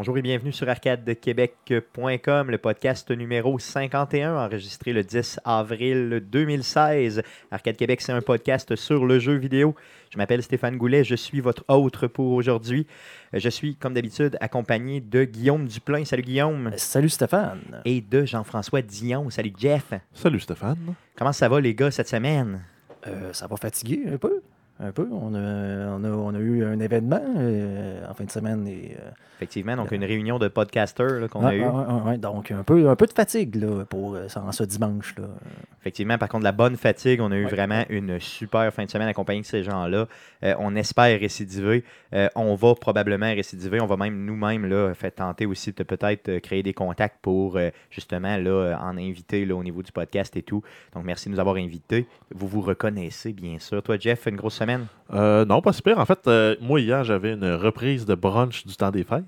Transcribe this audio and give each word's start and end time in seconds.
Bonjour 0.00 0.16
et 0.16 0.22
bienvenue 0.22 0.50
sur 0.50 0.66
arcadequebec.com, 0.66 2.50
le 2.50 2.56
podcast 2.56 3.10
numéro 3.10 3.58
51, 3.58 4.34
enregistré 4.34 4.94
le 4.94 5.04
10 5.04 5.40
avril 5.44 6.24
2016. 6.26 7.20
Arcade 7.50 7.76
Québec, 7.76 8.00
c'est 8.00 8.12
un 8.12 8.22
podcast 8.22 8.76
sur 8.76 9.04
le 9.04 9.18
jeu 9.18 9.34
vidéo. 9.34 9.74
Je 10.08 10.16
m'appelle 10.16 10.42
Stéphane 10.42 10.78
Goulet, 10.78 11.04
je 11.04 11.14
suis 11.14 11.42
votre 11.42 11.66
hôte 11.68 12.06
pour 12.06 12.32
aujourd'hui. 12.32 12.86
Je 13.34 13.50
suis, 13.50 13.76
comme 13.76 13.92
d'habitude, 13.92 14.38
accompagné 14.40 15.02
de 15.02 15.24
Guillaume 15.24 15.66
Duplain. 15.66 16.06
Salut 16.06 16.22
Guillaume. 16.22 16.70
Salut 16.78 17.10
Stéphane. 17.10 17.82
Et 17.84 18.00
de 18.00 18.24
Jean-François 18.24 18.80
Dion. 18.80 19.28
Salut 19.28 19.52
Jeff. 19.58 19.92
Salut 20.14 20.40
Stéphane. 20.40 20.94
Comment 21.14 21.34
ça 21.34 21.46
va 21.50 21.60
les 21.60 21.74
gars 21.74 21.90
cette 21.90 22.08
semaine? 22.08 22.64
Euh, 23.06 23.34
ça 23.34 23.46
va 23.46 23.58
fatiguer 23.58 24.04
un 24.10 24.16
peu. 24.16 24.40
Un 24.82 24.92
peu. 24.92 25.06
On 25.12 25.34
a, 25.34 25.38
on 25.38 26.04
a, 26.04 26.08
on 26.08 26.34
a 26.34 26.38
eu 26.38 26.64
un 26.64 26.80
événement 26.80 27.22
euh, 27.36 28.08
en 28.08 28.14
fin 28.14 28.24
de 28.24 28.30
semaine 28.30 28.66
et 28.66 28.96
euh, 28.98 29.10
Effectivement, 29.40 29.74
donc 29.74 29.90
une 29.92 30.04
réunion 30.04 30.38
de 30.38 30.48
podcasters 30.48 31.28
qu'on 31.30 31.46
a 31.46 31.48
ouais, 31.48 31.56
eue. 31.56 31.64
ouais, 31.64 32.18
donc 32.18 32.50
un 32.50 32.62
peu, 32.62 32.90
un 32.90 32.94
peu 32.94 33.06
de 33.06 33.12
fatigue 33.12 33.54
là, 33.56 33.86
pour 33.86 34.14
euh, 34.14 34.28
ce 34.28 34.64
dimanche. 34.64 35.14
Là. 35.16 35.28
Effectivement, 35.80 36.18
par 36.18 36.28
contre, 36.28 36.44
la 36.44 36.52
bonne 36.52 36.76
fatigue, 36.76 37.22
on 37.22 37.32
a 37.32 37.36
eu 37.36 37.46
vraiment 37.46 37.84
une 37.88 38.20
super 38.20 38.70
fin 38.70 38.84
de 38.84 38.90
semaine 38.90 39.08
accompagnée 39.08 39.40
de 39.40 39.46
ces 39.46 39.62
gens-là. 39.62 40.08
Euh, 40.44 40.54
on 40.58 40.76
espère 40.76 41.18
récidiver. 41.18 41.84
Euh, 42.12 42.28
on 42.34 42.54
va 42.54 42.74
probablement 42.74 43.32
récidiver. 43.32 43.80
On 43.80 43.86
va 43.86 43.96
même 43.96 44.26
nous-mêmes 44.26 44.66
là, 44.66 44.92
tenter 45.16 45.46
aussi 45.46 45.72
de 45.72 45.82
peut-être 45.84 46.28
euh, 46.28 46.40
créer 46.40 46.62
des 46.62 46.74
contacts 46.74 47.16
pour 47.22 47.56
euh, 47.56 47.70
justement 47.90 48.36
là, 48.36 48.50
euh, 48.50 48.76
en 48.76 48.98
inviter 48.98 49.46
là, 49.46 49.54
au 49.56 49.62
niveau 49.62 49.82
du 49.82 49.90
podcast 49.90 50.36
et 50.36 50.42
tout. 50.42 50.62
Donc, 50.94 51.04
merci 51.04 51.30
de 51.30 51.34
nous 51.34 51.40
avoir 51.40 51.56
invités. 51.56 52.06
Vous 52.34 52.46
vous 52.46 52.60
reconnaissez, 52.60 53.32
bien 53.32 53.58
sûr. 53.58 53.82
Toi, 53.82 53.96
Jeff, 53.98 54.26
une 54.26 54.36
grosse 54.36 54.56
semaine? 54.56 54.69
Euh, 55.12 55.44
non, 55.44 55.60
pas 55.60 55.72
super. 55.72 55.98
En 55.98 56.04
fait, 56.06 56.20
euh, 56.26 56.54
moi, 56.60 56.80
hier, 56.80 57.02
j'avais 57.04 57.32
une 57.34 57.52
reprise 57.54 58.04
de 58.06 58.14
brunch 58.14 58.64
du 58.66 58.74
temps 58.76 58.90
des 58.90 59.04
fêtes. 59.04 59.24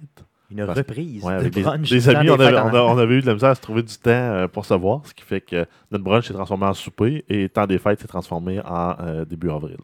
Une 0.50 0.66
Parce- 0.66 0.78
reprise 0.78 1.24
Ouais, 1.24 1.32
de 1.34 1.38
avec 1.40 1.54
des, 1.54 1.62
brunch 1.62 1.88
des 1.88 1.98
du 1.98 2.04
temps 2.04 2.10
amis, 2.18 2.26
des 2.26 2.30
on 2.30 2.34
avait, 2.34 2.44
fêtes 2.50 2.58
en- 2.58 2.70
on, 2.70 2.74
a- 2.74 2.82
on 2.94 2.98
avait 2.98 3.14
eu 3.16 3.20
de 3.22 3.26
la 3.26 3.32
misère 3.34 3.48
à 3.50 3.54
se 3.54 3.60
trouver 3.62 3.82
du 3.82 3.96
temps 3.96 4.10
euh, 4.10 4.48
pour 4.48 4.64
se 4.66 4.74
voir, 4.74 5.00
ce 5.04 5.14
qui 5.14 5.22
fait 5.24 5.40
que 5.40 5.64
notre 5.90 6.04
brunch 6.04 6.26
s'est 6.28 6.34
transformé 6.34 6.66
en 6.66 6.74
souper 6.74 7.24
et 7.28 7.48
temps 7.48 7.66
des 7.66 7.78
fêtes 7.78 8.00
s'est 8.00 8.06
transformé 8.06 8.60
en 8.60 8.94
euh, 9.00 9.24
début 9.24 9.50
avril. 9.50 9.78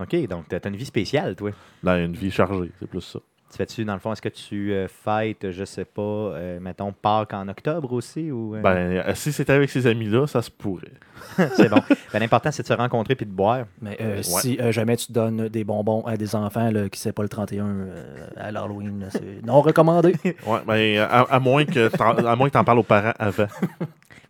OK, 0.00 0.26
donc 0.26 0.44
tu 0.48 0.54
as 0.56 0.68
une 0.68 0.76
vie 0.76 0.86
spéciale, 0.86 1.36
toi. 1.36 1.50
Là, 1.82 1.98
une 1.98 2.14
vie 2.14 2.30
chargée, 2.30 2.70
c'est 2.80 2.88
plus 2.88 3.02
ça. 3.02 3.18
Tu 3.50 3.56
fais-tu, 3.56 3.84
dans 3.84 3.94
le 3.94 3.98
fond, 3.98 4.12
est-ce 4.12 4.22
que 4.22 4.28
tu 4.28 4.72
euh, 4.72 4.86
fêtes, 4.86 5.50
je 5.50 5.64
sais 5.64 5.84
pas, 5.84 6.00
euh, 6.02 6.60
mettons, 6.60 6.92
Pâques 6.92 7.34
en 7.34 7.48
octobre 7.48 7.92
aussi? 7.92 8.30
ou 8.30 8.54
euh, 8.54 8.60
Ben, 8.60 9.02
si 9.16 9.32
c'était 9.32 9.54
avec 9.54 9.70
ces 9.70 9.88
amis-là, 9.88 10.28
ça 10.28 10.40
se 10.40 10.50
pourrait. 10.52 10.92
c'est 11.56 11.68
bon. 11.68 11.80
Ben, 12.12 12.20
L'important, 12.20 12.52
c'est 12.52 12.62
de 12.62 12.68
se 12.68 12.72
rencontrer 12.72 13.16
puis 13.16 13.26
de 13.26 13.32
boire. 13.32 13.64
Mais 13.82 13.96
euh, 14.00 14.16
Ouais. 14.18 14.22
si 14.22 14.56
euh, 14.60 14.70
jamais 14.70 14.96
tu 14.96 15.10
donnes 15.10 15.48
des 15.48 15.64
bonbons 15.64 16.02
à 16.06 16.16
des 16.16 16.34
enfants 16.36 16.70
là, 16.70 16.88
qui 16.88 16.98
ne 16.98 17.02
sait 17.02 17.12
pas 17.12 17.22
le 17.22 17.28
31 17.28 17.66
euh, 17.66 18.26
à 18.36 18.52
l'Halloween, 18.52 19.00
là, 19.00 19.06
c'est 19.10 19.42
non 19.44 19.60
recommandé. 19.62 20.14
Ouais, 20.46 20.60
ben, 20.66 20.98
à, 21.00 21.22
à 21.22 21.40
moins 21.40 21.64
que 21.64 21.88
t'en, 21.88 22.16
à 22.24 22.36
moins 22.36 22.48
que 22.48 22.52
t'en 22.54 22.64
parles 22.64 22.78
aux 22.78 22.82
parents 22.84 23.14
avant. 23.18 23.46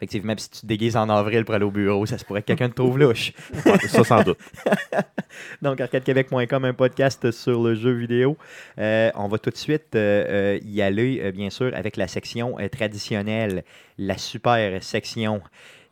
Effectivement, 0.03 0.35
puis 0.35 0.45
si 0.45 0.51
tu 0.51 0.61
te 0.63 0.67
déguises 0.67 0.97
en 0.97 1.11
avril 1.11 1.45
pour 1.45 1.55
aller 1.55 1.65
au 1.67 1.71
bureau, 1.71 2.07
ça 2.07 2.17
se 2.17 2.25
pourrait 2.25 2.41
que 2.41 2.47
quelqu'un 2.47 2.71
te 2.71 2.75
trouve 2.75 2.99
louche. 2.99 3.35
Ouais, 3.67 3.79
ça, 3.81 4.03
sans 4.03 4.23
doute. 4.23 4.39
Donc, 5.61 5.79
arcadequebec.com, 5.79 6.65
un 6.65 6.73
podcast 6.73 7.31
sur 7.31 7.63
le 7.63 7.75
jeu 7.75 7.93
vidéo. 7.93 8.39
Euh, 8.79 9.10
on 9.15 9.29
va 9.29 9.39
tout 9.39 9.51
de 9.51 9.57
suite 9.57 9.95
euh, 9.95 10.57
euh, 10.57 10.59
y 10.65 10.83
aller, 10.83 11.21
euh, 11.23 11.33
bien 11.33 11.51
sûr, 11.51 11.71
avec 11.75 11.97
la 11.97 12.09
section 12.09 12.59
euh, 12.59 12.69
traditionnelle, 12.69 13.65
la 13.99 14.19
super 14.19 14.83
section. 14.83 15.41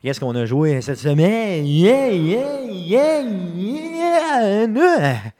Qu'est-ce 0.02 0.20
qu'on 0.20 0.34
a 0.36 0.46
joué 0.46 0.80
cette 0.80 0.98
semaine? 0.98 1.66
Yeah, 1.66 2.10
yeah, 2.10 2.62
yeah, 2.64 3.22
yeah. 3.56 5.32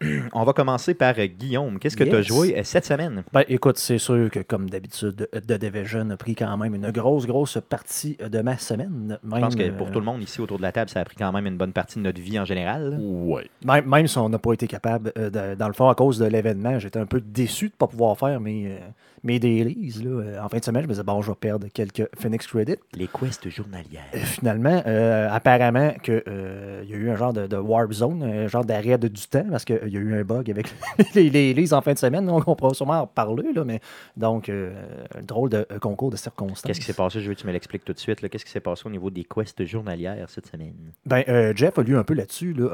On 0.32 0.44
va 0.44 0.52
commencer 0.52 0.94
par 0.94 1.14
euh, 1.18 1.26
Guillaume. 1.26 1.78
Qu'est-ce 1.78 1.96
que 1.96 2.04
tu 2.04 2.14
as 2.14 2.22
joué 2.22 2.56
euh, 2.58 2.62
cette 2.64 2.86
semaine? 2.86 3.22
Ben, 3.32 3.44
écoute, 3.48 3.76
c'est 3.76 3.98
sûr 3.98 4.30
que, 4.30 4.40
comme 4.40 4.70
d'habitude, 4.70 5.28
The 5.32 5.52
Division 5.52 6.08
a 6.10 6.16
pris 6.16 6.34
quand 6.34 6.56
même 6.56 6.74
une 6.74 6.90
grosse, 6.90 7.26
grosse 7.26 7.58
partie 7.68 8.16
de 8.16 8.40
ma 8.40 8.56
semaine. 8.56 9.18
Je 9.22 9.28
pense 9.40 9.56
que 9.56 9.68
pour 9.70 9.90
tout 9.90 9.98
le 9.98 10.04
monde 10.06 10.22
ici 10.22 10.40
autour 10.40 10.56
de 10.56 10.62
la 10.62 10.72
table, 10.72 10.88
ça 10.90 11.00
a 11.00 11.04
pris 11.04 11.16
quand 11.16 11.30
même 11.32 11.46
une 11.46 11.56
bonne 11.58 11.72
partie 11.72 11.98
de 11.98 12.04
notre 12.04 12.20
vie 12.20 12.38
en 12.38 12.44
général. 12.44 12.98
Ouais. 13.00 13.48
Même, 13.64 13.86
même 13.86 14.06
si 14.06 14.16
on 14.18 14.28
n'a 14.28 14.38
pas 14.38 14.52
été 14.54 14.66
capable, 14.66 15.12
euh, 15.18 15.28
de- 15.28 15.54
dans 15.54 15.68
le 15.68 15.74
fond, 15.74 15.88
à 15.88 15.94
cause 15.94 16.18
de 16.18 16.24
l'événement, 16.26 16.78
j'étais 16.78 16.98
un 16.98 17.06
peu 17.06 17.20
déçu 17.20 17.66
de 17.66 17.72
ne 17.74 17.76
pas 17.76 17.86
pouvoir 17.86 18.16
faire 18.18 18.40
mes, 18.40 18.68
euh, 18.68 18.78
mes 19.22 19.38
dailies. 19.38 20.02
Là. 20.02 20.10
Euh, 20.10 20.42
En 20.42 20.48
fin 20.48 20.58
de 20.58 20.64
semaine, 20.64 20.82
je 20.82 20.88
me 20.88 20.92
disais, 20.92 21.02
bon, 21.02 21.20
je 21.22 21.30
vais 21.30 21.36
perdre 21.36 21.66
quelques 21.68 22.08
Phoenix 22.18 22.46
Credit. 22.46 22.76
Les 22.94 23.08
quests 23.08 23.48
journalières. 23.48 24.02
Euh, 24.14 24.18
finalement, 24.18 24.82
euh, 24.86 25.28
apparemment, 25.30 25.92
que, 26.02 26.22
euh, 26.26 26.82
il 26.84 26.90
y 26.90 26.94
a 26.94 26.96
eu 26.96 27.10
un 27.10 27.16
genre 27.16 27.32
de, 27.32 27.46
de 27.46 27.56
warp 27.56 27.92
zone, 27.92 28.22
un 28.22 28.48
genre 28.48 28.64
d'arrêt 28.64 28.98
de, 28.98 29.08
du 29.08 29.26
temps, 29.26 29.46
parce 29.50 29.64
qu'il 29.64 29.88
y 29.88 29.96
a 29.96 30.00
eu 30.00 30.18
un 30.18 30.24
bug 30.24 30.50
avec 30.50 30.66
les, 31.14 31.30
dailies 31.30 31.72
en 31.72 31.80
fin 31.80 31.92
de 31.92 31.98
semaine. 31.98 32.26
Donc, 32.26 32.48
on 32.48 32.54
pourra 32.54 32.74
sûrement 32.74 33.02
en 33.02 33.06
parler, 33.06 33.52
là, 33.52 33.64
mais 33.64 33.80
donc, 34.16 34.48
un 34.48 35.22
drôle 35.22 35.50
de 35.50 35.66
concours 35.80 36.10
de 36.10 36.16
circonstances. 36.16 36.62
Qu'est-ce 36.62 36.80
qui 36.80 36.86
s'est 36.86 36.92
passé? 36.92 37.20
Je 37.20 37.28
veux 37.28 37.34
que 37.34 37.40
tu 37.40 37.46
me 37.46 37.52
l'expliques 37.52 37.84
tout 37.84 37.92
de 37.92 37.98
suite. 37.98 38.26
Qu'est-ce 38.28 38.44
qui 38.44 38.50
s'est 38.50 38.60
passé 38.60 38.82
au 38.86 38.90
niveau 38.90 39.10
des 39.10 39.24
quests 39.24 39.64
journalières 39.64 40.28
cette 40.28 40.46
semaine? 40.46 40.74
Ben, 41.06 41.22
euh, 41.28 41.52
Jeff 41.54 41.78
a 41.78 41.82
lu 41.82 41.96
un 41.96 42.04
peu 42.04 42.14
là-dessus. 42.14 42.52
Là, 42.52 42.68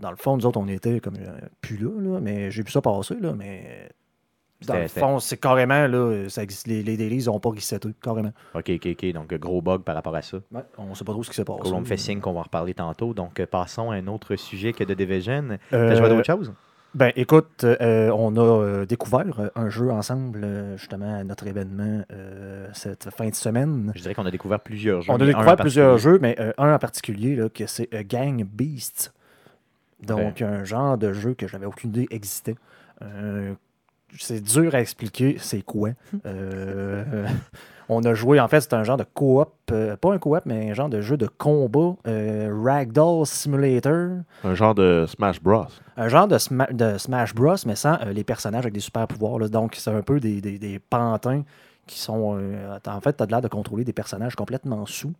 dans 0.00 0.10
le 0.10 0.16
fond, 0.16 0.36
nous 0.36 0.46
autres, 0.46 0.58
on 0.58 0.68
était 0.68 1.00
comme 1.00 1.16
plus 1.60 1.76
là, 1.76 1.90
là, 2.00 2.20
mais 2.20 2.50
j'ai 2.50 2.62
vu 2.62 2.70
ça 2.70 2.80
passer, 2.80 3.16
là, 3.20 3.32
mais 3.36 3.90
dans 4.66 4.74
le 4.74 4.88
fond, 4.88 5.18
c'est 5.18 5.36
carrément, 5.36 5.86
là, 5.86 6.28
ça 6.28 6.42
existe, 6.42 6.66
les, 6.66 6.82
les 6.82 6.96
dailies 6.96 7.26
n'ont 7.26 7.38
pas 7.40 7.50
reseté, 7.50 7.88
carrément. 8.02 8.32
OK, 8.54 8.70
OK, 8.74 8.88
OK. 8.92 9.12
Donc, 9.12 9.34
gros 9.34 9.60
bug 9.60 9.82
par 9.82 9.94
rapport 9.94 10.16
à 10.16 10.22
ça. 10.22 10.38
Ouais, 10.52 10.62
on 10.78 10.94
sait 10.94 11.04
pas 11.04 11.12
trop 11.12 11.22
ce 11.22 11.30
qui 11.30 11.36
s'est 11.36 11.44
passé. 11.44 11.60
Cool, 11.60 11.74
on 11.74 11.80
me 11.80 11.84
fait 11.84 11.96
signe 11.98 12.20
qu'on 12.20 12.32
va 12.32 12.40
en 12.40 12.44
reparler 12.44 12.72
tantôt. 12.74 13.12
Donc, 13.12 13.38
euh, 13.40 13.46
passons 13.46 13.90
à 13.90 13.96
un 13.96 14.06
autre 14.06 14.36
sujet 14.36 14.72
que 14.72 14.84
de 14.84 14.94
Division. 14.94 15.58
T'as 15.70 15.76
Euh, 15.76 15.94
joué 15.96 16.06
à 16.06 16.08
d'autres 16.08 16.24
choses? 16.24 16.52
Ben, 16.94 17.12
écoute, 17.16 17.64
euh, 17.64 18.10
on 18.16 18.34
a 18.36 18.40
euh, 18.40 18.86
découvert 18.86 19.50
un 19.54 19.68
jeu 19.68 19.90
ensemble, 19.90 20.46
justement, 20.78 21.18
à 21.18 21.24
notre 21.24 21.46
événement 21.46 22.02
cette 22.72 23.10
fin 23.10 23.28
de 23.28 23.34
semaine. 23.34 23.92
Je 23.94 24.00
dirais 24.00 24.14
qu'on 24.14 24.24
a 24.24 24.30
découvert 24.30 24.60
plusieurs 24.60 25.02
jeux. 25.02 25.12
On 25.12 25.20
a 25.20 25.26
découvert 25.26 25.56
plusieurs 25.56 25.98
jeux, 25.98 26.18
mais 26.20 26.36
un 26.56 26.72
en 26.74 26.78
particulier, 26.78 27.36
là, 27.36 27.50
que 27.50 27.66
c'est 27.66 27.90
Gang 28.08 28.42
Beasts. 28.44 29.12
Donc, 30.02 30.40
un 30.40 30.64
genre 30.64 30.96
de 30.96 31.12
jeu 31.12 31.34
que 31.34 31.46
j'avais 31.46 31.66
aucune 31.66 31.90
idée 31.90 32.06
existait. 32.10 32.54
Euh, 33.02 33.52
c'est 34.18 34.40
dur 34.40 34.74
à 34.74 34.80
expliquer 34.80 35.36
c'est 35.40 35.62
quoi. 35.62 35.90
Euh, 36.26 37.26
on 37.88 38.02
a 38.04 38.14
joué, 38.14 38.40
en 38.40 38.48
fait, 38.48 38.60
c'est 38.62 38.74
un 38.74 38.82
genre 38.82 38.96
de 38.96 39.04
coop, 39.14 39.48
euh, 39.70 39.96
pas 39.96 40.12
un 40.12 40.18
coop, 40.18 40.40
mais 40.44 40.70
un 40.70 40.74
genre 40.74 40.88
de 40.88 41.00
jeu 41.00 41.16
de 41.16 41.28
combat, 41.28 41.94
euh, 42.08 42.50
Ragdoll 42.64 43.24
Simulator. 43.26 44.08
Un 44.42 44.54
genre 44.56 44.74
de 44.74 45.04
Smash 45.08 45.40
Bros. 45.40 45.66
Un 45.96 46.08
genre 46.08 46.26
de, 46.26 46.36
Sma- 46.36 46.72
de 46.72 46.98
Smash 46.98 47.32
Bros, 47.32 47.54
mais 47.64 47.76
sans 47.76 47.94
euh, 48.02 48.12
les 48.12 48.24
personnages 48.24 48.64
avec 48.64 48.74
des 48.74 48.80
super 48.80 49.06
pouvoirs. 49.06 49.38
là. 49.38 49.48
Donc, 49.48 49.76
c'est 49.76 49.90
un 49.92 50.02
peu 50.02 50.18
des, 50.18 50.40
des- 50.40 50.58
des 50.58 50.80
pantins 50.80 51.44
qui 51.86 52.00
sont. 52.00 52.36
euh, 52.40 52.76
en 52.88 53.00
fait, 53.00 53.16
tu 53.16 53.22
as 53.22 53.26
l'air 53.26 53.40
de 53.40 53.46
contrôler 53.48 53.84
des 53.84 53.92
personnages 53.92 54.34
complètement 54.34 54.84
sous. 54.86 55.12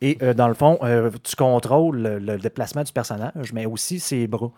Et 0.00 0.18
euh, 0.20 0.34
dans 0.34 0.48
le 0.48 0.54
fond, 0.54 0.78
euh, 0.82 1.10
tu 1.22 1.36
contrôles 1.36 1.98
le, 1.98 2.18
le 2.18 2.38
déplacement 2.38 2.82
du 2.82 2.92
personnage, 2.92 3.52
mais 3.52 3.66
aussi 3.66 4.00
ses 4.00 4.26
bras. 4.26 4.50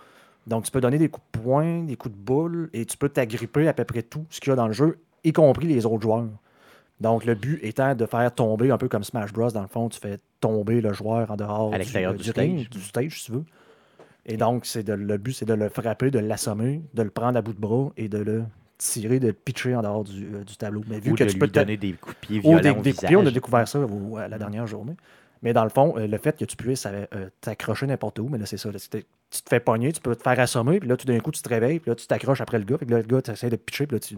Donc, 0.46 0.64
tu 0.64 0.70
peux 0.70 0.80
donner 0.80 0.98
des 0.98 1.08
coups 1.08 1.26
de 1.34 1.40
poing, 1.40 1.82
des 1.84 1.96
coups 1.96 2.14
de 2.14 2.20
boule, 2.20 2.70
et 2.72 2.84
tu 2.84 2.96
peux 2.96 3.08
t'agripper 3.08 3.66
à 3.68 3.72
peu 3.72 3.84
près 3.84 4.02
tout 4.02 4.24
ce 4.30 4.40
qu'il 4.40 4.50
y 4.50 4.52
a 4.52 4.56
dans 4.56 4.66
le 4.68 4.72
jeu, 4.72 4.98
y 5.24 5.32
compris 5.32 5.66
les 5.66 5.86
autres 5.86 6.02
joueurs. 6.02 6.26
Donc, 7.00 7.24
le 7.24 7.34
but 7.34 7.58
étant 7.62 7.94
de 7.94 8.06
faire 8.06 8.32
tomber, 8.34 8.70
un 8.70 8.78
peu 8.78 8.88
comme 8.88 9.04
Smash 9.04 9.32
Bros, 9.32 9.50
dans 9.50 9.60
le 9.62 9.66
fond, 9.68 9.88
tu 9.88 9.98
fais 10.00 10.18
tomber 10.40 10.80
le 10.80 10.92
joueur 10.92 11.30
en 11.30 11.36
dehors 11.36 11.74
À 11.74 11.78
du 11.78 11.84
ring, 11.84 12.60
stage. 12.60 12.70
du 12.70 12.80
stage, 12.80 13.20
si 13.20 13.26
tu 13.26 13.32
veux. 13.32 13.44
Et 14.24 14.36
donc, 14.36 14.66
c'est 14.66 14.82
de, 14.82 14.92
le 14.92 15.18
but, 15.18 15.32
c'est 15.32 15.44
de 15.44 15.54
le 15.54 15.68
frapper, 15.68 16.10
de 16.10 16.18
l'assommer, 16.18 16.80
de 16.94 17.02
le 17.02 17.10
prendre 17.10 17.36
à 17.38 17.42
bout 17.42 17.52
de 17.52 17.60
bras 17.60 17.90
et 17.96 18.08
de 18.08 18.18
le 18.18 18.44
tirer, 18.78 19.20
de 19.20 19.28
le 19.28 19.32
pitcher 19.32 19.74
en 19.76 19.82
dehors 19.82 20.04
du, 20.04 20.26
euh, 20.34 20.42
du 20.44 20.56
tableau. 20.56 20.82
Mais 20.88 21.00
vu 21.00 21.12
Ou 21.12 21.14
que 21.14 21.24
de 21.24 21.28
tu 21.28 21.34
lui 21.34 21.40
peux 21.40 21.48
te- 21.48 21.52
donner 21.60 21.76
des 21.76 21.92
coups 21.92 22.14
de 22.14 22.20
pied 22.26 22.38
ou 22.38 22.42
violents 22.42 22.60
des, 22.60 22.70
au 22.70 22.82
des 22.82 22.90
coups 22.92 23.02
de 23.02 23.06
pied, 23.08 23.16
on 23.16 23.26
a 23.26 23.30
découvert 23.30 23.68
ça 23.68 23.78
la 24.28 24.38
dernière 24.38 24.66
journée. 24.66 24.96
Mais 25.42 25.52
dans 25.52 25.64
le 25.64 25.70
fond, 25.70 25.94
euh, 25.96 26.06
le 26.06 26.18
fait 26.18 26.36
que 26.38 26.44
tu 26.44 26.56
puisses 26.56 26.86
euh, 26.86 27.28
t'accrocher 27.40 27.86
n'importe 27.86 28.18
où, 28.18 28.28
mais 28.28 28.38
là, 28.38 28.46
c'est 28.46 28.56
ça. 28.56 28.70
là, 28.72 28.78
tu 29.30 29.42
te 29.42 29.48
fais 29.48 29.60
pogner, 29.60 29.92
tu 29.92 30.00
peux 30.00 30.14
te 30.16 30.22
faire 30.22 30.38
assommer, 30.40 30.78
puis 30.80 30.88
là, 30.88 30.96
tout 30.96 31.06
d'un 31.06 31.18
coup, 31.20 31.30
tu 31.32 31.42
te 31.42 31.48
réveilles, 31.48 31.80
puis 31.80 31.90
là, 31.90 31.94
tu 31.96 32.06
t'accroches 32.06 32.40
après 32.40 32.58
le 32.58 32.64
gars, 32.64 32.78
puis 32.78 32.86
là, 32.88 32.98
le 32.98 33.02
gars, 33.02 33.20
tu 33.22 33.30
essaies 33.30 33.50
de 33.50 33.56
pitcher, 33.56 33.86
puis 33.86 33.96
là, 33.96 34.00
tu, 34.00 34.16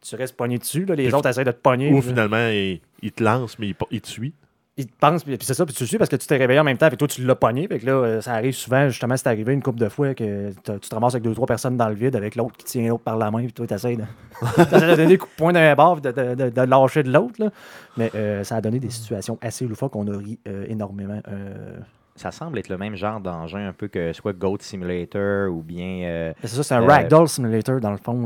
tu 0.00 0.16
restes 0.16 0.36
pogné 0.36 0.58
dessus. 0.58 0.84
Là, 0.84 0.94
les 0.94 1.04
Puis 1.06 1.14
autres 1.14 1.28
essaient 1.28 1.44
de 1.44 1.50
te 1.52 1.60
pogner. 1.60 1.88
Ou 1.92 1.98
puis 2.00 2.08
là, 2.08 2.12
finalement, 2.26 2.48
il, 2.48 2.80
il 3.02 3.12
te 3.12 3.22
lance, 3.22 3.58
mais 3.58 3.68
il, 3.68 3.74
il 3.90 4.00
te 4.00 4.08
suit. 4.08 4.32
ils 4.76 4.86
te 4.86 4.92
pensent, 4.98 5.22
puis 5.24 5.36
puis 5.36 5.46
c'est 5.46 5.54
ça, 5.54 5.66
puis 5.66 5.74
tu 5.74 5.82
le 5.82 5.86
suis 5.88 5.98
parce 5.98 6.08
que 6.08 6.16
tu 6.16 6.26
t'es 6.26 6.36
réveillé 6.36 6.58
en 6.60 6.64
même 6.64 6.78
temps, 6.78 6.88
puis 6.88 6.96
toi, 6.96 7.06
tu 7.08 7.24
l'as 7.24 7.34
pogné. 7.34 7.68
Que 7.68 7.84
là, 7.86 7.92
euh, 7.92 8.20
ça 8.20 8.32
arrive 8.34 8.54
souvent, 8.54 8.88
justement, 8.88 9.16
c'est 9.16 9.26
arrivé 9.28 9.52
une 9.52 9.62
couple 9.62 9.78
de 9.80 9.88
fois 9.88 10.14
que 10.14 10.50
tu 10.50 10.88
te 10.88 10.94
ramasses 10.94 11.14
avec 11.14 11.24
deux, 11.24 11.34
trois 11.34 11.46
personnes 11.46 11.76
dans 11.76 11.88
le 11.88 11.94
vide, 11.94 12.16
avec 12.16 12.34
l'autre 12.36 12.56
qui 12.56 12.64
tient 12.64 12.88
l'autre 12.88 13.04
par 13.04 13.16
la 13.16 13.30
main, 13.30 13.42
puis 13.44 13.52
toi, 13.52 13.66
tu 13.66 13.74
essaies 13.74 13.96
de, 13.96 14.86
donner 14.96 15.06
des 15.06 15.18
coups 15.18 15.32
de 15.32 15.36
poing 15.36 15.52
d'un 15.52 15.74
bord, 15.74 16.00
puis 16.00 16.12
de, 16.12 16.12
de- 16.12 16.34
de- 16.34 16.50
de 16.50 16.62
lâcher 16.62 17.02
de 17.02 17.12
l'autre. 17.12 17.34
là. 17.38 17.50
Mais 17.96 18.10
euh, 18.14 18.42
ça 18.44 18.56
a 18.56 18.60
donné 18.60 18.78
des 18.80 18.90
situations 18.90 19.36
assez 19.42 19.66
loufoques 19.66 19.92
qu'on 19.92 20.06
a 20.12 20.16
ri 20.16 20.38
euh, 20.48 20.64
énormément. 20.68 21.20
euh. 21.28 21.78
Ça 22.22 22.30
semble 22.30 22.58
être 22.60 22.68
le 22.68 22.78
même 22.78 22.94
genre 22.94 23.20
d'engin 23.20 23.66
un 23.68 23.72
peu 23.72 23.88
que 23.88 24.12
soit 24.12 24.32
Goat 24.32 24.58
Simulator 24.60 25.50
ou 25.52 25.60
bien... 25.62 26.04
euh, 26.06 26.32
C'est 26.42 26.48
ça, 26.48 26.62
c'est 26.62 26.74
un 26.76 26.82
Euh, 26.82 26.86
ragdoll 26.86 27.28
simulator 27.28 27.80
dans 27.80 27.90
le 27.90 27.96
fond. 27.96 28.24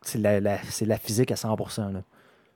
c'est 0.00 0.18
la, 0.18 0.40
la 0.40 0.96
physique 0.98 1.30
à 1.30 1.34
100%. 1.34 1.92
Là. 1.92 2.00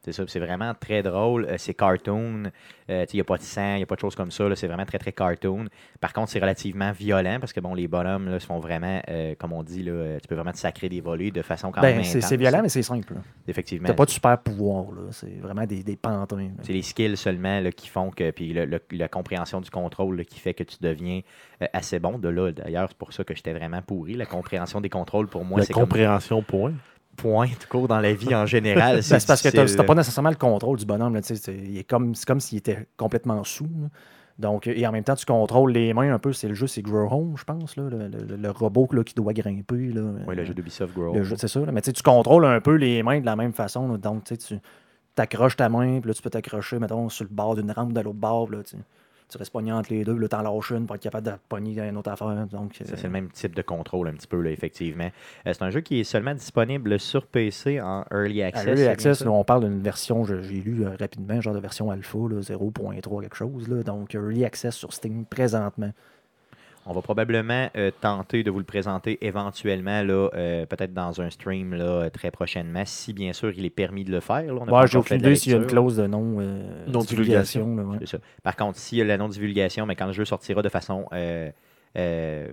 C'est 0.01 0.13
ça, 0.13 0.23
c'est 0.29 0.39
vraiment 0.39 0.73
très 0.75 1.03
drôle. 1.03 1.45
Euh, 1.47 1.57
c'est 1.59 1.75
cartoon. 1.75 2.45
Euh, 2.89 3.05
il 3.13 3.17
n'y 3.17 3.21
a 3.21 3.25
pas 3.25 3.37
de 3.37 3.43
sang, 3.43 3.75
il 3.75 3.79
n'y 3.79 3.83
a 3.83 3.87
pas 3.87 3.97
de 3.97 4.01
choses 4.01 4.15
comme 4.15 4.31
ça. 4.31 4.49
là. 4.49 4.55
C'est 4.57 4.69
vraiment 4.69 4.85
très, 4.87 4.99
très 4.99 5.13
cartoon. 5.13 5.67
Par 6.01 6.13
contre, 6.13 6.31
c'est 6.31 6.39
relativement 6.39 6.93
violent 6.93 7.39
parce 7.41 7.53
que 7.53 7.59
bon, 7.61 7.75
les 7.75 7.89
bonhommes 7.89 8.29
là, 8.31 8.39
se 8.39 8.47
font 8.47 8.61
vraiment, 8.61 9.03
euh, 9.09 9.35
comme 9.39 9.53
on 9.53 9.63
dit, 9.65 9.83
là, 9.83 10.19
tu 10.21 10.29
peux 10.29 10.37
vraiment 10.37 10.53
te 10.53 10.59
sacrer 10.59 10.89
des 10.89 11.01
volets 11.01 11.31
de 11.33 11.43
façon 11.43 11.73
quand 11.73 11.83
même 11.83 11.97
Ben, 11.99 12.05
c'est 12.05 12.19
intense. 12.19 12.29
c'est 12.29 12.37
violent, 12.37 12.61
mais 12.63 12.69
c'est 12.69 12.83
simple. 12.83 13.13
là. 13.15 13.21
Effectivement. 13.49 13.89
T'as 13.89 13.95
pas 13.95 14.05
de 14.05 14.11
super 14.11 14.39
pouvoir. 14.39 14.93
là. 14.93 15.03
C'est 15.11 15.37
vraiment 15.41 15.67
des, 15.67 15.83
des 15.83 15.97
pantins. 15.97 16.49
C'est 16.63 16.73
les 16.73 16.83
skills 16.83 17.17
seulement 17.17 17.61
là, 17.61 17.73
qui 17.73 17.89
font 17.89 18.11
que. 18.11 18.31
Puis 18.31 18.53
le- 18.53 18.67
le- 18.67 18.81
la 18.93 19.09
compréhension 19.09 19.61
du 19.61 19.69
contrôle 19.71 20.17
là, 20.19 20.25
qui 20.25 20.39
fait 20.39 20.55
que 20.55 20.63
tu 20.65 20.77
deviens 20.81 21.21
euh, 21.63 21.67
assez 21.73 21.99
bon. 21.99 22.19
De 22.19 22.29
là, 22.29 22.53
d'ailleurs, 22.53 22.87
c'est 22.89 22.97
pour 22.99 23.13
ça 23.13 23.25
que 23.25 23.35
j'étais 23.35 23.53
vraiment 23.53 23.83
pourri. 23.83 24.15
La 24.15 24.27
compréhension 24.27 24.81
des 24.81 24.91
contrôles, 24.91 25.27
pour 25.27 25.45
moi, 25.45 25.59
La 25.59 25.67
c'est 25.67 25.73
comme 25.73 25.83
compréhension, 25.83 26.43
point. 26.43 26.73
Point 27.19 27.49
tout 27.49 27.69
court 27.69 27.89
dans 27.89 28.01
la 28.01 28.13
vie 28.15 28.35
en 28.35 28.47
général. 28.47 28.97
Ben, 28.97 29.03
c'est 29.03 29.27
parce 29.27 29.43
que 29.43 29.49
t'as 29.49 29.59
difficile. 29.63 29.77
t'as 29.77 29.85
pas 29.85 29.95
nécessairement 29.95 30.31
le 30.31 30.37
contrôle 30.37 30.79
du 30.79 30.87
bonhomme. 30.87 31.15
là, 31.15 31.21
tu 31.21 31.29
sais, 31.29 31.37
c'est 31.37 31.55
il 31.57 31.77
est 31.79 31.85
comme, 31.85 32.15
c'est 32.15 32.27
comme 32.27 32.41
s'il 32.41 32.59
était 32.59 32.87
complètement 32.97 33.43
sous. 33.45 33.65
là. 33.65 33.89
Donc, 34.39 34.69
et 34.69 34.87
en 34.87 34.93
même 34.93 35.03
temps, 35.03 35.17
tu 35.17 35.27
contrôles 35.27 35.73
les 35.73 35.93
mains 35.93 36.15
un 36.15 36.19
peu. 36.21 36.33
C'est 36.33 36.47
le 36.47 36.55
jeu, 36.55 36.69
c'est 36.69 36.81
Grow 36.81 37.09
Home, 37.13 37.35
je 37.37 37.43
pense, 37.43 37.77
là, 37.77 37.83
le, 37.91 38.07
le- 38.07 38.37
le 38.37 38.51
robot 38.51 38.89
là, 38.93 39.03
qui 39.03 39.15
doit 39.15 39.33
grimper. 39.33 39.89
Là, 39.89 40.03
Oui, 40.29 40.37
le 40.37 40.45
jeu 40.45 40.55
d'Ubisoft 40.55 40.95
Grow. 40.95 41.23
Jeu, 41.25 41.35
c'est 41.37 41.49
ça. 41.49 41.61
Mais 41.73 41.81
tu 41.81 41.87
sais, 41.87 41.93
tu 41.93 42.03
contrôles 42.05 42.45
un 42.45 42.61
peu 42.61 42.75
les 42.77 43.03
mains 43.03 43.19
de 43.21 43.27
la 43.27 43.35
même 43.35 43.53
façon. 43.53 43.89
Donc, 43.99 44.23
tu 44.25 44.37
sais, 44.37 44.39
tu 44.39 44.61
t'accroches 45.17 45.57
ta 45.57 45.69
main, 45.69 45.99
puis 46.01 46.09
là, 46.09 46.15
tu 46.15 46.23
peux 46.23 46.31
t'accrocher, 46.31 46.79
mettons, 46.79 47.09
sur 47.09 47.25
le 47.25 47.31
bord 47.35 47.57
d'une 47.57 47.73
rampe 47.73 47.93
de 47.93 48.01
l'autre 48.01 48.17
bord. 48.19 48.49
Là, 48.53 48.59
tu, 48.63 48.77
tu 49.29 49.39
restes 49.39 49.53
pogné 49.53 49.73
entre 49.73 49.93
les 49.93 50.05
deux, 50.05 50.17
là, 50.17 50.29
t'en 50.29 50.43
lâches 50.43 50.71
une 50.71 50.87
pour 50.87 50.97
être 50.97 51.03
capable 51.03 51.27
de 51.27 51.33
pogner 51.49 51.79
une 51.81 51.97
autre 51.97 52.11
affaire. 52.11 52.47
Donc, 52.51 52.75
Ça, 52.75 52.85
euh, 52.85 52.97
c'est 52.97 53.05
le 53.05 53.13
même 53.13 53.31
type 53.31 53.55
de 53.55 53.63
contrôle, 53.63 54.09
un 54.09 54.13
petit 54.13 54.27
peu, 54.27 54.41
là, 54.41 54.51
effectivement. 54.51 55.11
Euh, 55.47 55.53
c'est 55.53 55.63
un 55.63 55.71
jeu 55.71 55.81
qui 55.81 56.01
est 56.01 56.05
seulement 56.05 56.35
disponible 56.35 56.99
sur 56.99 57.27
PC 57.27 57.81
en 57.81 58.05
Early 58.11 58.43
à 58.43 58.47
Access. 58.47 58.67
Early 58.67 58.87
Access, 58.87 59.25
là, 59.25 59.31
on 59.31 59.45
parle 59.45 59.65
d'une 59.65 59.83
version, 59.83 60.25
j'ai 60.25 60.41
lu 60.41 60.85
euh, 60.85 60.97
rapidement, 60.99 61.41
genre 61.41 61.55
de 61.55 61.61
version 61.61 61.91
alpha, 61.91 62.19
là, 62.19 62.41
0.3 62.41 63.23
quelque 63.23 63.37
chose. 63.37 63.69
Là, 63.69 63.83
donc, 63.83 64.15
Early 64.15 64.45
Access 64.45 64.75
sur 64.75 64.93
Steam 64.93 65.25
présentement. 65.27 65.93
On 66.91 66.95
va 66.95 67.03
probablement 67.03 67.69
euh, 67.77 67.91
tenter 68.01 68.43
de 68.43 68.51
vous 68.51 68.59
le 68.59 68.65
présenter 68.65 69.19
éventuellement, 69.21 70.03
là, 70.03 70.31
euh, 70.35 70.65
peut-être 70.65 70.95
dans 70.95 71.21
un 71.21 71.29
stream 71.29 71.75
là, 71.75 71.85
euh, 71.85 72.09
très 72.11 72.31
prochainement, 72.31 72.83
si 72.87 73.13
bien 73.13 73.35
sûr 73.35 73.53
il 73.55 73.65
est 73.67 73.71
permis 73.71 74.05
de 74.05 74.11
le 74.11 74.21
faire. 74.21 74.43
là. 74.55 74.63
On 74.67 74.73
Ouais, 74.73 74.87
j'ai 74.87 74.97
aucune 74.99 75.19
idée 75.19 75.35
s'il 75.35 75.53
y 75.53 75.55
a 75.55 75.59
une 75.59 75.67
clause 75.67 75.97
de 75.97 76.07
non, 76.07 76.37
euh, 76.41 76.87
Non-divulgation. 76.87 77.61
divulgation, 77.61 77.77
là, 77.77 77.83
ouais. 77.85 77.97
C'est 78.01 78.17
ça. 78.17 78.19
Par 78.43 78.57
contre, 78.57 78.79
s'il 78.79 78.99
y 78.99 79.03
a 79.03 79.05
la 79.05 79.19
non-divulgation, 79.19 79.85
mais 79.85 79.97
quand 79.97 80.07
le 80.07 80.13
jeu 80.13 80.25
sortira 80.25 80.63
de 80.63 80.69
façon 80.71 81.05
euh, 81.13 81.51
euh, 81.99 82.49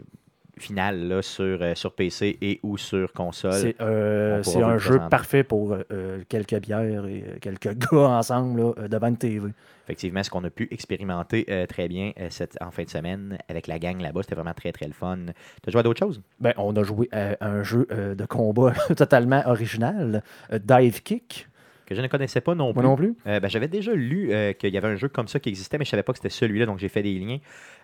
finale 0.57 1.07
là, 1.07 1.21
sur, 1.21 1.61
euh, 1.61 1.75
sur 1.75 1.93
PC 1.93 2.37
et 2.41 2.59
ou 2.63 2.77
sur 2.77 3.13
console, 3.13 3.53
C'est 3.53 3.75
euh, 3.81 4.41
un 4.63 4.77
jeu 4.77 4.99
parfait 5.09 5.43
pour 5.43 5.75
euh, 5.91 6.23
quelques 6.29 6.59
bières 6.59 7.05
et 7.05 7.23
quelques 7.41 7.73
gars 7.91 8.09
ensemble 8.09 8.61
là, 8.61 8.87
devant 8.87 9.07
une 9.07 9.17
TV. 9.17 9.49
effectivement, 9.85 10.23
ce 10.23 10.29
qu'on 10.29 10.43
a 10.43 10.49
pu 10.49 10.67
expérimenter 10.71 11.45
très 11.67 11.87
bien 11.87 12.11
cette, 12.29 12.57
en 12.61 12.71
fin 12.71 12.83
de 12.83 12.89
semaine 12.89 13.37
avec 13.49 13.67
la 13.67 13.79
gang 13.79 13.99
là-bas, 13.99 14.21
c'était 14.23 14.35
vraiment 14.35 14.53
très 14.53 14.71
très 14.71 14.87
le 14.87 14.93
fun. 14.93 15.17
Tu 15.63 15.69
as 15.69 15.71
joué 15.71 15.79
à 15.79 15.83
d'autres 15.83 15.99
choses? 15.99 16.21
Ben, 16.39 16.53
on 16.57 16.75
a 16.75 16.83
joué 16.83 17.09
à 17.11 17.35
un 17.45 17.63
jeu 17.63 17.87
de 17.89 18.25
combat 18.25 18.73
totalement 18.95 19.43
original, 19.45 20.23
Dive 20.51 21.01
Kick. 21.03 21.47
Que 21.85 21.93
je 21.95 22.01
ne 22.01 22.07
connaissais 22.07 22.41
pas 22.41 22.55
non 22.55 22.73
plus. 22.73 22.81
Moi 22.81 22.89
non 22.89 22.95
plus. 22.95 23.15
Euh, 23.27 23.39
ben, 23.39 23.47
J'avais 23.47 23.67
déjà 23.67 23.93
lu 23.93 24.31
euh, 24.31 24.53
qu'il 24.53 24.73
y 24.73 24.77
avait 24.77 24.87
un 24.87 24.95
jeu 24.95 25.07
comme 25.07 25.27
ça 25.27 25.39
qui 25.39 25.49
existait, 25.49 25.77
mais 25.77 25.85
je 25.85 25.89
ne 25.89 25.91
savais 25.91 26.03
pas 26.03 26.13
que 26.13 26.19
c'était 26.19 26.29
celui-là, 26.29 26.65
donc 26.65 26.79
j'ai 26.79 26.89
fait 26.89 27.03
des 27.03 27.17
liens. 27.19 27.37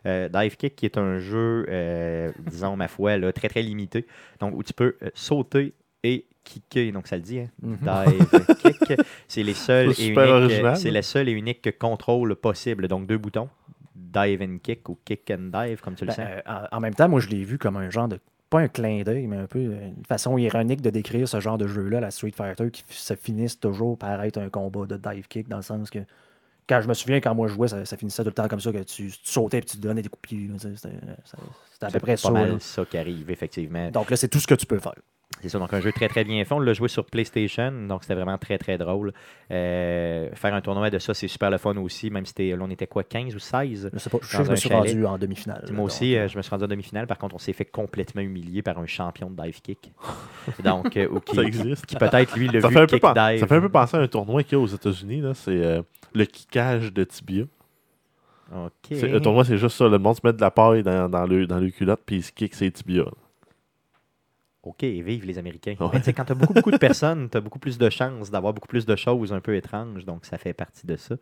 Euh, 0.05 0.29
Dive 0.29 0.57
Kick, 0.57 0.75
qui 0.75 0.85
est 0.85 0.97
un 0.97 1.19
jeu, 1.19 1.65
euh, 1.69 2.31
disons, 2.49 2.75
ma 2.75 2.87
foi, 2.87 3.17
là, 3.17 3.31
très 3.31 3.47
très 3.47 3.61
limité, 3.61 4.07
donc 4.39 4.55
où 4.55 4.63
tu 4.63 4.73
peux 4.73 4.95
euh, 5.03 5.09
sauter 5.13 5.73
et 6.03 6.25
kicker, 6.43 6.91
donc 6.91 7.05
ça 7.07 7.15
le 7.17 7.21
dit, 7.21 7.39
hein? 7.39 7.49
Mhm. 7.61 7.77
Dive 7.81 8.55
Kick. 8.55 8.99
C'est 9.27 9.43
les 9.43 9.53
seuls 9.53 9.93
C'est 9.93 10.01
et 10.01 10.05
super 10.07 10.23
uniques, 10.23 10.43
original, 10.51 10.77
c'est 10.77 10.91
le 10.91 11.01
seul 11.03 11.29
et 11.29 11.31
unique 11.33 11.77
contrôle 11.77 12.35
possible, 12.35 12.87
donc 12.87 13.05
deux 13.05 13.19
boutons. 13.19 13.49
Dive 13.95 14.41
and 14.41 14.57
kick 14.63 14.87
ou 14.89 14.97
kick 15.03 15.29
and 15.31 15.49
dive, 15.51 15.81
comme 15.81 15.95
tu 15.95 16.05
le 16.05 16.09
Ben, 16.11 16.15
sens? 16.15 16.25
euh, 16.29 16.41
en, 16.71 16.77
en 16.77 16.79
même 16.79 16.93
temps, 16.93 17.09
moi, 17.09 17.19
je 17.19 17.27
l'ai 17.27 17.43
vu 17.43 17.57
comme 17.57 17.77
un 17.77 17.89
genre 17.89 18.07
de. 18.07 18.19
Pas 18.49 18.59
un 18.59 18.67
clin 18.67 19.01
d'œil, 19.03 19.27
mais 19.27 19.37
un 19.37 19.47
peu 19.47 19.59
euh, 19.59 19.87
une 19.97 20.05
façon 20.05 20.37
ironique 20.37 20.81
de 20.81 20.89
décrire 20.89 21.27
ce 21.27 21.39
genre 21.39 21.57
de 21.57 21.67
jeu-là, 21.67 21.99
la 22.01 22.11
Street 22.11 22.33
Fighter, 22.35 22.69
qui 22.71 22.83
se 22.89 23.15
finisse 23.15 23.59
toujours 23.59 23.97
par 23.97 24.21
être 24.23 24.37
un 24.37 24.49
combat 24.49 24.85
de 24.85 24.97
dive 24.97 25.27
kick, 25.27 25.47
dans 25.47 25.57
le 25.57 25.63
sens 25.63 25.89
que. 25.89 25.99
Quand 26.69 26.79
je 26.79 26.87
me 26.87 26.93
souviens, 26.93 27.19
quand 27.19 27.35
moi 27.35 27.47
je 27.49 27.53
jouais, 27.53 27.67
ça, 27.67 27.83
ça 27.85 27.97
finissait 27.97 28.23
tout 28.23 28.29
le 28.29 28.33
temps 28.33 28.47
comme 28.47 28.59
ça, 28.61 28.71
que 28.71 28.77
tu, 28.83 29.07
tu 29.11 29.19
sautais 29.23 29.57
et 29.57 29.61
tu 29.61 29.75
te 29.77 29.81
donnais 29.81 30.01
des 30.01 30.09
coups 30.09 30.21
de 30.21 30.27
pied. 30.37 30.49
sais, 30.57 30.69
C'était 30.75 31.85
à 31.85 31.89
peu 31.89 31.99
près 31.99 32.13
pas 32.13 32.17
ça. 32.17 32.31
mal 32.31 32.51
là. 32.53 32.59
ça 32.59 32.85
qui 32.85 32.97
arrive, 32.97 33.29
effectivement. 33.29 33.89
Donc 33.91 34.09
là, 34.09 34.15
c'est 34.15 34.29
tout 34.29 34.39
ce 34.39 34.47
que 34.47 34.55
tu 34.55 34.65
peux 34.65 34.79
faire. 34.79 34.95
C'est 35.41 35.49
ça, 35.49 35.57
donc 35.57 35.73
un 35.73 35.79
jeu 35.81 35.91
très 35.91 36.07
très 36.07 36.23
bien 36.23 36.43
fait. 36.45 36.53
On 36.53 36.59
l'a 36.59 36.73
joué 36.73 36.87
sur 36.87 37.03
PlayStation, 37.05 37.71
donc 37.87 38.03
c'était 38.03 38.13
vraiment 38.13 38.37
très 38.37 38.59
très 38.59 38.77
drôle. 38.77 39.11
Euh, 39.49 40.29
faire 40.35 40.53
un 40.53 40.61
tournoi 40.61 40.89
de 40.91 40.99
ça, 40.99 41.13
c'est 41.15 41.27
super 41.27 41.49
le 41.49 41.57
fun 41.57 41.75
aussi, 41.77 42.11
même 42.11 42.25
si 42.25 42.29
c'était- 42.37 42.55
là, 42.55 42.63
on 42.63 42.69
était 42.69 42.85
quoi, 42.85 43.03
15 43.03 43.35
ou 43.35 43.39
16 43.39 43.89
Je 43.91 43.97
sais 43.97 44.09
pas, 44.11 44.17
je 44.21 44.37
me 44.51 44.55
suis 44.55 44.69
chalet. 44.69 44.91
rendu 44.91 45.05
en 45.07 45.17
demi-finale. 45.17 45.65
Moi 45.71 45.85
aussi, 45.85 46.15
euh, 46.15 46.27
je 46.27 46.37
me 46.37 46.43
suis 46.43 46.49
rendu 46.51 46.65
en 46.65 46.67
demi-finale. 46.67 47.07
Par 47.07 47.17
contre, 47.17 47.33
on 47.33 47.39
s'est 47.39 47.53
fait 47.53 47.65
complètement 47.65 48.21
humilier 48.21 48.61
par 48.61 48.77
un 48.77 48.85
champion 48.85 49.31
de 49.31 49.41
dive 49.41 49.61
kick. 49.61 49.91
Donc, 50.63 50.95
euh, 50.97 51.07
ou 51.09 51.19
qui, 51.19 51.35
Ça 51.35 51.41
existe. 51.43 51.85
qui 51.87 51.95
peut-être 51.95 52.35
lui 52.37 52.47
le 52.47 52.61
Ça 52.61 52.67
vu 52.67 52.73
fait, 52.75 52.79
un 52.81 52.85
peu 52.85 52.97
kick 52.97 53.01
pen- 53.01 53.13
dive. 53.13 53.39
ça 53.39 53.47
fait 53.47 53.55
un 53.55 53.61
peu 53.61 53.69
penser 53.69 53.97
à 53.97 53.99
un 54.01 54.07
tournoi 54.07 54.43
qu'il 54.43 54.57
y 54.57 54.61
a 54.61 54.63
aux 54.63 54.67
États-Unis. 54.67 55.21
là, 55.21 55.33
C'est 55.33 55.51
euh, 55.51 55.81
le 56.13 56.25
kickage 56.25 56.93
de 56.93 57.03
tibia. 57.03 57.45
Ok. 58.53 58.69
C'est- 58.91 59.07
Le 59.07 59.19
tournoi, 59.21 59.43
c'est 59.45 59.57
juste 59.57 59.77
ça. 59.77 59.87
Le 59.87 59.97
monde 59.97 60.15
se 60.15 60.21
met 60.23 60.33
de 60.33 60.41
la 60.41 60.51
paille 60.51 60.83
dans, 60.83 61.09
dans, 61.09 61.25
le, 61.25 61.47
dans 61.47 61.57
le 61.59 61.69
culotte 61.69 62.01
puis 62.05 62.17
il 62.17 62.23
se 62.23 62.31
kick 62.31 62.53
ses 62.53 62.69
tibias. 62.69 63.05
Ok, 64.63 64.83
vive 64.83 65.25
les 65.25 65.37
Américains. 65.39 65.75
Ouais. 65.79 65.99
Mais 66.05 66.13
quand 66.13 66.23
tu 66.25 66.31
as 66.33 66.35
beaucoup, 66.35 66.53
beaucoup 66.53 66.71
de 66.71 66.77
personnes, 66.89 67.29
tu 67.29 67.37
as 67.37 67.41
beaucoup 67.41 67.57
plus 67.59 67.77
de 67.77 67.89
chances 67.89 68.29
d'avoir 68.29 68.53
beaucoup 68.53 68.67
plus 68.67 68.85
de 68.85 68.95
choses 68.95 69.33
un 69.33 69.39
peu 69.39 69.55
étranges. 69.55 70.05
Donc, 70.05 70.25
ça 70.25 70.37
fait 70.37 70.53
partie 70.53 70.85
de 70.85 70.95
ça. 70.97 71.15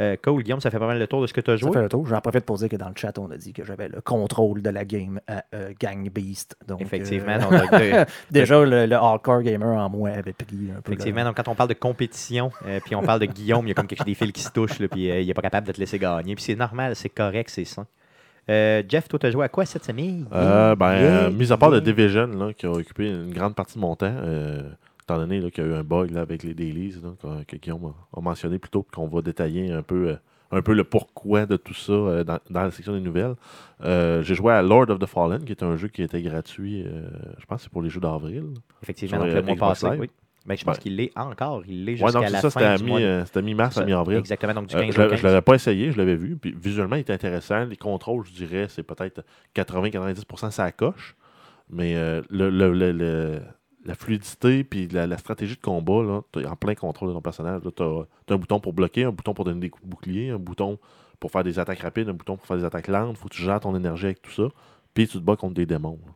Euh, 0.00 0.16
Cole, 0.22 0.44
Guillaume, 0.44 0.60
ça 0.60 0.70
fait 0.70 0.78
pas 0.78 0.86
mal 0.86 0.96
le 1.00 1.08
tour 1.08 1.20
de 1.22 1.26
ce 1.26 1.32
que 1.32 1.40
tu 1.40 1.50
as 1.50 1.54
Ça 1.54 1.66
joué? 1.66 1.72
fait 1.72 1.82
le 1.82 1.88
tour. 1.88 2.06
J'en 2.06 2.20
profite 2.20 2.44
pour 2.44 2.56
dire 2.56 2.68
que 2.68 2.76
dans 2.76 2.88
le 2.88 2.94
chat, 2.94 3.18
on 3.18 3.28
a 3.32 3.36
dit 3.36 3.52
que 3.52 3.64
j'avais 3.64 3.88
le 3.88 4.00
contrôle 4.00 4.62
de 4.62 4.70
la 4.70 4.84
game 4.84 5.18
à 5.26 5.42
euh, 5.56 5.72
Gang 5.80 6.08
Beast. 6.08 6.56
Donc, 6.68 6.80
Effectivement. 6.80 7.32
euh, 7.32 7.38
donc, 7.40 7.50
de- 7.72 8.06
déjà, 8.30 8.64
le, 8.64 8.86
le 8.86 8.94
hardcore 8.94 9.42
gamer 9.42 9.76
en 9.76 9.90
moi 9.90 10.10
avait 10.10 10.32
pris 10.32 10.70
un 10.70 10.80
peu. 10.80 10.92
Effectivement, 10.92 11.24
donc 11.24 11.36
quand 11.36 11.48
on 11.48 11.56
parle 11.56 11.70
de 11.70 11.74
compétition, 11.74 12.52
euh, 12.64 12.78
puis 12.84 12.94
on 12.94 13.02
parle 13.02 13.18
de 13.18 13.26
Guillaume, 13.26 13.66
il 13.66 13.70
y 13.70 13.72
a 13.72 13.74
comme 13.74 13.88
quelque 13.88 13.98
chose 13.98 14.06
des 14.06 14.14
fils 14.14 14.30
qui 14.30 14.42
se 14.42 14.52
touchent, 14.52 14.78
là, 14.78 14.86
puis 14.86 15.10
euh, 15.10 15.20
il 15.20 15.26
n'est 15.26 15.34
pas 15.34 15.42
capable 15.42 15.66
de 15.66 15.72
te 15.72 15.80
laisser 15.80 15.98
gagner. 15.98 16.36
Puis 16.36 16.44
c'est 16.44 16.54
normal, 16.54 16.94
c'est 16.94 17.08
correct, 17.08 17.50
c'est 17.50 17.64
sain. 17.64 17.88
Euh, 18.50 18.82
Jeff, 18.88 19.08
toi, 19.08 19.18
tu 19.18 19.26
as 19.26 19.30
joué 19.30 19.44
à 19.44 19.48
quoi 19.48 19.66
cette 19.66 19.84
semaine? 19.84 20.26
Euh, 20.32 20.74
ben, 20.74 20.92
Yeah, 20.92 21.24
euh, 21.24 21.30
mis 21.30 21.52
à 21.52 21.56
part 21.56 21.70
yeah. 21.70 21.78
le 21.78 21.84
Division, 21.84 22.26
là, 22.26 22.52
qui 22.52 22.66
a 22.66 22.70
occupé 22.70 23.08
une 23.08 23.32
grande 23.32 23.54
partie 23.54 23.74
de 23.74 23.80
mon 23.80 23.94
temps, 23.94 24.06
euh, 24.10 24.62
étant 25.02 25.18
donné 25.18 25.38
qu'il 25.50 25.64
y 25.64 25.66
a 25.66 25.70
eu 25.70 25.74
un 25.74 25.84
bug 25.84 26.10
là, 26.10 26.22
avec 26.22 26.42
les 26.42 26.54
dailies 26.54 26.94
là, 27.02 27.10
que, 27.46 27.56
Guillaume 27.56 27.92
a, 28.16 28.20
mentionné 28.20 28.58
plus 28.58 28.70
tôt, 28.70 28.86
qu'on 28.90 29.06
va 29.06 29.20
détailler 29.20 29.70
un 29.70 29.82
peu, 29.82 30.16
un 30.50 30.62
peu 30.62 30.72
le 30.72 30.84
pourquoi 30.84 31.44
de 31.44 31.56
tout 31.56 31.74
ça 31.74 32.24
dans, 32.24 32.38
dans 32.48 32.62
la 32.62 32.70
section 32.70 32.94
des 32.94 33.00
nouvelles. 33.00 33.34
J'ai 33.82 34.34
joué 34.34 34.52
à 34.54 34.62
Lord 34.62 34.90
of 34.90 34.98
the 34.98 35.06
Fallen, 35.06 35.44
qui 35.44 35.52
est 35.52 35.62
un 35.62 35.76
jeu 35.76 35.88
qui 35.88 36.02
était 36.02 36.22
gratuit, 36.22 36.84
je 37.38 37.46
pense 37.46 37.58
que 37.58 37.62
c'est 37.64 37.72
pour 37.72 37.82
les 37.82 37.90
jeux 37.90 38.00
d'avril. 38.00 38.44
Effectivement, 38.82 39.18
donc 39.18 39.32
le 39.32 39.42
mois 39.42 39.56
passé, 39.56 39.88
oui. 39.98 40.10
Ben, 40.48 40.56
je 40.56 40.64
pense 40.64 40.76
Ouais. 40.76 40.82
qu'il 40.82 40.96
l'est 40.96 41.12
encore. 41.16 41.62
Il 41.66 41.84
l'est 41.84 41.92
Ouais, 41.92 41.98
jusqu'à 41.98 42.12
donc 42.20 42.30
la 42.30 42.40
ça, 42.40 42.48
c'était 42.50 42.64
fin 42.78 42.84
de- 42.84 42.90
euh, 43.02 43.24
c'était 43.26 43.42
mi-mars 43.42 43.76
à 43.76 43.84
mi-avril. 43.84 44.16
Exactement, 44.18 44.54
donc 44.54 44.66
du 44.68 44.74
Euh, 44.76 44.80
15 44.80 44.94
je 44.94 45.00
au 45.00 45.04
ne 45.04 45.10
15. 45.10 45.22
l'avais 45.22 45.42
pas 45.42 45.54
essayé, 45.54 45.92
je 45.92 45.98
l'avais 45.98 46.16
vu. 46.16 46.36
Puis 46.38 46.54
visuellement, 46.58 46.96
il 46.96 47.00
est 47.00 47.10
intéressant. 47.10 47.64
Les 47.66 47.76
contrôles, 47.76 48.24
je 48.24 48.32
dirais, 48.32 48.66
c'est 48.70 48.82
peut-être 48.82 49.22
80-90% 49.54 50.50
ça 50.50 50.72
coche. 50.72 51.16
Mais 51.70 51.96
euh, 51.96 52.22
le, 52.30 52.48
le- 52.50 52.72
le- 52.72 52.92
le- 52.92 53.42
la 53.84 53.94
fluidité 53.94 54.64
puis 54.64 54.88
la, 54.88 55.06
la 55.06 55.18
stratégie 55.18 55.54
de 55.56 55.60
combat, 55.60 56.02
là, 56.02 56.20
t'es 56.32 56.46
en 56.46 56.56
plein 56.56 56.74
contrôle 56.74 57.10
de 57.10 57.14
ton 57.14 57.20
personnage. 57.20 57.60
Tu 57.76 57.82
as, 57.82 58.04
un 58.34 58.36
bouton 58.36 58.58
pour 58.60 58.72
bloquer, 58.72 59.04
un 59.04 59.12
bouton 59.12 59.34
pour 59.34 59.44
donner 59.44 59.60
des 59.60 59.70
coups 59.70 59.84
de 59.84 59.90
bouclier, 59.90 60.30
un 60.30 60.38
bouton 60.38 60.78
pour 61.20 61.30
faire 61.30 61.44
des 61.44 61.58
attaques 61.58 61.80
rapides, 61.80 62.08
un 62.08 62.14
bouton 62.14 62.36
pour 62.36 62.46
faire 62.46 62.56
des 62.56 62.64
attaques 62.64 62.88
lentes. 62.88 63.16
faut 63.18 63.28
que 63.28 63.34
tu 63.34 63.42
gères 63.42 63.60
ton 63.60 63.74
énergie 63.76 64.06
avec 64.06 64.22
tout 64.22 64.30
ça. 64.30 64.48
Puis 64.94 65.06
tu 65.08 65.18
te 65.18 65.22
bats 65.22 65.36
contre 65.36 65.54
des 65.54 65.66
démons. 65.66 65.98
là. 66.06 66.12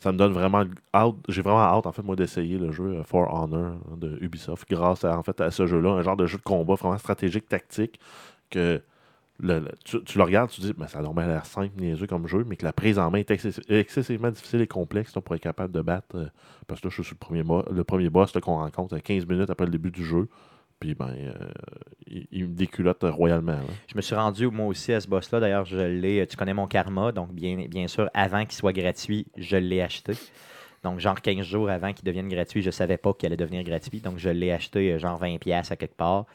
Ça 0.00 0.12
me 0.12 0.18
donne 0.18 0.32
vraiment 0.32 0.64
hâte. 0.94 1.14
J'ai 1.28 1.42
vraiment 1.42 1.60
hâte, 1.62 1.86
en 1.86 1.92
fait, 1.92 2.02
moi, 2.02 2.16
d'essayer 2.16 2.58
le 2.58 2.70
jeu 2.70 2.98
euh, 2.98 3.02
For 3.02 3.32
Honor 3.32 3.72
hein, 3.90 3.96
de 3.96 4.18
Ubisoft 4.20 4.68
grâce 4.68 5.04
à, 5.04 5.18
en 5.18 5.22
fait, 5.22 5.40
à 5.40 5.50
ce 5.50 5.66
jeu-là. 5.66 5.90
Un 5.90 6.02
genre 6.02 6.16
de 6.16 6.26
jeu 6.26 6.38
de 6.38 6.42
combat 6.42 6.74
vraiment 6.74 6.98
stratégique, 6.98 7.48
tactique, 7.48 7.98
que 8.50 8.82
le- 9.40 9.70
tu, 9.84 10.02
tu 10.04 10.18
le 10.18 10.24
regardes, 10.24 10.50
tu 10.50 10.60
te 10.62 10.66
dis, 10.66 10.72
ben, 10.74 10.88
ça 10.88 10.98
a 11.00 11.02
normalement 11.02 11.32
l'air 11.32 11.46
simple, 11.46 11.72
niaiseux 11.80 12.06
comme 12.06 12.26
jeu, 12.28 12.44
mais 12.46 12.56
que 12.56 12.64
la 12.64 12.72
prise 12.72 12.98
en 12.98 13.10
main 13.10 13.18
est 13.18 13.30
excessi- 13.30 13.62
excessivement 13.70 14.30
difficile 14.30 14.60
et 14.62 14.66
complexe 14.66 15.12
pour 15.12 15.34
être 15.34 15.42
capable 15.42 15.72
de 15.72 15.82
battre. 15.82 16.16
euh, 16.16 16.26
parce 16.66 16.80
que 16.80 16.88
là, 16.88 16.90
je 16.90 16.96
suis 17.02 17.04
sur 17.04 17.14
le 17.14 17.18
premier, 17.42 17.44
le 17.72 17.84
premier 17.84 18.10
boss 18.10 18.32
qu'on 18.32 18.56
rencontre 18.58 18.96
à 18.96 19.00
15 19.00 19.26
minutes 19.26 19.50
après 19.50 19.66
le 19.66 19.72
début 19.72 19.90
du 19.90 20.04
jeu. 20.04 20.28
Puis, 20.78 20.94
ben, 20.94 21.10
euh, 21.10 21.32
il, 22.06 22.48
me 22.48 22.54
déculotte 22.54 23.02
royalement. 23.02 23.58
Je 23.88 23.96
me 23.96 24.02
suis 24.02 24.14
rendu 24.14 24.48
moi 24.48 24.66
aussi 24.66 24.92
à 24.92 25.00
ce 25.00 25.08
boss-là. 25.08 25.40
D'ailleurs, 25.40 25.64
je 25.64 25.78
l'ai. 25.78 26.26
Tu 26.26 26.36
connais 26.36 26.54
mon 26.54 26.66
karma, 26.66 27.12
donc 27.12 27.32
bien, 27.32 27.66
bien 27.68 27.86
sûr, 27.86 28.10
avant 28.12 28.44
qu'il 28.44 28.52
soit 28.52 28.74
gratuit, 28.74 29.26
je 29.36 29.56
l'ai 29.56 29.80
acheté. 29.80 30.12
Donc, 30.82 31.00
genre 31.00 31.20
15 31.20 31.44
jours 31.44 31.70
avant 31.70 31.92
qu'il 31.92 32.04
devienne 32.04 32.28
gratuit, 32.28 32.60
je 32.60 32.68
ne 32.68 32.72
savais 32.72 32.98
pas 32.98 33.12
qu'il 33.14 33.26
allait 33.26 33.36
devenir 33.36 33.64
gratuit. 33.64 34.00
Donc, 34.00 34.18
je 34.18 34.28
l'ai 34.28 34.52
acheté 34.52 34.92
euh, 34.92 34.98
genre 34.98 35.20
20$ 35.20 35.72
à 35.72 35.76
quelque 35.76 35.96
part. 35.96 36.26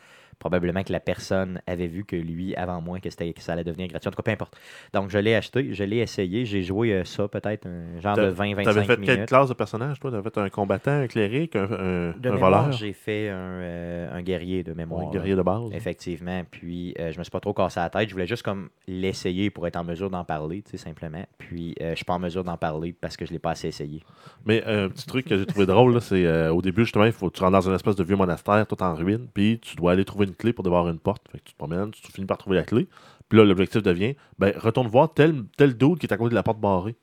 Probablement 0.42 0.84
que 0.84 0.92
la 0.92 1.00
personne 1.00 1.62
avait 1.68 1.88
vu 1.88 2.04
que 2.04 2.16
lui, 2.16 2.56
avant 2.56 2.82
moi, 2.82 3.00
que, 3.00 3.08
que 3.08 3.42
ça 3.42 3.54
allait 3.54 3.64
devenir 3.64 3.88
gratuit. 3.88 4.08
En 4.10 4.12
tout 4.12 4.18
cas, 4.18 4.24
peu 4.24 4.32
importe. 4.32 4.58
Donc, 4.94 5.10
je 5.12 5.20
l'ai 5.20 5.36
acheté, 5.36 5.74
je 5.74 5.84
l'ai 5.84 5.98
essayé. 5.98 6.46
J'ai 6.46 6.64
joué 6.64 6.92
euh, 6.94 7.04
ça 7.06 7.28
peut-être 7.28 7.68
un 7.68 8.00
genre 8.02 8.18
de 8.18 8.32
20-25 8.32 8.64
T'avais 8.64 8.84
fait 8.84 8.98
minutes. 8.98 9.16
quelle 9.16 9.26
classe 9.28 9.50
de 9.50 9.54
personnage, 9.54 10.00
toi? 10.00 10.12
T'avais 10.12 10.24
fait 10.24 10.38
un 10.40 10.50
combattant, 10.50 10.92
un 10.92 11.08
cléric, 11.08 11.56
un, 11.56 11.64
un, 11.64 12.12
De 12.18 12.30
un 12.30 12.34
mémoire, 12.34 12.64
voleur? 12.64 12.72
j'ai 12.72 12.92
fait 12.94 13.30
un, 13.30 13.36
euh, 13.36 14.18
un 14.18 14.22
guerrier 14.24 14.64
de 14.64 14.74
mémoire. 14.74 15.02
Un 15.04 15.06
là. 15.06 15.12
guerrier 15.12 15.36
de 15.36 15.42
base. 15.44 15.70
Effectivement. 15.74 16.42
Puis, 16.50 16.96
euh, 17.00 17.12
je 17.12 17.20
me 17.20 17.24
suis 17.24 17.32
pas 17.32 17.40
trop 17.40 17.54
cassé 17.54 17.80
la 17.80 17.90
tête. 17.92 18.10
Je 18.10 18.14
voulais 18.14 18.28
juste 18.28 18.44
comme 18.44 18.70
l'essayer 18.88 19.52
pour 19.52 19.68
être 19.68 19.76
en 19.78 19.84
mesure 19.84 20.10
d'en 20.10 20.24
parler, 20.26 20.64
tu 20.64 20.72
sais, 20.72 20.78
simplement. 20.78 21.24
Puis, 21.38 21.76
euh, 21.82 21.92
je 21.92 21.96
suis 21.98 22.06
pas 22.06 22.14
en 22.14 22.20
mesure 22.20 22.44
d'en 22.44 22.58
parler 22.58 22.94
parce 23.00 23.16
que 23.16 23.26
je 23.28 23.32
l'ai 23.32 23.40
pas 23.40 23.52
assez 23.52 23.68
essayé. 23.68 24.02
Mais 24.46 24.64
euh, 24.66 24.88
un 24.88 24.90
petit 24.90 25.06
truc 25.06 25.28
que 25.28 25.38
j'ai 25.38 25.46
trouvé 25.46 25.68
drôle, 25.68 26.02
c'est 26.02 26.50
au 26.50 26.62
début, 26.64 26.82
justement, 26.82 27.06
il 27.06 27.12
faut 27.12 27.30
tu 27.30 27.42
rentres 27.42 27.54
dans 27.54 27.70
une 27.70 27.76
espèce 27.76 27.96
de 27.96 28.04
vieux 28.04 28.16
monastère 28.16 28.66
tout 28.68 28.82
en 28.82 28.96
ruine, 28.96 29.28
puis 29.34 29.60
tu 29.60 29.76
dois 29.76 29.92
aller 29.92 30.06
trouver 30.06 30.26
une 30.26 30.31
clé 30.36 30.54
pour 30.54 30.64
débarrer 30.64 30.92
une 30.92 31.00
porte. 31.00 31.24
Fait 31.32 31.40
que 31.40 31.44
tu 31.46 31.54
te 31.54 31.58
promènes, 31.58 31.92
tu 31.92 32.12
finis 32.12 32.28
par 32.28 32.38
trouver 32.38 32.58
la 32.58 32.64
clé. 32.64 32.88
Puis 33.30 33.38
là, 33.38 33.46
l'objectif 33.46 33.82
devient, 33.82 34.16
ben, 34.40 34.54
retourne 34.58 34.88
voir 34.88 35.14
tel, 35.14 35.44
tel 35.58 35.76
dude 35.78 36.00
qui 36.00 36.06
est 36.06 36.14
à 36.14 36.18
côté 36.18 36.30
de 36.32 36.36
la 36.36 36.44
porte 36.44 36.60
barrée. 36.60 36.96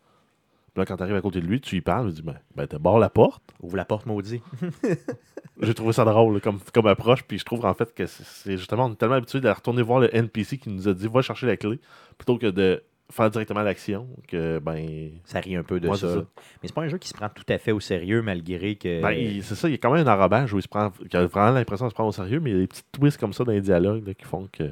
Puis 0.74 0.80
là, 0.82 0.84
quand 0.84 0.96
tu 0.96 1.02
arrives 1.02 1.16
à 1.16 1.20
côté 1.22 1.40
de 1.40 1.46
lui, 1.46 1.60
tu 1.60 1.76
lui 1.76 1.80
parles, 1.82 2.08
tu 2.08 2.16
dis, 2.16 2.22
ben, 2.22 2.38
ben 2.54 2.66
t'as 2.66 2.78
barre 2.78 2.98
la 2.98 3.08
porte. 3.10 3.42
Ouvre 3.62 3.76
la 3.76 3.84
porte, 3.84 4.06
maudit. 4.06 4.42
J'ai 5.60 5.74
trouvé 5.74 5.92
ça 5.92 6.04
drôle 6.04 6.40
comme, 6.40 6.60
comme 6.72 6.86
approche, 6.86 7.24
puis 7.24 7.38
je 7.38 7.44
trouve 7.44 7.64
en 7.64 7.74
fait 7.74 7.92
que 7.94 8.06
c'est- 8.06 8.24
c'est 8.24 8.56
justement, 8.56 8.86
on 8.86 8.92
est 8.92 8.96
tellement 8.96 9.16
habitué 9.16 9.40
de 9.40 9.48
retourner 9.48 9.82
voir 9.82 9.98
le 9.98 10.14
NPC 10.14 10.58
qui 10.58 10.68
nous 10.70 10.86
a 10.86 10.94
dit, 10.94 11.08
va 11.08 11.20
chercher 11.22 11.46
la 11.46 11.56
clé, 11.56 11.80
plutôt 12.16 12.38
que 12.38 12.46
de 12.46 12.82
faire 13.10 13.30
directement 13.30 13.62
l'action, 13.62 14.06
que, 14.26 14.58
ben, 14.58 15.10
Ça 15.24 15.40
rit 15.40 15.56
un 15.56 15.62
peu 15.62 15.80
de 15.80 15.88
Ouais, 15.88 15.96
ça. 15.96 16.14
ça. 16.14 16.20
Mais 16.62 16.68
c'est 16.68 16.74
pas 16.74 16.82
un 16.82 16.88
jeu 16.88 16.98
qui 16.98 17.08
se 17.08 17.14
prend 17.14 17.28
tout 17.28 17.44
à 17.48 17.58
fait 17.58 17.72
au 17.72 17.80
sérieux, 17.80 18.20
malgré 18.22 18.76
que. 18.76 19.00
Ben, 19.02 19.12
il- 19.12 19.42
c'est 19.42 19.54
ça, 19.54 19.68
il 19.68 19.72
y 19.72 19.74
a 19.74 19.78
quand 19.78 19.92
même 19.92 20.06
un 20.06 20.12
enrobage 20.14 20.52
où 20.52 20.58
il 20.58 20.62
se 20.62 20.68
prend, 20.68 20.90
qui 20.90 21.16
a 21.16 21.26
vraiment 21.26 21.52
l'impression 21.52 21.86
de 21.86 21.90
se 21.90 21.94
prendre 21.94 22.10
au 22.10 22.12
sérieux, 22.12 22.40
mais 22.40 22.50
il 22.50 22.54
y 22.54 22.56
a 22.56 22.60
des 22.60 22.66
petits 22.66 22.82
twists 22.92 23.18
comme 23.18 23.32
ça 23.32 23.44
dans 23.44 23.52
les 23.52 23.60
dialogues 23.62 24.06
là, 24.06 24.14
qui 24.14 24.24
font 24.24 24.48
que 24.52 24.64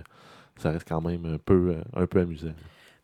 ça 0.56 0.70
reste 0.70 0.88
quand 0.88 1.00
même 1.00 1.24
un 1.26 1.38
peu, 1.38 1.76
euh, 1.76 1.82
un 2.02 2.06
peu 2.06 2.20
amusant. 2.20 2.52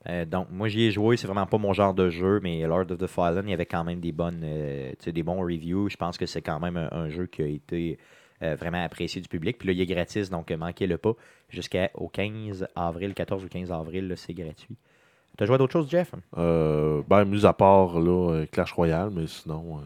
Euh, 0.09 0.25
donc, 0.25 0.49
moi, 0.51 0.69
j'y 0.69 0.83
ai 0.85 0.91
joué. 0.91 1.17
C'est 1.17 1.27
vraiment 1.29 1.47
pas 1.47 1.59
mon 1.59 1.73
genre 1.73 1.95
de 1.95 2.11
jeu, 2.11 2.41
mais 2.43 2.61
Lord 2.67 2.91
of 2.91 2.99
the 2.99 3.07
Fallen, 3.07 3.45
il 3.47 3.51
y 3.51 3.55
avait 3.55 3.67
quand 3.67 3.85
même 3.85 4.01
des 4.01 4.11
bonnes, 4.13 4.41
euh, 4.43 4.93
des 5.07 5.23
bons 5.23 5.41
reviews. 5.41 5.89
Je 5.89 5.97
pense 5.97 6.19
que 6.19 6.27
c'est 6.27 6.43
quand 6.43 6.59
même 6.61 6.77
un, 6.77 6.89
un 6.91 7.09
jeu 7.09 7.27
qui 7.27 7.43
a 7.43 7.47
été 7.47 7.99
euh, 8.43 8.57
vraiment 8.57 8.83
apprécié 8.83 9.21
du 9.21 9.29
public. 9.29 9.59
Puis 9.59 9.69
là, 9.69 9.73
il 9.75 9.81
est 9.81 9.87
gratis, 9.87 10.29
donc 10.29 10.51
manquez-le 10.51 10.99
pas. 10.99 11.13
Jusqu'au 11.49 12.09
15 12.09 12.67
avril, 12.75 13.15
14 13.15 13.45
ou 13.45 13.49
15 13.49 13.71
avril, 13.71 14.13
c'est 14.17 14.35
gratuit. 14.35 14.77
T'as 15.37 15.47
joué 15.47 15.55
à 15.55 15.59
d'autres 15.59 15.73
choses, 15.73 15.89
Jeff? 15.91 16.13
Euh, 16.37 17.03
ben, 17.09 17.25
mis 17.25 17.47
à 17.47 17.53
part 17.53 17.99
là, 18.01 18.31
euh, 18.33 18.47
Clash 18.47 18.73
Royale, 18.73 19.11
mais 19.11 19.27
sinon. 19.27 19.79
euh, 19.79 19.83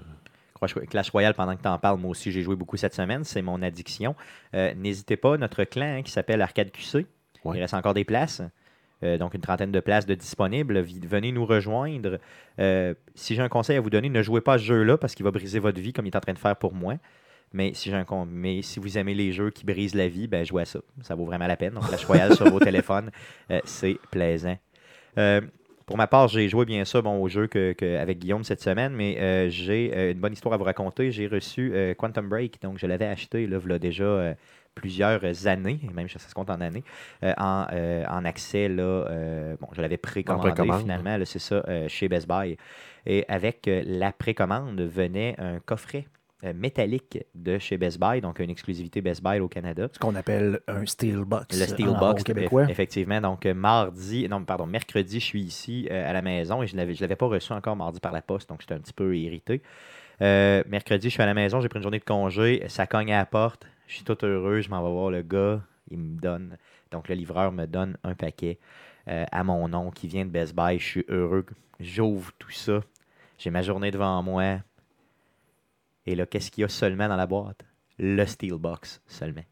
Clash- 0.88 1.10
Royale, 1.10 1.34
pendant 1.34 1.54
que 1.56 1.62
tu 1.62 1.68
en 1.68 1.78
parles, 1.78 1.98
moi 1.98 2.10
aussi, 2.10 2.32
j'ai 2.32 2.42
joué 2.42 2.56
beaucoup 2.56 2.76
cette 2.76 2.94
semaine. 2.94 3.24
C'est 3.24 3.42
mon 3.42 3.62
addiction. 3.62 4.14
Euh, 4.54 4.74
N'hésitez 4.74 5.16
pas, 5.16 5.36
notre 5.36 5.64
clan 5.64 5.98
hein, 5.98 6.02
qui 6.02 6.10
s'appelle 6.10 6.42
Arcade 6.42 6.70
QC, 6.72 7.06
Ouais. 7.44 7.56
il 7.58 7.60
reste 7.60 7.74
encore 7.74 7.94
des 7.94 8.04
places. 8.04 8.42
Euh, 9.04 9.18
donc, 9.18 9.34
une 9.34 9.42
trentaine 9.42 9.70
de 9.70 9.80
places 9.80 10.06
de 10.06 10.14
disponibles. 10.14 10.80
Venez 10.80 11.30
nous 11.30 11.44
rejoindre. 11.44 12.18
Euh, 12.58 12.94
si 13.14 13.34
j'ai 13.34 13.42
un 13.42 13.48
conseil 13.50 13.76
à 13.76 13.80
vous 13.80 13.90
donner, 13.90 14.08
ne 14.08 14.22
jouez 14.22 14.40
pas 14.40 14.54
à 14.54 14.58
ce 14.58 14.64
jeu-là 14.64 14.96
parce 14.96 15.14
qu'il 15.14 15.24
va 15.24 15.30
briser 15.30 15.58
votre 15.58 15.78
vie 15.80 15.92
comme 15.92 16.06
il 16.06 16.08
est 16.08 16.16
en 16.16 16.20
train 16.20 16.32
de 16.32 16.38
faire 16.38 16.56
pour 16.56 16.72
moi. 16.74 16.94
Mais 17.52 17.72
si, 17.74 17.92
un 17.92 18.04
con- 18.04 18.26
mais 18.28 18.62
si 18.62 18.80
vous 18.80 18.96
aimez 18.98 19.14
les 19.14 19.32
jeux 19.32 19.50
qui 19.50 19.64
brisent 19.66 19.94
la 19.94 20.08
vie, 20.08 20.26
ben 20.26 20.44
jouez 20.44 20.62
à 20.62 20.64
ça. 20.64 20.80
Ça 21.02 21.14
vaut 21.14 21.26
vraiment 21.26 21.46
la 21.46 21.56
peine. 21.56 21.74
Donc, 21.74 21.86
Clash 21.86 22.04
Royale 22.06 22.34
sur 22.34 22.48
vos 22.50 22.58
téléphones, 22.58 23.10
c'est 23.64 23.98
plaisant. 24.10 24.56
Euh, 25.18 25.40
pour 25.86 25.96
ma 25.96 26.06
part, 26.06 26.28
j'ai 26.28 26.48
joué 26.48 26.64
bien 26.64 26.84
sûr 26.84 27.02
bon, 27.02 27.20
au 27.22 27.28
jeu 27.28 27.46
que, 27.46 27.72
que- 27.72 27.96
avec 27.96 28.18
Guillaume 28.18 28.44
cette 28.44 28.60
semaine, 28.60 28.92
mais 28.92 29.18
euh, 29.20 29.48
j'ai 29.50 29.92
euh, 29.94 30.12
une 30.12 30.18
bonne 30.18 30.32
histoire 30.32 30.54
à 30.54 30.56
vous 30.56 30.64
raconter. 30.64 31.10
J'ai 31.12 31.26
reçu 31.28 31.72
euh, 31.74 31.94
Quantum 31.94 32.28
Break, 32.28 32.60
donc 32.62 32.78
je 32.78 32.86
l'avais 32.86 33.06
acheté 33.06 33.46
là, 33.46 33.60
déjà 33.78 34.34
plusieurs 34.74 35.46
années, 35.46 35.80
même 35.94 36.08
ça 36.08 36.18
se 36.18 36.34
compte 36.34 36.50
en 36.50 36.60
années, 36.60 36.84
euh, 37.22 37.32
en, 37.38 37.66
euh, 37.72 38.04
en 38.08 38.24
accès. 38.24 38.68
Là, 38.68 38.82
euh, 38.82 39.56
bon, 39.60 39.68
je 39.72 39.80
l'avais 39.80 39.96
précommandé 39.96 40.62
précommande. 40.62 40.80
finalement, 40.80 41.18
c'est 41.24 41.38
ça, 41.38 41.64
chez 41.88 42.08
Best 42.08 42.28
Buy. 42.28 42.56
Et 43.06 43.24
avec 43.28 43.70
la 43.86 44.12
précommande 44.12 44.80
venait 44.80 45.36
un 45.38 45.60
coffret 45.60 46.06
euh, 46.44 46.52
métallique 46.54 47.18
de 47.34 47.58
chez 47.58 47.78
Best 47.78 47.98
Buy, 47.98 48.20
donc 48.20 48.38
une 48.40 48.50
exclusivité 48.50 49.00
Best 49.00 49.22
Buy 49.22 49.40
au 49.40 49.48
Canada. 49.48 49.88
Ce 49.92 49.98
qu'on 49.98 50.14
appelle 50.14 50.60
un 50.68 50.84
Steelbox. 50.84 51.58
Le 51.58 51.64
en 51.64 51.66
Steelbox, 51.68 52.22
bon 52.22 52.22
québécois. 52.24 52.64
eff- 52.64 52.70
effectivement. 52.70 53.20
Donc, 53.20 53.46
euh, 53.46 53.54
mardi, 53.54 54.28
non, 54.28 54.44
pardon, 54.44 54.66
mercredi, 54.66 55.18
je 55.20 55.24
suis 55.24 55.42
ici 55.42 55.88
euh, 55.90 56.08
à 56.10 56.12
la 56.12 56.22
maison 56.22 56.62
et 56.62 56.66
je 56.66 56.76
ne 56.76 56.84
l'avais 57.00 57.16
pas 57.16 57.26
reçu 57.26 57.52
encore 57.52 57.76
mardi 57.76 58.00
par 58.00 58.12
la 58.12 58.22
poste, 58.22 58.48
donc 58.48 58.60
j'étais 58.60 58.74
un 58.74 58.80
petit 58.80 58.92
peu 58.92 59.16
irrité. 59.16 59.62
Euh, 60.22 60.62
mercredi, 60.68 61.08
je 61.08 61.12
suis 61.12 61.22
à 61.22 61.26
la 61.26 61.34
maison, 61.34 61.60
j'ai 61.60 61.68
pris 61.68 61.78
une 61.78 61.82
journée 61.82 61.98
de 61.98 62.04
congé, 62.04 62.64
ça 62.68 62.86
cogne 62.86 63.12
à 63.12 63.18
la 63.18 63.26
porte, 63.26 63.66
je 63.86 63.94
suis 63.96 64.04
tout 64.04 64.16
heureux, 64.24 64.60
je 64.60 64.70
m'en 64.70 64.82
vais 64.82 64.90
voir 64.90 65.10
le 65.10 65.22
gars, 65.22 65.60
il 65.90 65.98
me 65.98 66.18
donne, 66.20 66.56
donc 66.90 67.08
le 67.08 67.14
livreur 67.14 67.52
me 67.52 67.66
donne 67.66 67.96
un 68.02 68.14
paquet 68.14 68.58
euh, 69.08 69.24
à 69.30 69.44
mon 69.44 69.68
nom 69.68 69.90
qui 69.90 70.08
vient 70.08 70.24
de 70.24 70.30
Best 70.30 70.54
Buy, 70.54 70.78
je 70.78 70.84
suis 70.84 71.04
heureux, 71.08 71.44
j'ouvre 71.80 72.32
tout 72.38 72.50
ça, 72.50 72.80
j'ai 73.38 73.50
ma 73.50 73.60
journée 73.60 73.90
devant 73.90 74.22
moi, 74.22 74.56
et 76.06 76.14
là, 76.14 76.26
qu'est-ce 76.26 76.50
qu'il 76.50 76.62
y 76.62 76.64
a 76.64 76.68
seulement 76.68 77.08
dans 77.08 77.16
la 77.16 77.26
boîte? 77.26 77.64
Le 77.98 78.24
Steelbox 78.24 79.02
seulement. 79.06 79.44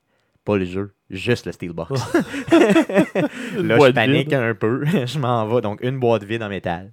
Pas 0.44 0.58
le 0.58 0.64
jeu, 0.64 0.94
juste 1.08 1.46
le 1.46 1.52
Steelbox. 1.52 1.90
là, 2.50 3.78
je 3.78 3.92
panique 3.92 4.28
vide. 4.28 4.34
un 4.34 4.54
peu. 4.54 4.84
je 5.06 5.18
m'en 5.18 5.46
vais. 5.46 5.62
Donc, 5.62 5.82
une 5.82 5.98
boîte 5.98 6.24
vide 6.24 6.42
en 6.42 6.48
métal. 6.48 6.92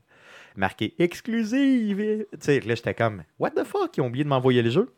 Marqué 0.55 0.93
exclusive. 0.99 1.97
Tu 1.97 2.37
sais, 2.39 2.59
là, 2.61 2.75
j'étais 2.75 2.93
comme, 2.93 3.23
what 3.39 3.51
the 3.51 3.63
fuck? 3.63 3.95
Ils 3.97 4.01
ont 4.01 4.07
oublié 4.07 4.23
de 4.23 4.29
m'envoyer 4.29 4.61
le 4.61 4.69
jeu. 4.69 4.93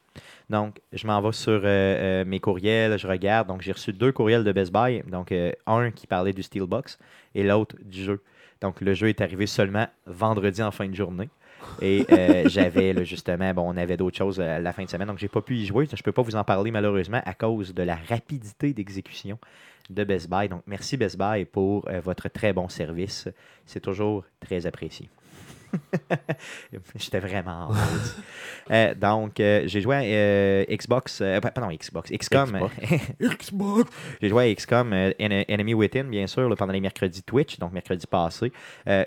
Donc, 0.50 0.80
je 0.92 1.08
m'en 1.08 1.22
vais 1.22 1.32
sur 1.32 1.54
euh, 1.54 1.62
euh, 1.66 2.26
mes 2.26 2.40
courriels, 2.40 2.98
je 3.00 3.08
regarde. 3.08 3.48
Donc, 3.48 3.62
j'ai 3.62 3.72
reçu 3.72 3.94
deux 3.94 4.12
courriels 4.12 4.44
de 4.44 4.52
Best 4.52 4.72
Buy. 4.72 5.02
Donc, 5.08 5.32
euh, 5.32 5.52
un 5.66 5.92
qui 5.92 6.06
parlait 6.06 6.34
du 6.34 6.44
Steelbox 6.44 7.00
et 7.34 7.44
l'autre 7.44 7.76
du 7.84 8.04
jeu. 8.04 8.22
Donc, 8.62 8.82
le 8.82 8.94
jeu 8.94 9.10
est 9.10 9.22
arrivé 9.22 9.48
seulement 9.48 9.88
vendredi 10.06 10.62
en 10.62 10.72
fin 10.72 10.88
de 10.88 10.96
journée. 10.96 11.30
Et 11.82 12.06
euh, 12.12 12.44
j'avais 12.48 13.06
justement, 13.06 13.54
bon, 13.54 13.74
on 13.74 13.78
avait 13.78 13.98
d'autres 13.98 14.18
choses 14.18 14.40
à 14.40 14.60
la 14.60 14.74
fin 14.74 14.84
de 14.84 14.90
semaine, 14.90 15.08
donc 15.08 15.20
j'ai 15.20 15.28
pas 15.28 15.42
pu 15.42 15.56
y 15.56 15.66
jouer. 15.66 15.88
Je 15.92 16.04
peux 16.04 16.12
pas 16.12 16.22
vous 16.22 16.36
en 16.36 16.44
parler 16.44 16.72
malheureusement 16.72 17.22
à 17.26 17.34
cause 17.34 17.74
de 17.74 17.84
la 17.84 17.96
rapidité 17.96 18.74
d'exécution 18.74 19.38
de 19.90 20.04
Best 20.04 20.30
Buy. 20.30 20.50
Donc 20.50 20.64
merci 20.68 20.98
Best 20.98 21.18
Buy 21.18 21.46
pour 21.46 21.88
euh, 21.90 22.00
votre 22.00 22.30
très 22.30 22.54
bon 22.54 22.70
service. 22.70 23.28
C'est 23.66 23.82
toujours 23.82 24.24
très 24.40 24.66
apprécié. 24.66 25.10
J'étais 26.96 27.20
vraiment 27.20 27.70
en. 27.70 27.74
Euh, 28.72 28.94
donc, 28.96 29.40
euh, 29.40 29.64
j'ai 29.66 29.82
joué 29.82 29.96
à 29.96 30.02
euh, 30.02 30.66
Xbox, 30.70 31.22
pardon, 31.42 31.70
Xbox, 31.76 32.12
XCOM. 32.12 32.70
Xbox. 33.22 33.92
J'ai 34.22 34.30
joué 34.30 34.52
à 34.52 34.56
XCOM 34.56 34.94
En- 34.94 35.12
Enemy 35.20 35.74
Within, 35.74 36.06
bien 36.06 36.28
sûr, 36.28 36.48
là, 36.50 36.56
pendant 36.56 36.74
les 36.74 36.80
mercredis 36.82 37.24
Twitch, 37.24 37.60
donc 37.60 37.74
mercredi 37.74 38.08
passé. 38.08 38.52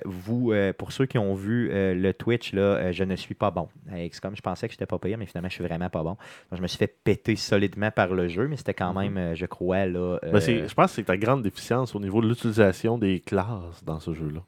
Vous, 0.05 0.53
pour 0.79 0.93
ceux 0.93 1.07
qui 1.07 1.19
ont 1.19 1.35
vu 1.35 1.71
le 1.73 2.13
Twitch, 2.13 2.53
là, 2.53 2.93
je 2.93 3.05
ne 3.05 3.17
suis 3.17 3.35
pas 3.35 3.51
bon 3.51 3.69
à 3.93 4.07
XCOM. 4.09 4.35
Je 4.37 4.43
pensais 4.43 4.67
que 4.69 4.73
j'étais 4.73 4.87
pas 4.87 4.99
payé, 4.99 5.17
mais 5.17 5.27
finalement, 5.27 5.49
je 5.49 5.55
suis 5.55 5.65
vraiment 5.65 5.89
pas 5.91 6.03
bon. 6.03 6.11
Donc, 6.51 6.57
je 6.59 6.63
me 6.63 6.67
suis 6.67 6.79
fait 6.79 6.95
péter 7.05 7.37
solidement 7.37 7.91
par 7.91 8.09
le 8.09 8.29
jeu, 8.29 8.49
mais 8.49 8.57
c'était 8.57 8.75
quand 8.75 8.93
Mhm. 8.93 9.13
même, 9.15 9.35
je 9.35 9.47
crois, 9.47 9.87
là. 9.87 10.19
Ben, 10.23 10.41
je 10.41 10.75
pense 10.75 10.91
que 10.91 10.97
c'est 10.97 11.05
ta 11.05 11.17
grande 11.17 11.43
déficience 11.43 11.95
au 11.95 12.01
niveau 12.01 12.21
de 12.21 12.29
l'utilisation 12.29 12.99
des 12.99 13.21
classes 13.21 13.83
dans 13.85 14.01
ce 14.01 14.13
jeu-là. 14.15 14.41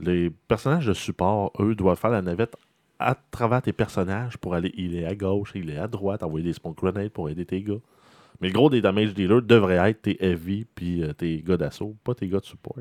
Les 0.00 0.30
personnages 0.30 0.86
de 0.86 0.92
support, 0.92 1.52
eux, 1.60 1.74
doivent 1.74 1.98
faire 1.98 2.10
la 2.10 2.22
navette 2.22 2.56
à 2.98 3.14
travers 3.30 3.62
tes 3.62 3.72
personnages 3.72 4.38
pour 4.38 4.54
aller 4.54 4.72
il 4.76 4.96
est 4.96 5.04
à 5.04 5.14
gauche, 5.14 5.52
il 5.54 5.70
est 5.70 5.78
à 5.78 5.88
droite, 5.88 6.22
envoyer 6.22 6.44
des 6.44 6.52
smoke 6.52 6.76
grenades 6.76 7.10
pour 7.10 7.28
aider 7.28 7.44
tes 7.44 7.62
gars. 7.62 7.80
Mais 8.40 8.48
le 8.48 8.54
gros 8.54 8.70
des 8.70 8.82
damage 8.82 9.14
dealers 9.14 9.42
devrait 9.42 9.90
être 9.90 10.02
tes 10.02 10.24
heavy 10.24 10.66
puis 10.74 11.02
euh, 11.02 11.12
tes 11.12 11.42
gars 11.42 11.56
d'assaut, 11.56 11.96
pas 12.04 12.14
tes 12.14 12.28
gars 12.28 12.40
de 12.40 12.44
support. 12.44 12.76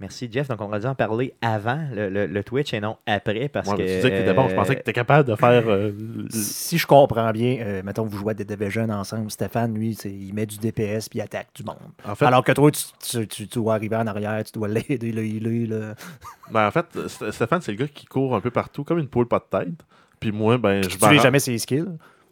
Merci, 0.00 0.28
Jeff. 0.32 0.48
Donc, 0.48 0.60
on 0.62 0.68
aurait 0.68 0.80
dû 0.80 0.86
en 0.86 0.94
parler 0.94 1.34
avant 1.42 1.78
le, 1.94 2.08
le- 2.08 2.26
le 2.26 2.44
Twitch 2.44 2.72
et 2.72 2.80
non 2.80 2.96
après, 3.06 3.48
parce 3.48 3.66
Moi, 3.66 3.76
que. 3.76 3.82
tu 3.82 3.86
disais 3.88 4.10
que 4.10 4.16
t'étais 4.16 4.32
bon, 4.32 4.48
je 4.48 4.54
pensais 4.54 4.68
que 4.74 4.78
euh, 4.78 4.82
t'étais 4.82 4.92
capable 4.94 5.28
de 5.28 5.34
faire. 5.36 5.62
euh, 5.66 5.92
Si 6.30 6.78
je 6.78 6.86
comprends 6.86 7.30
bien, 7.32 7.58
euh, 7.60 7.82
mettons 7.84 8.04
que 8.04 8.10
vous 8.10 8.18
jouez 8.18 8.30
à 8.30 8.34
des 8.34 8.44
Division 8.44 8.88
ensemble, 8.88 9.30
Stéphane, 9.30 9.74
lui, 9.74 9.90
il 10.04 10.32
met 10.32 10.46
du 10.46 10.56
DPS 10.56 11.08
puis 11.10 11.18
il 11.18 11.22
attaque 11.22 11.48
du 11.54 11.64
monde. 11.64 11.76
en 12.04 12.14
fait, 12.14 12.24
Alors 12.24 12.42
que 12.42 12.52
toi, 12.52 12.70
tu, 12.70 12.82
tu- 12.98 13.28
tu- 13.28 13.46
tu 13.48 13.58
dois 13.58 13.74
arriver 13.74 13.96
en 13.96 14.06
arrière, 14.06 14.42
tu 14.42 14.52
dois 14.52 14.68
l'aider, 14.68 15.12
le 15.12 15.22
healer. 15.24 15.66
le- 15.66 15.94
ben, 16.50 16.66
en 16.66 16.70
fait, 16.70 16.86
St- 17.06 17.30
Stéphane, 17.30 17.60
c'est 17.60 17.72
le 17.72 17.78
gars 17.78 17.88
qui 17.88 18.06
court 18.06 18.34
un 18.34 18.40
peu 18.40 18.50
partout 18.50 18.84
comme 18.84 18.98
une 18.98 19.08
poule 19.08 19.28
pas 19.28 19.38
de 19.38 19.58
tête. 19.58 19.74
Puis 20.18 20.32
moi, 20.32 20.56
ben, 20.58 20.82
je 20.82 20.88
Tu 20.88 20.94
n'utilises 20.96 21.22
jamais 21.22 21.38
ses 21.40 21.58
skills? 21.58 21.86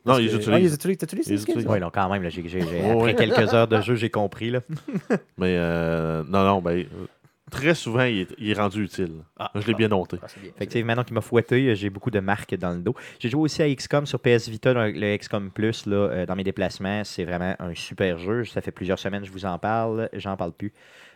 Non, 0.07 0.17
ils 0.19 0.27
utilisent. 0.35 0.49
Ah, 0.51 0.59
ils 0.59 0.73
utilisent. 0.75 0.97
T'utilises 0.99 1.27
Ils 1.27 1.37
ses 1.37 1.43
skills? 1.43 1.55
utilisent. 1.57 1.71
Oui, 1.71 1.81
non, 1.81 1.91
quand 1.93 2.09
même, 2.09 2.23
là, 2.23 2.31
j'ai, 2.31 2.43
j'ai- 2.49 2.61
j'ai- 2.63 2.67
Ouais, 2.83 2.91
après 2.93 3.03
ouais. 3.03 3.15
quelques 3.15 3.53
heures 3.53 3.69
de 3.69 3.79
jeu, 3.83 3.95
j'ai 3.95 4.09
compris. 4.09 4.51
Là. 4.51 4.61
Mais 5.37 5.55
euh, 5.59 6.23
non, 6.27 6.45
non, 6.45 6.63
ben, 6.63 6.79
euh, 6.79 6.85
très 7.51 7.75
souvent, 7.75 8.05
il 8.05 8.21
est, 8.21 8.35
il 8.39 8.51
est 8.51 8.55
rendu 8.55 8.85
utile. 8.85 9.23
Ah, 9.39 9.51
je 9.55 9.67
l'ai 9.67 9.75
bien 9.75 9.89
noté. 9.89 10.19
Ah, 10.23 10.27
bien. 10.41 10.51
Effectivement, 10.57 10.95
donc 10.95 11.07
il 11.11 11.15
m'a 11.15 11.21
fouetté. 11.21 11.75
J'ai 11.75 11.91
beaucoup 11.91 12.11
de 12.11 12.21
marques 12.21 12.55
dans 12.57 12.71
le 12.71 12.79
dos. 12.79 12.95
J'ai 13.19 13.29
joué 13.29 13.43
aussi 13.43 13.63
à 13.63 13.75
XCOM 13.75 14.07
sur 14.07 14.21
PS 14.21 14.49
Vita, 14.49 14.75
dans 14.75 14.85
le 14.85 15.17
XCOM 15.17 15.51
Plus, 15.51 15.87
là, 15.87 15.97
euh, 15.97 16.27
dans 16.27 16.37
mes 16.37 16.45
déplacements. 16.45 17.03
C'est 17.05 17.25
vraiment 17.25 17.55
un 17.59 17.75
super 17.75 18.19
jeu. 18.19 18.45
Ça 18.45 18.61
fait 18.61 18.73
plusieurs 18.73 18.99
semaines 18.99 19.23
que 19.23 19.29
je 19.29 19.33
vous 19.33 19.47
en 19.47 19.59
parle. 19.59 20.09
J'en 20.13 20.37
parle 20.37 20.53
plus. 20.53 20.73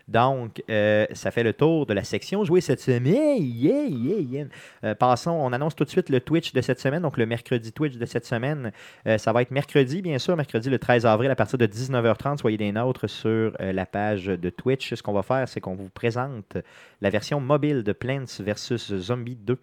Donc, 0.08 0.62
euh, 0.70 1.06
ça 1.12 1.30
fait 1.30 1.42
le 1.42 1.52
tour 1.52 1.86
de 1.86 1.94
la 1.94 2.04
section 2.04 2.44
jouée 2.44 2.60
cette 2.60 2.80
semaine. 2.80 4.48
Euh, 4.84 4.94
passons, 4.94 5.30
on 5.30 5.52
annonce 5.52 5.74
tout 5.74 5.84
de 5.84 5.90
suite 5.90 6.08
le 6.08 6.20
Twitch 6.20 6.52
de 6.52 6.60
cette 6.60 6.80
semaine, 6.80 7.02
donc 7.02 7.16
le 7.16 7.26
mercredi 7.26 7.72
Twitch 7.72 7.96
de 7.96 8.06
cette 8.06 8.26
semaine. 8.26 8.72
Euh, 9.06 9.18
ça 9.18 9.32
va 9.32 9.42
être 9.42 9.50
mercredi, 9.50 10.02
bien 10.02 10.18
sûr, 10.18 10.36
mercredi 10.36 10.70
le 10.70 10.78
13 10.78 11.06
avril 11.06 11.30
à 11.30 11.36
partir 11.36 11.58
de 11.58 11.66
19h30. 11.66 12.38
Soyez 12.38 12.56
des 12.58 12.72
nôtres 12.72 13.08
sur 13.08 13.56
la 13.60 13.86
page 13.86 14.26
de 14.26 14.50
Twitch. 14.50 14.94
Ce 14.94 15.02
qu'on 15.02 15.12
va 15.12 15.22
faire, 15.22 15.48
c'est 15.48 15.60
qu'on 15.60 15.74
vous 15.74 15.88
présente 15.88 16.56
la 17.00 17.10
version 17.10 17.40
mobile 17.40 17.82
de 17.82 17.92
Plants 17.92 18.24
vs 18.40 18.96
Zombie 18.98 19.36
2. 19.36 19.58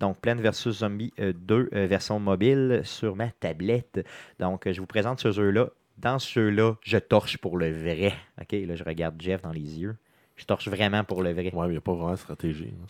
Donc, 0.00 0.18
Plants 0.20 0.36
vs 0.36 0.70
Zombie 0.70 1.12
euh, 1.20 1.32
2, 1.34 1.68
euh, 1.72 1.86
version 1.86 2.18
mobile 2.18 2.80
sur 2.84 3.14
ma 3.14 3.30
tablette. 3.30 4.04
Donc, 4.40 4.68
je 4.70 4.80
vous 4.80 4.86
présente 4.86 5.20
ce 5.20 5.30
jeu-là. 5.30 5.68
Dans 6.00 6.18
ce 6.18 6.32
jeu-là, 6.32 6.74
je 6.82 6.98
torche 6.98 7.38
pour 7.38 7.58
le 7.58 7.70
vrai. 7.70 8.12
OK, 8.40 8.52
là, 8.52 8.74
je 8.76 8.84
regarde 8.84 9.14
Jeff 9.20 9.42
dans 9.42 9.52
les 9.52 9.78
yeux. 9.80 9.96
Je 10.36 10.44
torche 10.44 10.68
vraiment 10.68 11.04
pour 11.04 11.22
le 11.22 11.32
vrai. 11.32 11.52
Ouais, 11.52 11.66
mais 11.66 11.66
il 11.68 11.70
n'y 11.72 11.76
a 11.76 11.80
pas 11.82 11.92
vraiment 11.92 12.12
de 12.12 12.16
stratégie. 12.16 12.72
hein. 12.72 12.86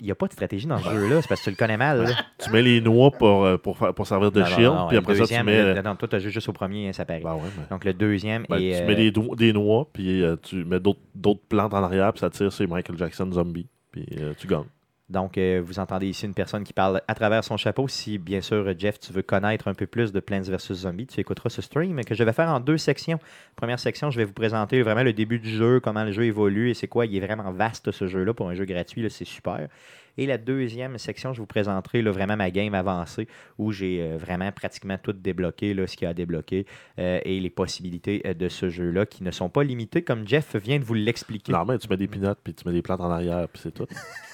Il 0.00 0.06
n'y 0.06 0.10
a 0.12 0.14
pas 0.16 0.26
de 0.26 0.32
stratégie 0.32 0.66
dans 0.66 0.78
ce 0.78 0.90
jeu-là, 0.90 1.22
c'est 1.22 1.28
parce 1.28 1.40
que 1.40 1.44
tu 1.44 1.50
le 1.50 1.56
connais 1.56 1.76
mal. 1.76 2.02
là. 2.02 2.10
Tu 2.38 2.50
mets 2.50 2.62
les 2.62 2.80
noix 2.80 3.10
pour, 3.12 3.44
euh, 3.44 3.56
pour, 3.56 3.76
pour 3.94 4.06
servir 4.06 4.32
de 4.32 4.40
Non, 4.40 4.46
shield, 4.46 4.62
non, 4.74 4.88
puis 4.88 4.96
après 4.96 5.14
ça, 5.14 5.26
tu 5.26 5.42
mets. 5.44 5.74
le- 5.74 5.82
non, 5.82 5.94
toi, 5.94 6.08
tu 6.08 6.16
as 6.16 6.18
joué 6.18 6.30
juste 6.30 6.48
au 6.48 6.52
premier, 6.52 6.88
hein, 6.88 6.92
ça 6.92 7.04
paraît. 7.04 7.20
Ben 7.20 7.34
ouais, 7.34 7.42
mais- 7.56 7.64
Donc, 7.70 7.84
le 7.84 7.94
deuxième 7.94 8.44
ben, 8.48 8.56
et. 8.58 8.72
tu 8.72 8.82
euh, 8.82 8.86
mets 8.88 9.36
des, 9.36 9.52
noix, 9.52 9.88
puis 9.92 10.22
euh, 10.22 10.36
tu 10.42 10.64
mets 10.64 10.80
d'autres 10.80 11.40
plantes 11.48 11.72
en 11.74 11.82
arrière, 11.84 12.12
puis 12.12 12.20
ça 12.20 12.28
tire 12.28 12.52
sur 12.52 12.68
Michael 12.68 12.98
Jackson 12.98 13.30
zombie, 13.30 13.68
puis 13.92 14.04
euh, 14.18 14.34
tu 14.36 14.46
gagnes. 14.48 14.64
Donc, 15.10 15.36
euh, 15.36 15.62
vous 15.64 15.78
entendez 15.78 16.08
ici 16.08 16.24
une 16.24 16.32
personne 16.32 16.64
qui 16.64 16.72
parle 16.72 17.02
à 17.06 17.14
travers 17.14 17.44
son 17.44 17.56
chapeau. 17.58 17.88
Si, 17.88 18.16
bien 18.16 18.40
sûr, 18.40 18.72
Jeff, 18.78 18.98
tu 18.98 19.12
veux 19.12 19.22
connaître 19.22 19.68
un 19.68 19.74
peu 19.74 19.86
plus 19.86 20.12
de 20.12 20.20
Plants 20.20 20.40
vs. 20.40 20.72
Zombies, 20.72 21.06
tu 21.06 21.20
écouteras 21.20 21.50
ce 21.50 21.60
stream 21.60 22.02
que 22.04 22.14
je 22.14 22.24
vais 22.24 22.32
faire 22.32 22.48
en 22.48 22.58
deux 22.58 22.78
sections. 22.78 23.18
Première 23.54 23.78
section, 23.78 24.10
je 24.10 24.16
vais 24.16 24.24
vous 24.24 24.32
présenter 24.32 24.82
vraiment 24.82 25.02
le 25.02 25.12
début 25.12 25.38
du 25.38 25.50
jeu, 25.50 25.80
comment 25.80 26.04
le 26.04 26.12
jeu 26.12 26.24
évolue 26.24 26.70
et 26.70 26.74
c'est 26.74 26.88
quoi. 26.88 27.04
Il 27.04 27.16
est 27.16 27.26
vraiment 27.26 27.52
vaste, 27.52 27.90
ce 27.90 28.06
jeu-là, 28.06 28.32
pour 28.32 28.48
un 28.48 28.54
jeu 28.54 28.64
gratuit. 28.64 29.06
C'est 29.10 29.26
super. 29.26 29.68
Et 30.16 30.26
la 30.26 30.38
deuxième 30.38 30.96
section, 30.98 31.32
je 31.32 31.40
vous 31.40 31.46
présenterai 31.46 32.02
là, 32.02 32.10
vraiment 32.10 32.36
ma 32.36 32.50
game 32.50 32.74
avancée 32.74 33.26
où 33.58 33.72
j'ai 33.72 34.00
euh, 34.00 34.16
vraiment 34.16 34.50
pratiquement 34.52 34.96
tout 34.96 35.12
débloqué, 35.12 35.74
là, 35.74 35.86
ce 35.86 35.96
qu'il 35.96 36.04
y 36.04 36.06
a 36.06 36.10
à 36.10 36.14
débloquer 36.14 36.66
euh, 36.98 37.20
et 37.24 37.40
les 37.40 37.50
possibilités 37.50 38.22
euh, 38.24 38.34
de 38.34 38.48
ce 38.48 38.70
jeu-là 38.70 39.06
qui 39.06 39.24
ne 39.24 39.30
sont 39.30 39.48
pas 39.48 39.64
limitées, 39.64 40.02
comme 40.02 40.26
Jeff 40.26 40.54
vient 40.56 40.78
de 40.78 40.84
vous 40.84 40.94
l'expliquer. 40.94 41.52
Mais 41.66 41.78
tu 41.78 41.88
mets 41.88 41.96
des 41.96 42.08
peanuts, 42.08 42.36
puis 42.42 42.54
tu 42.54 42.66
mets 42.66 42.74
des 42.74 42.82
plantes 42.82 43.00
en 43.00 43.10
arrière, 43.10 43.48
puis 43.48 43.60
c'est 43.62 43.74
tout. 43.74 43.86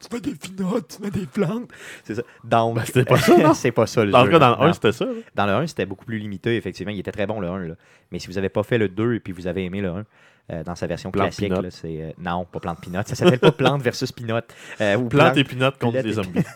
Tu 0.00 0.14
mets 0.14 0.20
des 0.20 0.34
pinottes, 0.34 0.96
tu 0.96 1.02
mets 1.02 1.10
des 1.10 1.26
plantes. 1.26 1.70
C'est 2.04 2.14
ça. 2.14 2.22
Donc, 2.42 2.76
Ben, 2.76 2.84
c'était 2.86 3.04
pas 3.04 3.18
ça, 3.18 3.36
non? 3.36 3.52
c'est 3.54 3.70
pas 3.72 3.86
ça 3.86 4.02
le 4.04 4.10
Dans 4.10 4.24
jeu. 4.24 4.30
cas, 4.30 4.38
dans 4.38 4.50
le 4.50 4.56
Non. 4.56 4.62
1, 4.62 4.72
c'était 4.72 4.92
ça. 4.92 5.04
là. 5.04 5.12
Dans 5.34 5.46
le 5.46 5.52
1, 5.52 5.66
c'était 5.66 5.84
beaucoup 5.86 6.04
plus 6.06 6.18
limité, 6.18 6.56
effectivement. 6.56 6.92
Il 6.92 6.98
était 6.98 7.12
très 7.12 7.26
bon, 7.26 7.38
le 7.38 7.48
1. 7.48 7.58
là. 7.68 7.74
Mais 8.10 8.18
si 8.18 8.26
vous 8.26 8.32
n'avez 8.34 8.48
pas 8.48 8.62
fait 8.62 8.78
le 8.78 8.88
2 8.88 9.14
et 9.14 9.20
puis 9.20 9.32
vous 9.34 9.46
avez 9.46 9.64
aimé 9.64 9.80
le 9.82 9.88
1, 9.90 10.04
euh, 10.52 10.64
dans 10.64 10.74
sa 10.74 10.86
version 10.86 11.10
Plante 11.10 11.26
classique, 11.36 11.50
là, 11.52 11.70
c'est. 11.70 12.00
euh, 12.02 12.12
non, 12.18 12.44
pas 12.46 12.60
plante 12.60 12.80
pinot. 12.80 13.02
Ça 13.06 13.14
s'appelle 13.14 13.38
pas 13.38 13.52
plante 13.52 13.82
versus 13.82 14.10
pinot. 14.10 14.36
Euh, 14.80 14.98
plante- 15.08 15.36
et 15.36 15.44
peanuts 15.44 15.76
contre 15.78 15.98
les 16.00 16.12
zombies. 16.14 16.42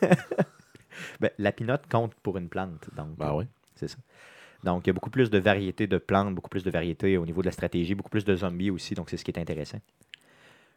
Ben, 1.20 1.30
la 1.38 1.52
pinotte 1.52 1.82
compte 1.90 2.14
pour 2.22 2.38
une 2.38 2.48
plante. 2.48 2.88
Donc, 2.96 3.16
Ben 3.18 3.28
euh, 3.28 3.32
ouais. 3.34 3.46
c'est 3.74 3.88
ça. 3.88 3.96
Donc, 4.62 4.86
il 4.86 4.88
y 4.88 4.90
a 4.90 4.92
beaucoup 4.94 5.10
plus 5.10 5.28
de 5.30 5.38
variétés 5.38 5.86
de 5.86 5.98
plantes, 5.98 6.34
beaucoup 6.34 6.48
plus 6.48 6.64
de 6.64 6.70
variétés 6.70 7.18
au 7.18 7.26
niveau 7.26 7.40
de 7.42 7.46
la 7.46 7.52
stratégie, 7.52 7.94
beaucoup 7.94 8.08
plus 8.10 8.24
de 8.24 8.34
zombies 8.34 8.70
aussi. 8.70 8.94
Donc, 8.94 9.10
c'est 9.10 9.16
ce 9.16 9.24
qui 9.24 9.30
est 9.30 9.38
intéressant. 9.38 9.78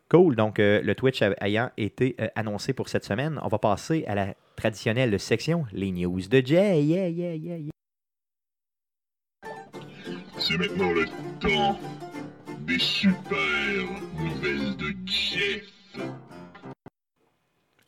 Cool. 0.09 0.35
Donc, 0.37 0.59
euh, 0.59 0.81
le 0.81 0.95
Twitch 0.95 1.21
ayant 1.41 1.69
été 1.77 2.15
euh, 2.21 2.27
annoncé 2.35 2.71
pour 2.73 2.87
cette 2.87 3.03
semaine, 3.03 3.39
on 3.43 3.49
va 3.49 3.57
passer 3.57 4.05
à 4.07 4.15
la 4.15 4.35
traditionnelle 4.55 5.19
section, 5.19 5.65
les 5.73 5.91
news 5.91 6.21
de 6.29 6.41
Jay. 6.45 6.81
Yeah, 6.83 7.09
yeah, 7.09 7.35
yeah, 7.35 7.57
yeah. 7.57 7.71
C'est 10.37 10.57
maintenant 10.57 10.93
le 10.93 11.05
temps 11.39 11.77
des 12.65 12.79
super 12.79 13.19
nouvelles 14.17 14.77
de 14.77 14.93
Jeff. 15.05 15.65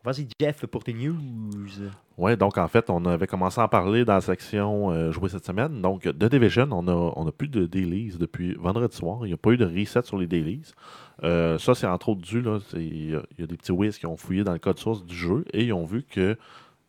Vas-y, 0.04 0.28
Jeff, 0.40 0.66
pour 0.66 0.84
tes 0.84 0.94
news. 0.94 1.16
Ouais, 2.18 2.36
donc 2.36 2.58
en 2.58 2.68
fait, 2.68 2.90
on 2.90 3.06
avait 3.06 3.28
commencé 3.28 3.62
à 3.62 3.66
en 3.66 3.68
parler 3.68 4.04
dans 4.04 4.16
la 4.16 4.22
section 4.22 4.92
euh, 4.92 5.12
jouée 5.12 5.30
cette 5.30 5.46
semaine. 5.46 5.82
Donc, 5.82 6.04
de 6.04 6.28
Division, 6.28 6.68
on 6.72 6.88
a, 6.88 7.14
on 7.16 7.28
a 7.28 7.32
plus 7.32 7.48
de 7.48 7.66
dailies 7.66 8.16
depuis 8.20 8.56
vendredi 8.56 8.96
soir. 8.96 9.20
Il 9.24 9.28
n'y 9.28 9.34
a 9.34 9.38
pas 9.38 9.52
eu 9.52 9.58
de 9.58 9.66
reset 9.66 10.02
sur 10.04 10.18
les 10.18 10.28
dailies. 10.28 10.74
Euh, 11.24 11.58
ça, 11.58 11.76
c'est 11.76 11.88
entre 11.88 12.10
autres 12.10 12.22
dû. 12.22 12.44
Il 12.76 13.12
y, 13.12 13.16
a- 13.16 13.48
des 13.48 13.58
petits 13.58 13.72
whiz 13.72 13.98
qui 13.98 14.06
ont 14.06 14.18
fouillé 14.18 14.44
dans 14.44 14.54
le 14.54 14.60
code 14.60 14.80
source 14.80 15.06
du 15.06 15.16
jeu 15.16 15.44
et 15.54 15.66
ils 15.66 15.74
ont 15.74 15.86
vu 15.86 16.04
que, 16.04 16.38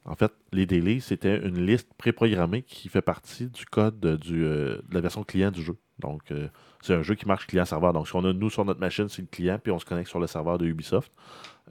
en 0.05 0.15
fait, 0.15 0.33
les 0.53 0.67
dailies, 0.67 1.01
c'était 1.01 1.39
une 1.39 1.65
liste 1.67 1.89
préprogrammée 1.99 2.63
qui 2.63 2.89
fait 2.89 3.03
partie 3.03 3.49
du 3.49 3.67
code 3.67 3.99
de, 4.01 4.17
du, 4.17 4.45
euh, 4.45 4.77
de 4.89 4.95
la 4.95 5.01
version 5.01 5.25
client 5.25 5.51
du 5.51 5.63
jeu. 5.63 5.77
Donc, 5.99 6.31
euh, 6.31 6.49
c'est 6.81 6.95
un 6.95 7.03
jeu 7.03 7.15
qui 7.15 7.27
marche 7.27 7.47
client-serveur. 7.47 7.93
Donc, 7.93 8.07
ce 8.09 8.13
qu'on 8.13 8.25
a, 8.25 8.33
nous, 8.33 8.51
sur 8.51 8.65
notre 8.65 8.81
machine, 8.81 9.09
c'est 9.09 9.21
le 9.23 9.29
client, 9.29 9.59
puis 9.63 9.71
on 9.73 9.79
se 9.79 9.85
connecte 9.85 10.09
sur 10.09 10.19
le 10.21 10.27
serveur 10.27 10.57
de 10.59 10.67
Ubisoft. 10.67 11.13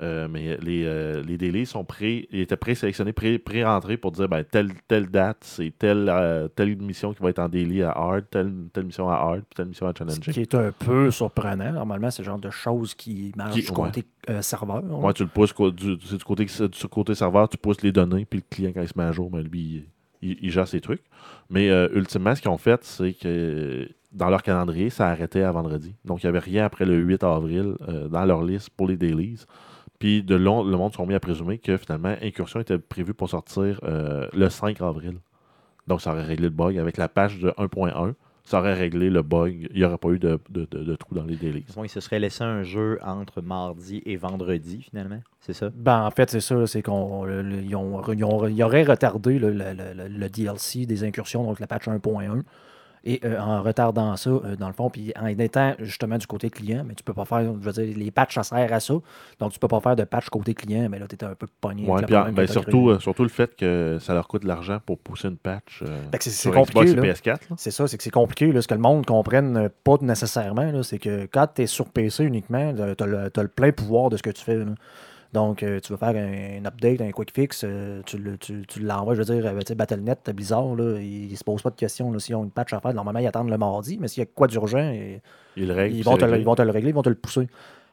Euh, 0.01 0.27
mais 0.29 0.57
les, 0.61 0.85
euh, 0.85 1.21
les 1.23 1.37
délais 1.37 1.65
sont 1.65 1.83
pré, 1.83 2.27
ils 2.31 2.39
étaient 2.39 2.55
présélectionnés, 2.55 3.11
pré- 3.11 3.37
pré-rentrés 3.37 3.97
pour 3.97 4.11
dire 4.13 4.29
ben, 4.29 4.43
telle, 4.49 4.69
telle 4.87 5.07
date, 5.07 5.39
c'est 5.41 5.73
telle, 5.77 6.07
euh, 6.09 6.47
telle 6.47 6.77
mission 6.77 7.13
qui 7.13 7.21
va 7.21 7.29
être 7.31 7.39
en 7.39 7.49
daily 7.49 7.83
à 7.83 7.91
hard, 7.91 8.23
telle, 8.31 8.53
telle 8.71 8.85
mission 8.85 9.09
à 9.09 9.15
hard, 9.15 9.39
puis 9.41 9.55
telle 9.57 9.65
mission 9.67 9.87
à 9.87 9.91
Ce 9.91 9.97
challenging. 9.99 10.33
qui 10.33 10.39
est 10.41 10.55
un 10.55 10.71
peu 10.71 11.11
surprenant. 11.11 11.73
Normalement, 11.73 12.09
c'est 12.11 12.21
le 12.21 12.27
genre 12.27 12.39
de 12.39 12.49
choses 12.49 12.93
qui 12.93 13.33
marchent 13.35 13.55
Qui- 13.55 13.61
du 13.63 13.71
côté 13.71 14.03
euh, 14.29 14.41
serveur. 14.41 14.77
hein. 14.77 15.01
Ouais, 15.03 15.11
tu 15.13 15.23
le 15.23 15.29
pousses 15.29 15.53
du, 15.73 15.97
c'est 16.05 16.17
du 16.17 16.23
côté, 16.23 16.45
du 16.45 16.87
côté 16.89 17.13
serveur, 17.13 17.49
tu 17.49 17.57
pousses 17.57 17.81
les 17.81 17.91
données, 17.91 18.25
puis 18.25 18.39
le 18.39 18.45
client, 18.49 18.71
quand 18.73 18.81
il 18.81 18.87
se 18.87 18.97
met 18.97 19.03
à 19.03 19.11
jour, 19.11 19.29
ben, 19.29 19.41
lui, 19.41 19.85
il, 20.21 20.37
il 20.41 20.49
gère 20.49 20.67
ses 20.67 20.79
trucs. 20.79 21.03
Mais 21.49 21.67
ultimement, 21.93 22.33
ce 22.35 22.41
qu'ils 22.41 22.51
ont 22.51 22.57
fait, 22.57 22.81
c'est 22.85 23.11
que 23.13 23.85
dans 24.13 24.29
leur 24.29 24.43
calendrier, 24.43 24.89
ça 24.89 25.09
arrêtait 25.09 25.43
à 25.43 25.51
vendredi. 25.51 25.93
Donc, 26.05 26.23
il 26.23 26.25
n'y 26.25 26.29
avait 26.29 26.39
rien 26.39 26.63
après 26.65 26.85
le 26.85 26.95
8 26.95 27.23
avril 27.23 27.75
dans 28.09 28.25
leur 28.25 28.43
liste 28.43 28.69
pour 28.71 28.87
les 28.87 28.95
dailies. 28.97 29.43
Puis 29.99 30.23
de 30.23 30.35
long, 30.35 30.63
le 30.63 30.77
monde 30.77 30.93
sont 30.93 31.05
mis 31.05 31.13
à 31.13 31.19
présumer 31.19 31.57
que 31.57 31.75
finalement, 31.77 32.15
Incursion 32.21 32.59
était 32.61 32.77
prévu 32.77 33.13
pour 33.13 33.29
sortir 33.29 33.79
euh, 33.83 34.27
le 34.33 34.49
5 34.49 34.81
avril. 34.81 35.17
Donc, 35.87 36.01
ça 36.01 36.11
aurait 36.11 36.23
réglé 36.23 36.43
le 36.45 36.49
bug. 36.55 36.77
Avec 36.77 36.97
la 36.97 37.09
patch 37.09 37.37
de 37.39 37.49
1.1, 37.57 38.13
ça 38.45 38.59
aurait 38.59 38.73
réglé 38.75 39.09
le 39.09 39.21
bug. 39.23 39.67
Il 39.71 39.77
n'y 39.77 39.83
aurait 39.83 39.97
pas 39.97 40.09
eu 40.09 40.19
de, 40.19 40.39
de, 40.49 40.67
de- 40.71 40.83
de 40.83 40.95
trou 40.95 41.15
dans 41.15 41.23
les 41.25 41.35
dailies. 41.35 41.65
Bon, 41.75 41.83
il 41.83 41.89
se 41.89 41.99
serait 41.99 42.19
laissé 42.19 42.43
un 42.43 42.63
jeu 42.63 42.97
entre 43.03 43.41
mardi 43.41 44.01
et 44.05 44.15
vendredi, 44.15 44.81
finalement. 44.89 45.19
C'est 45.41 45.53
ça? 45.53 45.69
Ben, 45.75 46.03
en 46.05 46.11
fait, 46.11 46.29
c'est 46.29 46.39
ça, 46.41 46.65
c'est 46.67 46.81
qu'on 46.81 47.27
ils 47.27 47.75
ont, 47.75 48.01
ils 48.13 48.23
ont- 48.23 48.47
ils 48.47 48.63
auraient 48.63 48.83
retardé 48.83 49.37
le, 49.39 49.51
le- 49.51 49.73
le- 49.73 50.07
le 50.07 50.29
DLC 50.29 50.85
des 50.85 51.03
incursions, 51.03 51.43
donc 51.43 51.59
la 51.59 51.67
patch 51.67 51.87
1.1. 51.87 52.41
Et 53.03 53.21
euh, 53.23 53.39
en 53.39 53.61
retardant 53.61 54.15
ça, 54.17 54.29
euh, 54.29 54.55
dans 54.57 54.67
le 54.67 54.73
fond, 54.73 54.89
puis 54.89 55.13
en 55.19 55.27
étant 55.27 55.73
justement 55.79 56.17
du 56.17 56.27
côté 56.27 56.49
client, 56.49 56.83
mais 56.85 56.95
tu 56.95 57.03
peux 57.03 57.13
pas 57.13 57.25
faire, 57.25 57.43
je 57.43 57.69
veux 57.69 57.71
dire, 57.71 57.97
les 57.97 58.11
patchs, 58.11 58.35
ça 58.35 58.43
sert 58.43 58.73
à 58.73 58.79
ça. 58.79 58.93
Donc, 59.39 59.51
tu 59.53 59.59
peux 59.59 59.67
pas 59.67 59.79
faire 59.79 59.95
de 59.95 60.03
patch 60.03 60.29
côté 60.29 60.53
client, 60.53 60.87
mais 60.89 60.99
là, 60.99 61.07
tu 61.07 61.15
étais 61.15 61.25
un 61.25 61.35
peu 61.35 61.47
pogné. 61.61 61.85
Ouais, 61.85 62.01
puis, 62.03 62.15
ben, 62.33 62.47
surtout, 62.47 62.89
euh, 62.89 62.99
surtout 62.99 63.23
le 63.23 63.29
fait 63.29 63.55
que 63.55 63.97
ça 64.01 64.13
leur 64.13 64.27
coûte 64.27 64.43
de 64.43 64.47
l'argent 64.47 64.79
pour 64.85 64.97
pousser 64.99 65.29
une 65.29 65.37
patch 65.37 65.83
c'est- 66.19 66.51
compliqué, 66.51 66.85
Xbox 66.85 66.91
et 66.91 66.95
là. 66.95 67.01
PS4. 67.01 67.49
là. 67.49 67.55
C'est 67.57 67.71
ça, 67.71 67.87
c'est 67.87 67.97
que 67.97 68.03
c'est 68.03 68.09
compliqué. 68.09 68.51
Là, 68.51 68.61
ce 68.61 68.67
que 68.67 68.73
le 68.73 68.81
monde 68.81 68.99
ne 68.99 69.05
comprenne 69.05 69.69
pas 69.83 69.95
nécessairement, 70.01 70.71
là, 70.71 70.83
c'est 70.83 70.99
que 70.99 71.27
quand 71.31 71.47
tu 71.55 71.61
es 71.63 71.67
sur 71.67 71.85
PC 71.89 72.23
uniquement, 72.25 72.73
tu 72.73 72.81
as, 73.03 73.07
le 73.41 73.47
plein 73.47 73.71
pouvoir 73.71 74.09
de 74.09 74.17
ce 74.17 74.23
que 74.23 74.29
tu 74.29 74.43
fais. 74.43 74.55
là. 74.57 74.65
Donc, 75.33 75.61
euh, 75.63 75.79
tu 75.79 75.91
veux 75.91 75.97
faire 75.97 76.09
un, 76.09 76.59
un 76.61 76.65
update, 76.65 77.01
un 77.01 77.11
quick 77.11 77.31
fix, 77.33 77.61
euh, 77.63 78.01
tu, 78.05 78.17
le- 78.17 78.37
tu, 78.37 78.65
tu 78.67 78.79
l'envoies, 78.79 79.13
je 79.13 79.21
veux 79.21 79.25
dire, 79.35 79.45
euh, 79.45 79.59
tu 79.59 79.67
sais, 79.67 79.75
BattleNet, 79.75 80.17
Blizzard, 80.33 80.75
là, 80.75 80.99
ils 80.99 81.31
ne 81.31 81.35
se 81.35 81.43
posent 81.43 81.61
pas 81.61 81.69
de 81.69 81.75
questions. 81.75 82.17
S'ils 82.19 82.35
ont 82.35 82.43
une 82.43 82.51
patch 82.51 82.73
à 82.73 82.79
faire, 82.79 82.93
normalement, 82.93 83.19
ils 83.19 83.27
attendent 83.27 83.49
le 83.49 83.57
mardi, 83.57 83.97
mais 83.99 84.07
s'il 84.07 84.21
y 84.21 84.23
a 84.23 84.25
quoi 84.25 84.47
d'urgent, 84.47 84.91
Ils 85.89 85.97
ils, 85.97 86.03
vont 86.03 86.17
te, 86.17 86.25
le- 86.25 86.31
réglé. 86.31 86.41
ils 86.41 86.45
vont 86.45 86.55
te 86.55 86.61
le 86.63 86.71
régler, 86.71 86.89
ils 86.89 86.95
vont 86.95 87.01
te 87.03 87.09
le 87.09 87.15
pousser. 87.15 87.47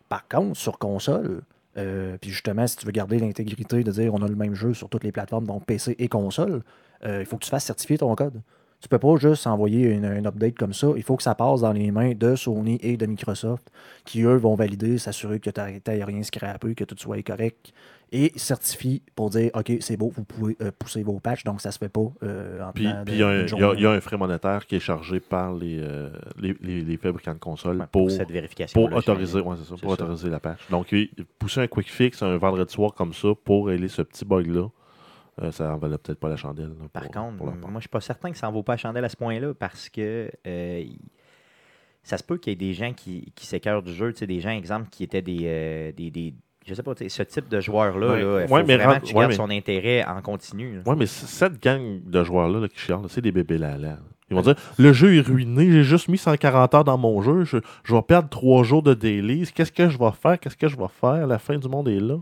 Par 0.09 0.29
contre, 0.29 0.57
sur 0.59 0.79
console, 0.79 1.43
euh, 1.79 2.17
puis 2.21 2.31
justement, 2.31 2.67
si 2.67 2.77
tu 2.77 2.87
veux 2.87 2.93
garder 2.93 3.19
l'intégrité 3.19 3.85
de 3.85 3.91
dire 3.93 4.15
on 4.15 4.23
a 4.23 4.29
le 4.29 4.37
même 4.37 4.55
jeu 4.55 4.75
sur 4.75 4.89
toutes 4.89 5.05
les 5.05 5.13
plateformes, 5.13 5.47
donc 5.47 5.67
PC 5.67 5.97
et 5.99 6.09
console, 6.09 6.63
euh, 7.05 7.21
il 7.21 7.27
faut 7.27 7.37
que 7.37 7.45
tu 7.45 7.51
fasses 7.51 7.65
certifier 7.67 7.99
ton 7.99 8.15
code. 8.15 8.41
Tu 8.81 8.89
peux 8.89 8.99
pas 8.99 9.17
juste 9.17 9.47
envoyer 9.47 9.87
une, 9.91 10.05
une 10.05 10.27
update 10.27 10.57
comme 10.57 10.75
ça. 10.75 10.89
Il 10.97 11.03
faut 11.03 11.17
que 11.17 11.23
ça 11.23 11.35
passe 11.35 11.63
dans 11.63 11.73
les 11.73 11.91
mains 11.91 12.13
de 12.15 12.37
Sony 12.37 12.79
et 12.83 12.97
de 12.97 13.07
Microsoft, 13.07 13.71
qui 14.05 14.23
eux 14.23 14.37
vont 14.37 14.55
valider, 14.55 14.99
s'assurer 14.99 15.41
que 15.41 15.51
tu 15.51 15.61
n'as 15.61 16.05
rien 16.05 16.23
scrappé, 16.23 16.75
que 16.75 16.85
tout 16.85 16.95
soit 16.99 17.23
correct, 17.23 17.73
et 18.13 18.33
certifie 18.37 19.03
pour 19.17 19.31
dire 19.31 19.51
OK, 19.55 19.73
c'est 19.81 19.97
beau, 19.97 20.13
vous 20.15 20.23
pouvez 20.23 20.57
euh, 20.63 20.71
pousser 20.79 21.03
vos 21.03 21.19
patchs, 21.19 21.43
donc 21.43 21.61
ça 21.61 21.73
se 21.73 21.79
fait 21.79 21.89
pas 21.89 22.07
euh, 22.23 22.63
en 22.63 22.71
Puis, 22.71 22.85
il 22.85 23.17
y, 23.17 23.23
a 23.23 23.29
un- 23.29 23.45
d'une 23.45 23.57
il 23.57 23.61
y 23.61 23.65
a- 23.65 23.75
y 23.75 23.87
un 23.97 24.01
frais 24.01 24.17
monétaire 24.17 24.65
qui 24.67 24.77
est 24.77 24.81
chargé 24.81 25.19
par 25.19 25.55
les, 25.55 25.81
euh, 25.81 26.11
les, 26.39 26.55
les- 26.61 26.83
les 26.83 26.97
fabricants 26.99 27.35
de 27.35 27.39
consoles 27.41 27.79
Ouais, 27.81 27.87
pour, 27.91 28.03
pour 28.03 28.11
cette 28.13 28.31
vérification. 28.31 28.81
pour 28.81 28.97
autoriser, 28.97 29.41
ouais, 29.41 29.57
c'est 29.59 29.65
ça, 29.65 29.71
pour 29.71 29.81
ça. 29.97 30.05
autoriser 30.05 30.31
la 30.31 30.39
patch. 30.39 30.61
Donc, 30.71 30.95
pousser 31.41 31.63
un 31.63 31.67
quick 31.67 31.91
fix 31.91 32.23
un 32.23 32.37
vendredi 32.37 32.73
soir 32.73 32.95
comme 32.95 33.13
ça 33.13 33.29
pour 33.45 33.67
régler 33.67 33.89
ce 33.89 34.03
petit 34.03 34.25
bug-là, 34.25 34.69
euh, 35.43 35.51
ça 35.53 35.73
en 35.75 35.77
valait 35.77 35.99
peut-être 35.99 36.19
pas 36.21 36.29
la 36.29 36.37
chandelle. 36.37 36.69
là, 36.81 36.89
Par 36.93 37.09
contre, 37.11 37.37
pour 37.37 37.47
moi, 37.71 37.79
je 37.79 37.81
suis 37.81 37.89
pas 37.89 38.01
certain 38.01 38.31
que 38.31 38.39
ça 38.39 38.49
en 38.49 38.53
vaut 38.53 38.63
pas 38.63 38.73
la 38.75 38.79
chandelle 38.79 39.05
à 39.05 39.09
ce 39.09 39.17
point-là 39.17 39.53
parce 39.55 39.89
que 39.89 40.31
euh, 40.47 40.85
ça 42.03 42.17
se 42.19 42.23
peut 42.25 42.39
qu'il 42.39 42.53
y 42.53 42.55
ait 42.55 42.57
des 42.57 42.73
gens 42.73 42.93
qui, 42.93 43.33
qui 43.35 43.47
s'écœurent 43.47 43.83
du 43.83 43.93
jeu, 43.93 44.13
tu 44.13 44.21
sais, 44.21 44.27
des 44.27 44.41
gens, 44.41 44.51
exemple, 44.51 44.89
qui 44.91 45.03
étaient 45.05 45.23
des, 45.23 45.41
euh, 45.45 45.93
des, 45.93 46.11
des- 46.11 46.35
je 46.65 46.75
sais 46.75 46.83
pas, 46.83 46.93
ce 46.97 47.23
type 47.23 47.49
de 47.49 47.61
joueur-là, 47.61 48.07
Ouais. 48.09 48.23
là, 48.23 48.41
il 48.43 48.49
faut 48.49 48.55
Ouais, 48.55 48.65
mais 48.65 48.77
vraiment 48.77 48.95
rend- 48.95 49.01
que 49.01 49.05
tu 49.07 49.15
ouais, 49.15 49.21
gardes 49.21 49.31
mais- 49.33 49.37
son 49.37 49.51
intérêt 49.51 50.05
en 50.05 50.21
continu. 50.23 50.81
Ouais, 50.87 50.97
mais 50.97 51.07
cette 51.07 51.63
gang 51.63 52.01
de 52.05 52.25
joueurs-là 52.25 52.61
là, 52.61 52.69
qui 52.69 52.79
chialent, 52.79 53.09
c'est 53.09 53.21
des 53.21 53.33
bébés 53.33 53.59
là 53.59 53.77
là. 53.77 53.99
Ils 54.29 54.35
vont 54.35 54.43
dire 54.43 54.57
Le 54.77 54.93
jeu 54.93 55.15
est 55.17 55.21
ruiné, 55.21 55.71
j'ai 55.71 55.85
juste 55.85 56.09
mis 56.09 56.19
140 56.19 56.75
heures 56.75 56.83
dans 56.85 56.99
mon 56.99 57.23
jeu, 57.23 57.45
je, 57.45 57.59
je 57.85 57.95
vais 57.95 58.03
perdre 58.03 58.29
3 58.29 58.65
jours 58.65 58.83
de 58.83 58.93
dailies. 58.95 59.49
Qu'est-ce 59.55 59.71
que 59.71 59.89
je 59.89 59.97
vais 59.99 60.11
faire 60.11 60.41
Qu'est-ce 60.41 60.57
que 60.57 60.67
je 60.67 60.77
vais 60.77 60.89
faire 61.01 61.29
La 61.29 61.39
fin 61.39 61.57
du 61.59 61.69
monde 61.69 61.89
est 61.89 62.01
là? 62.01 62.17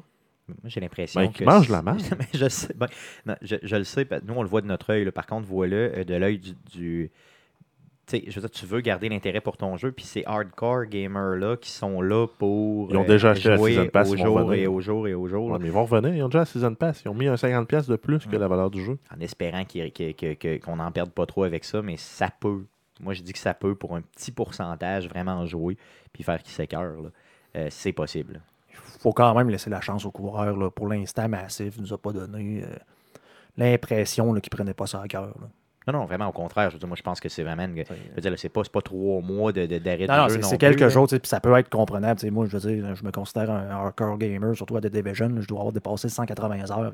Moi, 0.49 0.57
j'ai 0.67 0.81
l'impression 0.81 1.21
Ben, 1.23 1.33
que. 1.33 1.39
qui 1.39 1.45
mange 1.45 1.69
la 1.71 1.81
marde. 1.83 2.03
Mais 2.19 2.27
je 2.35 2.49
sais. 2.49 2.75
ben, 2.77 2.87
non, 3.27 3.35
je, 3.43 3.57
je 3.63 3.77
le 3.77 3.85
sais. 3.85 4.05
que 4.05 4.15
Nous, 4.25 4.35
on 4.35 4.43
le 4.43 4.49
voit 4.49 4.61
de 4.61 4.67
notre 4.67 4.91
œil. 4.91 5.11
Par 5.11 5.27
contre, 5.27 5.47
vois-le 5.47 5.93
euh, 5.99 6.05
de 6.05 6.15
l'œil 6.15 6.39
du. 6.39 6.53
du- 6.73 7.11
je 8.13 8.19
veux 8.35 8.41
dire, 8.43 8.51
tu 8.51 8.67
veux 8.67 8.81
garder 8.83 9.09
l'intérêt 9.09 9.41
pour 9.41 9.57
ton 9.57 9.79
jeu, 9.79 9.91
puis 9.91 10.05
ces 10.05 10.23
hardcore 10.27 10.85
gamers-là 10.85 11.57
qui 11.57 11.71
sont 11.71 12.03
là 12.03 12.27
pour 12.27 12.91
Ils 12.91 12.99
ont 12.99 13.05
déjà 13.05 13.31
acheté 13.31 13.49
la 13.49 13.57
Season 13.57 13.87
Pass, 13.89 14.11
au 14.11 14.15
ils 14.15 14.19
vont 14.23 14.39
jour 14.41 14.53
et 14.53 14.67
au 14.67 14.81
jour 14.83 15.09
et 15.09 15.15
au 15.15 15.27
jour, 15.27 15.51
Ouais, 15.51 15.59
mais 15.59 15.69
ils 15.69 15.73
vont 15.73 15.87
revenir, 15.87 16.15
ils 16.15 16.23
ont 16.23 16.29
déjà 16.29 16.41
la 16.41 16.45
Season 16.45 16.75
Pass. 16.75 17.01
Ils 17.05 17.09
ont 17.09 17.15
mis 17.15 17.27
un 17.29 17.37
50$ 17.37 17.89
de 17.89 17.97
plus 17.97 18.27
que 18.27 18.37
Mm. 18.37 18.41
la 18.41 18.49
valeur 18.49 18.71
du 18.71 18.85
jeu. 18.85 18.99
en 19.17 19.21
espérant 19.21 19.63
qu'on 19.65 20.77
n'en 20.77 20.93
perde 20.93 21.11
pas 21.13 21.25
trop 21.25 21.45
avec 21.45 21.65
ça, 21.65 21.81
mais 21.81 21.97
ça 21.97 22.29
peut. 22.39 22.65
Moi, 23.01 23.15
je 23.15 23.23
dis 23.23 23.33
que 23.33 23.39
ça 23.39 23.55
peut 23.55 23.75
pour 23.75 23.97
un 23.97 24.03
petit 24.03 24.31
pourcentage 24.33 25.09
vraiment 25.09 25.47
jouer, 25.47 25.77
puis 26.13 26.23
faire 26.23 26.43
qu'il 26.43 26.53
s'écœure. 26.53 26.97
Euh, 27.57 27.69
c'est 27.71 27.93
possible. 27.93 28.41
Il 28.97 29.01
faut 29.01 29.13
quand 29.13 29.35
même 29.35 29.49
laisser 29.51 29.71
la 29.71 29.81
chance 29.81 30.05
aux 30.05 30.11
coureurs. 30.11 30.57
là. 30.57 30.71
Pour 30.71 30.89
l'instant, 30.89 31.29
Massif 31.29 31.77
ne 31.77 31.83
nous 31.83 31.93
a 31.93 31.99
pas 31.99 32.13
donné 32.13 32.63
euh, 32.65 32.69
l'impression 33.57 34.27
qu'il 34.35 34.35
ne 34.53 34.57
prenait 34.57 34.75
pas 34.75 34.87
ça 34.87 35.01
à 35.03 35.09
cœur. 35.09 35.35
Non, 35.87 35.93
non, 35.93 36.05
vraiment, 36.07 36.27
au 36.29 36.33
contraire. 36.33 36.71
Je 36.71 36.77
veux 36.77 36.79
dire, 36.79 36.89
moi, 36.89 36.97
je 36.97 37.03
pense 37.03 37.21
que 37.21 37.29
c'est 37.29 37.43
vraiment. 37.43 37.65
une- 37.65 37.77
Je 37.77 38.15
veux 38.15 38.21
dire, 38.23 38.33
c'est 38.39 38.49
pas, 38.49 38.63
trois 38.81 39.21
mois 39.21 39.53
de, 39.53 39.67
de- 39.67 39.79
d'arrêt 39.79 40.07
Non, 40.07 40.15
de 40.15 40.19
non, 40.21 40.29
jeu 40.29 40.35
c'est 40.37 40.41
non 40.41 40.49
c'est 40.49 40.57
plus, 40.59 40.77
quelque 40.77 40.85
là. 40.85 41.07
sais, 41.07 41.19
puis 41.19 41.29
ça 41.29 41.41
peut 41.41 41.55
être 41.59 41.69
comprenable. 41.69 42.31
Moi, 42.31 42.47
je 42.47 42.57
veux 42.57 42.71
dire, 42.75 42.95
je 42.95 43.05
me 43.05 43.11
considère 43.11 43.51
un 43.51 43.69
hardcore 43.69 44.17
gamer, 44.17 44.57
surtout 44.57 44.77
à 44.79 44.81
The 44.81 44.87
Division. 44.87 45.31
Je 45.41 45.47
dois 45.47 45.59
avoir 45.59 45.73
dépassé 45.73 46.09
180 46.09 46.71
heures. 46.71 46.91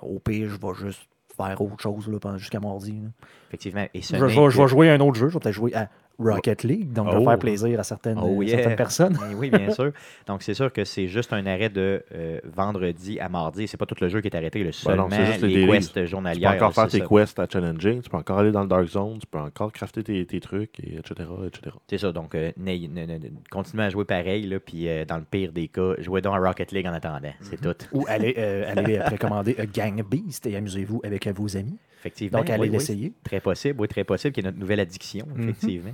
Au 0.00 0.18
pire, 0.20 0.50
je 0.50 0.56
vais 0.56 0.74
juste 0.86 1.08
faire 1.36 1.60
autre 1.60 1.80
chose 1.80 2.08
jusqu'à 2.36 2.60
mardi. 2.60 2.92
là. 2.92 3.08
Effectivement. 3.48 3.86
Et 3.92 4.02
ce 4.02 4.16
Je, 4.16 4.28
je 4.28 4.60
vais 4.62 4.68
jouer 4.68 4.90
à 4.90 4.94
un 4.94 5.00
autre 5.00 5.16
jeu. 5.18 5.28
Je 5.28 5.34
vais 5.34 5.40
peut-être 5.40 5.54
jouer 5.54 5.74
à 5.74 5.88
Rocket 6.18 6.62
League, 6.62 6.92
donc 6.92 7.10
de 7.10 7.16
Oh. 7.16 7.24
faire 7.24 7.38
plaisir 7.38 7.80
à 7.80 7.82
certaines, 7.82 8.18
Oh, 8.22 8.42
yeah. 8.42 8.56
certaines 8.56 8.76
personnes. 8.76 9.18
Ben 9.20 9.34
oui, 9.36 9.50
bien 9.50 9.70
sûr. 9.72 9.90
Donc, 10.26 10.42
c'est 10.42 10.54
sûr 10.54 10.72
que 10.72 10.84
c'est 10.84 11.08
juste 11.08 11.32
un 11.32 11.44
arrêt 11.46 11.68
de 11.70 12.04
euh, 12.14 12.40
vendredi 12.44 13.18
à 13.20 13.28
mardi. 13.28 13.66
C'est 13.68 13.76
pas 13.76 13.86
tout 13.86 13.96
le 14.00 14.08
jeu 14.08 14.20
qui 14.20 14.28
est 14.28 14.36
arrêté, 14.36 14.60
le 14.60 14.70
Ben 14.86 14.96
non, 14.96 15.08
seulement 15.08 15.08
c'est 15.10 15.26
juste 15.26 15.42
les 15.42 15.66
quests 15.66 15.92
Tu 15.94 16.00
peux 16.00 16.06
journalières. 16.06 16.52
encore 16.54 16.72
faire 16.74 16.88
tes 16.88 16.98
ça. 17.00 17.06
quests 17.06 17.38
à 17.38 17.46
challenging, 17.52 18.00
tu 18.02 18.08
peux 18.10 18.16
encore 18.16 18.38
aller 18.38 18.52
dans 18.52 18.62
le 18.62 18.68
Dark 18.68 18.86
Zone, 18.86 19.18
tu 19.18 19.26
peux 19.26 19.38
encore 19.38 19.72
crafter 19.72 20.02
tes, 20.04 20.24
tes 20.24 20.40
trucs, 20.40 20.78
et 20.80 20.96
etc., 20.98 21.28
etc. 21.46 21.76
C'est 21.88 21.98
ça. 21.98 22.12
Donc, 22.12 22.34
euh, 22.34 22.52
n'ayez- 22.56 22.88
ne- 22.88 23.06
ne- 23.06 23.18
ne- 23.18 23.28
continuez 23.50 23.84
à 23.84 23.90
jouer 23.90 24.04
pareil, 24.04 24.46
là, 24.46 24.60
puis 24.60 24.88
euh, 24.88 25.04
dans 25.04 25.16
le 25.18 25.24
pire 25.24 25.52
des 25.52 25.68
cas, 25.68 25.94
jouez 25.98 26.20
donc 26.20 26.34
à 26.36 26.38
Rocket 26.38 26.72
League 26.72 26.86
en 26.86 26.92
attendant. 26.92 27.32
C'est 27.40 27.60
Mhm. 27.64 27.74
tout. 27.74 27.86
Ou 27.92 28.04
allez, 28.08 28.34
euh, 28.38 28.72
allez 28.76 28.98
précommander 29.06 29.56
Gang 29.74 30.02
Beast 30.08 30.46
et 30.46 30.56
amusez-vous 30.56 31.00
avec 31.04 31.26
vos 31.28 31.56
amis. 31.56 31.76
Effectivement. 32.04 32.38
Donc, 32.40 32.50
allez 32.50 32.60
oui, 32.62 32.66
oui. 32.68 32.72
l'essayer. 32.74 33.12
Très 33.24 33.40
possible, 33.40 33.80
oui, 33.80 33.88
très 33.88 34.04
possible, 34.04 34.32
qui 34.34 34.40
est 34.40 34.42
notre 34.42 34.58
nouvelle 34.58 34.80
addiction, 34.80 35.26
Mhm. 35.34 35.42
effectivement. 35.48 35.92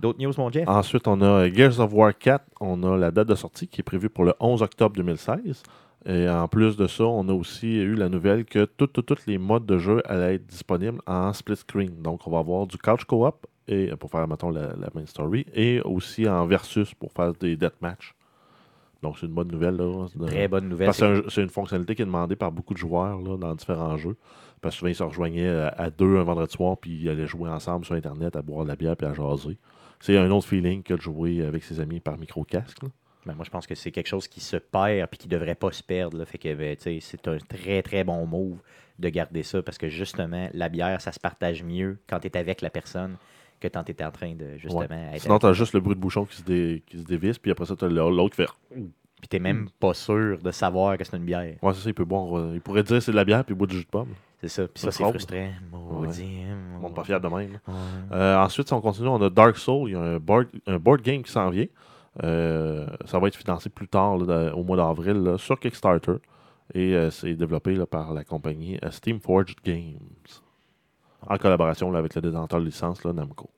D'autres 0.00 0.18
news, 0.18 0.32
mon 0.38 0.50
Jeff? 0.50 0.66
Ensuite, 0.68 1.06
on 1.06 1.20
a 1.20 1.48
Gears 1.52 1.78
of 1.80 1.92
War 1.92 2.16
4. 2.18 2.44
On 2.60 2.82
a 2.82 2.96
la 2.96 3.10
date 3.10 3.28
de 3.28 3.34
sortie 3.34 3.68
qui 3.68 3.80
est 3.80 3.84
prévue 3.84 4.08
pour 4.08 4.24
le 4.24 4.34
11 4.40 4.62
octobre 4.62 4.96
2016. 4.96 5.62
Et 6.06 6.28
en 6.28 6.48
plus 6.48 6.76
de 6.76 6.86
ça, 6.86 7.04
on 7.04 7.28
a 7.28 7.32
aussi 7.32 7.76
eu 7.78 7.94
la 7.94 8.08
nouvelle 8.08 8.44
que 8.44 8.64
tous 8.64 8.88
tout, 8.88 9.14
les 9.26 9.38
modes 9.38 9.64
de 9.66 9.78
jeu 9.78 10.02
allaient 10.06 10.34
être 10.34 10.46
disponibles 10.46 10.98
en 11.06 11.32
split 11.32 11.56
screen. 11.56 12.02
Donc, 12.02 12.26
on 12.26 12.30
va 12.30 12.38
avoir 12.40 12.66
du 12.66 12.76
couch 12.76 13.04
co-op 13.04 13.46
et, 13.68 13.90
euh, 13.92 13.96
pour 13.96 14.10
faire, 14.10 14.26
mettons, 14.28 14.50
la, 14.50 14.68
la 14.76 14.88
main 14.94 15.06
story 15.06 15.46
et 15.54 15.80
aussi 15.82 16.28
en 16.28 16.44
versus 16.46 16.92
pour 16.94 17.12
faire 17.12 17.32
des 17.34 17.56
deathmatch. 17.56 18.14
Donc, 19.02 19.16
c'est 19.18 19.26
une 19.26 19.32
bonne 19.32 19.48
nouvelle. 19.48 19.76
Là, 19.76 20.06
de- 20.16 20.26
Très 20.26 20.48
bonne 20.48 20.68
nouvelle. 20.68 20.86
Parce 20.86 20.98
que 20.98 21.04
c'est 21.06 21.10
un 21.10 21.14
jeu- 21.14 21.24
c'est 21.28 21.42
une 21.42 21.48
fonctionnalité 21.50 21.94
qui 21.94 22.02
est 22.02 22.06
demandée 22.06 22.36
par 22.36 22.50
beaucoup 22.52 22.74
de 22.74 22.78
joueurs 22.78 23.20
là, 23.20 23.36
dans 23.38 23.54
différents 23.54 23.96
jeux. 23.96 24.16
Parce 24.64 24.74
que 24.74 24.78
souvent, 24.80 24.88
ils 24.90 24.94
se 24.94 25.02
rejoignaient 25.02 25.48
à, 25.48 25.68
à 25.68 25.90
deux 25.90 26.16
un 26.16 26.22
vendredi 26.24 26.52
soir, 26.52 26.76
puis 26.78 26.90
ils 27.02 27.08
allaient 27.08 27.26
jouer 27.26 27.48
ensemble 27.50 27.84
sur 27.84 27.94
Internet, 27.94 28.34
à 28.34 28.42
boire 28.42 28.64
de 28.64 28.68
la 28.70 28.76
bière 28.76 28.96
puis 28.96 29.06
à 29.06 29.12
jaser. 29.14 29.58
C'est 30.00 30.16
un 30.18 30.30
autre 30.30 30.48
feeling 30.48 30.82
que 30.82 30.94
de 30.94 31.00
jouer 31.00 31.44
avec 31.44 31.62
ses 31.62 31.80
amis 31.80 32.00
par 32.00 32.18
micro-casque. 32.18 32.78
Ben, 33.26 33.34
moi, 33.34 33.44
je 33.44 33.50
pense 33.50 33.66
que 33.66 33.74
c'est 33.74 33.90
quelque 33.90 34.06
chose 34.08 34.26
qui 34.28 34.40
se 34.40 34.56
perd 34.56 35.08
puis 35.10 35.18
qui 35.18 35.28
ne 35.28 35.32
devrait 35.32 35.54
pas 35.54 35.70
se 35.72 35.82
perdre. 35.82 36.18
là. 36.18 36.26
Fait 36.26 36.38
que 36.38 36.52
ben, 36.54 36.76
c'est 36.78 37.28
un 37.28 37.38
très, 37.38 37.82
très 37.82 38.04
bon 38.04 38.26
move 38.26 38.58
de 38.98 39.08
garder 39.08 39.42
ça 39.42 39.62
parce 39.62 39.78
que 39.78 39.88
justement, 39.88 40.48
la 40.52 40.68
bière, 40.68 41.00
ça 41.00 41.10
se 41.12 41.20
partage 41.20 41.62
mieux 41.62 41.98
quand 42.08 42.20
tu 42.20 42.26
es 42.28 42.36
avec 42.36 42.60
la 42.60 42.70
personne 42.70 43.16
que 43.60 43.68
quand 43.68 43.82
tu 43.84 43.92
es 43.92 44.04
en 44.04 44.10
train 44.10 44.34
de 44.34 44.56
justement 44.58 45.10
être 45.12 45.22
Sinon, 45.22 45.38
tu 45.38 45.46
as 45.46 45.52
juste 45.54 45.72
le 45.74 45.80
bruit 45.80 45.94
de 45.94 46.00
bouchon 46.00 46.24
qui 46.26 46.36
se, 46.36 46.42
dé- 46.42 46.82
qui 46.86 46.98
se 46.98 47.04
dévisse, 47.04 47.38
puis 47.38 47.50
après 47.50 47.64
ça, 47.66 47.74
tu 47.76 47.84
as 47.84 47.88
l'autre 47.88 48.36
qui 48.36 48.42
fait. 48.42 48.80
Puis 49.24 49.38
tu 49.38 49.42
même 49.42 49.70
pas 49.80 49.94
sûr 49.94 50.36
de 50.36 50.50
savoir 50.50 50.98
que 50.98 51.04
c'est 51.04 51.16
une 51.16 51.24
bière. 51.24 51.54
Ouais, 51.62 51.72
c'est 51.72 51.80
ça, 51.80 51.88
il 51.88 51.94
peut 51.94 52.04
boire. 52.04 52.36
euh, 52.36 52.52
il 52.52 52.60
pourrait 52.60 52.82
dire 52.82 53.00
c'est 53.00 53.10
de 53.10 53.16
la 53.16 53.24
bière, 53.24 53.42
puis 53.42 53.54
il 53.54 53.56
boit 53.56 53.66
du 53.66 53.78
jus 53.78 53.84
de 53.84 53.88
pomme. 53.88 54.10
C'est 54.42 54.48
ça. 54.48 54.68
Puis 54.68 54.82
ça, 54.82 54.90
c'est 54.90 55.02
fraude. 55.02 55.14
frustrant. 55.14 55.48
Maudit, 55.72 56.42
hein, 56.46 56.78
On 56.82 56.90
pas 56.90 57.04
fier 57.04 57.18
de 57.18 57.28
même. 57.28 57.52
Ouais. 57.66 57.74
Euh, 58.12 58.36
ensuite, 58.36 58.68
si 58.68 58.74
on 58.74 58.82
continue, 58.82 59.08
on 59.08 59.22
a 59.22 59.30
Dark 59.30 59.56
Soul. 59.56 59.88
Il 59.88 59.92
y 59.92 59.96
a 59.96 60.00
un 60.00 60.18
board, 60.18 60.48
un 60.66 60.78
board 60.78 61.00
game 61.00 61.22
qui 61.22 61.32
s'en 61.32 61.48
vient. 61.48 61.64
Euh, 62.22 62.86
ça 63.06 63.18
va 63.18 63.28
être 63.28 63.36
financé 63.36 63.70
plus 63.70 63.88
tard, 63.88 64.18
là, 64.18 64.54
au 64.54 64.62
mois 64.62 64.76
d'avril, 64.76 65.22
là, 65.22 65.38
sur 65.38 65.58
Kickstarter. 65.58 66.16
Et 66.74 66.94
euh, 66.94 67.10
c'est 67.10 67.34
développé 67.34 67.76
là, 67.76 67.86
par 67.86 68.12
la 68.12 68.24
compagnie 68.24 68.78
euh, 68.84 68.90
Steamforged 68.90 69.56
Games. 69.64 69.96
En 71.26 71.38
collaboration 71.38 71.90
là, 71.90 71.98
avec 71.98 72.14
le 72.14 72.20
détenteur 72.20 72.60
de 72.60 72.66
licence, 72.66 73.02
là, 73.04 73.14
Namco. 73.14 73.48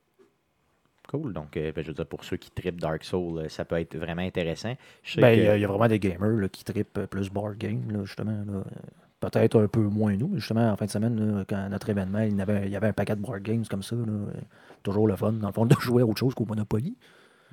Cool. 1.09 1.33
Donc, 1.33 1.57
euh, 1.57 1.73
ben, 1.75 1.83
je 1.83 1.89
veux 1.89 1.95
dire, 1.95 2.07
pour 2.07 2.25
ceux 2.25 2.37
qui 2.37 2.51
tripent 2.51 2.81
Dark 2.81 3.05
Soul, 3.05 3.39
euh, 3.39 3.49
ça 3.49 3.65
peut 3.65 3.79
être 3.79 3.97
vraiment 3.97 4.23
intéressant. 4.23 4.75
Ben, 5.17 5.31
il 5.33 5.39
que- 5.39 5.45
y, 5.45 5.49
a- 5.49 5.57
il 5.57 5.61
y 5.61 5.65
a 5.65 5.69
vraiment 5.69 5.87
des 5.89 5.99
gamers 6.01 6.41
là, 6.41 6.49
qui 6.49 6.65
tripent 6.65 6.99
euh, 6.99 7.07
plus 7.07 7.31
board 7.31 7.57
game, 7.59 7.91
là, 7.91 8.05
justement. 8.05 8.33
là. 8.47 8.65
Peut-être 9.21 9.59
un 9.61 9.67
peu 9.69 9.81
moins 9.81 10.15
nous, 10.17 10.29
mais 10.29 10.39
justement, 10.41 10.71
en 10.71 10.77
fin 10.77 10.85
de 10.85 10.91
semaine, 10.91 11.39
là, 11.39 11.45
quand 11.49 11.69
notre 11.71 11.89
événement, 11.89 12.21
il 12.21 12.37
y 12.37 12.41
avait, 12.41 12.67
il 12.67 12.71
y 12.73 12.77
avait 12.77 12.89
un 12.89 12.93
paquet 12.93 13.17
de 13.17 13.21
board 13.21 13.41
games 13.43 13.65
comme 13.71 13.83
ça. 13.83 13.97
là, 13.97 14.03
toujours 14.83 15.09
le 15.09 15.17
fun, 15.17 15.33
dans 15.33 15.47
le 15.49 15.53
fond, 15.53 15.65
de 15.67 15.75
jouer 15.81 16.03
à 16.03 16.07
autre 16.07 16.19
chose 16.19 16.35
qu'au 16.35 16.45
Monopoly. 16.45 16.97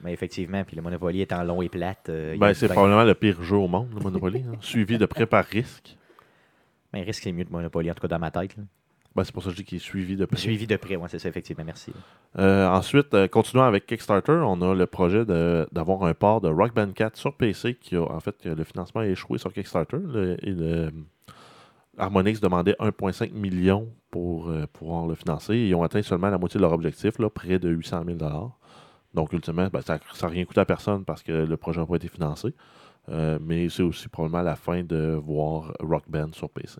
Mais 0.04 0.12
effectivement, 0.12 0.64
puis 0.66 0.76
le 0.76 0.82
Monopoly 0.82 1.22
étant 1.22 1.44
long 1.44 1.62
et 1.62 1.70
plate. 1.70 2.10
euh, 2.10 2.36
Ben, 2.38 2.54
c'est 2.54 2.68
ben- 2.68 2.74
probablement 2.74 3.04
le 3.06 3.14
pire 3.16 3.42
jeu 3.44 3.56
au 3.56 3.68
monde, 3.68 3.90
le 3.96 4.02
Monopoly. 4.02 4.44
hein, 4.48 4.56
suivi 4.60 4.98
de 4.98 5.06
près 5.06 5.26
par 5.26 5.46
risque. 5.46 5.96
Ben, 6.92 7.04
risque, 7.04 7.24
c'est 7.24 7.32
mieux 7.32 7.46
que 7.46 7.52
Monopoly, 7.52 7.90
en 7.90 7.94
tout 7.94 8.02
cas 8.02 8.08
dans 8.10 8.20
ma 8.20 8.30
tête. 8.32 8.56
Ben, 9.16 9.24
c'est 9.24 9.32
pour 9.32 9.44
ça 9.44 9.50
que 9.50 9.56
je 9.56 9.58
dis 9.62 9.66
qu'il 9.66 9.76
est 9.76 9.80
suivi 9.80 10.16
de 10.16 10.26
près. 10.26 10.38
Suivi 10.38 10.66
de 10.66 10.76
près, 10.76 10.96
ouais, 10.96 11.08
c'est 11.08 11.20
ça, 11.20 11.30
effectivement. 11.30 11.64
Merci. 11.64 11.94
Euh, 12.40 12.68
ensuite, 12.68 13.14
euh, 13.14 13.28
continuons 13.28 13.64
avec 13.64 13.86
Kickstarter, 13.86 14.32
on 14.44 14.60
a 14.62 14.74
le 14.74 14.86
projet 14.88 15.24
d'avoir 15.26 16.04
un 16.04 16.14
port 16.16 16.42
de 16.42 16.50
Rock 16.50 16.74
Band 16.74 16.92
4 16.92 17.16
sur 17.16 17.36
PC 17.36 17.76
qui 17.76 17.96
a 17.96 18.02
en 18.04 18.20
fait 18.20 18.44
le 18.46 18.64
financement 18.64 19.02
a 19.02 19.06
échoué 19.08 19.38
sur 19.38 19.54
Kickstarter. 19.54 19.98
Le- 20.04 20.38
et 20.44 20.52
le- 20.52 20.92
Harmonix 21.98 22.40
demandait 22.42 22.76
1,5 22.80 23.32
million 23.34 23.88
pour 24.10 24.50
euh, 24.50 24.66
pouvoir 24.74 25.06
le 25.06 25.14
financer. 25.14 25.56
Ils 25.58 25.76
ont 25.76 25.84
atteint 25.84 26.02
seulement 26.02 26.30
la 26.32 26.40
moitié 26.40 26.58
de 26.58 26.64
leur 26.64 26.74
objectif, 26.74 27.20
là, 27.20 27.30
près 27.30 27.60
de 27.60 27.70
800 27.70 28.04
000 28.08 28.18
Donc, 29.14 29.32
ultimement, 29.32 29.68
ben, 29.72 29.82
ça 29.82 30.00
n'a 30.24 30.28
rien 30.28 30.44
coûté 30.46 30.60
à 30.62 30.66
personne 30.66 31.06
parce 31.06 31.22
que 31.22 31.32
le 31.32 31.56
projet 31.58 31.80
n'a 31.82 31.86
pas 31.86 31.98
été 31.98 32.08
financé. 32.08 32.56
Euh, 33.10 33.38
mais 33.42 33.70
c'est 33.70 33.84
aussi 33.84 34.08
probablement 34.10 34.42
la 34.42 34.56
fin 34.56 34.82
de 34.82 35.20
voir 35.24 35.72
Rock 35.82 36.06
Band 36.08 36.30
sur 36.34 36.50
PC. 36.50 36.80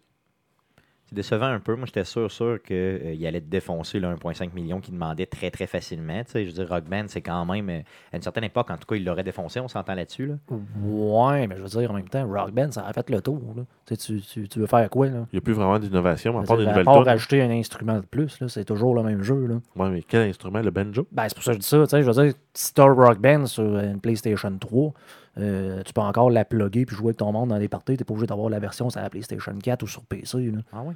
C'est 1.14 1.18
décevant 1.18 1.46
un 1.46 1.60
peu. 1.60 1.76
Moi, 1.76 1.86
j'étais 1.86 2.06
sûr, 2.06 2.32
sûr 2.32 2.58
qu'il 2.64 3.24
allait 3.28 3.40
défoncer 3.40 4.00
le 4.00 4.08
1,5 4.08 4.52
million 4.56 4.80
qu'il 4.80 4.96
demandait 4.96 5.28
très, 5.28 5.52
très 5.52 5.68
facilement. 5.68 6.24
Tu 6.24 6.32
sais, 6.32 6.44
je 6.46 6.50
veux 6.50 6.54
dire, 6.66 6.68
Rock 6.70 6.86
Band, 6.86 7.04
c'est 7.08 7.22
quand 7.22 7.46
même, 7.46 7.70
euh, 7.70 7.80
à 8.12 8.16
une 8.16 8.24
certaine 8.24 8.46
époque, 8.46 8.72
en 8.72 8.78
tout 8.78 8.88
cas, 8.88 8.96
il 8.96 9.06
l'aurait 9.06 9.24
défoncé, 9.24 9.60
on 9.60 9.68
s'entend 9.68 9.94
là-dessus. 9.94 10.26
Là. 10.26 10.36
Ouais, 10.82 11.46
mais 11.46 11.56
je 11.58 11.62
veux 11.62 11.68
dire, 11.68 11.92
en 11.92 11.94
même 11.94 12.10
temps, 12.10 12.28
Rock 12.28 12.52
Band, 12.52 12.72
ça 12.72 12.86
a 12.88 12.94
fait 12.94 13.08
le 13.12 13.22
tour. 13.22 13.42
Là. 13.56 13.64
Tu, 13.86 13.96
tu, 13.98 14.22
tu- 14.22 14.48
tu 14.48 14.60
veux 14.60 14.66
faire 14.66 14.90
quoi, 14.90 15.06
là? 15.08 15.26
Il 15.32 15.36
n'y 15.36 15.38
a 15.38 15.42
plus 15.42 15.54
vraiment 15.54 15.78
d'innovation, 15.78 16.34
mais 16.34 16.40
à 16.40 16.44
part 16.44 16.58
des 16.58 16.64
à 16.64 16.70
nouvelles 16.70 16.86
tunes. 16.86 17.04
rajouter 17.04 17.42
un 17.44 17.52
instrument 17.52 17.96
de 18.00 18.06
plus, 18.06 18.40
là, 18.40 18.48
c'est 18.48 18.66
toujours 18.66 18.96
le 18.96 19.04
même 19.04 19.22
jeu. 19.22 19.46
Là. 19.46 19.56
Ouais, 19.76 19.90
mais 19.92 20.02
quel 20.02 20.28
instrument 20.30 20.62
Le 20.62 20.72
banjo? 20.72 21.06
Ben, 21.12 21.26
c'est 21.28 21.36
pour 21.36 21.44
ça 21.44 21.52
que 21.52 21.58
je 21.58 21.62
dis 21.62 21.68
ça. 21.68 21.78
tu 21.84 21.90
sais, 21.90 22.02
Je 22.02 22.10
veux 22.10 22.24
dire, 22.26 22.34
si 22.56 22.74
t'as 22.74 22.86
Rock 22.86 23.20
Band 23.20 23.46
sur 23.46 23.64
une 23.78 24.00
PlayStation 24.00 24.52
3, 24.58 24.94
euh, 25.40 25.82
tu 25.84 25.94
peux 25.94 26.02
encore 26.02 26.30
la 26.30 26.46
plugger 26.46 26.86
puis 26.86 26.96
jouer 26.96 27.08
avec 27.08 27.18
ton 27.18 27.32
monde 27.32 27.50
dans 27.50 27.58
les 27.58 27.68
parties. 27.68 27.98
T'es 27.98 28.04
pas 28.04 28.14
obligé 28.14 28.28
d'avoir 28.28 28.50
la 28.50 28.60
version 28.60 28.90
sur 28.92 29.02
la 29.02 29.10
PlayStation 29.10 29.54
4 29.62 29.82
ou 29.84 29.88
sur 29.88 30.04
PC. 30.06 30.52
Là. 30.52 30.60
Ah 30.72 30.82
oui? 30.86 30.94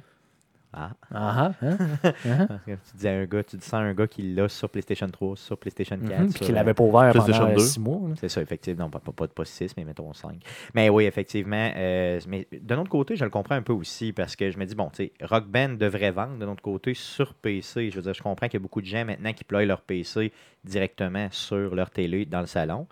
Ah. 0.72 0.90
Ah 1.14 1.50
ah, 1.62 1.66
hein? 1.66 1.76
Ah, 2.26 2.58
que 2.66 2.72
Tu 2.72 2.96
dis 2.96 3.08
à 3.08 3.12
un 3.12 3.24
gars, 3.24 3.42
tu 3.42 3.56
dis 3.56 3.64
ça 3.64 3.78
à 3.78 3.80
un 3.80 3.94
gars 3.94 4.06
qui 4.06 4.22
l'a 4.34 4.48
sur 4.48 4.68
PlayStation 4.68 5.08
3, 5.08 5.36
sur 5.36 5.56
PlayStation 5.56 5.96
4. 5.96 6.06
mhm, 6.06 6.24
Puis 6.26 6.32
sur, 6.32 6.46
qu'il 6.46 6.54
euh, 6.54 6.58
l'avait 6.58 6.74
pas 6.74 6.84
ouvert 6.84 7.10
PlayStation 7.10 7.44
pendant 7.44 7.54
2. 7.56 7.60
6 7.62 7.80
mois. 7.80 8.08
là. 8.08 8.14
C'est 8.20 8.28
ça, 8.28 8.42
effectivement. 8.42 8.84
Non, 8.84 8.90
pas, 8.90 8.98
pas, 9.00 9.12
pas, 9.12 9.28
pas 9.28 9.44
6, 9.44 9.76
mais 9.76 9.84
mettons 9.84 10.12
5. 10.12 10.42
Mais 10.74 10.88
oui, 10.90 11.04
effectivement. 11.04 11.70
euh, 11.74 12.20
mais 12.28 12.46
d'un 12.60 12.78
autre 12.78 12.90
côté, 12.90 13.16
je 13.16 13.24
le 13.24 13.30
comprends 13.30 13.54
un 13.54 13.62
peu 13.62 13.72
aussi 13.72 14.12
parce 14.12 14.36
que 14.36 14.50
je 14.50 14.58
me 14.58 14.66
dis, 14.66 14.74
bon, 14.74 14.90
tu 14.90 15.04
sais, 15.04 15.12
Rock 15.22 15.46
Band 15.46 15.70
devrait 15.70 16.10
vendre 16.10 16.38
de 16.38 16.44
notre 16.44 16.62
côté 16.62 16.92
sur 16.94 17.34
PC. 17.34 17.90
Je 17.90 17.96
veux 17.96 18.02
dire, 18.02 18.14
je 18.14 18.22
comprends 18.22 18.46
qu'il 18.46 18.58
y 18.60 18.62
a 18.62 18.62
beaucoup 18.62 18.82
de 18.82 18.86
gens 18.86 19.04
maintenant 19.04 19.32
qui 19.32 19.44
ploient 19.44 19.64
leur 19.64 19.80
PC 19.80 20.32
directement 20.64 21.28
sur 21.30 21.74
leur 21.74 21.90
télé 21.90 22.26
dans 22.26 22.40
le 22.40 22.46
salon. 22.46 22.86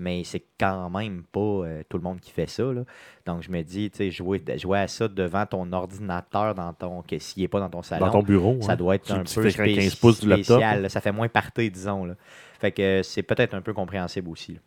Mais 0.00 0.24
c'est 0.24 0.42
quand 0.58 0.88
même 0.90 1.22
pas 1.30 1.38
euh, 1.40 1.82
tout 1.88 1.98
le 1.98 2.02
monde 2.02 2.20
qui 2.20 2.30
fait 2.30 2.48
ça. 2.48 2.62
là. 2.64 2.82
Donc, 3.26 3.42
je 3.42 3.50
me 3.50 3.62
dis, 3.62 3.90
tu 3.90 3.98
sais, 3.98 4.10
jouer, 4.10 4.42
jouer 4.56 4.78
à 4.78 4.88
ça 4.88 5.06
devant 5.08 5.44
ton 5.44 5.70
ordinateur, 5.72 6.54
dans 6.54 6.72
ton, 6.72 7.02
que 7.02 7.18
s'il 7.18 7.42
n'est 7.42 7.48
pas 7.48 7.60
dans 7.60 7.68
ton 7.68 7.82
salon, 7.82 8.06
Dans 8.06 8.12
ton 8.12 8.22
bureau. 8.22 8.56
ça 8.62 8.72
hein. 8.72 8.76
doit 8.76 8.94
être 8.94 9.08
le 9.12 9.16
un 9.20 9.22
petit 9.22 9.34
peu 9.34 9.46
écran 9.46 9.64
15 9.64 9.74
spéci- 9.76 10.00
pouces 10.00 10.20
du 10.20 10.28
laptop, 10.28 10.44
spécial. 10.56 10.78
hein. 10.78 10.82
là. 10.82 10.88
Ça 10.88 11.00
fait 11.02 11.12
moins 11.12 11.28
party, 11.28 11.70
disons. 11.70 12.06
Là. 12.06 12.14
Fait 12.58 12.72
que 12.72 12.80
euh, 12.82 13.02
c'est 13.02 13.22
peut-être 13.22 13.52
un 13.54 13.60
peu 13.60 13.72
compréhensible 13.74 14.28
aussi. 14.30 14.58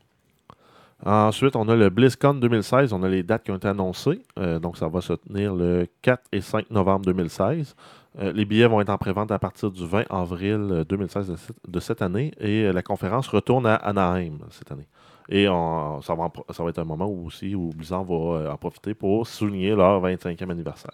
Ensuite, 1.06 1.56
on 1.58 1.67
a 1.67 1.76
le 1.76 1.89
BlizzCon 1.89 2.36
2016. 2.36 2.93
On 2.93 3.04
a 3.04 3.10
les 3.10 3.24
dates 3.24 3.43
qui 3.43 3.52
ont 3.52 3.58
été 3.58 3.67
annoncées. 3.67 4.22
Euh, 4.39 4.60
donc, 4.60 4.78
ça 4.78 4.88
va 4.88 5.02
se 5.02 5.13
tenir 5.13 5.54
le 5.54 5.88
4 6.02 6.22
et 6.32 6.39
5 6.39 6.69
novembre 6.72 7.06
2016. 7.08 7.76
Euh, 8.19 8.32
les 8.32 8.46
billets 8.46 8.67
vont 8.67 8.80
être 8.80 8.89
en 8.89 8.98
prévente 8.98 9.32
à 9.32 9.39
partir 9.39 9.72
du 9.72 9.86
20 9.86 10.06
avril 10.10 10.67
euh, 10.72 10.84
2016 10.86 11.28
de, 11.32 11.36
cette- 11.36 11.56
de 11.67 11.80
cette 11.82 12.02
année. 12.02 12.32
Et 12.39 12.72
la 12.72 12.82
conférence 12.84 13.28
retourne 13.28 13.65
à 13.65 13.76
Anaheim 13.76 14.38
cette 14.52 14.72
année. 14.72 14.88
Et 15.30 15.48
on- 15.50 16.02
ça, 16.02 16.16
va, 16.16 16.32
ça 16.52 16.64
va 16.64 16.70
être 16.70 16.80
un 16.80 16.84
moment 16.86 17.06
où 17.08 17.28
aussi 17.28 17.56
où 17.56 17.70
Blizzard 17.76 18.04
va 18.04 18.14
euh, 18.16 18.52
en 18.52 18.58
profiter 18.58 18.94
pour 18.94 19.26
souligner 19.28 19.76
leur 19.76 20.02
25e 20.02 20.50
anniversaire. 20.52 20.92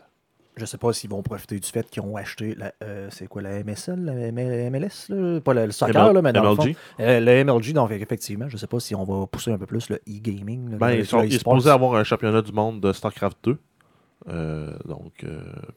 Je 0.58 0.65
sais 0.65 0.78
pas 0.78 0.92
s'ils 0.92 1.10
vont 1.10 1.22
profiter 1.24 1.58
du 1.58 1.68
fait 1.70 1.89
qu'ils 1.89 2.04
ont 2.04 2.18
acheté 2.18 2.54
la, 2.56 2.74
euh, 2.84 3.08
c'est 3.12 3.28
quoi 3.28 3.42
la 3.42 3.63
MSL, 3.63 4.04
la 4.04 4.32
MLS, 4.70 5.08
là? 5.08 5.39
pas 5.39 5.54
le, 5.54 5.72
soccer, 5.72 5.96
ML- 6.10 6.13
là, 6.13 6.22
mais 6.22 6.34
dans 6.34 6.44
le 6.44 6.50
MLG. 6.50 6.74
fond, 6.74 6.80
euh, 7.00 7.20
le 7.22 7.44
MLG, 7.46 7.72
donc 7.74 7.92
effectivement, 7.92 8.50
je 8.50 8.58
sais 8.58 8.68
pas 8.68 8.80
si 8.82 8.94
on 8.94 9.06
va 9.06 9.26
pousser 9.26 9.52
un 9.54 9.58
peu 9.58 9.65
plus 9.65 9.89
le 9.89 9.96
e-gaming. 10.08 10.78
Ben, 10.78 10.92
ils 10.92 11.06
sont 11.06 11.24
ils 11.24 11.32
supposés 11.38 11.70
avoir 11.70 11.96
un 11.96 12.04
championnat 12.04 12.42
du 12.42 12.52
monde 12.52 12.82
de 12.82 12.92
StarCraft 12.92 13.38
2. 13.46 13.58
Euh, 14.28 14.74
donc, 14.86 15.26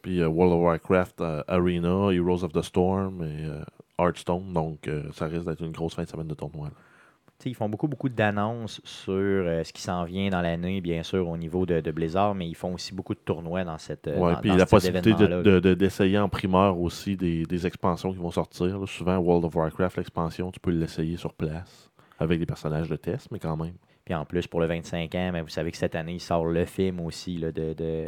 puis 0.02 0.22
World 0.24 0.52
of 0.54 0.60
Warcraft 0.62 1.22
Arena, 1.46 2.10
Heroes 2.10 2.42
of 2.42 2.52
the 2.52 2.62
Storm 2.62 3.22
et 3.22 3.46
Hearthstone. 4.02 4.52
Donc, 4.52 4.90
ça 5.14 5.26
risque 5.26 5.46
d'être 5.46 5.62
une 5.62 5.70
grosse 5.70 5.94
fin 5.94 6.02
de 6.02 6.08
semaine 6.08 6.26
de 6.26 6.34
tournoi. 6.34 6.66
là. 6.66 6.72
Ils 7.50 7.54
font 7.54 7.68
beaucoup, 7.68 7.88
beaucoup 7.88 8.08
d'annonces 8.08 8.80
sur 8.84 9.12
euh, 9.12 9.64
ce 9.64 9.72
qui 9.72 9.82
s'en 9.82 10.04
vient 10.04 10.28
dans 10.30 10.40
l'année, 10.40 10.80
bien 10.80 11.02
sûr, 11.02 11.28
au 11.28 11.36
niveau 11.36 11.66
de, 11.66 11.80
de 11.80 11.90
Blizzard, 11.90 12.34
mais 12.34 12.48
ils 12.48 12.54
font 12.54 12.74
aussi 12.74 12.94
beaucoup 12.94 13.14
de 13.14 13.20
tournois 13.20 13.64
dans 13.64 13.78
cette. 13.78 14.06
euh, 14.08 14.18
dans- 14.34 14.40
puis 14.40 14.50
dans 14.50 14.56
la 14.56 14.66
possibilité 14.66 15.10
de- 15.12 15.16
d'événement-là, 15.16 15.42
de- 15.42 15.60
de- 15.60 15.74
d'essayer 15.74 16.18
en 16.18 16.28
primeur 16.28 16.78
aussi 16.78 17.16
des, 17.16 17.44
des 17.44 17.66
expansions 17.66 18.12
qui 18.12 18.18
vont 18.18 18.30
sortir. 18.30 18.78
là. 18.78 18.86
Souvent, 18.86 19.16
World 19.18 19.44
of 19.44 19.54
Warcraft, 19.56 19.96
l'expansion, 19.98 20.50
tu 20.50 20.60
peux 20.60 20.70
l'essayer 20.70 21.16
sur 21.16 21.32
place 21.32 21.90
avec 22.18 22.38
des 22.38 22.46
personnages 22.46 22.88
de 22.88 22.96
test, 22.96 23.28
mais 23.32 23.38
quand 23.38 23.56
même. 23.56 23.74
Puis 24.04 24.14
en 24.16 24.24
plus, 24.24 24.48
pour 24.48 24.58
le 24.60 24.66
25 24.66 25.14
ans, 25.14 25.30
mais 25.32 25.42
vous 25.42 25.48
savez 25.48 25.70
que 25.70 25.76
cette 25.76 25.94
année, 25.94 26.14
il 26.14 26.20
sort 26.20 26.44
le 26.44 26.64
film 26.64 26.98
aussi 27.00 27.36
là, 27.38 27.52
de, 27.52 27.72
de, 27.72 28.06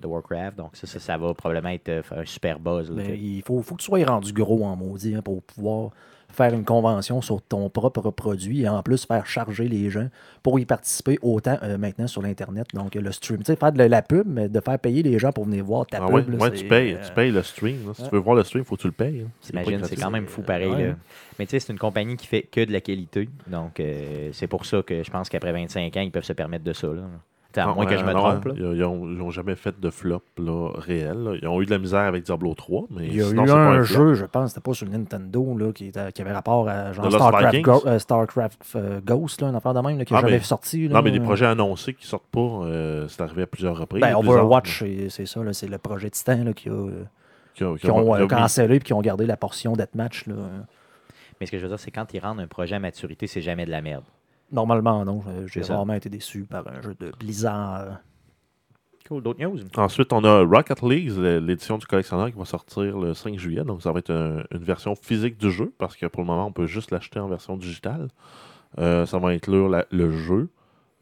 de 0.00 0.06
Warcraft. 0.06 0.56
Donc 0.56 0.74
ça, 0.74 0.86
ça, 0.86 0.98
ça 0.98 1.18
va 1.18 1.34
probablement 1.34 1.68
être 1.68 1.88
euh, 1.90 2.02
un 2.16 2.24
super 2.24 2.58
buzz. 2.58 2.90
là, 2.90 3.02
il 3.14 3.42
faut, 3.42 3.60
faut 3.60 3.74
que 3.74 3.80
tu 3.80 3.84
sois 3.84 4.02
rendu 4.06 4.32
gros 4.32 4.64
en 4.64 4.74
maudit 4.74 5.14
hein, 5.14 5.20
pour 5.22 5.42
pouvoir 5.42 5.90
faire 6.34 6.52
une 6.52 6.64
convention 6.64 7.22
sur 7.22 7.40
ton 7.42 7.68
propre 7.70 8.10
produit 8.10 8.62
et 8.62 8.68
en 8.68 8.82
plus 8.82 9.06
faire 9.06 9.26
charger 9.26 9.68
les 9.68 9.88
gens 9.90 10.08
pour 10.42 10.58
y 10.58 10.64
participer 10.66 11.18
autant 11.22 11.56
euh, 11.62 11.78
maintenant 11.78 12.06
sur 12.06 12.20
l'Internet. 12.22 12.66
Donc, 12.74 12.94
le 12.94 13.12
stream, 13.12 13.38
tu 13.38 13.44
sais, 13.46 13.56
faire 13.56 13.72
de 13.72 13.82
la 13.82 14.02
pub, 14.02 14.26
mais 14.26 14.48
de 14.48 14.60
faire 14.60 14.78
payer 14.78 15.02
les 15.02 15.18
gens 15.18 15.32
pour 15.32 15.44
venir 15.46 15.64
voir 15.64 15.86
ta 15.86 15.98
Ah 16.02 16.06
pub. 16.06 16.14
ouais, 16.14 16.24
là, 16.28 16.36
ouais, 16.44 16.50
tu 16.52 16.64
payes, 16.66 16.94
euh, 16.94 16.98
tu 17.06 17.12
payes 17.12 17.30
le 17.30 17.42
stream. 17.42 17.86
là. 17.86 17.92
Si 17.94 18.02
ouais. 18.02 18.08
tu 18.08 18.14
veux 18.14 18.20
voir 18.20 18.36
le 18.36 18.44
stream, 18.44 18.62
il 18.64 18.66
faut 18.66 18.76
que 18.76 18.82
tu 18.82 18.88
le 18.88 18.92
payes. 18.92 19.22
hein. 19.26 19.30
C'est 19.40 19.50
T'imagines, 19.52 19.80
quand 20.00 20.10
même 20.10 20.26
fou 20.26 20.42
pareil. 20.42 20.68
Ouais. 20.68 20.86
là. 20.88 20.94
Mais 21.38 21.46
tu 21.46 21.52
sais, 21.52 21.60
c'est 21.60 21.72
une 21.72 21.78
compagnie 21.78 22.16
qui 22.16 22.26
fait 22.26 22.42
que 22.42 22.64
de 22.64 22.72
la 22.72 22.80
qualité. 22.80 23.28
Donc, 23.46 23.80
euh, 23.80 24.30
c'est 24.32 24.46
pour 24.46 24.66
ça 24.66 24.82
que 24.82 25.02
je 25.02 25.10
pense 25.10 25.28
qu'après 25.28 25.52
25 25.52 25.96
ans, 25.96 26.00
ils 26.00 26.10
peuvent 26.12 26.24
se 26.24 26.32
permettre 26.32 26.64
de 26.64 26.72
ça. 26.72 26.88
Là. 26.88 27.02
À 27.56 27.66
Non, 27.66 27.74
moins 27.76 27.86
que 27.86 27.96
je 27.96 28.04
me 28.04 28.12
non, 28.12 28.18
trompe. 28.18 28.44
là? 28.46 28.52
Ils 28.56 28.78
n'ont 28.80 29.30
jamais 29.30 29.54
fait 29.54 29.78
de 29.78 29.90
flop 29.90 30.22
là, 30.38 30.70
réel. 30.74 31.16
là. 31.22 31.32
Ils 31.40 31.46
ont 31.46 31.60
eu 31.62 31.66
de 31.66 31.70
la 31.70 31.78
misère 31.78 32.00
avec 32.00 32.24
Diablo 32.24 32.52
3, 32.54 32.86
mais 32.90 33.06
Il 33.06 33.16
y 33.16 33.20
a 33.22 33.26
sinon, 33.26 33.46
eu 33.46 33.50
un 33.50 33.82
jeu, 33.82 34.14
je 34.14 34.24
pense, 34.24 34.50
c'était 34.50 34.60
pas 34.60 34.74
sur 34.74 34.88
Nintendo, 34.88 35.56
là, 35.56 35.72
qui, 35.72 35.86
était- 35.86 36.10
qui 36.12 36.22
avait 36.22 36.32
rapport 36.32 36.68
à 36.68 36.92
genre 36.92 37.10
StarCraft? 37.12 37.60
Go- 37.62 37.82
euh, 37.86 37.98
StarCraft 37.98 38.62
euh, 38.76 39.00
Ghost, 39.04 39.40
là, 39.42 39.48
une 39.48 39.54
affaire 39.56 39.74
de 39.74 39.80
même, 39.80 39.98
là, 39.98 40.04
qui 40.04 40.12
n'a 40.12 40.18
Ah, 40.18 40.22
jamais 40.22 40.32
mais- 40.38 40.40
sorti. 40.42 40.88
Non, 40.88 41.02
mais 41.02 41.10
des 41.10 41.20
projets 41.20 41.46
annoncés 41.46 41.94
qui 41.94 42.06
sortent 42.06 42.26
pas, 42.30 42.40
euh, 42.40 43.06
c'est 43.08 43.22
arrivé 43.22 43.42
à 43.42 43.46
plusieurs 43.46 43.78
reprises. 43.78 44.00
Ben, 44.00 44.14
Overwatch, 44.16 44.78
c'est 44.80 45.08
c'est 45.10 45.26
ça, 45.26 45.40
c'est 45.52 45.68
le 45.68 45.78
projet 45.78 46.10
Titan 46.10 46.42
là, 46.44 46.52
qui, 46.52 46.68
a, 46.68 46.72
euh, 46.72 47.04
qui 47.54 47.62
a- 47.64 47.72
qui 47.74 47.80
qui 47.82 47.86
a- 47.88 47.94
ont 47.94 48.14
euh, 48.16 48.26
cancellé 48.26 48.76
et 48.76 48.80
qui 48.80 48.92
ont 48.92 49.00
gardé 49.00 49.26
la 49.26 49.36
portion 49.36 49.74
Deathmatch. 49.74 50.26
Là. 50.26 50.34
Mais 51.40 51.46
ce 51.46 51.52
que 51.52 51.58
je 51.58 51.62
veux 51.62 51.68
dire, 51.68 51.78
c'est 51.78 51.90
quand 51.90 52.12
ils 52.14 52.20
rendent 52.20 52.40
un 52.40 52.46
projet 52.46 52.74
à 52.76 52.78
maturité, 52.80 53.26
c'est 53.26 53.40
jamais 53.42 53.66
de 53.66 53.70
la 53.70 53.80
merde. 53.82 54.04
Normalement, 54.52 55.04
non. 55.04 55.22
J'ai 55.46 55.62
rarement 55.62 55.94
été 55.94 56.08
déçu 56.08 56.44
par 56.44 56.66
un 56.68 56.80
jeu 56.82 56.94
de 56.98 57.12
Blizzard. 57.18 57.98
Cool. 59.08 59.22
D'autres 59.22 59.44
news? 59.44 59.58
Ensuite, 59.76 60.12
on 60.14 60.24
a 60.24 60.42
Rocket 60.44 60.80
League, 60.82 61.10
l'édition 61.18 61.76
du 61.76 61.84
collectionneur 61.86 62.30
qui 62.30 62.38
va 62.38 62.44
sortir 62.46 62.98
le 62.98 63.12
5 63.12 63.38
juillet. 63.38 63.62
Donc, 63.62 63.82
ça 63.82 63.92
va 63.92 63.98
être 63.98 64.10
un- 64.10 64.42
une 64.50 64.64
version 64.64 64.94
physique 64.94 65.36
du 65.36 65.50
jeu 65.50 65.72
parce 65.76 65.94
que 65.96 66.06
pour 66.06 66.22
le 66.22 66.26
moment, 66.26 66.46
on 66.46 66.52
peut 66.52 66.66
juste 66.66 66.90
l'acheter 66.90 67.20
en 67.20 67.28
version 67.28 67.56
digitale. 67.58 68.08
Euh, 68.78 69.04
ça 69.04 69.18
va 69.18 69.28
inclure 69.28 69.68
la- 69.68 69.84
le 69.90 70.10
jeu, 70.10 70.48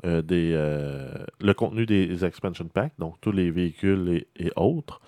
euh, 0.05 0.21
des, 0.21 0.51
euh, 0.53 1.13
le 1.41 1.55
contenu 1.55 1.87
des 1.87 2.25
expansion 2.25 2.67
packs, 2.67 2.93
donc 2.99 3.21
tous 3.21 3.31
les 3.33 3.51
véhicules 3.53 4.09
et, 4.37 4.47
et 4.47 4.51
autres. 4.57 5.01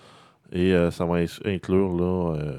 Et 0.53 0.73
euh, 0.73 0.89
ça 0.89 1.05
va 1.05 1.17
inclure 1.43 1.93
là, 1.97 2.35
euh, 2.37 2.57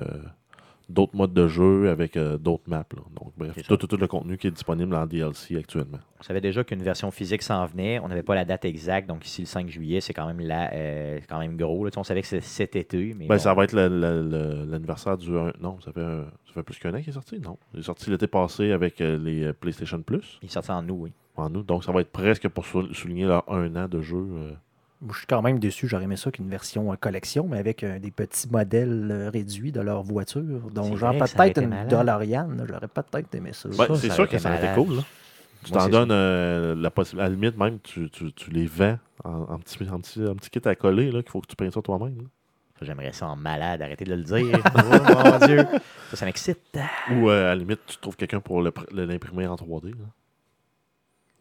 d'autres 0.89 1.17
modes 1.17 1.33
de 1.35 1.49
jeu 1.49 1.91
avec 1.91 2.17
euh, 2.17 2.39
d'autres 2.39 2.63
maps. 2.69 2.85
là. 2.95 3.03
Donc, 3.21 3.33
bref, 3.37 3.55
tout, 3.55 3.61
ça. 3.63 3.77
tout- 3.77 3.87
tout 3.87 3.97
le 3.97 4.07
contenu 4.07 4.39
qui 4.39 4.47
est 4.47 4.51
disponible 4.53 4.95
en 4.95 5.05
DLC 5.07 5.57
actuellement. 5.57 5.99
On 6.21 6.23
savait 6.23 6.41
déjà 6.41 6.63
qu'une 6.65 6.83
version 6.83 7.11
physique 7.11 7.43
s'en 7.43 7.67
venait. 7.67 7.99
On 7.99 8.09
n'avait 8.09 8.23
pas 8.23 8.35
la 8.35 8.45
date 8.45 8.65
exacte. 8.65 9.09
Donc 9.09 9.27
ici, 9.27 9.43
le 9.43 9.47
5 9.47 9.69
juillet, 9.69 10.01
c'est 10.01 10.13
quand 10.15 10.27
même, 10.27 10.41
là, 10.41 10.71
euh, 10.73 11.19
quand 11.29 11.39
même 11.41 11.57
gros. 11.57 11.85
là. 11.85 11.91
Tu 11.91 11.95
sais, 11.95 12.01
On 12.01 12.05
savait 12.05 12.23
que 12.23 12.29
c'est 12.29 12.41
cet 12.41 12.77
été. 12.77 13.15
Mais 13.19 13.27
Ben, 13.27 13.35
bon. 13.37 13.39
ça 13.41 13.53
va 13.55 13.65
être 13.65 13.73
la- 13.73 13.89
la- 13.89 14.23
la- 14.23 14.65
l'anniversaire 14.65 15.19
du. 15.19 15.31
Non, 15.61 15.79
ça 15.85 15.93
fait, 15.93 16.01
ça 16.01 16.53
fait 16.55 16.63
plus 16.63 16.79
qu'un 16.79 16.95
an 16.95 17.01
qu'il 17.01 17.09
est 17.11 17.13
sorti. 17.13 17.41
Non? 17.41 17.59
Il 17.75 17.81
est 17.81 17.83
sorti 17.83 18.09
l'été 18.11 18.27
passé 18.27 18.71
avec 18.73 19.01
euh, 19.01 19.19
les 19.19 19.53
PlayStation 19.53 20.01
Plus 20.03 20.39
Il 20.43 20.47
est 20.47 20.53
sorti 20.53 20.71
en 20.71 20.89
août, 20.89 20.99
oui. 21.01 21.13
en 21.37 21.53
août. 21.55 21.67
Donc, 21.67 21.85
ça 21.85 21.93
va 21.93 22.01
être 22.01 22.13
presque 22.13 22.49
pour 22.49 22.65
sou- 22.65 22.93
souligner 22.95 23.25
leur 23.27 23.45
un 23.53 23.75
an 23.77 23.89
de 23.89 24.01
jeu. 24.01 24.25
Je 25.11 25.19
suis 25.19 25.27
quand 25.27 25.43
même 25.43 25.59
déçu. 25.59 25.89
J'aurais 25.89 26.05
aimé 26.05 26.17
ça 26.17 26.31
qu'une 26.31 26.49
version 26.49 26.93
euh, 26.93 26.97
collection, 26.97 27.47
mais 27.49 27.59
avec 27.59 27.83
euh, 27.85 27.99
des 27.99 28.11
petits 28.11 28.49
modèles 28.49 29.09
euh, 29.11 29.31
réduits 29.31 29.71
de 29.73 29.81
leur 29.81 30.03
voiture. 30.03 30.71
Donc, 30.73 30.97
genre 30.97 31.15
peut-être 31.17 31.61
une 31.63 31.69
malade. 31.69 31.89
DeLorean. 31.89 32.49
J'aurais 32.67 32.89
peut-être 32.89 33.35
aimé 33.35 33.51
ça. 33.53 33.69
Ouais, 33.69 33.87
Ça, 33.87 33.95
c'est 33.97 34.11
sûr 34.11 34.29
que 34.29 34.39
ça 34.39 34.49
aurait 34.51 34.65
été 34.65 34.75
cool. 34.75 34.97
là. 34.97 35.03
Tu 35.65 35.73
t'en 35.73 35.89
donnes 35.89 36.13
euh, 36.13 36.75
la 36.77 36.91
possibilité. 36.91 37.27
À 37.27 37.29
la 37.29 37.35
limite, 37.35 37.57
même, 37.59 37.81
tu, 37.81 38.09
tu- 38.11 38.33
tu 38.33 38.51
les 38.51 38.67
vends 38.67 38.99
en, 39.25 39.31
en 39.31 39.59
petit, 39.59 39.77
en, 39.91 40.01
petit, 40.01 40.25
en 40.25 40.35
petit 40.37 40.49
kit 40.49 40.61
à 40.69 40.75
coller 40.77 41.11
qu'il 41.11 41.23
faut 41.29 41.41
que 41.41 41.47
tu 41.49 41.57
prennes 41.57 41.73
ça 41.73 41.83
toi-même. 41.83 42.29
J'aimerais 42.81 43.13
ça 43.13 43.27
en 43.27 43.37
malade. 43.37 43.83
Arrêtez 43.83 44.05
de 44.05 44.15
le 44.15 44.23
dire. 44.23 44.61
oh 44.77 45.39
mon 45.41 45.47
Dieu. 45.47 45.67
Ça, 46.11 46.17
ça 46.17 46.25
m'excite. 46.27 46.79
Ou 47.11 47.29
euh, 47.31 47.47
à 47.47 47.49
la 47.49 47.57
limite, 47.57 47.81
tu 47.87 47.97
trouves 47.99 48.17
quelqu'un 48.17 48.41
pour 48.41 48.63
l'imprimer 48.63 49.47
en 49.47 49.57
3D. 49.57 49.91
là. 49.91 49.95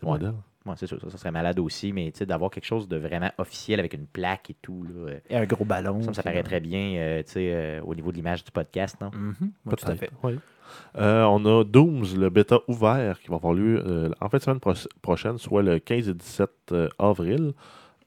Le 0.02 0.08
Ouais. 0.08 0.13
modèle. 0.13 0.34
Ouais, 0.65 0.73
c'est 0.78 0.88
sûr, 0.88 0.99
ça, 0.99 1.10
ça 1.12 1.17
serait 1.17 1.32
malade 1.32 1.60
aussi, 1.60 1.93
mais 1.93 2.12
tu 2.12 2.17
sais, 2.19 2.25
d'avoir 2.25 2.49
quelque 2.49 2.65
chose 2.65 2.88
de 2.88 2.97
vraiment 2.97 3.30
officiel 3.38 3.80
avec 3.80 3.93
une 3.93 4.08
plaque 4.08 4.49
et 4.49 4.56
tout, 4.62 4.84
là, 4.84 5.12
euh, 5.12 5.19
Et 5.30 5.36
un 5.36 5.45
gros 5.45 5.63
ballon. 5.65 6.01
ça, 6.01 6.13
ça 6.13 6.23
paraît 6.23 6.41
très 6.43 6.60
bien 6.60 6.95
euh, 6.97 7.23
tu 7.23 7.34
sais, 7.34 7.51
euh, 7.54 7.82
au 7.84 7.93
niveau 7.93 8.12
de 8.12 8.17
l'image 8.17 8.43
du 8.43 8.51
podcast, 8.51 8.97
non? 8.99 9.12
Mhm, 9.13 9.51
ouais, 9.67 9.75
tout 9.75 9.88
à 9.91 9.95
fait. 9.95 10.10
Oui. 10.23 10.39
Euh, 10.97 11.23
on 11.25 11.45
a 11.45 11.63
Dooms, 11.63 12.06
le 12.17 12.30
bêta 12.30 12.58
ouvert, 12.67 13.19
qui 13.19 13.28
va 13.30 13.36
avoir 13.36 13.54
lieu 13.54 13.82
euh, 13.86 14.10
en 14.19 14.28
fin 14.30 14.38
de 14.39 14.43
semaine 14.43 14.60
pro- 14.60 14.73
prochaine, 15.01 15.38
soit 15.38 15.62
le 15.62 15.78
15 15.80 16.10
et 16.10 16.13
17 16.15 16.49
euh, 16.71 16.89
avril. 16.97 17.54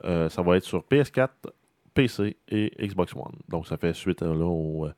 Euh, 0.05 0.29
ça 0.29 0.43
va 0.43 0.57
être 0.57 0.65
sur 0.65 0.81
PS4, 0.83 1.29
PC 1.95 2.37
et 2.49 2.73
Xbox 2.85 3.15
One. 3.15 3.37
Donc, 3.49 3.67
ça 3.69 3.77
fait 3.77 3.93
suite 3.95 4.23
là, 4.23 4.31
au, 4.45 4.89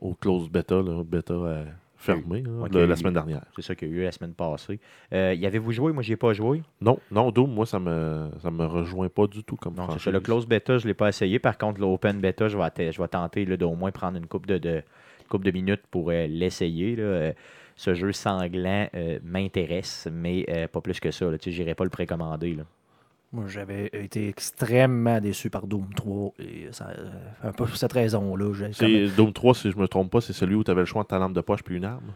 au 0.00 0.14
close 0.14 0.48
bêta, 0.48 0.76
là, 0.76 1.02
bêta 1.04 1.34
euh, 1.34 1.64
fermé 2.00 2.42
la 2.72 2.96
semaine 2.96 3.14
dernière. 3.14 3.44
C'est 3.54 3.62
ça 3.62 3.74
qu'il 3.74 3.88
y 3.88 3.92
a 3.92 3.94
eu 3.94 4.02
la 4.04 4.12
semaine 4.12 4.32
passée. 4.32 4.80
Euh, 5.12 5.34
y 5.34 5.46
avez-vous 5.46 5.72
joué? 5.72 5.92
Moi, 5.92 6.02
j'y 6.02 6.12
ai 6.12 6.16
pas 6.16 6.32
joué. 6.32 6.62
Non, 6.80 6.98
non, 7.10 7.30
Doom, 7.30 7.52
moi, 7.52 7.66
ça 7.66 7.78
me, 7.78 8.30
ça 8.42 8.50
me 8.50 8.64
rejoint 8.64 9.08
pas 9.08 9.26
du 9.26 9.44
tout 9.44 9.56
comme 9.56 9.74
Non, 9.74 9.98
ça. 9.98 10.10
Le 10.10 10.20
close 10.20 10.46
beta, 10.46 10.78
je 10.78 10.84
ne 10.84 10.88
l'ai 10.88 10.94
pas 10.94 11.08
essayé. 11.08 11.38
Par 11.38 11.58
contre, 11.58 11.80
l'open 11.80 12.20
beta, 12.20 12.48
je 12.48 12.56
vais, 12.56 12.92
je 12.92 13.00
vais 13.00 13.08
tenter 13.08 13.44
là, 13.44 13.56
d'au 13.56 13.74
moins 13.74 13.92
prendre 13.92 14.16
une 14.16 14.26
coupe 14.26 14.46
de, 14.46 14.58
de, 14.58 14.82
couple 15.28 15.44
de 15.44 15.50
minutes 15.50 15.82
pour 15.90 16.10
euh, 16.10 16.26
l'essayer. 16.26 16.96
là. 16.96 17.02
Euh, 17.02 17.32
ce 17.76 17.94
jeu 17.94 18.12
sanglant 18.12 18.88
m'intéresse, 19.24 20.06
mais 20.12 20.44
pas 20.70 20.82
plus 20.82 21.00
que 21.00 21.10
ça. 21.10 21.26
sais, 21.40 21.50
j'irai 21.50 21.74
pas 21.74 21.84
le 21.84 21.88
précommander. 21.90 22.54
là. 22.54 22.64
Moi, 23.32 23.44
j'avais 23.46 23.88
été 23.92 24.28
extrêmement 24.28 25.20
déçu 25.20 25.50
par 25.50 25.66
Doom 25.68 25.86
3. 25.94 26.32
Et 26.40 26.68
ça, 26.72 26.88
euh, 26.88 27.08
un 27.44 27.52
peu 27.52 27.64
pour 27.64 27.76
cette 27.76 27.92
raison-là. 27.92 28.46
comme- 29.06 29.14
Doom 29.16 29.32
3, 29.32 29.54
si 29.54 29.70
je 29.70 29.76
me 29.78 29.86
trompe 29.86 30.10
pas, 30.10 30.20
c'est 30.20 30.32
celui 30.32 30.56
où 30.56 30.64
tu 30.64 30.70
avais 30.72 30.80
le 30.80 30.86
choix 30.86 31.02
entre 31.02 31.10
ta 31.10 31.18
lampe 31.18 31.32
de 31.34 31.40
poche 31.40 31.62
puis 31.62 31.76
une 31.76 31.84
arme. 31.84 32.12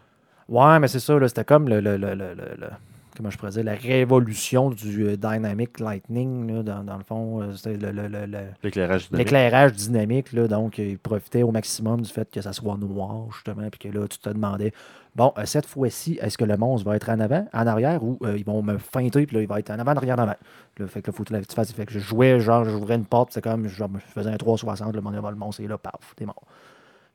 Ouais, 0.48 0.78
mais 0.80 0.88
c'est 0.88 0.98
ça, 1.00 1.16
c'était 1.28 1.44
comme 1.44 1.68
le, 1.68 1.80
le- 1.80 1.96
le- 1.96 2.14
le- 2.14 2.68
comment 3.16 3.30
je 3.30 3.38
pourrais 3.38 3.52
dire, 3.52 3.62
la 3.62 3.74
révolution 3.76 4.70
du 4.70 5.04
euh, 5.06 5.16
Dynamic 5.16 5.78
Lightning, 5.78 6.52
là, 6.52 6.62
dans, 6.64 6.82
dans 6.82 6.98
le 6.98 7.04
fond. 7.04 7.40
euh, 7.42 7.52
C'était 7.54 7.76
le- 7.76 7.92
le- 7.92 8.08
le- 8.08 8.26
le- 8.26 8.38
L'éclairage 8.64 9.06
dynamique. 9.08 9.24
l'éclairage 9.26 9.72
dynamique, 9.72 10.32
là, 10.32 10.48
donc 10.48 10.78
il 10.78 10.98
profitait 10.98 11.44
au 11.44 11.52
maximum 11.52 12.00
du 12.02 12.10
fait 12.10 12.28
que 12.28 12.40
ça 12.40 12.52
soit 12.52 12.76
noir, 12.76 13.30
justement, 13.32 13.70
puis 13.70 13.88
que 13.88 13.96
là, 13.96 14.08
tu 14.08 14.18
te 14.18 14.28
demandais, 14.30 14.72
bon, 15.14 15.32
euh, 15.38 15.46
cette 15.46 15.66
fois-ci, 15.66 16.18
est-ce 16.20 16.38
que 16.38 16.44
le 16.44 16.56
monstre 16.56 16.86
va 16.88 16.96
être 16.96 17.08
en 17.10 17.20
avant, 17.20 17.46
en 17.52 17.66
arrière, 17.66 18.02
ou 18.02 18.18
euh, 18.22 18.36
ils 18.36 18.44
vont 18.44 18.62
me 18.62 18.78
feinter, 18.78 19.26
puis 19.26 19.36
là, 19.36 19.42
il 19.42 19.48
va 19.48 19.58
être 19.58 19.70
en 19.70 19.78
avant, 19.78 19.92
en 19.92 19.96
arrière, 19.96 20.18
en 20.18 20.22
avant? 20.22 20.36
Là, 20.78 20.86
fait 20.86 21.02
que 21.02 21.10
là, 21.10 21.16
faut 21.16 21.24
que 21.24 21.34
tu 21.34 21.54
fasses, 21.54 21.72
fait 21.72 21.86
que 21.86 21.92
je 21.92 21.98
jouais, 21.98 22.40
genre, 22.40 22.64
j'ouvrais 22.64 22.96
une 22.96 23.06
porte, 23.06 23.32
c'est 23.32 23.42
comme, 23.42 23.68
genre, 23.68 23.90
je 23.94 24.12
faisais 24.12 24.30
un 24.30 24.36
360, 24.36 24.94
le 24.94 25.00
monstre 25.00 25.30
le 25.30 25.36
monstre 25.36 25.62
est 25.62 25.68
là, 25.68 25.78
paf, 25.78 26.14
t'es 26.16 26.26
mort. 26.26 26.42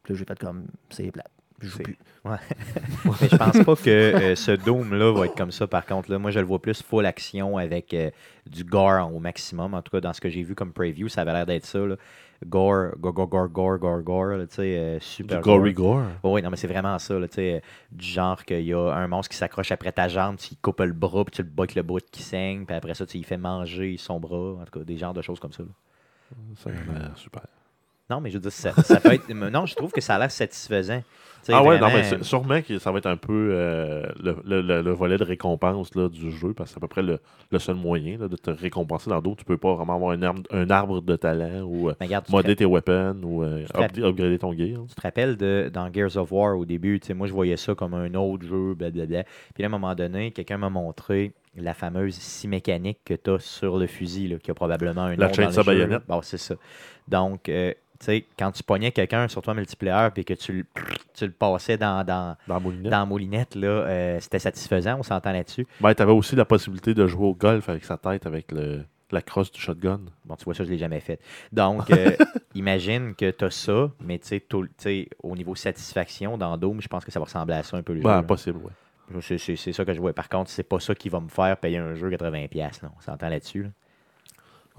Puis 0.04 0.14
là, 0.14 0.20
j'ai 0.20 0.26
fait 0.26 0.40
comme, 0.40 0.66
c'est 0.90 1.12
plate. 1.12 1.39
Je 1.62 1.68
joue 1.68 1.80
plus. 1.80 1.98
Mais 2.26 3.30
je 3.30 3.36
pense 3.36 3.64
pas 3.64 3.76
que 3.76 3.90
euh, 3.90 4.36
ce 4.36 4.52
Doom-là 4.52 5.12
va 5.14 5.26
être 5.26 5.36
comme 5.36 5.52
ça, 5.52 5.68
par 5.68 5.86
contre. 5.86 6.12
Là. 6.12 6.20
Moi, 6.20 6.32
je 6.32 6.40
le 6.40 6.46
vois 6.46 6.62
plus 6.62 6.82
full 6.82 7.06
action 7.06 7.58
avec 7.58 7.94
euh, 7.94 8.12
du 8.46 8.64
gore 8.64 9.14
au 9.14 9.20
maximum. 9.20 9.74
En 9.74 9.82
tout 9.82 9.92
cas, 9.92 10.02
dans 10.02 10.14
ce 10.14 10.22
que 10.22 10.30
j'ai 10.30 10.44
vu 10.44 10.54
comme 10.56 10.72
preview, 10.74 11.08
ça 11.10 11.22
avait 11.22 11.34
l'air 11.34 11.46
d'être 11.46 11.66
ça. 11.66 11.80
là. 11.80 11.96
Gore, 12.46 12.92
gore, 12.98 13.12
gore, 13.14 13.28
gore, 13.28 13.50
gore, 13.50 13.78
gore, 13.80 14.02
gore, 14.02 14.26
là, 14.38 14.48
tu 14.48 14.56
sais, 14.56 14.76
euh, 14.78 15.00
Du 15.00 15.06
super 15.06 15.42
gory 15.42 15.74
gore. 15.74 15.96
gore. 15.98 16.06
Oh 16.24 16.34
oui, 16.36 16.42
non, 16.42 16.50
mais 16.50 16.56
c'est 16.56 16.68
vraiment 16.68 16.98
ça, 16.98 17.20
là, 17.20 17.28
tu 17.28 17.36
sais, 17.36 17.56
euh, 17.56 17.60
du 17.92 18.06
genre 18.06 18.46
qu'il 18.46 18.62
y 18.62 18.74
a 18.74 18.80
un 18.94 19.08
monstre 19.10 19.32
qui 19.32 19.38
s'accroche 19.38 19.74
après 19.74 19.92
ta 19.92 20.08
jambe, 20.08 20.38
tu 20.38 20.52
lui 20.52 20.56
coupes 20.62 20.80
le 20.80 20.94
bras, 20.94 21.26
puis 21.26 21.34
tu 21.36 21.42
le 21.42 21.50
bats 21.50 21.64
avec 21.64 21.76
le 21.76 21.84
bout 21.84 22.02
qui 22.10 22.24
saigne, 22.24 22.64
puis 22.66 22.74
après 22.74 22.94
ça, 22.94 23.06
tu 23.06 23.18
lui 23.18 23.26
fais 23.26 23.36
manger 23.36 23.98
son 23.98 24.22
bras, 24.22 24.54
en 24.62 24.64
tout 24.64 24.80
cas, 24.80 24.86
des 24.86 24.98
genres 24.98 25.14
de 25.14 25.22
choses 25.22 25.40
comme 25.42 25.52
ça. 25.52 25.64
là. 25.64 25.70
Ça 26.56 26.70
a 26.70 26.74
l'air 26.74 27.12
super. 27.18 27.42
Non, 28.10 28.20
mais 28.22 28.30
je 28.30 28.36
veux 28.36 28.42
dire, 28.42 28.52
ça, 28.52 28.72
ça 28.74 29.00
peut 29.00 29.14
être... 29.14 29.30
Non, 29.34 29.66
je 29.66 29.76
trouve 29.76 29.92
que 29.92 30.02
ça 30.02 30.16
a 30.16 30.20
l'air 30.20 30.32
satisfaisant. 30.32 31.04
Ah 31.52 31.64
ouais, 31.64 31.80
non, 31.80 31.88
mais 31.88 32.04
c'est- 32.04 32.24
sûrement 32.24 32.62
que 32.62 32.78
ça 32.80 32.92
va 32.92 32.98
être 32.98 33.06
un 33.06 33.16
peu 33.16 33.52
euh, 33.54 34.04
le, 34.22 34.36
le- 34.46 34.62
le- 34.62 34.82
le 34.82 34.92
volet 34.92 35.18
de 35.18 35.24
récompense 35.24 35.96
là, 35.96 36.10
du 36.10 36.32
jeu, 36.32 36.54
parce 36.54 36.70
que 36.70 36.74
c'est 36.74 36.78
à 36.78 36.82
peu 36.82 36.88
près 36.90 37.02
le, 37.02 37.20
le 37.50 37.60
seul 37.60 37.76
moyen 37.76 38.18
là, 38.18 38.28
de 38.28 38.36
te 38.36 38.50
récompenser 38.52 39.10
dans 39.10 39.22
d'autres. 39.22 39.38
Tu 39.38 39.46
peux 39.46 39.58
pas 39.58 39.74
vraiment 39.74 39.96
avoir 39.96 40.12
un 40.12 40.22
arbre, 40.22 40.42
un 40.52 40.70
arbre 40.70 41.02
de 41.02 41.16
talent 41.16 41.62
ou 41.64 41.90
euh, 41.90 41.94
te 42.10 42.32
modder 42.32 42.56
tes 42.58 42.66
weapons 42.66 43.22
ou 43.24 43.42
euh, 43.44 43.66
te 43.66 44.02
upgrader 44.02 44.38
ton 44.38 44.52
gear. 44.52 44.82
Tu 44.90 44.96
te 44.96 45.02
rappelles 45.02 45.38
de, 45.38 45.72
dans 45.74 45.92
Gears 45.92 46.18
of 46.18 46.32
War 46.32 46.58
au 46.58 46.66
début, 46.66 47.00
tu 47.00 47.08
sais, 47.08 47.14
moi 47.14 47.26
je 47.26 47.34
voyais 47.34 47.58
ça 47.58 47.74
comme 47.74 47.94
un 47.94 48.14
autre 48.16 48.46
jeu, 48.46 48.74
blablabla. 48.76 49.24
Puis 49.54 49.64
là, 49.64 49.66
à 49.66 49.70
un 49.70 49.72
moment 49.72 49.96
donné, 49.96 50.32
quelqu'un 50.32 50.58
m'a 50.58 50.70
montré 50.70 51.32
la 51.56 51.74
fameuse 51.74 52.16
scie 52.16 52.48
mécanique 52.50 53.00
que 53.06 53.14
tu 53.14 53.30
as 53.32 53.40
sur 53.40 53.78
le 53.78 53.88
fusil, 53.88 54.28
là, 54.28 54.38
qui 54.40 54.52
a 54.52 54.54
probablement 54.54 55.04
un 55.04 55.16
La 55.16 55.32
chaîne 55.32 55.48
le 55.48 55.52
sa 55.54 55.64
baïonnette. 55.64 56.04
Bon, 56.08 56.22
c'est 56.22 56.38
ça. 56.38 56.56
Donc, 57.08 57.48
euh, 57.50 57.74
sais, 58.06 58.26
quand 58.38 58.52
tu 58.52 58.64
pognais 58.64 58.92
quelqu'un 58.92 59.28
sur 59.28 59.42
toi 59.42 59.54
multiplayer 59.54 60.10
puis 60.14 60.26
que 60.26 60.34
tu, 60.34 60.54
le- 60.54 60.66
tu 61.14 61.26
le 61.26 61.32
passais 61.32 61.78
dans, 61.78 62.04
dans, 62.06 62.36
Dans 62.48 62.60
moulinette. 62.62 62.92
dans 62.92 63.00
la 63.00 63.06
moulinette, 63.06 63.56
là, 63.56 63.68
euh, 63.68 64.20
c'était 64.20 64.40
satisfaisant, 64.40 64.98
on 65.00 65.04
s'entend 65.04 65.32
là-dessus. 65.32 65.68
Ben, 65.82 65.94
tu 65.94 66.02
avais 66.02 66.12
aussi 66.12 66.36
la 66.36 66.46
possibilité 66.46 66.94
de 66.94 67.06
jouer 67.08 67.26
au 67.28 67.34
golf 67.36 67.68
avec 67.70 67.84
sa 67.86 67.98
tête, 67.98 68.26
avec 68.26 68.52
le, 68.52 68.84
la 69.12 69.22
crosse 69.22 69.52
du 69.52 69.60
shotgun. 69.60 70.02
Bon, 70.26 70.36
tu 70.36 70.46
vois, 70.46 70.54
ça, 70.54 70.64
je 70.64 70.70
ne 70.70 70.74
l'ai 70.74 70.80
jamais 70.80 71.00
fait. 71.00 71.20
Donc, 71.52 71.90
euh, 71.92 72.12
imagine 72.56 73.16
que 73.16 73.32
tu 73.32 73.46
as 73.46 73.52
ça, 73.52 73.90
mais 74.00 74.20
tu 74.20 74.42
sais, 74.78 75.10
au 75.24 75.36
niveau 75.36 75.56
satisfaction, 75.56 76.38
dans 76.38 76.58
Doom, 76.58 76.82
je 76.82 76.88
pense 76.88 77.04
que 77.04 77.12
ça 77.12 77.20
va 77.20 77.26
ressembler 77.26 77.56
à 77.56 77.64
ça 77.64 77.76
un 77.78 77.82
peu 77.84 77.94
le 77.94 78.02
Ben, 78.02 78.24
possible, 78.24 78.60
ouais. 78.60 79.22
C'est- 79.22 79.72
ça 79.74 79.84
que 79.86 79.94
je 79.94 80.00
vois. 80.00 80.14
Par 80.14 80.30
contre, 80.30 80.52
c'est 80.52 80.62
pas 80.64 80.80
ça 80.80 80.94
qui 80.94 81.10
va 81.10 81.20
me 81.20 81.30
faire 81.30 81.58
payer 81.58 81.78
un 81.80 81.96
jeu 81.96 82.10
80$. 82.12 82.84
là. 82.84 82.92
On 82.96 83.02
s'entend 83.02 83.28
là-dessus. 83.28 83.64
là. 83.64 83.70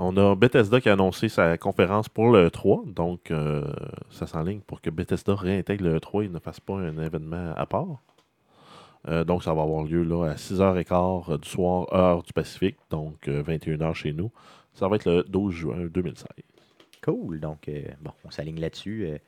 On 0.03 0.17
a 0.17 0.35
Bethesda 0.35 0.81
qui 0.81 0.89
a 0.89 0.95
annoncé 0.95 1.29
sa 1.29 1.59
conférence 1.59 2.09
pour 2.09 2.31
le 2.31 2.51
3, 2.51 2.85
donc 2.87 3.31
euh, 3.31 3.71
ça 4.09 4.27
s'enligne 4.27 4.61
pour 4.61 4.81
que 4.81 4.89
Bethesda 4.89 5.35
réintègre 5.35 5.85
le 5.85 6.01
3 6.01 6.25
et 6.25 6.29
ne 6.31 6.39
fasse 6.39 6.59
pas 6.59 6.73
un 6.73 6.97
événement 6.97 7.53
à 7.55 7.67
part. 7.67 8.01
Euh, 9.09 9.25
donc 9.25 9.45
ça 9.45 9.53
va 9.53 9.61
avoir 9.61 9.85
lieu 9.85 10.03
là, 10.03 10.31
à 10.31 10.35
6h15 10.37 11.39
du 11.41 11.47
soir, 11.49 11.87
heure 11.93 12.23
du 12.23 12.33
Pacifique, 12.33 12.77
donc 12.89 13.29
euh, 13.29 13.43
21h 13.43 13.93
chez 13.93 14.15
nous. 14.15 14.31
Ça 14.73 14.89
va 14.89 14.97
être 14.97 15.05
le 15.05 15.23
12 15.25 15.53
juin 15.55 15.87
2016. 15.87 16.27
Cool. 17.05 17.39
Donc, 17.39 17.69
euh, 17.69 17.83
bon, 18.01 18.13
on 18.25 18.31
s'aligne 18.31 18.59
là-dessus. 18.59 19.07
euh, 19.07 19.19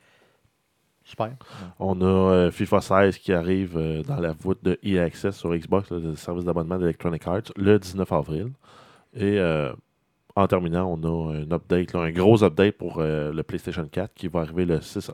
super. 1.04 1.32
On 1.80 2.00
a 2.00 2.04
euh, 2.04 2.50
FIFA 2.50 2.80
16 2.80 3.18
qui 3.18 3.34
arrive 3.34 3.76
euh, 3.76 4.02
dans 4.04 4.20
la 4.20 4.32
voûte 4.32 4.62
de 4.64 4.78
EA 4.82 5.02
Access 5.04 5.36
sur 5.36 5.54
Xbox, 5.54 5.90
le 5.90 6.14
service 6.16 6.44
d'abonnement 6.44 6.78
d'Electronic 6.78 7.26
Arts, 7.26 7.52
le 7.56 7.78
19 7.78 8.10
avril. 8.12 8.52
Et 9.14 9.38
euh, 9.38 9.72
en 10.34 10.46
terminant, 10.46 10.86
on 10.86 11.02
a 11.04 11.34
un 11.36 11.50
update, 11.52 11.92
là, 11.92 12.00
un 12.00 12.10
gros 12.10 12.42
update 12.42 12.76
pour 12.76 12.98
euh, 12.98 13.32
le 13.32 13.42
PlayStation 13.42 13.86
4 13.86 14.14
qui 14.14 14.28
va 14.28 14.40
arriver 14.40 14.64
le 14.64 14.80
6 14.80 15.10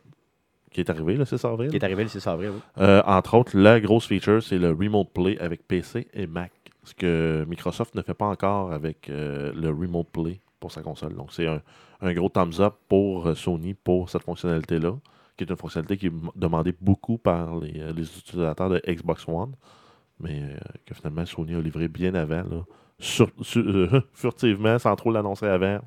qui 0.71 0.81
est 0.81 0.91
arrivé 0.91 1.17
le 1.17 1.25
6 1.25 1.45
avril. 1.47 1.71
Qui 1.71 1.77
est 1.77 1.85
arrivé 1.85 2.03
le 2.03 2.09
6 2.11 2.27
avril. 2.27 2.51
oui. 2.55 2.61
Euh, 2.79 3.03
entre 3.07 3.35
autres, 3.35 3.57
la 3.57 3.81
grosse 3.81 4.07
feature, 4.07 4.43
c'est 4.43 4.59
le 4.59 4.71
Remote 4.71 5.09
Play 5.15 5.39
avec 5.39 5.67
PC 5.67 6.07
et 6.13 6.27
Mac. 6.27 6.53
Ce 6.85 6.95
que 6.95 7.45
Microsoft 7.49 7.95
ne 7.95 8.03
fait 8.03 8.15
pas 8.15 8.27
encore 8.27 8.73
avec 8.73 9.09
euh, 9.09 9.53
le 9.55 9.71
Remote 9.71 10.09
Play 10.11 10.41
pour 10.61 10.71
sa 10.71 10.83
console. 10.83 11.15
Donc, 11.15 11.33
c'est 11.33 11.47
un, 11.47 11.63
un 12.03 12.13
gros 12.13 12.29
thumbs 12.29 12.61
up 12.61 12.75
pour 12.87 13.35
Sony 13.35 13.73
pour 13.75 14.11
cette 14.11 14.23
fonctionnalité-là, 14.25 14.93
qui 15.37 15.45
est 15.45 15.51
une 15.51 15.57
fonctionnalité 15.57 15.97
qui 15.97 16.07
est 16.09 16.13
demandée 16.37 16.75
beaucoup 16.79 17.17
par 17.17 17.59
les, 17.59 17.73
les 17.95 18.19
utilisateurs 18.19 18.69
de 18.69 18.83
Xbox 18.87 19.27
One, 19.27 19.55
mais 20.21 20.55
que 20.85 20.95
finalement 20.95 21.25
Sony 21.25 21.55
a 21.55 21.61
livré 21.61 21.89
bien 21.89 22.15
avant, 22.15 22.43
là, 22.43 22.65
euh, 23.57 24.01
furtivement, 24.13 24.79
sans 24.79 24.97
trop 24.97 25.11
l'annoncer 25.11 25.47
avant. 25.47 25.81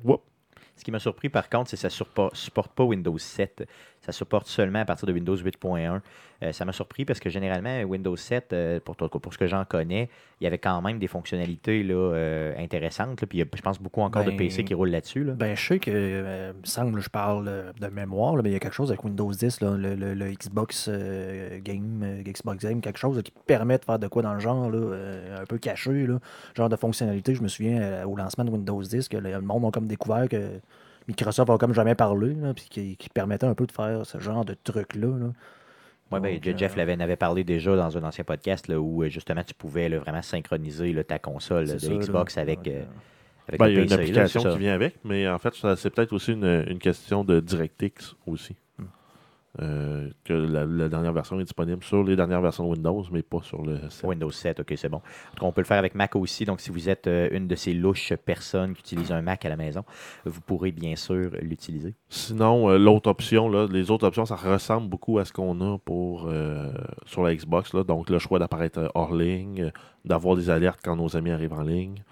Ce 0.76 0.84
qui 0.84 0.90
m'a 0.90 0.98
surpris, 0.98 1.28
par 1.28 1.48
contre, 1.48 1.70
c'est 1.70 1.76
que 1.76 1.88
ça 1.88 2.04
ne 2.04 2.28
supporte 2.32 2.72
pas 2.72 2.84
Windows 2.84 3.18
7. 3.18 3.68
Ça 4.02 4.10
supporte 4.12 4.48
seulement 4.48 4.80
à 4.80 4.84
partir 4.84 5.06
de 5.06 5.12
Windows 5.12 5.36
8.1. 5.36 6.00
Euh, 6.42 6.50
ça 6.50 6.64
m'a 6.64 6.72
surpris 6.72 7.04
parce 7.04 7.20
que 7.20 7.30
généralement, 7.30 7.82
Windows 7.82 8.16
7, 8.16 8.52
euh, 8.52 8.80
pour, 8.80 8.96
ce 9.32 9.38
que 9.38 9.46
j'en 9.46 9.64
connais, 9.64 10.08
il 10.40 10.44
y 10.44 10.46
avait 10.48 10.58
quand 10.58 10.82
même 10.82 10.98
des 10.98 11.06
fonctionnalités 11.06 11.84
là, 11.84 11.94
euh, 11.94 12.52
intéressantes. 12.58 13.20
là, 13.20 13.26
puis 13.28 13.38
il 13.38 13.42
y 13.42 13.44
a, 13.44 13.46
je 13.54 13.62
pense 13.62 13.80
beaucoup 13.80 14.00
encore 14.00 14.24
de 14.24 14.30
Ben, 14.30 14.36
PC 14.38 14.64
qui 14.64 14.74
roulent 14.74 14.90
là-dessus. 14.90 15.22
là. 15.22 15.34
Ben, 15.34 15.54
je 15.54 15.64
sais 15.64 15.78
que, 15.78 16.50
me 16.52 16.64
semble, 16.64 17.00
je 17.00 17.08
parle 17.10 17.72
de 17.80 17.86
mémoire, 17.86 18.34
mais 18.42 18.50
il 18.50 18.52
y 18.54 18.56
a 18.56 18.58
quelque 18.58 18.74
chose 18.74 18.90
avec 18.90 19.04
Windows 19.04 19.30
10, 19.30 19.60
là, 19.60 19.76
le, 19.76 19.94
le- 19.94 20.14
le 20.14 20.32
Xbox 20.32 20.90
Game, 21.62 22.22
Xbox 22.24 22.64
Game, 22.64 22.80
quelque 22.80 22.98
chose 22.98 23.22
qui 23.22 23.32
permet 23.46 23.78
de 23.78 23.84
faire 23.84 24.00
de 24.00 24.08
quoi 24.08 24.22
dans 24.22 24.34
le 24.34 24.40
genre, 24.40 24.68
là, 24.68 24.96
un 25.40 25.44
peu 25.44 25.58
caché, 25.58 26.06
genre 26.56 26.68
de 26.68 26.76
fonctionnalité. 26.76 27.36
Je 27.36 27.42
me 27.42 27.48
souviens 27.48 28.04
au 28.04 28.16
lancement 28.16 28.44
de 28.44 28.50
Windows 28.50 28.82
10 28.82 29.08
que 29.08 29.16
le 29.16 29.40
monde 29.40 29.64
a 29.66 29.70
comme 29.70 29.86
découvert 29.86 30.28
que 30.28 30.60
Microsoft 31.08 31.50
a 31.50 31.58
comme 31.58 31.74
jamais 31.74 31.94
parlé, 31.94 32.34
là, 32.34 32.54
puis 32.54 32.66
qui, 32.70 32.96
qui 32.96 33.08
permettait 33.08 33.46
un 33.46 33.54
peu 33.54 33.66
de 33.66 33.72
faire 33.72 34.04
ce 34.06 34.18
genre 34.18 34.44
de 34.44 34.54
truc-là. 34.54 35.08
là. 35.18 35.26
Ouais, 36.10 36.20
ben, 36.20 36.38
Jeff 36.58 36.74
euh, 36.74 36.76
l'avait 36.76 37.00
avait 37.02 37.16
parlé 37.16 37.42
déjà 37.42 37.74
dans 37.74 37.96
un 37.96 38.02
ancien 38.04 38.22
podcast 38.24 38.68
là, 38.68 38.78
où 38.78 39.02
euh, 39.02 39.08
justement 39.08 39.42
tu 39.42 39.54
pouvais 39.54 39.88
là, 39.88 39.98
vraiment 39.98 40.20
synchroniser 40.20 40.92
là, 40.92 41.02
ta 41.04 41.18
console 41.18 41.66
de 41.66 41.78
ça, 41.78 41.88
là. 41.88 41.96
Xbox 41.96 42.36
avec, 42.36 42.58
Donc, 42.58 42.68
euh, 42.68 42.82
avec 43.48 43.58
Ben, 43.60 43.66
le 43.66 43.72
il 43.72 43.74
y 43.76 43.78
a 43.78 43.82
une 43.82 43.88
PC, 43.88 44.00
application 44.02 44.40
qui 44.52 44.58
vient 44.58 44.74
avec, 44.74 44.96
mais 45.04 45.26
en 45.26 45.38
fait, 45.38 45.54
ça- 45.54 45.74
c'est 45.76 45.88
peut-être 45.90 46.12
aussi 46.12 46.32
une, 46.32 46.64
une 46.68 46.78
question 46.78 47.24
de 47.24 47.40
DirectX 47.40 48.14
aussi. 48.26 48.54
Euh, 49.60 50.08
que 50.24 50.32
la, 50.32 50.64
la 50.64 50.88
dernière 50.88 51.12
version 51.12 51.38
est 51.38 51.42
disponible 51.42 51.84
sur 51.84 52.02
les 52.02 52.16
dernières 52.16 52.40
versions 52.40 52.64
de 52.64 52.70
Windows, 52.70 53.04
mais 53.12 53.20
pas 53.22 53.42
sur 53.42 53.60
le 53.60 53.80
7. 53.90 54.08
Windows 54.08 54.30
7, 54.30 54.60
ok, 54.60 54.72
c'est 54.76 54.88
bon. 54.88 54.96
En 54.96 55.34
tout 55.34 55.40
cas, 55.40 55.46
on 55.46 55.52
peut 55.52 55.60
le 55.60 55.66
faire 55.66 55.78
avec 55.78 55.94
Mac 55.94 56.16
aussi. 56.16 56.46
Donc, 56.46 56.62
si 56.62 56.70
vous 56.70 56.88
êtes 56.88 57.06
euh, 57.06 57.28
une 57.32 57.48
de 57.48 57.54
ces 57.54 57.74
louches 57.74 58.14
personnes 58.24 58.72
qui 58.72 58.80
utilisent 58.80 59.12
un 59.12 59.20
Mac 59.20 59.44
à 59.44 59.50
la 59.50 59.56
maison, 59.56 59.84
vous 60.24 60.40
pourrez 60.40 60.72
bien 60.72 60.96
sûr 60.96 61.32
l'utiliser. 61.42 61.94
Sinon, 62.08 62.70
euh, 62.70 62.78
l'autre 62.78 63.10
option, 63.10 63.50
là, 63.50 63.66
les 63.70 63.90
autres 63.90 64.06
options, 64.06 64.24
ça 64.24 64.36
ressemble 64.36 64.88
beaucoup 64.88 65.18
à 65.18 65.26
ce 65.26 65.34
qu'on 65.34 65.60
a 65.60 65.76
pour 65.78 66.30
sur 67.04 67.22
la 67.22 67.34
Xbox. 67.34 67.74
Là. 67.74 67.84
Donc, 67.84 68.08
le 68.08 68.18
choix 68.18 68.38
d'apparaître 68.38 68.90
hors 68.94 69.14
ligne, 69.14 69.70
d'avoir 70.06 70.34
des 70.34 70.48
alertes 70.48 70.80
quand 70.82 70.96
nos 70.96 71.14
amis 71.14 71.30
arrivent 71.30 71.52
en 71.52 71.62
ligne. 71.62 72.02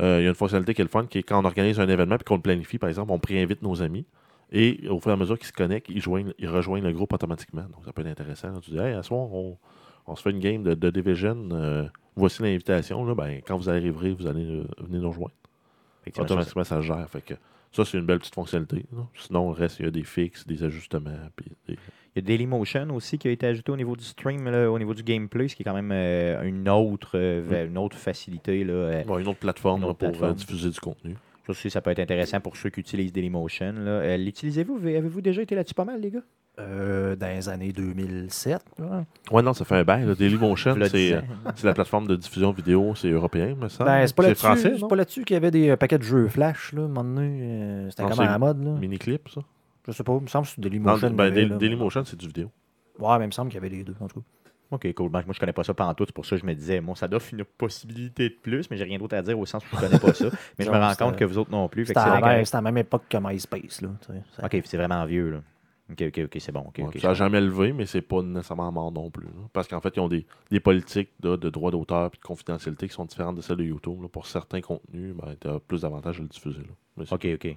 Il 0.00 0.04
y 0.04 0.08
a 0.08 0.28
une 0.28 0.34
fonctionnalité 0.34 0.72
qui 0.74 0.80
est 0.80 0.84
le 0.84 0.90
fun, 0.90 1.06
qui 1.06 1.18
est 1.18 1.22
quand 1.22 1.40
on 1.40 1.44
organise 1.44 1.78
un 1.78 1.88
événement 1.88 2.16
et 2.16 2.24
qu'on 2.24 2.36
le 2.36 2.42
planifie, 2.42 2.78
par 2.78 2.88
exemple, 2.88 3.12
on 3.12 3.18
préinvite 3.18 3.62
nos 3.62 3.82
amis. 3.82 4.06
Et 4.52 4.88
au 4.88 5.00
fur 5.00 5.10
et 5.10 5.14
à 5.14 5.16
mesure 5.16 5.36
qu'ils 5.38 5.48
se 5.48 5.52
connectent, 5.52 5.88
ils, 5.88 6.00
joignent- 6.00 6.32
ils 6.38 6.48
rejoignent 6.48 6.84
le 6.84 6.92
groupe 6.92 7.12
automatiquement. 7.12 7.62
Donc, 7.62 7.84
ça 7.84 7.92
peut 7.92 8.02
être 8.02 8.08
intéressant. 8.08 8.48
là. 8.52 8.60
Tu 8.62 8.70
dis, 8.70 8.78
hey, 8.78 8.94
à 8.94 9.02
ce 9.02 9.08
soir, 9.08 9.32
on, 9.32 9.56
on 10.06 10.14
se 10.16 10.22
fait 10.22 10.30
une 10.30 10.38
game 10.40 10.62
de, 10.62 10.74
de 10.74 10.90
Division. 10.90 11.48
euh, 11.52 11.86
voici 12.14 12.42
l'invitation. 12.42 13.04
Ben, 13.14 13.40
quand 13.46 13.56
vous 13.56 13.68
arriverez, 13.68 14.12
vous 14.12 14.26
allez 14.26 14.44
euh, 14.44 14.64
venir 14.80 15.02
nous 15.02 15.08
rejoindre. 15.10 15.34
Automatiquement, 16.18 16.64
ça 16.64 16.76
se 16.80 16.86
gère. 16.86 17.08
Fait 17.10 17.20
que 17.22 17.34
ça, 17.72 17.84
c'est 17.84 17.98
une 17.98 18.06
belle 18.06 18.20
petite 18.20 18.34
fonctionnalité. 18.34 18.84
là. 18.92 19.02
Sinon, 19.16 19.48
le 19.50 19.54
reste, 19.56 19.80
il 19.80 19.86
y 19.86 19.88
a 19.88 19.90
des 19.90 20.04
fixes, 20.04 20.46
des 20.46 20.62
ajustements. 20.62 21.10
Puis 21.34 21.46
des- 21.66 21.74
Il 22.14 22.16
y 22.16 22.18
a 22.20 22.22
Dailymotion 22.22 22.88
aussi 22.94 23.18
qui 23.18 23.26
a 23.28 23.32
été 23.32 23.46
ajouté 23.46 23.72
au 23.72 23.76
niveau 23.76 23.96
du 23.96 24.04
stream, 24.04 24.48
là, 24.48 24.70
au 24.70 24.78
niveau 24.78 24.94
du 24.94 25.02
gameplay, 25.02 25.48
ce 25.48 25.56
qui 25.56 25.62
est 25.62 25.64
quand 25.64 25.74
même 25.74 25.90
euh, 25.92 26.40
une, 26.44 26.68
autre, 26.68 27.10
euh, 27.18 27.42
va- 27.44 27.64
une 27.64 27.76
autre 27.76 27.96
facilité. 27.96 28.62
Là, 28.64 28.72
euh, 28.72 29.04
Bon, 29.04 29.18
une 29.18 29.26
autre 29.26 29.40
plateforme 29.40 29.80
Une 29.80 29.86
là, 29.86 29.90
autre 29.90 29.98
pour 29.98 30.08
plateforme. 30.10 30.34
diffuser 30.34 30.70
du 30.70 30.78
contenu. 30.80 31.16
Ça 31.46 31.52
aussi, 31.52 31.70
ça 31.70 31.80
peut 31.80 31.90
être 31.90 32.00
intéressant 32.00 32.40
pour 32.40 32.56
ceux 32.56 32.70
qui 32.70 32.80
utilisent 32.80 33.12
Dailymotion. 33.12 33.74
Euh, 33.78 34.16
L'utilisez-vous? 34.16 34.78
Avez-vous 34.78 35.20
déjà 35.20 35.42
été 35.42 35.54
là-dessus 35.54 35.74
pas 35.74 35.84
mal, 35.84 36.00
les 36.00 36.10
gars? 36.10 36.20
euh, 36.58 37.14
dans 37.16 37.26
les 37.26 37.48
années 37.50 37.70
2007. 37.70 38.62
là. 38.78 39.04
Ouais, 39.30 39.42
non, 39.42 39.52
ça 39.52 39.66
fait 39.66 39.74
un 39.76 39.84
bail. 39.84 40.06
Dailymotion, 40.16 40.74
c'est 40.90 41.12
euh, 41.14 41.20
c'est 41.54 41.66
la 41.66 41.74
plateforme 41.74 42.06
de 42.06 42.16
diffusion 42.16 42.50
vidéo, 42.50 42.94
c'est 42.94 43.10
européen, 43.10 43.54
me 43.54 43.68
semble. 43.68 43.90
Ben, 43.90 44.06
c'est 44.06 44.16
pas 44.16 44.22
là-dessus. 44.22 44.44
français, 44.46 44.72
C'est 44.80 44.88
pas 44.88 44.96
là-dessus 44.96 45.24
qu'il 45.24 45.34
y 45.34 45.36
avait 45.36 45.50
des 45.50 45.68
euh, 45.68 45.76
paquets 45.76 45.98
de 45.98 46.02
jeux 46.02 46.28
Flash, 46.28 46.72
là, 46.72 46.80
à 46.80 46.84
un 46.86 46.88
moment 46.88 47.04
donné. 47.04 47.40
euh, 47.42 47.90
C'était 47.90 48.04
Non, 48.04 48.08
comme 48.08 48.20
à 48.20 48.24
la 48.26 48.38
mode, 48.38 48.64
là. 48.64 48.70
Mini-clip, 48.72 49.28
ça? 49.28 49.42
Je 49.86 49.92
sais 49.92 50.02
pas, 50.02 50.14
il 50.18 50.22
me 50.22 50.26
semble 50.28 50.46
que 50.46 50.52
c'est 50.52 50.58
Non, 50.62 50.62
Dailymotion. 50.70 51.10
ben, 51.10 51.24
avait, 51.26 51.46
Dailymotion, 51.46 52.04
c'est 52.06 52.18
du 52.18 52.26
vidéo. 52.26 52.50
Ouais, 52.98 53.18
mais 53.18 53.24
il 53.24 53.28
me 53.28 53.32
semble 53.32 53.50
qu'il 53.50 53.56
y 53.56 53.64
avait 53.64 53.68
les 53.76 53.84
deux, 53.84 53.94
en 54.00 54.08
tout 54.08 54.20
cas. 54.20 54.26
Ok, 54.70 54.92
cool. 54.94 55.10
Ben, 55.10 55.22
moi, 55.24 55.32
je 55.32 55.38
connais 55.38 55.52
pas 55.52 55.62
ça 55.62 55.74
tout, 55.96 56.04
c'est 56.06 56.14
pour 56.14 56.26
ça 56.26 56.36
que 56.36 56.42
je 56.42 56.46
me 56.46 56.54
disais, 56.54 56.80
bon, 56.80 56.94
ça 56.94 57.06
doit 57.06 57.20
une 57.32 57.44
possibilité 57.44 58.28
de 58.28 58.34
plus, 58.34 58.68
mais 58.70 58.76
j'ai 58.76 58.84
rien 58.84 58.98
d'autre 58.98 59.16
à 59.16 59.22
dire 59.22 59.38
au 59.38 59.46
sens 59.46 59.62
où 59.64 59.76
je 59.76 59.80
connais 59.80 59.98
pas 59.98 60.12
ça. 60.12 60.26
Mais 60.58 60.64
je 60.64 60.70
me 60.70 60.76
rends 60.76 60.94
compte 60.94 61.16
que 61.16 61.24
vous 61.24 61.38
autres 61.38 61.50
non 61.50 61.68
plus. 61.68 61.86
c'est 61.86 61.96
à, 61.96 62.06
la 62.06 62.12
même- 62.14 62.20
correct. 62.22 62.44
c'était 62.46 62.56
à 62.56 62.58
la 62.60 62.62
même 62.62 62.78
époque 62.78 63.04
que 63.08 63.16
MySpace, 63.18 63.82
là. 63.82 63.88
Ok, 64.42 64.60
c'est 64.64 64.76
vraiment 64.76 65.04
vieux, 65.04 65.30
là. 65.30 65.38
Ok, 65.88 66.02
ok, 66.08 66.20
ok, 66.24 66.36
c'est 66.40 66.50
bon. 66.50 66.66
Ouais, 66.78 66.98
ça 66.98 67.08
n'a 67.08 67.14
jamais 67.14 67.40
levé, 67.40 67.72
mais 67.72 67.86
c'est 67.86 68.00
pas 68.02 68.20
nécessairement 68.20 68.72
mort 68.72 68.90
non 68.90 69.08
plus. 69.08 69.26
là. 69.26 69.42
Parce 69.52 69.68
qu'en 69.68 69.80
fait, 69.80 69.94
ils 69.96 70.00
ont 70.00 70.08
des, 70.08 70.26
des 70.50 70.58
politiques 70.58 71.10
de 71.20 71.36
droit 71.36 71.70
d'auteur 71.70 72.06
et 72.12 72.16
de 72.16 72.20
confidentialité 72.20 72.88
qui 72.88 72.94
sont 72.94 73.04
différentes 73.04 73.36
de 73.36 73.40
celles 73.40 73.58
de 73.58 73.64
YouTube. 73.64 74.02
là. 74.02 74.08
Pour 74.08 74.26
certains 74.26 74.60
contenus, 74.60 75.14
ben, 75.14 75.36
tu 75.40 75.46
as 75.46 75.60
plus 75.60 75.82
d'avantages 75.82 76.18
à 76.18 76.22
le 76.22 76.28
diffuser. 76.28 76.62
Là. 76.98 77.04
Ok, 77.12 77.26
ok. 77.34 77.56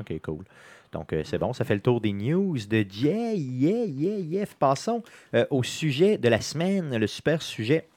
OK, 0.00 0.20
cool. 0.22 0.44
Donc, 0.92 1.12
euh, 1.12 1.22
c'est 1.24 1.38
bon, 1.38 1.52
ça 1.52 1.64
fait 1.64 1.74
le 1.74 1.80
tour 1.80 2.00
des 2.00 2.12
news 2.12 2.56
de 2.68 2.78
Yeah, 2.78 3.34
yeah, 3.34 3.84
yeah, 3.84 4.18
yeah. 4.18 4.46
Passons 4.58 5.02
euh, 5.34 5.44
au 5.50 5.62
sujet 5.62 6.18
de 6.18 6.28
la 6.28 6.40
semaine, 6.40 6.96
le 6.96 7.06
super 7.06 7.42
sujet. 7.42 7.88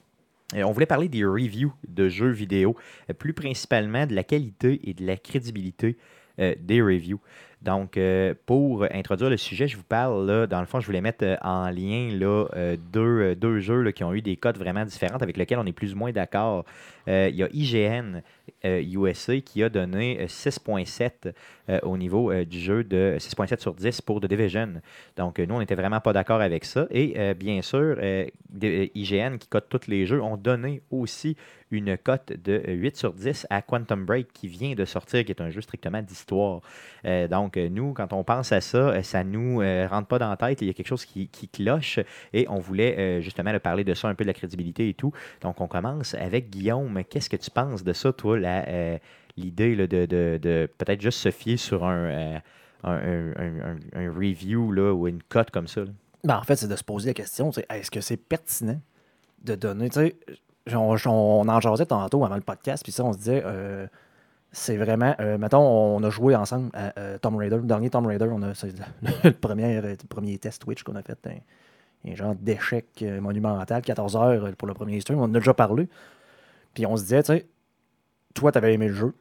Euh, 0.54 0.62
on 0.62 0.72
voulait 0.72 0.86
parler 0.86 1.08
des 1.08 1.24
reviews 1.24 1.72
de 1.86 2.08
jeux 2.08 2.30
vidéo, 2.30 2.76
plus 3.18 3.32
principalement 3.32 4.06
de 4.06 4.14
la 4.14 4.24
qualité 4.24 4.80
et 4.88 4.94
de 4.94 5.06
la 5.06 5.16
crédibilité 5.16 5.96
des 6.38 6.80
reviews. 6.80 7.20
Donc, 7.62 7.98
euh, 7.98 8.34
pour 8.46 8.84
introduire 8.90 9.28
le 9.28 9.36
sujet, 9.36 9.68
je 9.68 9.76
vous 9.76 9.82
parle, 9.82 10.26
là, 10.26 10.46
dans 10.46 10.60
le 10.60 10.66
fond, 10.66 10.80
je 10.80 10.86
voulais 10.86 11.02
mettre 11.02 11.24
euh, 11.24 11.36
en 11.42 11.68
lien 11.68 12.08
là, 12.18 12.46
euh, 12.56 12.76
deux, 12.92 13.34
deux 13.34 13.58
jeux 13.60 13.82
là, 13.82 13.92
qui 13.92 14.02
ont 14.02 14.14
eu 14.14 14.22
des 14.22 14.36
cotes 14.36 14.56
vraiment 14.56 14.84
différentes 14.86 15.22
avec 15.22 15.36
lesquels 15.36 15.58
on 15.58 15.66
est 15.66 15.72
plus 15.72 15.92
ou 15.92 15.96
moins 15.96 16.10
d'accord. 16.10 16.64
Il 17.06 17.34
y 17.34 17.42
a 17.42 17.48
IGN 17.52 18.22
USA 18.64 19.40
qui 19.40 19.62
a 19.62 19.68
donné 19.68 20.20
euh, 20.20 20.26
6.7 20.26 21.32
euh, 21.68 21.78
au 21.82 21.96
niveau 21.96 22.32
du 22.44 22.58
jeu 22.60 22.84
de 22.84 23.16
6.7 23.18 23.60
sur 23.60 23.74
10 23.74 24.00
pour 24.02 24.20
The 24.20 24.26
Division. 24.26 24.80
Donc, 25.16 25.38
nous, 25.38 25.54
on 25.54 25.58
n'était 25.58 25.74
vraiment 25.74 26.00
pas 26.00 26.12
d'accord 26.12 26.40
avec 26.40 26.64
ça. 26.64 26.86
Et 26.90 27.34
bien 27.34 27.62
sûr, 27.62 27.96
IGN, 28.52 29.36
qui 29.38 29.48
cote 29.48 29.66
tous 29.68 29.86
les 29.88 30.06
jeux, 30.06 30.22
ont 30.22 30.36
donné 30.36 30.82
aussi 30.90 31.36
une 31.70 31.96
cote 31.96 32.32
de 32.32 32.62
8 32.66 32.96
sur 32.96 33.12
10 33.12 33.46
à 33.50 33.62
Quantum 33.62 34.04
Break, 34.04 34.32
qui 34.32 34.48
vient 34.48 34.74
de 34.74 34.84
sortir, 34.84 35.24
qui 35.24 35.32
est 35.32 35.40
un 35.40 35.50
jeu 35.50 35.60
strictement 35.60 36.02
d'histoire. 36.02 36.60
Euh, 37.04 37.28
donc, 37.28 37.56
euh, 37.56 37.68
nous, 37.68 37.92
quand 37.92 38.12
on 38.12 38.24
pense 38.24 38.52
à 38.52 38.60
ça, 38.60 38.78
euh, 38.78 39.02
ça 39.02 39.24
nous 39.24 39.60
euh, 39.60 39.86
rentre 39.88 40.08
pas 40.08 40.18
dans 40.18 40.30
la 40.30 40.36
tête. 40.36 40.60
Il 40.62 40.66
y 40.66 40.70
a 40.70 40.74
quelque 40.74 40.88
chose 40.88 41.04
qui, 41.04 41.28
cloche 41.52 41.98
et 42.32 42.46
on 42.48 42.58
voulait 42.58 43.20
justement 43.22 43.52
le 43.52 43.58
parler 43.58 43.82
de 43.82 43.94
ça, 43.94 44.08
un 44.08 44.14
peu 44.14 44.24
de 44.24 44.28
la 44.28 44.34
crédibilité 44.34 44.88
et 44.88 44.94
tout. 44.94 45.12
Donc, 45.40 45.60
on 45.60 45.68
commence 45.68 46.14
avec 46.14 46.50
Guillaume. 46.50 47.02
Qu'est-ce 47.08 47.30
que 47.30 47.36
tu 47.36 47.50
penses 47.50 47.82
de 47.82 47.92
ça, 47.92 48.12
toi, 48.12 48.38
l'idée 49.36 49.74
de, 49.74 50.06
de- 50.06 50.68
peut-être 50.78 51.00
juste 51.00 51.18
se 51.18 51.30
fier 51.30 51.56
sur 51.56 51.84
un, 51.84 52.40
un, 52.84 54.12
review 54.14 54.72
là, 54.72 54.92
ou 54.92 55.08
une 55.08 55.22
cote 55.22 55.50
comme 55.50 55.66
ça? 55.66 55.82
Ben, 56.24 56.36
en 56.36 56.42
fait, 56.42 56.56
c'est 56.56 56.68
de 56.68 56.76
se 56.76 56.84
poser 56.84 57.10
la 57.10 57.14
question, 57.14 57.50
est-ce 57.68 57.90
que 57.90 58.00
c'est 58.00 58.16
pertinent 58.16 58.80
de 59.42 59.54
donner, 59.54 59.88
on, 60.72 60.96
on 61.06 61.48
en 61.48 61.60
jasait 61.60 61.86
tantôt 61.86 62.24
avant 62.24 62.34
le 62.34 62.40
podcast, 62.40 62.82
puis 62.82 62.92
ça, 62.92 63.04
on 63.04 63.12
se 63.12 63.18
disait, 63.18 63.42
euh, 63.44 63.86
c'est 64.52 64.76
vraiment, 64.76 65.14
euh, 65.20 65.38
mettons, 65.38 65.60
on 65.60 66.02
a 66.02 66.10
joué 66.10 66.34
ensemble 66.34 66.70
à 66.74 66.98
euh, 66.98 67.18
Tomb 67.18 67.36
Raider, 67.36 67.56
le 67.56 67.62
dernier 67.62 67.90
Tomb 67.90 68.06
Raider, 68.06 68.28
on 68.30 68.42
a, 68.42 68.54
c'est 68.54 68.72
le, 69.24 69.30
premier, 69.40 69.96
premier 70.08 70.38
test 70.38 70.62
Twitch 70.62 70.82
qu'on 70.82 70.96
a 70.96 71.02
fait, 71.02 71.18
un, 72.06 72.14
genre 72.14 72.34
d'échec 72.34 73.04
monumental, 73.20 73.82
14 73.82 74.16
heures 74.16 74.56
pour 74.56 74.68
le 74.68 74.74
premier 74.74 75.00
stream, 75.00 75.18
on 75.18 75.24
en 75.24 75.34
a 75.34 75.38
déjà 75.38 75.54
parlé, 75.54 75.88
puis 76.74 76.86
on 76.86 76.96
se 76.96 77.02
disait, 77.02 77.22
tu 77.22 77.32
sais, 77.32 77.46
toi, 78.34 78.52
t'avais 78.52 78.74
aimé 78.74 78.88
le 78.88 78.94
jeu, 78.94 79.14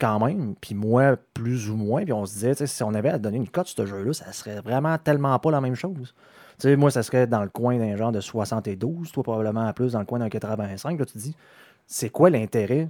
quand 0.00 0.24
même, 0.24 0.54
puis 0.60 0.74
moi, 0.74 1.16
plus 1.34 1.70
ou 1.70 1.76
moins, 1.76 2.02
puis 2.02 2.12
on 2.12 2.26
se 2.26 2.34
disait, 2.34 2.66
si 2.66 2.82
on 2.82 2.94
avait 2.94 3.10
à 3.10 3.18
donner 3.18 3.36
une 3.36 3.48
cote 3.48 3.66
sur 3.68 3.84
ce 3.84 3.86
jeu-là, 3.86 4.12
ça 4.12 4.32
serait 4.32 4.60
vraiment 4.60 4.98
tellement 4.98 5.38
pas 5.38 5.50
la 5.50 5.60
même 5.60 5.74
chose. 5.74 6.14
Tu 6.62 6.68
sais, 6.68 6.76
moi, 6.76 6.92
ça 6.92 7.02
serait 7.02 7.26
dans 7.26 7.42
le 7.42 7.48
coin 7.48 7.76
d'un 7.76 7.96
genre 7.96 8.12
de 8.12 8.20
72, 8.20 9.10
toi, 9.10 9.24
probablement 9.24 9.72
plus 9.72 9.94
dans 9.94 9.98
le 9.98 10.04
coin 10.04 10.20
d'un 10.20 10.28
85. 10.28 10.96
Là, 10.96 11.04
tu 11.04 11.14
te 11.14 11.18
dis, 11.18 11.34
c'est 11.88 12.08
quoi 12.08 12.30
l'intérêt 12.30 12.88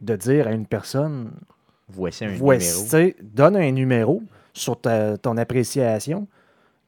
de 0.00 0.16
dire 0.16 0.48
à 0.48 0.50
une 0.50 0.66
personne, 0.66 1.30
Voici 1.88 2.24
un 2.24 2.30
voici, 2.34 2.74
numéro. 2.96 3.14
donne 3.22 3.54
un 3.54 3.70
numéro 3.70 4.22
sur 4.52 4.80
ta- 4.80 5.16
ton 5.18 5.36
appréciation, 5.36 6.26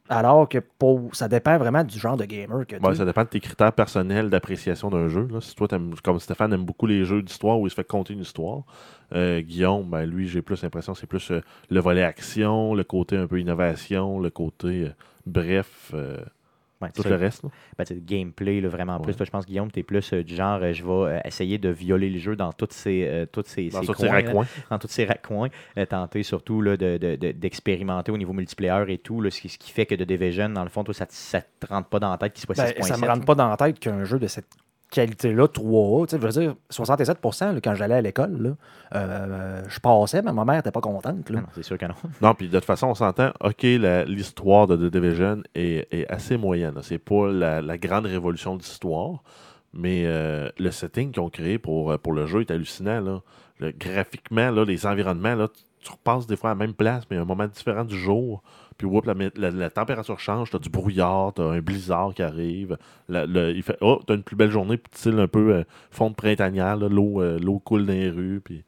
alors 0.09 0.49
que 0.49 0.57
pour, 0.57 1.15
ça 1.15 1.29
dépend 1.29 1.57
vraiment 1.57 1.85
du 1.85 1.97
genre 1.97 2.17
de 2.17 2.25
gamer 2.25 2.67
que 2.67 2.75
tu 2.75 2.85
Ouais, 2.85 2.95
ça 2.95 3.05
dépend 3.05 3.23
de 3.23 3.29
tes 3.29 3.39
critères 3.39 3.71
personnels 3.71 4.29
d'appréciation 4.29 4.89
d'un 4.89 5.07
jeu. 5.07 5.25
là. 5.31 5.39
Si 5.39 5.55
toi, 5.55 5.69
comme 6.03 6.19
Stéphane 6.19 6.51
aime 6.51 6.65
beaucoup 6.65 6.85
les 6.85 7.05
jeux 7.05 7.21
d'histoire 7.21 7.57
où 7.61 7.67
il 7.67 7.69
se 7.69 7.75
fait 7.75 7.87
compter 7.87 8.13
une 8.13 8.19
histoire, 8.21 8.63
euh, 9.13 9.39
Guillaume, 9.39 9.89
ben, 9.89 10.03
lui, 10.05 10.27
j'ai 10.27 10.41
plus 10.41 10.61
l'impression 10.63 10.91
que 10.91 10.99
c'est 10.99 11.07
plus 11.07 11.31
euh, 11.31 11.41
le 11.69 11.79
volet 11.79 12.03
action, 12.03 12.73
le 12.75 12.83
côté 12.83 13.15
un 13.15 13.25
peu 13.27 13.39
innovation, 13.39 14.19
le 14.19 14.29
côté 14.29 14.87
euh, 14.87 14.89
bref, 15.25 15.91
euh, 15.93 16.17
Ouais, 16.81 16.89
tout 16.95 17.03
le 17.03 17.15
reste. 17.15 17.43
là. 17.43 17.49
ben, 17.77 17.83
c'est 17.85 17.93
le 17.93 17.99
gameplay 17.99 18.61
là, 18.61 18.69
vraiment 18.69 18.95
Ouais. 18.99 19.03
plus. 19.03 19.15
Toi, 19.17 19.25
je 19.25 19.31
pense, 19.31 19.45
Guillaume, 19.45 19.69
tu 19.69 19.81
es 19.81 19.83
plus 19.83 20.13
euh, 20.13 20.23
du 20.23 20.33
genre, 20.33 20.59
euh, 20.63 20.71
je 20.71 20.81
vais 20.81 20.89
euh, 21.17 21.19
essayer 21.25 21.57
de 21.57 21.67
violer 21.67 22.09
le 22.09 22.19
jeu 22.19 22.37
dans 22.37 22.53
toutes 22.53 22.71
ces, 22.71 23.03
euh, 23.05 23.25
toutes 23.29 23.47
ces, 23.47 23.67
Dans 23.67 23.81
ces 23.83 23.87
là. 24.07 24.21
dans 24.69 24.79
tous 24.79 24.87
ces 24.87 25.03
raccoins, 25.03 25.49
euh, 25.77 25.85
tenter 25.85 26.23
surtout 26.23 26.61
là, 26.61 26.77
de- 26.77 26.97
de- 26.97 27.17
de- 27.17 27.31
d'expérimenter 27.33 28.13
au 28.13 28.17
niveau 28.17 28.31
multiplayer 28.31 28.85
et 28.93 28.97
tout, 28.97 29.19
là, 29.19 29.29
ce, 29.29 29.41
qui, 29.41 29.49
ce 29.49 29.57
qui 29.57 29.71
fait 29.71 29.85
que 29.85 29.93
The 29.95 30.03
Division, 30.03 30.47
dans 30.47 30.63
le 30.63 30.69
fond, 30.69 30.85
toi, 30.85 30.93
ça 30.93 31.05
ne 31.05 31.41
te 31.59 31.67
rentre 31.67 31.89
pas 31.89 31.99
dans 31.99 32.11
la 32.11 32.17
tête 32.17 32.31
qu'il 32.31 32.45
soit 32.45 32.55
Ben, 32.55 32.67
6.7. 32.71 32.83
ça 32.83 32.97
me 32.97 33.05
rentre 33.07 33.25
pas 33.25 33.35
dans 33.35 33.49
la 33.49 33.57
tête 33.57 33.77
qu'un 33.77 34.05
jeu 34.05 34.17
de 34.17 34.27
cette 34.27 34.47
qualité-là, 34.91 35.45
3A, 35.47 36.07
tu 36.07 36.11
sais, 36.15 36.21
je 36.21 36.25
veux 36.27 36.41
dire, 36.41 36.55
67%, 36.71 37.53
là, 37.53 37.61
quand 37.61 37.75
j'allais 37.75 37.95
à 37.95 38.01
l'école, 38.01 38.41
là, 38.41 38.49
euh, 38.95 39.63
je 39.67 39.79
passais, 39.79 40.21
mais 40.21 40.33
ma 40.33 40.45
mère 40.45 40.55
n'était 40.57 40.71
pas 40.71 40.81
contente. 40.81 41.25
Ah 41.29 41.33
Là. 41.33 41.41
non, 41.41 41.47
c'est 41.53 41.63
sûr 41.63 41.77
que 41.77 41.85
non. 41.85 41.93
Non, 42.21 42.33
puis 42.33 42.47
de 42.49 42.55
toute 42.57 42.65
façon, 42.65 42.87
on 42.87 42.95
s'entend, 42.95 43.31
OK, 43.43 43.63
la- 43.63 44.03
l'histoire 44.05 44.67
de 44.67 44.75
The 44.77 44.91
Division 44.91 45.43
est, 45.55 45.87
est 45.93 46.07
assez 46.11 46.37
moyenne. 46.37 46.75
là. 46.75 46.81
C'est 46.83 46.97
pas 46.97 47.31
la, 47.31 47.61
la 47.61 47.77
grande 47.77 48.05
révolution 48.07 48.55
de 48.55 48.61
l'histoire, 48.61 49.23
mais 49.73 50.03
euh, 50.05 50.49
le 50.57 50.71
setting 50.71 51.11
qu'ils 51.11 51.21
ont 51.21 51.29
créé 51.29 51.59
pour, 51.59 51.91
euh, 51.91 51.97
pour 51.97 52.13
le 52.13 52.25
jeu 52.25 52.41
est 52.41 52.51
hallucinant. 52.51 52.99
Là. 53.01 53.19
Le- 53.59 53.71
graphiquement, 53.71 54.49
là, 54.49 54.65
les 54.65 54.85
environnements, 54.87 55.35
là, 55.35 55.47
tu, 55.47 55.61
tu 55.85 55.91
repasses 55.91 56.25
des 56.27 56.35
fois 56.35 56.49
à 56.49 56.53
la 56.53 56.57
même 56.59 56.73
place, 56.73 57.03
mais 57.11 57.17
à 57.17 57.21
un 57.21 57.25
moment 57.25 57.47
différent 57.47 57.85
du 57.85 57.97
jour. 57.97 58.41
Puis 58.79 58.87
whoop, 58.87 59.05
la, 59.05 59.13
la- 59.35 59.51
la 59.51 59.69
température 59.69 60.19
change, 60.19 60.49
t'as 60.51 60.57
du 60.57 60.69
brouillard, 60.69 61.33
t'as 61.33 61.43
un 61.43 61.59
blizzard 61.59 62.13
qui 62.15 62.23
arrive. 62.23 62.77
La- 63.09 63.25
le- 63.27 63.53
il 63.55 63.61
fait 63.61 63.77
Oh, 63.81 64.01
t'as 64.07 64.15
une 64.15 64.23
plus 64.23 64.35
belle 64.37 64.49
journée, 64.51 64.77
puis 64.77 64.89
style 64.95 65.19
un 65.19 65.27
peu 65.27 65.53
euh, 65.53 65.63
fond 65.91 66.09
de 66.09 66.15
printanière, 66.15 66.77
l'eau 66.77 67.21
euh, 67.21 67.37
l'eau 67.39 67.59
coule 67.59 67.85
dans 67.85 67.93
les 67.93 68.09
rues. 68.09 68.41
Puis 68.43 68.63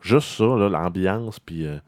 juste 0.00 0.28
ça, 0.28 0.44
l'ambiance, 0.44 1.40
puis 1.40 1.66
euh, 1.66 1.78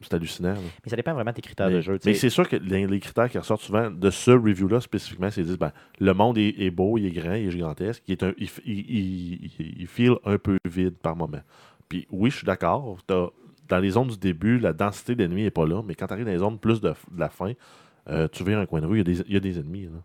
c'est 0.00 0.14
hallucinant. 0.14 0.54
là. 0.54 0.60
Mais 0.84 0.90
ça 0.90 0.96
dépend 0.96 1.14
vraiment 1.14 1.30
de 1.30 1.36
tes 1.36 1.42
critères 1.42 1.68
Mais, 1.68 1.74
de 1.76 1.80
jeu. 1.80 1.96
mais 2.04 2.14
c'est 2.14 2.28
sûr 2.28 2.48
que 2.48 2.56
les, 2.56 2.88
les 2.88 2.98
critères 2.98 3.30
qui 3.30 3.38
ressortent 3.38 3.62
souvent 3.62 3.88
de 3.88 4.10
ce 4.10 4.32
review-là 4.32 4.80
spécifiquement, 4.80 5.30
c'est 5.30 5.44
dire 5.44 5.56
ben, 5.58 5.70
le 6.00 6.12
monde 6.12 6.38
est, 6.38 6.56
est 6.58 6.72
beau, 6.72 6.98
il 6.98 7.06
est 7.06 7.12
grand, 7.12 7.34
il 7.34 7.46
est 7.46 7.50
gigantesque, 7.52 8.02
il, 8.08 8.12
est 8.12 8.22
un, 8.24 8.32
il, 8.36 8.48
il, 8.64 8.78
il- 8.80 9.50
il- 9.60 9.74
il 9.82 9.86
feel 9.86 10.16
un 10.24 10.38
peu 10.38 10.58
vide 10.64 10.96
par 10.96 11.14
moment. 11.14 11.40
Puis 11.88 12.08
oui, 12.10 12.30
je 12.30 12.38
suis 12.38 12.46
d'accord. 12.46 12.98
t'as- 13.06 13.28
Dans 13.72 13.78
les 13.78 13.88
zones 13.88 14.08
du 14.08 14.18
début, 14.18 14.58
la 14.58 14.74
densité 14.74 15.14
d'ennemis 15.14 15.44
n'est 15.44 15.50
pas 15.50 15.66
là, 15.66 15.80
mais 15.82 15.94
quand 15.94 16.06
tu 16.06 16.12
arrives 16.12 16.26
dans 16.26 16.30
les 16.32 16.36
zones 16.36 16.58
plus 16.58 16.82
de, 16.82 16.90
de 16.90 17.18
la 17.18 17.30
fin, 17.30 17.52
euh, 18.10 18.28
tu 18.30 18.44
viens 18.44 18.60
un 18.60 18.66
coin 18.66 18.82
de 18.82 18.86
rue, 18.86 18.96
il 18.96 18.98
y 18.98 19.00
a 19.00 19.04
des, 19.04 19.20
il 19.28 19.32
y 19.32 19.36
a 19.38 19.40
des 19.40 19.58
ennemis. 19.58 19.84
là. 19.84 20.02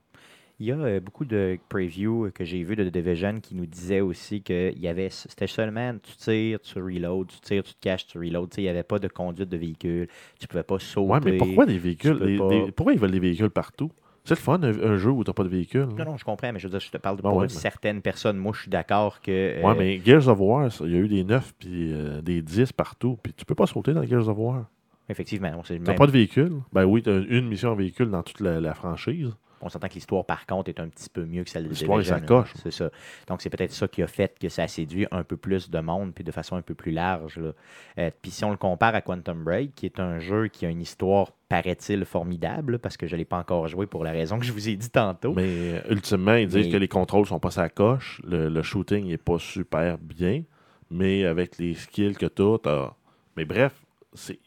Il 0.61 0.67
y 0.67 0.71
a 0.71 0.77
euh, 0.77 0.99
beaucoup 1.01 1.25
de 1.25 1.59
previews 1.67 2.31
que 2.33 2.45
j'ai 2.45 2.63
vus 2.63 2.77
de 2.77 2.85
The 2.85 2.93
Division 2.93 3.41
qui 3.41 3.55
nous 3.55 3.65
disaient 3.65 3.99
aussi 3.99 4.41
que 4.41 4.71
il 4.73 4.79
y 4.79 4.87
avait, 4.87 5.09
c'était 5.09 5.47
seulement 5.47 5.95
tu 6.01 6.15
tires, 6.15 6.61
tu 6.61 6.81
reload, 6.81 7.27
tu 7.27 7.41
tires, 7.41 7.63
tu 7.63 7.73
te 7.73 7.79
caches, 7.81 8.07
tu 8.07 8.17
reload. 8.17 8.49
Tu 8.51 8.55
sais, 8.55 8.61
Il 8.61 8.65
n'y 8.65 8.69
avait 8.69 8.83
pas 8.83 8.99
de 8.99 9.09
conduite 9.09 9.49
de 9.49 9.57
véhicule. 9.57 10.07
Tu 10.39 10.47
pouvais 10.47 10.63
pas 10.63 10.79
sauter. 10.79 11.11
Ouais, 11.11 11.19
mais 11.25 11.33
pourquoi 11.33 11.65
des 11.65 11.77
véhicules 11.77 12.17
pas- 12.37 12.47
des- 12.65 12.71
Pourquoi 12.71 12.93
ils 12.93 12.99
veulent 12.99 13.11
des 13.11 13.19
véhicules 13.19 13.49
partout? 13.49 13.91
C'est 14.27 14.35
le 14.35 14.39
fun, 14.41 14.59
un, 14.61 14.91
un 14.91 14.97
jeu 14.97 15.09
où 15.11 15.23
tu 15.23 15.29
n'as 15.29 15.33
pas 15.33 15.43
de 15.43 15.47
véhicule. 15.49 15.87
Non, 15.97 16.03
non, 16.05 16.17
je 16.17 16.25
comprends, 16.25 16.51
mais 16.51 16.59
je 16.59 16.67
veux 16.67 16.71
dire, 16.71 16.79
je 16.79 16.91
te 16.91 16.97
parle 16.97 17.15
de 17.15 17.21
Ah 17.23 17.29
pour 17.29 17.37
ouais, 17.37 17.45
mais- 17.45 17.49
certaines 17.49 18.01
personnes. 18.01 18.37
Moi, 18.37 18.51
je 18.55 18.61
suis 18.61 18.69
d'accord 18.69 19.21
que. 19.21 19.31
euh, 19.31 19.61
Ouais, 19.63 19.75
mais 19.77 20.01
Gears 20.03 20.27
of 20.27 20.37
War, 20.39 20.69
il 20.81 20.91
y 20.91 20.95
a 20.95 20.99
eu 20.99 21.07
des 21.07 21.23
9 21.23 21.53
puis 21.57 21.93
euh, 21.93 22.21
des 22.21 22.41
10 22.41 22.73
partout, 22.73 23.17
puis 23.23 23.33
tu 23.33 23.45
peux 23.45 23.55
pas 23.55 23.67
sauter 23.67 23.93
dans 23.93 24.03
Gears 24.03 24.27
of 24.27 24.37
War. 24.37 24.65
Effectivement, 25.09 25.49
T'as 25.65 25.73
même- 25.75 25.95
pas 25.95 26.05
de 26.07 26.11
véhicule? 26.11 26.51
Ben 26.73 26.83
oui, 26.83 27.01
t'as 27.01 27.21
une 27.21 27.47
mission 27.47 27.69
en 27.69 27.75
véhicule 27.75 28.09
dans 28.09 28.23
toute 28.23 28.41
la, 28.41 28.59
la 28.59 28.73
franchise. 28.73 29.31
On 29.61 29.69
s'entend 29.69 29.87
que 29.87 29.93
l'histoire, 29.95 30.25
par 30.25 30.45
contre, 30.45 30.69
est 30.69 30.79
un 30.79 30.87
petit 30.87 31.09
peu 31.09 31.25
mieux 31.25 31.43
que 31.43 31.49
celle 31.49 31.63
de 31.65 31.69
L'histoire, 31.69 32.03
s'accroche. 32.05 32.53
C'est 32.61 32.71
ça. 32.71 32.89
Donc, 33.27 33.41
c'est 33.41 33.49
peut-être 33.49 33.71
ça 33.71 33.87
qui 33.87 34.03
a 34.03 34.07
fait 34.07 34.37
que 34.39 34.49
ça 34.49 34.63
a 34.63 34.67
séduit 34.67 35.07
un 35.11 35.23
peu 35.23 35.37
plus 35.37 35.69
de 35.69 35.79
monde, 35.79 36.13
puis 36.13 36.23
de 36.23 36.31
façon 36.31 36.55
un 36.55 36.61
peu 36.61 36.73
plus 36.75 36.91
large. 36.91 37.37
là. 37.37 37.51
Euh, 37.97 38.11
puis 38.21 38.31
si 38.31 38.43
on 38.45 38.51
le 38.51 38.57
compare 38.57 38.93
à 38.95 39.01
Quantum 39.01 39.43
Break, 39.43 39.73
qui 39.75 39.85
est 39.85 39.99
un 39.99 40.19
jeu 40.19 40.47
qui 40.47 40.65
a 40.65 40.69
une 40.69 40.81
histoire, 40.81 41.31
paraît-il, 41.49 42.05
formidable, 42.05 42.79
parce 42.79 42.97
que 42.97 43.07
je 43.07 43.15
ne 43.15 43.19
l'ai 43.19 43.25
pas 43.25 43.37
encore 43.37 43.67
joué 43.67 43.87
pour 43.87 44.03
la 44.03 44.11
raison 44.11 44.37
que 44.39 44.45
je 44.45 44.51
vous 44.51 44.69
ai 44.69 44.75
dit 44.75 44.89
tantôt. 44.89 45.33
Mais 45.33 45.43
euh, 45.47 45.81
ultimement, 45.89 46.35
ils 46.35 46.47
disent 46.47 46.65
Mais- 46.67 46.71
que 46.71 46.77
les 46.77 46.87
contrôles 46.87 47.25
sont 47.25 47.39
pas 47.39 47.51
sa 47.51 47.69
coche. 47.69 48.21
Le, 48.25 48.49
le 48.49 48.61
shooting 48.61 49.05
n'est 49.07 49.17
pas 49.17 49.39
super 49.39 49.97
bien. 49.97 50.43
Mais 50.91 51.25
avec 51.25 51.57
les 51.57 51.73
skills 51.73 52.15
que 52.15 52.25
t'as, 52.27 52.57
t'as. 52.59 52.93
Mais 53.35 53.45
bref, 53.45 53.73
c'est- 54.13 54.39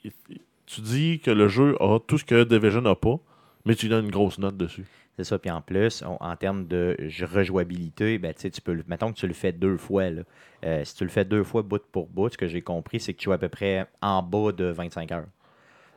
tu 0.67 0.81
dis 0.81 1.19
que 1.21 1.31
le 1.31 1.49
jeu 1.49 1.77
a 1.81 1.99
tout 1.99 2.17
ce 2.17 2.25
que 2.25 2.45
Division 2.45 2.81
n'a 2.83 2.95
pas, 2.95 3.17
mais 3.65 3.75
tu 3.75 3.89
donnes 3.89 4.05
une 4.07 4.11
grosse 4.11 4.39
note 4.39 4.57
dessus. 4.57 4.85
C'est 5.17 5.25
ça. 5.25 5.39
Puis 5.39 5.51
en 5.51 5.61
plus, 5.61 6.03
on- 6.07 6.17
en 6.23 6.37
termes 6.37 6.67
de 6.67 6.97
rejouabilité, 7.35 8.19
ben, 8.19 8.33
tu 8.35 8.43
sais, 8.43 8.51
tu 8.51 8.61
peux, 8.61 8.73
le- 8.73 8.85
mettons 8.89 9.13
que 9.13 9.19
tu 9.19 9.27
le 9.27 9.35
fais 9.35 9.53
deux 9.53 9.77
fois. 9.77 10.09
là. 10.11 10.23
Euh, 10.65 10.85
si 10.85 10.95
tu 10.97 11.05
le 11.05 11.11
fais 11.11 11.25
deux 11.25 11.45
fois 11.45 11.63
bout 11.63 11.83
pour 11.93 12.07
bout, 12.07 12.31
ce 12.31 12.39
que 12.39 12.49
j'ai 12.49 12.63
compris, 12.63 13.01
c'est 13.01 13.13
que 13.13 13.19
tu 13.19 13.25
joues 13.25 13.33
à 13.33 13.39
peu 13.39 13.49
près 13.49 13.87
en 14.01 14.23
bas 14.23 14.53
de 14.53 14.65
25 14.67 15.13
heures. 15.13 15.27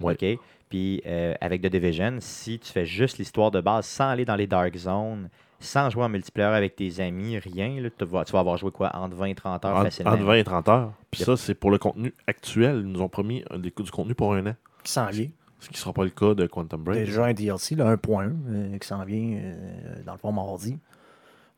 Ouais. 0.02 0.14
OK? 0.14 0.40
Puis 0.70 1.02
euh, 1.06 1.36
avec 1.40 1.62
The 1.62 1.68
Division, 1.68 2.18
si 2.20 2.60
tu 2.60 2.72
fais 2.72 2.86
juste 2.86 3.18
l'histoire 3.18 3.52
de 3.52 3.62
base 3.62 3.86
sans 3.86 4.10
aller 4.10 4.26
dans 4.26 4.36
les 4.36 4.48
Dark 4.48 4.76
Zones, 4.76 5.30
sans 5.60 5.90
jouer 5.90 6.04
en 6.04 6.10
multiplayer 6.10 6.50
avec 6.56 6.76
tes 6.76 7.00
amis, 7.00 7.38
rien, 7.38 7.80
là, 7.80 7.90
tu, 7.98 8.04
vas, 8.06 8.26
tu 8.26 8.34
vas 8.34 8.40
avoir 8.40 8.58
joué 8.58 8.72
quoi? 8.72 8.94
Entre 8.96 9.16
20 9.16 9.26
et 9.28 9.36
30 9.36 9.64
heures 9.64 9.78
En- 9.78 9.84
facilement. 9.84 10.12
Entre 10.12 10.24
20 10.24 10.34
et 10.36 10.44
30 10.44 10.68
heures. 10.68 10.92
Puis 11.12 11.22
Yep. 11.22 11.26
ça, 11.28 11.38
c'est 11.38 11.54
pour 11.56 11.72
le 11.72 11.78
contenu 11.78 12.14
actuel. 12.28 12.82
Ils 12.84 12.92
nous 12.92 13.02
ont 13.02 13.08
promis 13.08 13.44
un- 13.52 13.60
des- 13.60 13.72
du 13.72 13.92
contenu 13.92 14.16
pour 14.16 14.34
un 14.34 14.48
an. 14.48 14.56
qui 14.84 14.92
s'en 14.92 15.06
vient. 15.08 15.30
Ce 15.64 15.70
qui 15.70 15.76
ne 15.76 15.78
sera 15.80 15.94
pas 15.94 16.04
le 16.04 16.10
cas 16.10 16.34
de 16.34 16.46
Quantum 16.46 16.84
Break. 16.84 17.06
Déjà 17.06 17.26
un 17.26 17.34
DLC, 17.34 17.76
là, 17.76 17.86
1.1, 17.96 18.32
euh, 18.50 18.78
qui 18.78 18.88
s'en 18.88 19.04
vient 19.06 19.38
euh, 19.42 20.04
dans 20.06 20.12
le 20.14 20.18
fond 20.20 20.32
mardi. 20.32 20.78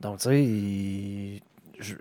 Donc, 0.01 0.17
tu 0.19 0.23
sais, 0.29 0.43
il- 0.43 1.41
je- 1.79 1.95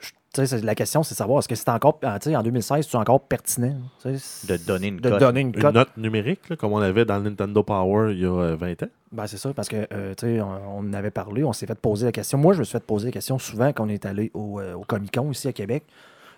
je- 0.00 0.56
la 0.64 0.74
question, 0.74 1.02
c'est 1.02 1.14
de 1.14 1.16
savoir 1.16 1.38
est-ce 1.40 1.48
que 1.48 1.54
c'est 1.54 1.68
encore, 1.68 1.98
ah, 2.02 2.18
tu 2.18 2.30
sais, 2.30 2.36
en 2.36 2.42
2016, 2.42 2.86
c'est 2.88 2.96
encore 2.96 3.20
pertinent 3.20 3.76
De 4.04 4.56
donner 4.66 4.88
une 4.88 4.96
de 4.98 5.10
cote. 5.10 5.20
donner 5.20 5.40
une 5.40 5.48
Une 5.48 5.60
cote. 5.60 5.74
note 5.74 5.96
numérique, 5.96 6.48
là, 6.48 6.56
comme 6.56 6.72
on 6.72 6.78
avait 6.80 7.04
dans 7.04 7.18
le 7.18 7.24
Nintendo 7.30 7.62
Power 7.62 8.12
il 8.12 8.20
y 8.20 8.24
a 8.24 8.30
euh, 8.32 8.56
20 8.56 8.82
ans. 8.82 8.88
Ben, 9.12 9.26
c'est 9.26 9.36
ça, 9.36 9.52
parce 9.54 9.68
que, 9.68 9.86
euh, 9.92 10.14
tu 10.16 10.26
sais, 10.26 10.40
on, 10.40 10.78
on 10.78 10.88
en 10.88 10.92
avait 10.92 11.10
parlé, 11.12 11.44
on 11.44 11.52
s'est 11.52 11.66
fait 11.66 11.78
poser 11.78 12.06
la 12.06 12.12
question. 12.12 12.36
Moi, 12.38 12.52
je 12.54 12.58
me 12.60 12.64
suis 12.64 12.72
fait 12.72 12.84
poser 12.84 13.06
la 13.06 13.12
question 13.12 13.38
souvent 13.38 13.72
quand 13.72 13.84
on 13.86 13.88
est 13.88 14.06
allé 14.06 14.30
au, 14.34 14.60
euh, 14.60 14.74
au 14.74 14.82
Comic-Con 14.84 15.30
ici 15.30 15.46
à 15.48 15.52
Québec, 15.52 15.84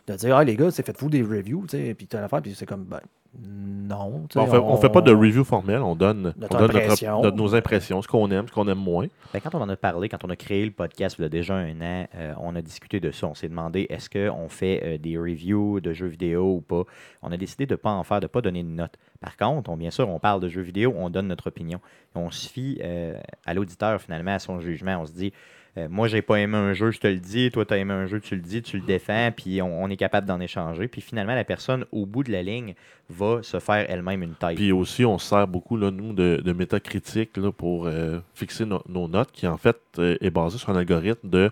de 0.07 0.15
dire, 0.15 0.37
ah, 0.37 0.45
les 0.45 0.57
gars, 0.57 0.71
c'est 0.71 0.85
faites-vous 0.87 1.09
des 1.11 1.23
reviews, 1.23 1.65
tu 1.69 1.77
sais, 1.79 1.95
puis 1.95 2.07
tu 2.07 2.17
l'affaire, 2.17 2.41
puis 2.43 2.55
c'est 2.55 2.67
comme, 2.67 2.85
ben, 2.85 3.01
non. 3.41 4.25
on 4.35 4.47
fait, 4.47 4.57
on 4.59 4.77
fait 4.77 4.89
pas 4.89 5.01
de 5.01 5.13
review 5.13 5.45
formelle, 5.45 5.81
on 5.83 5.95
donne, 5.95 6.35
Notre 6.37 6.57
on 6.57 6.59
donne 6.59 6.67
notre- 6.69 6.77
impression. 6.77 7.23
notre- 7.23 7.37
nos 7.37 7.55
impressions, 7.55 8.03
ce 8.03 8.09
qu'on 8.09 8.31
aime, 8.31 8.49
ce 8.49 8.53
qu'on 8.53 8.67
aime 8.69 8.79
moins. 8.79 9.07
Ben, 9.33 9.41
quand 9.41 9.55
on 9.55 9.61
en 9.61 9.69
a 9.69 9.77
parlé, 9.77 10.09
quand 10.09 10.25
on 10.25 10.31
a 10.31 10.37
créé 10.37 10.65
le 10.65 10.71
podcast 10.73 11.17
il 11.19 11.23
y 11.23 11.25
a 11.25 11.29
déjà 11.29 11.55
un 11.55 11.81
an, 11.81 12.07
euh, 12.17 12.35
on 12.41 12.55
a 12.57 12.63
discuté 12.63 12.99
de 13.01 13.11
ça. 13.11 13.27
On 13.27 13.35
s'est 13.35 13.49
demandé 13.49 13.87
est-ce 13.91 14.11
qu'on 14.11 14.49
fait 14.49 14.83
euh, 14.85 14.99
des 14.99 15.17
reviews 15.19 15.81
de 15.81 15.93
jeux 15.93 16.07
vidéo 16.09 16.55
ou 16.57 16.61
pas? 16.61 16.83
On 17.23 17.31
a 17.33 17.37
décidé 17.37 17.67
de 17.67 17.75
ne 17.75 17.77
pas 17.77 17.91
en 17.91 18.03
faire, 18.03 18.21
de 18.21 18.25
ne 18.25 18.29
pas 18.29 18.41
donner 18.41 18.63
de 18.63 18.69
note. 18.69 18.95
Par 19.21 19.37
contre, 19.37 19.71
on, 19.71 19.77
bien 19.77 19.91
sûr, 19.91 20.09
on 20.09 20.19
parle 20.19 20.41
de 20.41 20.49
jeux 20.49 20.63
vidéo, 20.63 20.93
on 20.97 21.09
donne 21.11 21.29
notre 21.29 21.47
opinion. 21.49 21.81
On 22.15 22.31
se 22.31 22.49
fie 22.49 22.79
euh, 22.83 23.19
à 23.45 23.55
l'auditeur, 23.55 24.01
finalement, 24.01 24.33
à 24.35 24.39
son 24.39 24.61
jugement. 24.61 24.99
On 25.01 25.07
se 25.07 25.13
dit 25.13 25.33
euh, 25.79 25.89
moi, 25.91 26.09
j'ai 26.09 26.23
pas 26.23 26.37
aimé 26.37 26.57
un 26.57 26.73
jeu, 26.73 26.91
je 26.91 26.99
te 26.99 27.07
le 27.07 27.19
dis. 27.19 27.51
Toi, 27.51 27.67
tu 27.67 27.75
as 27.75 27.79
aimé 27.79 27.93
un 27.93 28.07
jeu, 28.07 28.21
tu 28.21 28.35
le 28.35 28.41
dis, 28.41 28.63
tu 28.63 28.79
le 28.79 28.83
défends, 28.83 29.31
puis 29.37 29.61
on, 29.61 29.89
est 29.89 29.97
capable 29.97 30.27
d'en 30.27 30.41
échanger. 30.41 30.89
Puis 30.89 31.01
finalement, 31.01 31.35
la 31.35 31.45
personne, 31.45 31.85
au 31.93 32.07
bout 32.07 32.23
de 32.23 32.33
la 32.33 32.43
ligne, 32.43 32.75
va 33.11 33.43
se 33.43 33.59
faire 33.61 33.85
elle-même 33.89 34.23
une 34.23 34.35
taille. 34.35 34.57
Puis 34.57 34.73
aussi, 34.73 35.05
on 35.05 35.19
se 35.19 35.29
sert 35.29 35.47
beaucoup, 35.47 35.77
là, 35.77 35.91
nous, 35.91 36.13
de, 36.13 36.41
de 36.43 36.53
métacritique 36.53 37.37
là, 37.37 37.53
pour 37.53 37.87
euh, 37.87 38.21
fixer 38.35 38.65
no- 38.65 38.83
nos 38.89 39.07
notes, 39.07 39.31
qui 39.33 39.47
en 39.47 39.59
fait 39.59 39.77
euh, 39.99 40.17
est 40.21 40.31
basé 40.31 40.59
sur 40.59 40.71
un 40.71 40.77
algorithme 40.77 41.29
de 41.29 41.51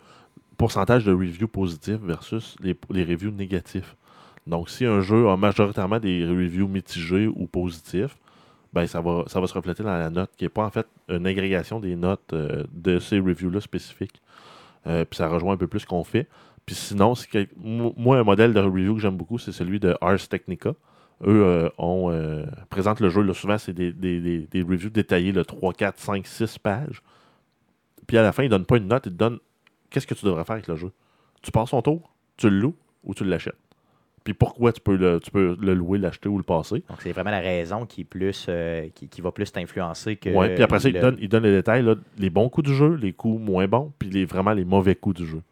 pourcentage 0.56 1.04
de 1.04 1.12
reviews 1.12 1.48
positifs 1.48 2.00
versus 2.02 2.56
les, 2.62 2.76
les 2.90 3.04
reviews 3.04 3.30
négatifs. 3.30 3.94
Donc, 4.46 4.70
si 4.70 4.84
un 4.84 5.00
jeu 5.00 5.28
a 5.28 5.36
majoritairement 5.36 5.98
des 5.98 6.24
reviews 6.24 6.68
mitigés 6.68 7.26
ou 7.26 7.46
positifs, 7.46 8.16
ben, 8.74 8.86
ça, 8.86 9.00
va, 9.00 9.24
ça 9.28 9.40
va 9.40 9.46
se 9.46 9.54
refléter 9.54 9.82
dans 9.82 9.96
la 9.96 10.10
note, 10.10 10.30
qui 10.36 10.44
n'est 10.44 10.48
pas 10.50 10.64
en 10.64 10.70
fait 10.70 10.86
une 11.08 11.26
agrégation 11.26 11.80
des 11.80 11.96
notes 11.96 12.32
euh, 12.32 12.64
de 12.72 12.98
ces 12.98 13.18
reviews-là 13.20 13.60
spécifiques. 13.60 14.20
Euh, 14.86 15.04
puis 15.04 15.16
ça 15.16 15.28
rejoint 15.28 15.54
un 15.54 15.56
peu 15.56 15.66
plus 15.68 15.80
ce 15.80 15.86
qu'on 15.86 16.04
fait. 16.04 16.28
Puis 16.66 16.74
sinon, 16.74 17.14
moi, 17.96 18.18
un 18.18 18.24
modèle 18.24 18.52
de 18.52 18.60
review 18.60 18.94
que 18.94 19.00
j'aime 19.00 19.16
beaucoup, 19.16 19.38
c'est 19.38 19.52
celui 19.52 19.80
de 19.80 19.96
Ars 20.00 20.28
Technica. 20.28 20.70
Eux 21.24 21.44
euh, 21.44 21.68
ont, 21.78 22.10
euh, 22.10 22.44
présentent 22.70 23.00
le 23.00 23.08
jeu, 23.08 23.32
souvent 23.34 23.56
c'est 23.58 23.72
des, 23.72 23.92
des, 23.92 24.20
des- 24.20 24.46
des 24.50 24.62
reviews 24.62 24.90
détaillées, 24.90 25.32
de 25.32 25.42
3, 25.42 25.72
4, 25.72 25.98
5, 25.98 26.26
6 26.26 26.58
pages. 26.58 27.02
Puis 28.06 28.18
à 28.18 28.22
la 28.22 28.32
fin, 28.32 28.42
ils 28.42 28.46
ne 28.46 28.50
donnent 28.50 28.66
pas 28.66 28.76
une 28.76 28.88
note, 28.88 29.06
ils 29.06 29.12
te 29.12 29.16
donnent 29.16 29.38
qu'est-ce 29.90 30.06
que 30.06 30.14
tu 30.14 30.24
devrais 30.26 30.44
faire 30.44 30.54
avec 30.54 30.68
le 30.68 30.76
jeu? 30.76 30.90
Tu 31.42 31.50
passes 31.50 31.70
son 31.70 31.82
tour, 31.82 32.12
tu 32.36 32.50
le 32.50 32.58
loues 32.58 32.74
ou 33.04 33.14
tu 33.14 33.24
l'achètes? 33.24 33.56
Puis 34.24 34.32
pourquoi 34.32 34.72
tu 34.72 34.80
peux 34.80 34.96
le, 34.96 35.20
tu 35.20 35.30
peux 35.30 35.54
le 35.60 35.74
louer, 35.74 35.98
l'acheter 35.98 36.30
ou 36.30 36.38
le 36.38 36.42
passer? 36.42 36.82
Donc, 36.88 37.02
c'est 37.02 37.12
vraiment 37.12 37.30
la 37.30 37.40
raison 37.40 37.84
qui, 37.84 38.00
est 38.00 38.04
plus, 38.04 38.46
euh, 38.48 38.88
qui, 38.94 39.06
qui 39.08 39.20
va 39.20 39.30
plus 39.30 39.52
t'influencer 39.52 40.16
que. 40.16 40.30
Ouais, 40.30 40.54
puis 40.54 40.62
après 40.62 40.80
ça, 40.80 40.88
ils 40.88 41.28
donnent 41.28 41.42
les 41.42 41.52
détails, 41.52 41.82
là, 41.82 41.94
les 42.18 42.30
bons 42.30 42.48
coups 42.48 42.68
du 42.68 42.74
jeu, 42.74 42.94
les 42.94 43.12
coups 43.12 43.38
moins 43.38 43.68
bons, 43.68 43.92
puis 43.98 44.08
les, 44.08 44.24
vraiment 44.24 44.52
les 44.52 44.64
mauvais 44.64 44.94
coups 44.94 45.16
du 45.16 45.26
jeu. 45.26 45.42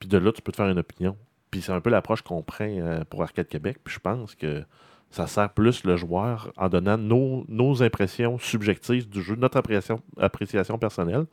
Puis 0.00 0.08
de 0.08 0.18
là, 0.18 0.32
tu 0.32 0.42
peux 0.42 0.50
te 0.50 0.56
faire 0.56 0.68
une 0.68 0.78
opinion. 0.78 1.16
Puis 1.52 1.62
c'est 1.62 1.72
un 1.72 1.80
peu 1.80 1.88
l'approche 1.88 2.22
qu'on 2.22 2.42
prend 2.42 2.66
euh, 2.68 3.04
pour 3.08 3.22
Arcade 3.22 3.46
Québec. 3.46 3.78
Puis 3.84 3.94
je 3.94 4.00
pense 4.00 4.34
que 4.34 4.64
ça 5.10 5.28
sert 5.28 5.50
plus 5.50 5.84
le 5.84 5.96
joueur 5.96 6.52
en 6.56 6.68
donnant 6.68 6.98
nos, 6.98 7.44
nos 7.48 7.82
impressions 7.84 8.38
subjectives 8.38 9.08
du 9.08 9.22
jeu, 9.22 9.36
notre 9.36 9.56
appréciation, 9.56 10.02
appréciation 10.18 10.78
personnelle. 10.78 11.26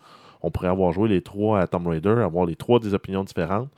On 0.43 0.51
pourrait 0.51 0.67
avoir 0.67 0.91
joué 0.91 1.09
les 1.09 1.21
trois 1.21 1.59
à 1.59 1.67
Tomb 1.67 1.87
Raider, 1.87 2.09
avoir 2.09 2.45
les 2.45 2.55
trois 2.55 2.79
des 2.79 2.93
opinions 2.93 3.23
différentes. 3.23 3.69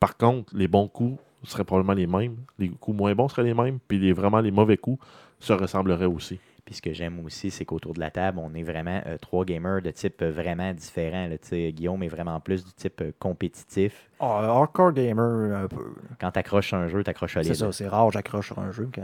Par 0.00 0.16
contre, 0.16 0.54
les 0.56 0.66
bons 0.66 0.88
coups 0.88 1.18
seraient 1.44 1.64
probablement 1.64 1.94
les 1.94 2.06
mêmes. 2.06 2.36
Les 2.58 2.68
coups 2.68 2.96
moins 2.96 3.14
bons 3.14 3.28
seraient 3.28 3.44
les 3.44 3.54
mêmes. 3.54 3.78
Puis 3.86 3.98
les, 3.98 4.12
vraiment 4.12 4.40
les 4.40 4.50
mauvais 4.50 4.76
coups 4.76 5.04
se 5.40 5.52
ressembleraient 5.52 6.06
aussi. 6.06 6.38
Puis 6.64 6.76
ce 6.76 6.82
que 6.82 6.92
j'aime 6.94 7.20
aussi, 7.24 7.50
c'est 7.50 7.64
qu'autour 7.66 7.92
de 7.92 8.00
la 8.00 8.10
table, 8.10 8.38
on 8.42 8.54
est 8.54 8.62
vraiment 8.62 9.02
euh, 9.06 9.18
trois 9.18 9.44
gamers 9.44 9.82
de 9.82 9.90
type 9.90 10.22
euh, 10.22 10.30
vraiment 10.30 10.72
différent. 10.72 11.28
là. 11.28 11.36
Guillaume 11.70 12.02
est 12.02 12.08
vraiment 12.08 12.40
plus 12.40 12.64
du 12.64 12.72
type 12.72 13.02
euh, 13.02 13.12
compétitif. 13.18 14.08
Ah, 14.24 14.46
hardcore 14.58 14.92
gamer, 14.92 15.54
un 15.64 15.68
peu. 15.68 15.84
Quand 16.20 16.30
tu 16.30 16.38
accroches 16.38 16.72
un 16.72 16.88
jeu, 16.88 17.04
tu 17.04 17.10
accroches 17.10 17.34
C'est 17.42 17.54
ça, 17.54 17.72
c'est 17.72 17.88
rare, 17.88 18.10
j'accroche 18.10 18.46
sur 18.46 18.58
un 18.58 18.72
jeu. 18.72 18.88
Quand, 18.94 19.02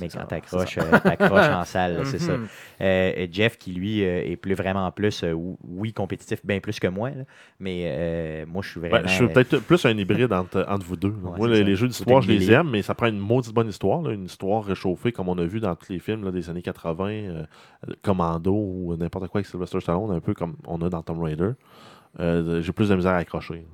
Mais 0.00 0.08
c'est 0.08 0.18
quand 0.18 0.20
ça, 0.20 0.26
tu 0.28 0.34
accroches, 0.34 0.78
c'est 0.78 1.20
ça. 1.20 1.58
en 1.60 1.64
salle, 1.64 2.06
c'est 2.06 2.18
ça. 2.18 2.36
Mhm. 2.36 2.46
Euh, 2.80 3.26
Jeff, 3.30 3.58
qui 3.58 3.72
lui 3.72 4.04
euh, 4.04 4.24
est 4.24 4.36
plus, 4.36 4.54
vraiment 4.54 4.90
plus, 4.90 5.22
euh, 5.24 5.32
ou- 5.32 5.58
oui, 5.64 5.92
compétitif, 5.92 6.44
bien 6.44 6.60
plus 6.60 6.80
que 6.80 6.88
moi, 6.88 7.10
là. 7.10 7.24
mais 7.60 7.82
euh, 7.86 8.46
moi, 8.46 8.62
je 8.62 8.70
suis 8.70 8.80
vraiment. 8.80 8.98
Ben, 8.98 9.06
je 9.08 9.14
suis 9.14 9.28
peut-être 9.28 9.58
plus 9.58 9.84
un 9.86 9.96
hybride 9.96 10.32
entre, 10.32 10.64
entre 10.68 10.84
vous 10.86 10.96
deux. 10.96 11.08
Ouais, 11.22 11.36
Moi, 11.36 11.48
les, 11.48 11.76
jeux 11.76 11.88
d'histoire, 11.88 12.22
je 12.22 12.28
les 12.30 12.50
aime, 12.52 12.70
mais 12.70 12.82
ça 12.82 12.94
prend 12.94 13.06
une 13.06 13.18
maudite 13.18 13.52
bonne 13.54 13.68
histoire. 13.68 14.02
là, 14.02 14.12
une 14.12 14.24
histoire 14.24 14.64
réchauffée, 14.64 15.12
comme 15.12 15.28
on 15.28 15.38
a 15.38 15.44
vu 15.44 15.60
dans 15.60 15.74
tous 15.74 15.92
les 15.92 15.98
films 15.98 16.24
là, 16.24 16.30
des 16.30 16.48
années 16.50 16.62
80, 16.62 17.08
euh, 17.10 17.44
Commando 18.02 18.52
ou 18.52 18.96
n'importe 18.96 19.28
quoi 19.28 19.38
avec 19.40 19.46
Sylvester 19.46 19.80
Stallone, 19.80 20.10
un 20.12 20.20
peu 20.20 20.34
comme 20.34 20.56
on 20.66 20.80
a 20.82 20.88
dans 20.88 21.02
Tomb 21.02 21.22
Raider. 21.22 21.50
Euh, 22.20 22.60
J'ai 22.62 22.72
plus 22.72 22.88
de 22.88 22.94
misère 22.94 23.12
à 23.12 23.16
accrocher. 23.18 23.66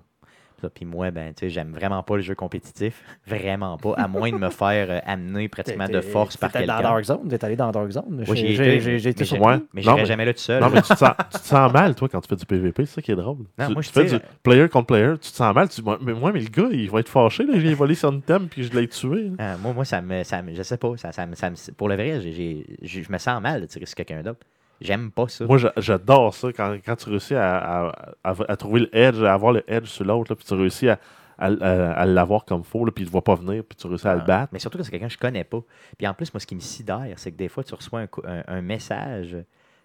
Ça, 0.61 0.69
Puis 0.69 0.85
moi, 0.85 1.11
ben, 1.11 1.33
tu 1.33 1.41
sais, 1.47 1.51
j'aime 1.51 1.73
vraiment 1.73 2.03
pas 2.03 2.17
le 2.17 2.23
jeu 2.23 2.35
compétitif. 2.35 3.03
Vraiment 3.27 3.79
pas. 3.79 3.95
À 3.97 4.09
moins 4.09 4.31
de 4.31 4.37
me 4.37 4.51
faire 4.51 4.91
euh, 4.91 4.99
amener 5.07 5.49
pratiquement 5.49 5.89
de 5.89 6.01
force 6.01 6.37
par 6.37 6.53
t'es 6.53 6.67
dans 6.67 6.75
quelqu'un. 6.77 6.83
Dark 6.91 7.05
Zone, 7.05 7.29
t'es 7.29 7.45
allé 7.45 7.57
dans 7.57 7.71
Dark 7.71 7.91
Zone? 7.91 8.25
Oui, 8.29 8.37
J'ai- 8.37 8.55
été, 8.55 8.81
j'ai 8.81 8.99
j'ai 8.99 9.11
été 9.11 9.25
mais 9.73 9.83
j'irai 9.83 9.97
mais- 9.97 10.05
jamais 10.05 10.25
là 10.25 10.35
tout 10.35 10.41
seul. 10.41 10.61
Non, 10.63 10.69
mais 10.71 10.83
tu 10.83 10.89
te, 10.89 10.99
sens, 10.99 11.11
tu 11.33 11.39
te 11.39 11.45
sens 11.45 11.73
mal, 11.73 11.95
toi, 11.95 12.09
quand 12.09 12.21
tu 12.21 12.29
fais 12.29 12.37
du 12.37 12.47
PVP. 12.47 12.85
C'est 12.87 12.95
ça 12.97 13.03
qui 13.03 13.13
est 13.13 13.17
drôle. 13.17 13.39
Non, 13.59 13.67
tu, 13.69 13.73
moi, 13.73 13.83
tu 13.83 13.91
fais 13.91 14.05
du 14.05 14.19
player 14.43 14.69
contre 14.69 14.87
player, 14.89 15.13
tu 15.15 15.31
te 15.31 15.37
sens 15.37 15.55
mal. 15.55 15.69
Tu 15.69 15.81
dis, 15.81 15.91
mais 16.03 16.13
moi, 16.13 16.33
mais 16.33 16.41
le 16.41 16.49
gars, 16.49 16.69
il 16.71 16.91
va 16.91 17.01
être 17.01 17.09
fâché. 17.09 17.45
Là, 17.45 17.59
j'ai 17.59 17.75
volé 17.75 17.95
son 17.95 18.21
thème 18.21 18.49
puis 18.49 18.65
je 18.65 18.73
l'ai 18.73 18.89
tué. 18.89 19.31
Ah, 19.39 19.57
moi, 19.57 19.73
moi, 19.73 19.85
ça 19.85 20.01
me, 20.01 20.23
ça 20.25 20.43
me- 20.43 20.55
je 20.55 20.63
sais 20.63 20.77
pas, 20.77 20.97
ça, 20.97 21.13
ça 21.13 21.27
me, 21.27 21.35
ça 21.35 21.51
me- 21.51 21.73
pour 21.75 21.89
le 21.89 21.95
vrai, 21.95 22.21
je 22.21 23.13
me 23.13 23.19
sens 23.19 23.41
mal 23.41 23.63
de 23.63 23.67
tirer 23.67 23.87
sur 23.87 23.97
quelqu'un 23.97 24.23
d'autre. 24.23 24.41
J'aime 24.81 25.11
pas 25.11 25.29
ça. 25.29 25.45
Moi, 25.45 25.59
j'a- 25.59 25.73
j'adore 25.77 26.33
ça 26.35 26.49
quand, 26.53 26.77
quand 26.85 26.97
tu 26.97 27.11
réussis 27.11 27.35
à, 27.35 27.59
à- 27.89 27.93
à- 28.25 28.35
à 28.49 28.57
trouver 28.57 28.81
le 28.81 28.97
edge, 28.97 29.23
à 29.23 29.35
avoir 29.35 29.53
le 29.53 29.63
edge 29.71 29.87
sur 29.87 30.05
l'autre, 30.05 30.33
là, 30.33 30.37
puis 30.37 30.45
tu 30.47 30.55
réussis 30.55 30.89
à, 30.89 30.99
à- 31.39 31.47
à- 31.49 31.93
à 31.93 32.05
l'avoir 32.07 32.45
comme 32.47 32.65
faux, 32.65 32.85
là, 32.87 32.93
puis 32.93 33.03
il 33.03 33.07
ne 33.07 33.09
te 33.09 33.13
voit 33.13 33.25
pas 33.25 33.35
venir, 33.35 33.63
puis 33.69 33.77
tu 33.77 33.87
réussis 33.87 34.09
à 34.09 34.15
le 34.15 34.23
Ah, 34.23 34.27
battre. 34.27 34.49
Mais 34.53 34.59
surtout 34.59 34.79
que 34.79 34.85
c'est 34.85 34.91
quelqu'un 34.91 35.09
que 35.09 35.13
je 35.13 35.19
connais 35.19 35.45
pas. 35.45 35.61
Puis 35.99 36.07
en 36.07 36.15
plus, 36.15 36.33
moi, 36.33 36.41
ce 36.41 36.47
qui 36.47 36.55
me 36.55 36.61
sidère, 36.61 37.07
c'est 37.17 37.31
que 37.31 37.37
des 37.37 37.49
fois, 37.49 37.63
tu 37.63 37.75
reçois 37.75 38.01
un, 38.01 38.09
un- 38.27 38.43
un 38.49 38.61
message 38.63 39.37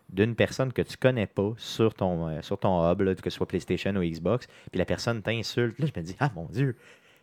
d'une 0.09 0.35
personne 0.35 0.71
que 0.71 0.81
tu 0.83 0.95
connais 0.97 1.25
pas 1.27 1.51
sur 1.57 1.93
ton, 1.93 2.29
euh, 2.29 2.41
sur 2.41 2.57
ton 2.59 2.89
hub, 2.91 3.01
là, 3.01 3.15
que 3.15 3.29
ce 3.29 3.35
soit 3.37 3.47
PlayStation 3.47 3.91
ou 3.95 4.01
Xbox, 4.03 4.47
puis 4.71 4.77
la 4.79 4.85
personne 4.85 5.21
t'insulte. 5.21 5.77
Là, 5.79 5.87
je 5.93 5.99
me 5.99 6.05
dis, 6.05 6.15
ah 6.19 6.29
mon 6.35 6.45
Dieu, 6.45 6.75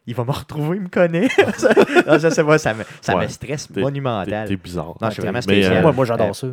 il 0.06 0.14
va 0.14 0.24
me 0.24 0.32
retrouver, 0.32 0.76
il 0.78 0.82
me 0.82 0.88
connaît. 0.88 1.28
non, 2.06 2.18
sais 2.18 2.44
pas, 2.44 2.58
ça 2.58 2.74
me, 2.74 2.82
ça 3.00 3.14
Ouais. 3.16 3.22
me 3.22 3.28
stresse 3.28 3.70
monumental. 3.70 4.48
T'es 4.48 4.56
bizarre. 4.56 4.96
Non, 5.00 5.08
je 5.08 5.12
suis 5.12 5.20
vraiment 5.22 5.36
Mais, 5.38 5.42
spécial. 5.42 5.76
euh, 5.76 5.82
Moi, 5.82 5.92
moi 5.92 6.04
j'adore 6.04 6.30
Euh, 6.30 6.32
ça. 6.32 6.48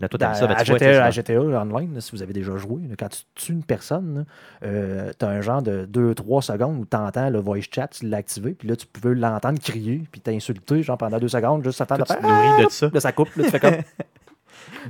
Là, 0.00 0.08
toi, 0.08 0.18
Dans- 0.18 0.34
ça, 0.34 0.46
ben, 0.48 0.54
à, 0.56 0.64
GTA, 0.64 1.04
à 1.04 1.10
GTA 1.10 1.40
Online, 1.40 1.94
là, 1.94 2.00
si 2.00 2.10
vous 2.12 2.22
avez 2.22 2.32
déjà 2.32 2.56
joué, 2.56 2.82
là, 2.88 2.94
quand 2.98 3.08
tu 3.08 3.22
tues 3.36 3.52
une 3.52 3.62
personne, 3.62 4.24
tu 4.62 4.66
as 4.66 5.28
un 5.28 5.40
genre 5.40 5.62
de 5.62 5.84
2-3 5.86 6.42
secondes 6.42 6.78
où 6.80 6.86
tu 6.90 6.96
entends 6.96 7.30
le 7.30 7.38
voice 7.38 7.60
chat, 7.70 7.88
tu 7.88 8.06
l'as 8.08 8.16
activé, 8.16 8.54
puis 8.54 8.66
là, 8.68 8.74
tu 8.76 8.86
peux 8.86 9.12
l'entendre 9.12 9.60
crier, 9.60 10.02
puis 10.10 10.20
t'insulter 10.20 10.82
genre 10.82 10.98
pendant 10.98 11.18
2 11.18 11.28
secondes, 11.28 11.62
juste 11.62 11.80
attendre 11.80 12.04
de 12.04 12.12
tu 12.14 12.26
nourris 12.26 12.64
de 12.64 12.70
ça. 12.70 12.90
Là, 12.92 13.00
ça 13.00 13.12
coupe, 13.12 13.34
là, 13.36 13.44
tu 13.44 13.50
fais 13.50 13.60
comme. 13.60 13.70
euh, 13.74 13.82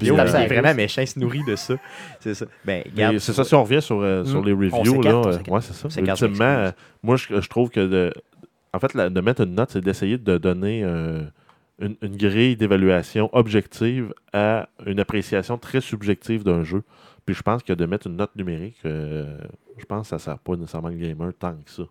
il 0.00 0.06
ça 0.28 0.44
est 0.44 0.48
vraiment 0.48 0.74
méchant, 0.74 1.02
il 1.02 1.06
se 1.08 1.18
nourrit 1.18 1.44
de 1.46 1.56
ça. 1.56 1.74
C'est 2.20 2.34
ça. 2.34 2.46
Ben, 2.64 2.82
mais 2.86 2.90
regarde, 3.06 3.18
c'est 3.18 3.32
ça, 3.32 3.44
si 3.44 3.54
on 3.54 3.62
revient 3.64 3.82
sur, 3.82 4.00
euh, 4.00 4.24
sur 4.24 4.40
Mm. 4.42 4.46
les 4.46 4.52
reviews, 4.52 5.02
là, 5.02 5.10
euh, 5.10 5.38
ouais, 5.48 5.60
c'est 5.60 5.74
ça. 5.74 6.00
Ultimement, 6.00 6.44
euh, 6.44 6.70
moi, 7.02 7.16
je, 7.16 7.40
je 7.40 7.48
trouve 7.48 7.68
que 7.70 7.80
de, 7.86 8.12
en 8.72 8.78
fait, 8.78 8.94
la- 8.94 9.10
de 9.10 9.20
mettre 9.20 9.42
une 9.42 9.54
note, 9.54 9.70
c'est 9.72 9.80
d'essayer 9.82 10.16
de 10.18 10.38
donner 10.38 10.82
euh, 10.84 11.22
une, 11.82 12.16
grille 12.16 12.56
d'évaluation 12.56 13.28
objective 13.32 14.14
à 14.32 14.68
une 14.86 15.00
appréciation 15.00 15.58
très 15.58 15.80
subjective 15.80 16.44
d'un 16.44 16.62
jeu. 16.62 16.82
Puis 17.26 17.34
je 17.34 17.42
pense 17.42 17.62
que 17.62 17.72
de 17.72 17.86
mettre 17.86 18.06
une 18.06 18.16
note 18.16 18.34
numérique, 18.36 18.78
euh, 18.84 19.38
je 19.78 19.84
pense 19.84 20.02
que 20.02 20.08
ça 20.08 20.16
ne 20.16 20.20
sert 20.20 20.38
pas 20.38 20.56
nécessairement 20.56 20.88
le 20.88 20.96
gamer 20.96 21.32
tant 21.38 21.54
que 21.54 21.70
ça. 21.70 21.82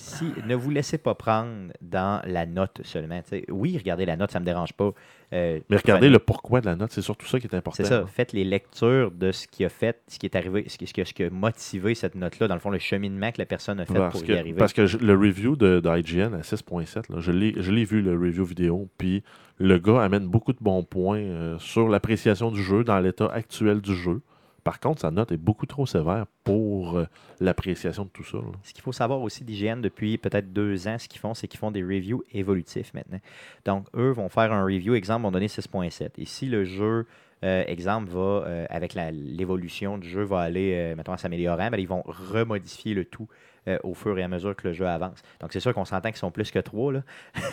Si 0.00 0.26
ne 0.46 0.54
vous 0.54 0.70
laissez 0.70 0.96
pas 0.96 1.14
prendre 1.16 1.72
dans 1.82 2.22
la 2.24 2.46
note 2.46 2.80
seulement. 2.84 3.20
Oui, 3.50 3.76
regardez 3.76 4.06
la 4.06 4.16
note, 4.16 4.30
ça 4.30 4.38
ne 4.38 4.44
me 4.44 4.46
dérange 4.46 4.72
pas. 4.72 4.92
Euh, 5.32 5.58
Mais 5.68 5.76
regardez 5.76 6.02
prenez- 6.06 6.08
le 6.12 6.18
pourquoi 6.20 6.60
de 6.60 6.66
la 6.66 6.76
note, 6.76 6.92
c'est 6.92 7.02
surtout 7.02 7.26
ça 7.26 7.40
qui 7.40 7.46
est 7.48 7.54
important. 7.54 7.76
C'est 7.82 7.88
ça. 7.88 8.06
Faites 8.06 8.32
les 8.32 8.44
lectures 8.44 9.10
de 9.10 9.32
ce 9.32 9.48
qui 9.48 9.64
a 9.64 9.68
fait, 9.68 10.00
ce 10.06 10.18
qui 10.20 10.26
est 10.26 10.36
arrivé, 10.36 10.64
ce 10.68 10.78
qui, 10.78 10.86
ce 10.86 10.94
qui 10.94 11.00
a, 11.00 11.04
ce 11.04 11.12
qui 11.12 11.24
a 11.24 11.30
motivé 11.30 11.94
cette 11.96 12.14
note-là, 12.14 12.46
dans 12.46 12.54
le 12.54 12.60
fond, 12.60 12.70
le 12.70 12.78
cheminement 12.78 13.32
que 13.32 13.38
la 13.38 13.46
personne 13.46 13.80
a 13.80 13.84
fait 13.86 13.92
Parce 13.94 14.12
pour 14.12 14.24
que, 14.24 14.32
y 14.32 14.38
arriver. 14.38 14.56
parce 14.56 14.72
que 14.72 14.86
je- 14.86 14.98
le 14.98 15.14
review 15.14 15.56
de, 15.56 15.80
de 15.80 15.88
IGN 15.98 16.32
à 16.34 16.42
6.7, 16.42 17.08
là, 17.10 17.16
je 17.18 17.32
l'ai 17.32 17.54
je 17.60 17.72
l'ai 17.72 17.84
vu, 17.84 18.00
le 18.00 18.12
review 18.12 18.44
vidéo, 18.44 18.88
puis 18.98 19.24
le 19.58 19.78
gars 19.78 20.00
amène 20.02 20.28
beaucoup 20.28 20.52
de 20.52 20.58
bons 20.60 20.84
points 20.84 21.18
euh, 21.18 21.58
sur 21.58 21.88
l'appréciation 21.88 22.50
du 22.52 22.62
jeu 22.62 22.84
dans 22.84 23.00
l'état 23.00 23.26
actuel 23.26 23.80
du 23.80 23.94
jeu. 23.96 24.20
Par 24.68 24.80
contre, 24.80 25.00
sa 25.00 25.10
note 25.10 25.32
est 25.32 25.38
beaucoup 25.38 25.64
trop 25.64 25.86
sévère 25.86 26.26
pour 26.44 26.98
euh, 26.98 27.06
l'appréciation 27.40 28.04
de 28.04 28.10
tout 28.10 28.22
ça. 28.22 28.36
Ce 28.62 28.74
qu'il 28.74 28.82
faut 28.82 28.92
savoir 28.92 29.22
aussi 29.22 29.42
d'IGN 29.42 29.80
depuis 29.80 30.18
peut-être 30.18 30.52
deux 30.52 30.86
ans, 30.88 30.98
ce 30.98 31.08
qu'ils 31.08 31.22
font, 31.22 31.32
c'est 31.32 31.48
qu'ils 31.48 31.58
font 31.58 31.70
des 31.70 31.82
reviews 31.82 32.22
évolutifs 32.34 32.92
maintenant. 32.92 33.16
Donc, 33.64 33.86
eux 33.96 34.10
vont 34.10 34.28
faire 34.28 34.52
un 34.52 34.62
review, 34.62 34.94
exemple, 34.94 35.22
vont 35.22 35.30
donner 35.30 35.46
6.7. 35.46 36.10
Et 36.18 36.26
si 36.26 36.44
le 36.44 36.66
jeu, 36.66 37.06
euh, 37.44 37.64
exemple, 37.66 38.10
va, 38.10 38.20
euh, 38.20 38.66
avec 38.68 38.92
l'évolution 38.92 39.96
du 39.96 40.06
jeu, 40.06 40.22
va 40.22 40.40
aller, 40.40 40.92
mettons, 40.98 41.14
en 41.14 41.16
s'améliorant, 41.16 41.70
ben, 41.70 41.80
ils 41.80 41.88
vont 41.88 42.02
remodifier 42.04 42.92
le 42.92 43.06
tout 43.06 43.26
euh, 43.68 43.78
au 43.84 43.94
fur 43.94 44.18
et 44.18 44.22
à 44.22 44.28
mesure 44.28 44.56
que 44.56 44.66
le 44.68 44.72
jeu 44.74 44.86
avance. 44.86 45.18
Donc, 45.40 45.52
c'est 45.52 45.60
sûr 45.60 45.72
qu'on 45.74 45.84
s'entend 45.84 46.08
qu'ils 46.08 46.18
sont 46.18 46.30
plus 46.30 46.50
que 46.50 46.58
trois. 46.58 46.92
Là. 46.92 47.02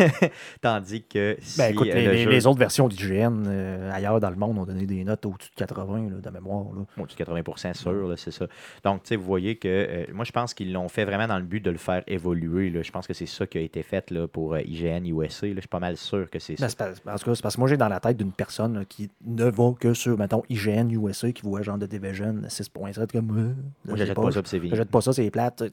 Tandis 0.61 1.03
que 1.03 1.37
si 1.41 1.57
Ben, 1.57 1.71
écoute, 1.73 1.87
euh, 1.87 1.93
les, 1.93 2.05
le 2.05 2.11
les- 2.13 2.23
jeu- 2.23 2.29
les 2.31 2.47
autres 2.47 2.59
versions 2.59 2.87
d'IGN 2.87 3.43
euh, 3.47 3.91
ailleurs 3.91 4.19
dans 4.19 4.29
le 4.29 4.35
monde 4.35 4.57
ont 4.57 4.65
donné 4.65 4.85
des 4.85 5.03
notes 5.03 5.25
au-dessus 5.25 5.49
de 5.51 5.55
80 5.55 6.09
là, 6.09 6.17
de 6.21 6.29
mémoire. 6.29 6.65
Au-dessus 6.97 7.17
de 7.17 7.23
80% 7.23 7.73
sûr, 7.73 8.07
là, 8.07 8.15
c'est 8.17 8.31
ça. 8.31 8.47
Donc, 8.83 9.03
tu 9.03 9.09
sais, 9.09 9.15
vous 9.15 9.25
voyez 9.25 9.55
que 9.57 9.67
euh, 9.67 10.05
moi, 10.13 10.25
je 10.25 10.31
pense 10.31 10.53
qu'ils 10.53 10.71
l'ont 10.73 10.87
fait 10.89 11.05
vraiment 11.05 11.27
dans 11.27 11.37
le 11.37 11.43
but 11.45 11.59
de 11.63 11.71
le 11.71 11.77
faire 11.77 12.03
évoluer. 12.07 12.69
là. 12.69 12.81
Je 12.81 12.91
pense 12.91 13.07
que 13.07 13.13
c'est 13.13 13.25
ça 13.25 13.45
qui 13.47 13.57
a 13.57 13.61
été 13.61 13.83
fait 13.83 14.11
là, 14.11 14.27
pour 14.27 14.57
IGN 14.57 15.05
USA. 15.05 15.47
Je 15.47 15.59
suis 15.59 15.67
pas 15.67 15.79
mal 15.79 15.97
sûr 15.97 16.29
que 16.29 16.39
c'est 16.39 16.57
ça. 16.57 16.67
Ben, 16.67 16.93
pas- 17.03 17.13
en 17.13 17.17
tout 17.17 17.25
cas, 17.25 17.35
c'est 17.35 17.41
parce 17.41 17.55
que 17.55 17.59
moi, 17.61 17.69
j'ai 17.69 17.77
dans 17.77 17.87
la 17.89 17.99
tête 17.99 18.17
d'une 18.17 18.31
personne 18.31 18.79
là, 18.79 18.85
qui 18.85 19.09
ne 19.25 19.45
va 19.45 19.73
que 19.79 19.93
sur, 19.93 20.17
mettons, 20.17 20.43
IGN 20.49 20.89
USA, 20.91 21.31
qui 21.31 21.41
voit 21.43 21.61
genre 21.61 21.77
de 21.77 21.85
Division 21.85 22.35
6.7 22.47 23.11
comme. 23.11 23.55
Moi, 23.85 23.95
j'achète 23.97 24.15
pas 24.15 24.31
ça, 24.31 24.41
puis 24.41 24.49
c'est. 24.51 24.67
J'achète 24.69 24.89
pas 24.89 25.01
ça, 25.01 25.13
c'est 25.13 25.29
plate. 25.31 25.63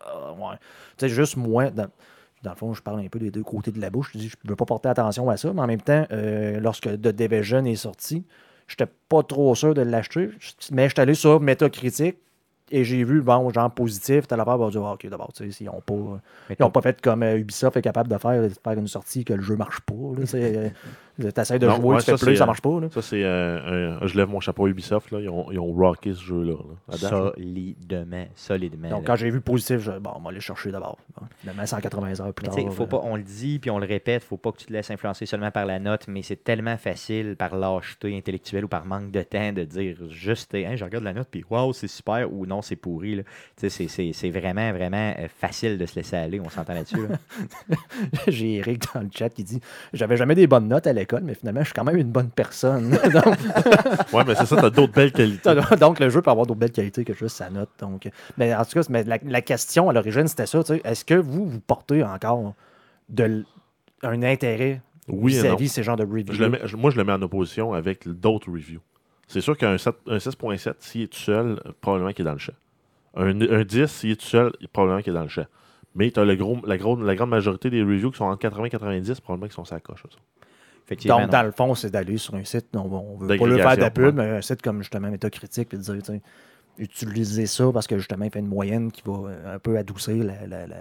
Ah, 0.00 0.32
ouais. 0.32 0.56
Tu 0.96 1.06
sais, 1.06 1.08
juste 1.08 1.36
moi, 1.36 1.70
dans, 1.70 1.88
dans 2.42 2.50
le 2.50 2.56
fond, 2.56 2.74
je 2.74 2.82
parle 2.82 3.00
un 3.00 3.08
peu 3.08 3.18
des 3.18 3.30
deux 3.30 3.42
côtés 3.42 3.70
de 3.70 3.80
la 3.80 3.90
bouche. 3.90 4.10
Je 4.14 4.18
dis, 4.18 4.28
je 4.28 4.48
veux 4.48 4.56
pas 4.56 4.64
porter 4.64 4.88
attention 4.88 5.28
à 5.30 5.36
ça, 5.36 5.52
mais 5.52 5.60
en 5.60 5.66
même 5.66 5.80
temps, 5.80 6.06
euh, 6.12 6.60
lorsque 6.60 6.88
The 6.88 7.08
Division 7.08 7.64
est 7.64 7.76
sorti, 7.76 8.24
j'étais 8.66 8.90
pas 9.08 9.22
trop 9.22 9.54
sûr 9.54 9.74
de 9.74 9.82
l'acheter, 9.82 10.30
mais 10.70 10.88
j'étais 10.88 11.02
allé 11.02 11.14
sur 11.14 11.40
Metacritic 11.40 12.16
et 12.74 12.84
j'ai 12.84 13.04
vu, 13.04 13.20
bon, 13.20 13.50
genre 13.50 13.70
positif, 13.70 14.26
t'as 14.26 14.36
l'affaire, 14.36 14.56
bah, 14.56 14.70
dire, 14.70 14.82
ah, 14.84 14.94
ok, 14.94 15.06
d'abord, 15.08 15.30
tu 15.32 15.52
sais, 15.52 15.64
pas. 15.64 15.94
ils 16.50 16.56
n'ont 16.58 16.70
pas 16.70 16.80
fait 16.80 17.00
comme 17.02 17.22
euh, 17.22 17.36
Ubisoft 17.36 17.76
est 17.76 17.82
capable 17.82 18.08
de 18.08 18.16
faire, 18.16 18.42
de 18.42 18.48
faire 18.48 18.72
une 18.72 18.88
sortie 18.88 19.24
que 19.24 19.34
le 19.34 19.42
jeu 19.42 19.56
marche 19.56 19.80
pas. 19.80 19.94
là, 19.94 20.24
euh, 20.34 20.70
T'essayes 21.34 21.58
de 21.58 21.66
Non, 21.66 21.76
jouer, 21.76 21.88
ouais, 21.94 21.98
tu 21.98 22.04
fais 22.06 22.16
ça, 22.16 22.24
plus, 22.26 22.32
c'est, 22.34 22.36
ça 22.38 22.44
euh, 22.44 22.46
marche 22.46 22.62
pas. 22.62 22.80
là. 22.80 22.88
Ça, 22.90 23.02
c'est 23.02 23.22
euh, 23.22 23.98
un- 24.00 24.06
Je 24.06 24.16
lève 24.16 24.28
mon 24.28 24.40
chapeau 24.40 24.64
à 24.66 24.68
Ubisoft. 24.70 25.10
Là. 25.10 25.20
Ils, 25.20 25.28
ont, 25.28 25.50
ils 25.52 25.58
ont 25.58 25.66
rocké 25.72 26.14
ce 26.14 26.22
jeu-là. 26.22 26.54
là. 26.88 26.96
Solidement. 26.96 28.24
Solidement. 28.34 28.88
Donc, 28.90 29.00
là. 29.02 29.06
quand 29.08 29.16
j'ai 29.16 29.30
vu 29.30 29.40
positif, 29.40 29.78
je, 29.80 29.92
bon, 29.92 30.10
on 30.16 30.20
va 30.20 30.30
aller 30.30 30.40
chercher 30.40 30.70
d'abord. 30.72 30.98
Finalement, 31.40 31.66
180 31.66 32.20
heures 32.20 32.32
plus 32.32 32.46
tard. 32.48 32.72
faut 32.72 32.84
euh, 32.84 32.86
pas, 32.86 33.00
on 33.04 33.16
le 33.16 33.22
dit, 33.22 33.58
puis 33.58 33.70
on 33.70 33.78
le 33.78 33.86
répète, 33.86 34.22
faut 34.24 34.36
pas 34.36 34.52
que 34.52 34.58
tu 34.58 34.66
te 34.66 34.72
laisses 34.72 34.90
influencer 34.90 35.26
seulement 35.26 35.50
par 35.50 35.66
la 35.66 35.78
note, 35.78 36.06
mais 36.08 36.22
c'est 36.22 36.42
tellement 36.42 36.76
facile 36.76 37.36
par 37.36 37.56
lâcheté 37.56 38.16
intellectuelle 38.16 38.64
ou 38.64 38.68
par 38.68 38.86
manque 38.86 39.10
de 39.10 39.22
temps 39.22 39.52
de 39.52 39.64
dire 39.64 39.96
juste, 40.08 40.54
Hein, 40.54 40.76
je 40.76 40.84
regarde 40.84 41.04
la 41.04 41.12
note, 41.12 41.28
puis 41.30 41.44
waouh, 41.48 41.72
c'est 41.72 41.88
super, 41.88 42.32
ou 42.32 42.46
non, 42.46 42.62
c'est 42.62 42.76
pourri. 42.76 43.22
c'est- 43.56 43.68
c'est 43.70 43.88
c'est 44.12 44.30
vraiment, 44.30 44.72
vraiment 44.72 45.14
facile 45.38 45.78
de 45.78 45.86
se 45.86 45.96
laisser 45.96 46.16
aller, 46.16 46.40
on 46.40 46.48
s'entend 46.48 46.74
là-dessus. 46.74 47.06
là. 47.06 47.16
J'ai 48.28 48.54
Eric 48.56 48.82
dans 48.94 49.00
le 49.00 49.08
chat 49.12 49.28
qui 49.30 49.44
dit 49.44 49.60
J'avais 49.92 50.16
jamais 50.16 50.34
des 50.34 50.46
bonnes 50.46 50.68
notes 50.68 50.86
à 50.86 50.92
l'école, 51.02 51.22
mais 51.24 51.34
finalement, 51.34 51.60
je 51.60 51.66
suis 51.66 51.74
quand 51.74 51.84
même 51.84 51.96
une 51.96 52.10
bonne 52.10 52.30
personne. 52.30 52.90
donc, 53.12 53.24
Ouais, 54.12 54.24
mais 54.26 54.34
c'est 54.34 54.46
ça, 54.46 54.56
t'as 54.56 54.70
d'autres 54.70 54.92
belles 54.92 55.12
qualités. 55.12 55.50
donc, 55.78 56.00
le 56.00 56.08
jeu 56.10 56.22
peut 56.22 56.30
avoir 56.30 56.46
d'autres 56.46 56.60
belles 56.60 56.72
qualités 56.72 57.04
que 57.04 57.14
juste 57.14 57.36
sa 57.36 57.50
note. 57.50 57.68
Donc, 57.78 58.08
mais 58.38 58.54
en 58.54 58.64
tout 58.64 58.72
cas, 58.72 58.86
mais 58.90 59.04
la, 59.04 59.18
la 59.24 59.42
question 59.42 59.88
à 59.90 59.92
l'origine, 59.92 60.26
c'était 60.26 60.46
ça 60.46 60.62
tu 60.64 60.80
est-ce 60.84 61.04
que 61.04 61.14
vous, 61.14 61.46
vous 61.48 61.60
portez 61.60 62.02
encore 62.02 62.54
de 63.08 63.44
un 64.02 64.22
intérêt 64.22 64.80
Oui 65.08 65.32
vis-à-vis 65.32 65.68
ces 65.68 65.82
genres 65.82 65.96
de 65.96 66.04
reviews? 66.04 66.32
Je 66.32 66.42
le 66.42 66.48
mets- 66.50 66.60
je- 66.64 66.76
moi, 66.76 66.90
je 66.90 66.96
le 66.96 67.04
mets 67.04 67.12
en 67.12 67.22
opposition 67.22 67.72
avec 67.74 68.08
d'autres 68.08 68.50
reviews. 68.50 68.80
C'est 69.28 69.40
sûr 69.40 69.56
qu'un 69.56 69.78
7 69.78 69.94
un 70.08 70.18
6.7, 70.18 70.74
s'il 70.80 71.02
est 71.02 71.06
tout 71.06 71.18
seul, 71.18 71.60
probablement 71.80 72.12
qu'il 72.12 72.22
est 72.22 72.28
dans 72.28 72.32
le 72.32 72.38
champ. 72.38 72.52
Un, 73.14 73.40
un 73.40 73.64
10, 73.64 73.86
s'il 73.86 74.10
est 74.10 74.16
tout 74.20 74.26
seul, 74.26 74.52
probablement 74.72 75.02
qu'il 75.02 75.12
est 75.12 75.16
dans 75.16 75.22
le 75.22 75.28
champ. 75.28 75.46
Mais 75.94 76.10
tu 76.10 76.18
as 76.20 76.24
le 76.24 76.34
gros, 76.36 76.58
la, 76.66 76.78
gros- 76.78 76.96
la 77.02 77.14
grande 77.14 77.28
majorité 77.30 77.68
des 77.70 77.82
reviews 77.82 78.10
qui 78.10 78.16
sont 78.18 78.24
entre 78.24 78.38
80 78.40 78.64
et 78.64 78.70
90, 78.70 79.20
probablement 79.20 79.46
qu'ils 79.46 79.54
sont 79.54 79.64
sur 79.66 79.78
Donc, 81.08 81.30
dans 81.30 81.42
le 81.42 81.50
fond, 81.52 81.74
c'est 81.74 81.90
d'aller 81.90 82.18
sur 82.18 82.34
un 82.34 82.44
site, 82.44 82.66
on, 82.74 82.80
on 82.80 83.16
veut 83.16 83.26
pas 83.38 83.46
le 83.46 83.56
faire 83.56 83.76
de 83.76 83.80
la 83.82 83.90
pub, 83.90 84.16
mais 84.16 84.28
un 84.28 84.40
site 84.42 84.62
comme 84.62 84.78
justement 84.78 85.10
Metacritic, 85.10 85.68
puis 85.68 85.78
de 85.78 85.82
dire, 85.82 85.94
tu 85.96 86.04
sais, 86.04 86.20
utilisez 86.78 87.46
ça 87.46 87.70
parce 87.72 87.86
que 87.86 87.98
justement, 87.98 88.24
il 88.24 88.30
fait 88.30 88.40
une 88.40 88.46
moyenne 88.48 88.90
qui 88.90 89.02
va 89.04 89.12
euh, 89.28 89.54
un 89.54 89.58
peu 89.58 89.76
adoucir 89.78 90.24
la, 90.24 90.46
la, 90.46 90.66
la, 90.66 90.76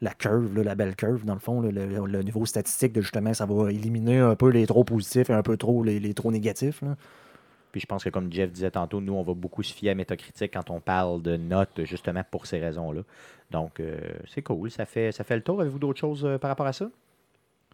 la 0.00 0.14
curve, 0.14 0.54
là, 0.56 0.64
la 0.64 0.74
belle 0.74 0.96
curve, 0.96 1.24
dans 1.24 1.34
le 1.34 1.40
fond, 1.40 1.60
là, 1.60 1.70
le, 1.70 1.86
le 2.06 2.22
niveau 2.22 2.44
statistique 2.44 2.92
de 2.92 3.00
justement, 3.00 3.32
ça 3.34 3.46
va 3.46 3.70
éliminer 3.70 4.18
un 4.18 4.34
peu 4.34 4.48
les 4.48 4.66
trop 4.66 4.84
positifs 4.84 5.30
et 5.30 5.32
un 5.32 5.42
peu 5.42 5.56
trop 5.56 5.82
les, 5.84 6.00
les 6.00 6.14
trop 6.14 6.30
négatifs. 6.32 6.82
là. 6.82 6.96
Puis 7.70 7.80
je 7.80 7.86
pense 7.86 8.04
que 8.04 8.10
comme 8.10 8.30
Jeff 8.30 8.52
disait 8.52 8.70
tantôt, 8.70 9.00
nous, 9.00 9.14
on 9.14 9.22
va 9.22 9.32
beaucoup 9.32 9.62
se 9.62 9.72
fier 9.72 9.90
à 9.90 9.94
Metacritic 9.94 10.52
quand 10.52 10.68
on 10.68 10.80
parle 10.80 11.22
de 11.22 11.36
notes, 11.38 11.84
justement 11.84 12.22
pour 12.30 12.46
ces 12.46 12.58
raisons-là. 12.58 13.00
Donc, 13.50 13.80
euh, 13.80 13.98
c'est 14.28 14.42
cool. 14.42 14.70
Ça 14.70 14.84
fait, 14.84 15.10
ça 15.10 15.24
fait 15.24 15.36
le 15.36 15.42
tour. 15.42 15.60
Avez-vous 15.60 15.78
d'autres 15.78 15.98
choses 16.00 16.22
euh, 16.24 16.36
par 16.36 16.50
rapport 16.50 16.66
à 16.66 16.74
ça? 16.74 16.90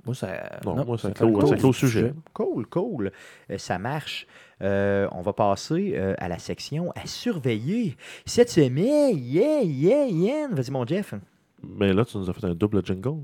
Moi, 0.04 0.14
ça, 0.14 0.28
Non, 0.64 0.84
moi, 0.84 0.98
ça 0.98 1.08
ça 1.08 1.14
clôt 1.14 1.54
du 1.54 1.66
le 1.66 1.72
sujet. 1.72 2.14
Cool, 2.32 2.66
cool. 2.66 3.12
Euh, 3.50 3.58
ça 3.58 3.78
marche. 3.78 4.26
Euh, 4.62 5.06
on 5.12 5.22
va 5.22 5.32
passer 5.32 5.94
euh, 5.96 6.14
à 6.18 6.28
la 6.28 6.38
section 6.38 6.92
à 6.92 7.06
surveiller. 7.06 7.96
Cette 8.26 8.50
semaine, 8.50 9.16
yeah, 9.16 9.62
yeah, 9.62 10.06
yeah. 10.06 10.48
Vas-y, 10.50 10.70
mon 10.70 10.86
Jeff. 10.86 11.14
Mais 11.62 11.92
là, 11.92 12.04
tu 12.04 12.18
nous 12.18 12.28
as 12.28 12.32
fait 12.32 12.44
un 12.44 12.54
double 12.54 12.84
jingle. 12.84 13.20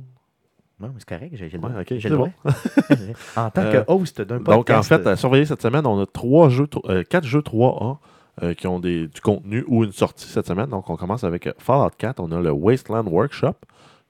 Non, 0.80 0.88
mais 0.88 0.98
c'est 0.98 1.08
correct, 1.08 1.34
j'ai 1.36 1.48
le 1.48 1.58
droit. 1.58 1.70
le 1.70 2.10
droit. 2.10 2.30
en 3.36 3.50
tant 3.50 3.62
que 3.70 3.84
host 3.86 4.20
d'un 4.20 4.38
podcast. 4.38 4.56
Donc, 4.56 4.70
en 4.70 4.82
fait, 4.82 5.06
à 5.06 5.16
surveiller 5.16 5.46
cette 5.46 5.62
semaine, 5.62 5.86
on 5.86 6.00
a 6.00 6.06
trois 6.06 6.48
jeux, 6.48 6.66
quatre 7.08 7.26
jeux 7.26 7.40
3A 7.40 7.98
euh, 8.42 8.52
qui 8.54 8.66
ont 8.66 8.80
des, 8.80 9.06
du 9.06 9.20
contenu 9.20 9.64
ou 9.68 9.84
une 9.84 9.92
sortie 9.92 10.26
cette 10.26 10.48
semaine. 10.48 10.66
Donc, 10.66 10.90
on 10.90 10.96
commence 10.96 11.22
avec 11.22 11.48
Fallout 11.58 11.92
4. 11.96 12.18
On 12.18 12.32
a 12.32 12.40
le 12.40 12.50
Wasteland 12.50 13.06
Workshop, 13.06 13.54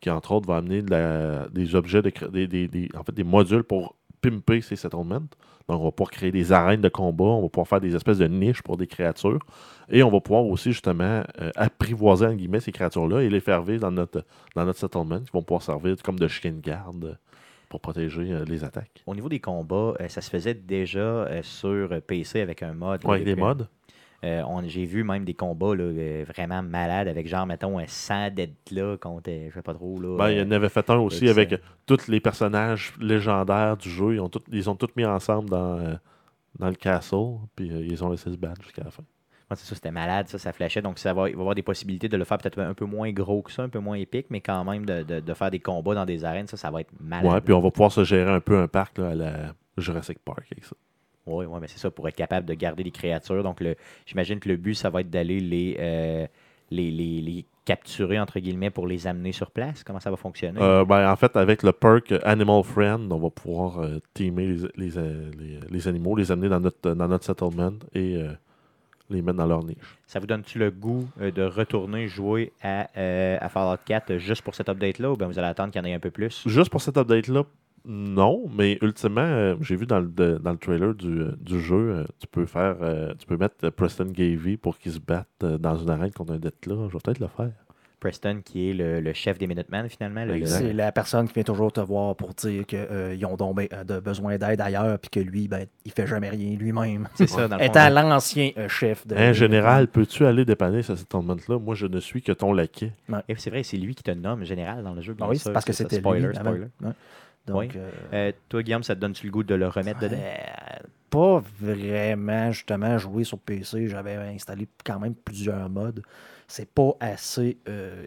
qui, 0.05 0.11
entre 0.11 0.33
autres, 0.33 0.47
va 0.47 0.57
amener 0.59 0.83
de 0.83 0.91
la- 0.91 1.49
des 1.49 1.75
objets, 1.75 2.03
de, 2.03 2.13
des, 2.31 2.47
des- 2.47 2.69
des- 2.69 2.89
en 2.95 3.03
fait, 3.03 3.13
des 3.15 3.25
modules 3.25 3.63
pour 3.65 3.97
pimper 4.21 4.61
ces 4.61 4.77
settlements. 4.77 5.21
Donc, 5.67 5.81
on 5.81 5.85
va 5.85 5.93
pouvoir 5.93 6.11
créer 6.11 6.31
des 6.31 6.53
arènes 6.53 6.83
de 6.83 6.91
combat, 6.91 7.25
on 7.25 7.41
va 7.41 7.49
pouvoir 7.49 7.67
faire 7.69 7.81
des 7.81 7.97
espèces 7.97 8.19
de 8.19 8.27
niches 8.27 8.61
pour 8.61 8.77
des 8.77 8.87
créatures. 8.87 9.39
Et 9.89 10.03
on 10.03 10.11
va 10.11 10.21
pouvoir 10.21 10.45
aussi, 10.45 10.73
justement, 10.73 11.23
euh, 11.41 11.51
apprivoiser, 11.57 12.27
en 12.27 12.35
guillemets, 12.35 12.61
ces 12.61 12.71
créatures-là 12.73 13.21
et 13.23 13.31
les 13.31 13.41
faire 13.41 13.63
vivre 13.63 13.81
dans 13.81 13.91
notre, 13.91 14.27
dans 14.55 14.67
notre 14.67 14.79
settlement, 14.79 15.21
qui 15.21 15.31
vont 15.33 15.43
pouvoir 15.43 15.63
servir 15.63 15.97
comme 16.03 16.19
de 16.19 16.29
chien 16.29 16.53
de 16.53 16.61
garde 16.61 17.19
pour 17.71 17.81
protéger 17.81 18.31
euh, 18.31 18.45
les 18.47 18.63
attaques. 18.63 19.03
Au 19.07 19.15
niveau 19.15 19.31
des 19.31 19.41
combats, 19.41 19.95
euh, 20.01 20.09
ça 20.09 20.21
se 20.21 20.29
faisait 20.29 20.53
déjà 20.55 21.27
sur 21.43 21.89
PC 22.07 22.41
avec 22.43 22.63
un 22.63 22.75
mode. 22.75 23.01
Avec 23.07 23.25
des 23.25 23.35
modes. 23.37 23.69
Euh, 24.25 24.43
on- 24.49 24.66
J'ai 24.66 24.87
vu 24.87 25.05
même 25.05 25.25
des 25.25 25.35
combats 25.35 25.75
là, 25.77 25.85
euh, 25.85 26.25
vraiment 26.27 26.62
malades 26.62 27.09
avec 27.09 27.29
genre, 27.29 27.47
mettons, 27.47 27.79
un 27.79 27.87
100 27.87 28.31
dead 28.31 28.55
là 28.72 28.97
contre, 28.97 29.29
euh, 29.31 29.49
je 29.51 29.55
sais 29.55 29.62
pas 29.62 29.75
trop. 29.75 30.01
Là, 30.01 30.16
Ben, 30.16 30.31
il 30.31 30.39
y 30.39 30.43
en 30.43 30.51
avait 30.51 30.68
fait 30.70 30.89
un 30.89 30.97
aussi 30.97 31.29
avec 31.29 31.61
tous 31.87 32.09
les 32.09 32.20
personnages 32.20 32.95
légendaires 33.01 33.77
du 33.77 33.91
jeu. 33.91 34.14
Ils 34.14 34.20
ont 34.20 34.29
tous, 34.31 34.43
ils 34.51 34.70
ont 34.70 34.77
tous 34.77 34.89
mis 34.97 35.05
ensemble 35.05 35.51
dans, 35.51 35.99
dans 36.59 36.68
le 36.68 36.75
castle, 36.75 37.37
puis 37.55 37.66
ils 37.68 38.03
ont 38.03 38.09
laissé 38.11 38.31
se 38.31 38.37
battre 38.37 38.62
jusqu'à 38.62 38.85
la 38.85 38.91
fin. 38.91 39.03
Ouais, 39.51 39.57
c'est 39.57 39.66
ça, 39.66 39.75
c'était 39.75 39.91
malade, 39.91 40.27
ça, 40.29 40.39
ça 40.39 40.53
flashait. 40.55 40.81
Donc, 40.81 40.99
ça 40.99 41.12
va, 41.12 41.29
il 41.29 41.33
va 41.35 41.39
y 41.39 41.41
avoir 41.43 41.55
des 41.55 41.62
possibilités 41.62 42.09
de 42.09 42.16
le 42.16 42.25
faire 42.25 42.39
peut-être 42.39 42.59
un 42.61 42.72
peu 42.72 42.87
moins 42.87 43.12
gros 43.12 43.43
que 43.43 43.53
ça, 43.53 43.62
un 43.62 43.68
peu 43.68 43.79
moins 43.79 43.97
épique, 43.97 44.29
mais 44.31 44.41
quand 44.41 44.64
même 44.64 44.87
de, 44.87 45.03
de- 45.03 45.20
de 45.20 45.35
faire 45.35 45.51
des 45.51 45.61
combats 45.61 45.95
dans 45.95 46.07
des 46.07 46.25
arènes, 46.25 46.47
ça, 46.47 46.57
ça 46.57 46.70
va 46.70 46.81
être 46.81 46.91
malade. 46.99 47.31
Ouais, 47.31 47.41
puis 47.43 47.53
on 47.53 47.61
va 47.61 47.70
pouvoir 47.70 47.93
se 47.93 48.05
gérer 48.05 48.31
un 48.31 48.41
peu 48.41 48.59
un 48.59 48.68
parc 48.68 48.97
là, 48.97 49.11
à 49.11 49.14
la 49.14 49.33
Jurassic 49.77 50.18
Park 50.25 50.47
avec 50.51 50.64
ça. 50.64 50.75
Oui, 51.27 51.47
ouais, 51.47 51.59
mais 51.61 51.68
c'est 51.68 51.79
ça, 51.79 51.91
pour 51.91 52.07
être 52.09 52.16
capable 52.16 52.47
de 52.47 52.55
garder 52.55 52.83
les 52.83 52.91
créatures. 52.91 53.43
Donc, 53.43 53.61
le- 53.61 53.77
j'imagine 54.07 54.39
que 54.41 54.49
le 54.49 54.57
but, 54.57 54.75
ça 54.75 54.91
va 54.91 55.01
être 55.01 55.11
d'aller 55.11 55.41
les, 55.41 55.77
euh, 55.79 56.27
les, 56.70 56.91
les- 56.91 57.20
les 57.22 57.45
capturer, 57.64 58.20
entre 58.20 58.39
guillemets, 58.41 58.68
pour 58.70 58.87
les 58.87 59.07
amener 59.07 59.33
sur 59.33 59.51
place. 59.51 59.83
Comment 59.85 60.01
ça 60.01 60.11
va 60.11 60.16
fonctionner? 60.16 60.61
Euh, 60.61 60.85
ben, 60.85 61.11
en 61.11 61.16
fait, 61.16 61.35
avec 61.37 61.62
le 61.62 61.72
perk 61.72 62.12
Animal 62.25 62.62
Friend, 62.62 63.11
on 63.11 63.18
va 63.18 63.31
pouvoir 63.31 63.79
euh, 63.81 63.99
teamer 64.12 64.57
les, 64.77 64.91
les, 65.70 65.89
animaux, 65.89 66.14
les 66.14 66.31
amener 66.31 66.49
dans 66.51 66.61
notre, 66.61 66.93
dans 66.95 67.09
notre 67.09 67.25
settlement 67.25 67.72
et 67.95 68.18
les 69.11 69.22
mettre 69.22 69.39
dans 69.39 69.47
leur 69.47 69.62
niche. 69.64 69.77
Ça 70.07 70.18
vous 70.18 70.27
donne-tu 70.27 70.59
le 70.59 70.70
goût 70.70 71.07
euh, 71.20 71.31
de 71.31 71.43
retourner 71.43 72.07
jouer 72.09 72.53
à, 72.62 72.89
euh, 72.97 73.37
à 73.41 73.49
Fallout 73.49 73.79
4 73.85 74.11
euh, 74.12 74.18
juste 74.18 74.43
pour 74.43 74.55
cet 74.55 74.68
update-là 74.68 75.12
ou 75.12 75.16
bien 75.16 75.27
vous 75.27 75.39
allez 75.39 75.49
attendre 75.49 75.72
qu'il 75.72 75.81
y 75.81 75.85
en 75.85 75.87
ait 75.89 75.95
un 75.95 75.99
peu 76.01 76.11
plus? 76.11 76.43
Juste 76.47 76.70
pour 76.70 76.81
cet 76.81 76.97
update-là, 76.97 77.45
non, 77.87 78.49
mais 78.57 78.78
ultimement, 78.80 79.20
euh, 79.20 79.57
j'ai 79.61 79.76
vu 79.76 79.87
dans 79.87 80.01
le, 80.01 80.09
de- 80.09 80.41
dans 80.43 80.53
le 80.53 80.59
trailer 80.59 80.95
du, 80.95 81.20
euh, 81.20 81.32
du 81.39 81.61
jeu, 81.61 81.76
euh, 81.76 82.05
tu 82.18 82.26
peux 82.26 82.47
faire, 82.47 82.76
euh, 82.80 83.12
tu 83.18 83.26
peux 83.26 83.37
mettre 83.37 83.68
Preston 83.70 84.07
Gavey 84.07 84.57
pour 84.57 84.78
qu'il 84.78 84.93
se 84.93 84.99
batte 84.99 85.28
euh, 85.43 85.59
dans 85.59 85.76
une 85.76 85.91
arène 85.91 86.11
contre 86.12 86.32
un 86.32 86.37
là. 86.37 86.51
Je 86.66 86.72
vais 86.93 86.99
peut-être 87.03 87.20
le 87.20 87.28
faire. 87.28 87.51
Preston, 88.01 88.43
qui 88.45 88.68
est 88.68 88.74
le, 88.74 89.01
le 89.01 89.12
chef 89.14 89.39
des 89.39 89.47
Minutemen, 89.47 89.89
finalement. 89.89 90.26
le-. 90.26 90.45
C'est 90.45 90.74
la 90.74 90.93
personne 90.93 91.26
qui 91.26 91.35
vient 91.35 91.43
toujours 91.43 91.72
te 91.72 91.80
voir 91.80 92.14
pour 92.16 92.35
dire 92.35 92.66
qu'ils 92.66 93.24
ont 93.24 93.37
donc 93.37 93.57
ben, 93.57 93.68
de 93.87 93.99
besoin 93.99 94.37
d'aide 94.37 94.61
ailleurs, 94.61 94.99
puis 94.99 95.09
que 95.09 95.20
lui, 95.20 95.49
ben, 95.49 95.66
il 95.87 95.93
fait 95.93 96.07
jamais 96.07 96.28
rien 96.28 96.55
lui-même. 96.57 97.09
C'est 97.14 97.26
ça, 97.26 97.49
dans 97.49 97.57
le 97.57 97.62
fond. 97.64 97.70
Étant 97.70 97.89
l'ancien 97.89 98.51
euh, 98.59 98.68
chef 98.68 99.07
de. 99.07 99.16
Hein, 99.16 99.32
général, 99.32 99.89
peux-tu 99.89 100.26
aller 100.26 100.45
dépanner 100.45 100.82
ce 100.82 100.97
settlement-là? 100.97 101.59
Moi, 101.59 101.74
je 101.74 101.87
ne 101.87 101.99
suis 102.01 102.20
que 102.20 102.32
ton 102.32 102.53
laquais. 102.53 102.93
Et 103.28 103.37
c'est 103.37 103.49
vrai, 103.51 103.62
c'est 103.62 103.78
lui 103.78 103.95
qui 103.95 104.03
te 104.03 104.11
nomme 104.11 104.45
général 104.45 104.85
dans 104.85 104.93
le 104.95 105.01
jeu. 105.01 105.14
Ah 105.18 105.24
bien 105.24 105.28
oui, 105.28 105.39
sûr, 105.39 105.45
c'est 105.45 105.53
parce 105.53 105.64
que 105.64 105.72
c'était 105.72 105.97
Spoiler, 105.97 106.35
spoiler. 106.35 106.66
Donc, 107.47 107.61
Oui. 107.61 107.69
euh, 107.77 107.91
Euh, 108.13 108.33
toi, 108.49 108.63
Guillaume, 108.63 108.83
ça 108.83 108.95
te 108.95 109.01
donne-tu 109.01 109.27
le 109.27 109.33
goût 109.33 109.43
de 109.43 109.55
le 109.55 109.69
remettre 109.69 110.01
dedans? 110.01 110.17
Euh, 110.19 110.83
pas 111.11 111.43
vraiment, 111.61 112.51
justement, 112.51 112.97
jouer 112.99 113.25
sur 113.25 113.39
PC. 113.39 113.87
J'avais 113.89 114.15
installé 114.17 114.67
quand 114.85 114.99
même 114.99 115.15
plusieurs 115.15 115.69
modes. 115.69 116.03
C'est 116.49 116.69
pas 116.69 116.93
assez 117.01 117.57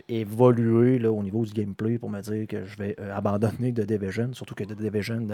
évolué 0.10 1.00
là, 1.00 1.12
au 1.12 1.24
niveau 1.24 1.44
du 1.46 1.54
gameplay 1.54 1.98
pour 1.98 2.10
me 2.10 2.22
dire 2.22 2.48
que 2.48 2.66
je 2.66 2.78
vais 2.78 2.96
abandonner 3.12 3.74
The 3.74 3.82
Division. 3.82 4.34
Surtout 4.34 4.56
que 4.56 4.64
The 4.64 4.74
Division 4.74 5.28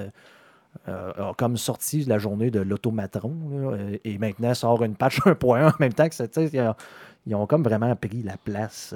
a 0.88 1.34
comme 1.38 1.58
sorti 1.58 2.04
la 2.06 2.18
journée 2.18 2.50
de 2.52 2.60
l'automatron. 2.62 3.76
et 4.04 4.18
maintenant 4.18 4.54
sort 4.54 4.84
une 4.84 4.96
patch 4.96 5.20
1.1 5.26 5.70
en 5.70 5.74
même 5.80 5.94
temps 5.94 6.08
que 6.08 6.16
ça. 6.16 6.26
Ils 6.38 6.60
ont, 6.62 6.76
ils 7.26 7.36
ont 7.36 7.46
comme 7.48 7.64
vraiment 7.64 7.96
pris 7.96 8.24
la 8.24 8.38
place. 8.38 8.96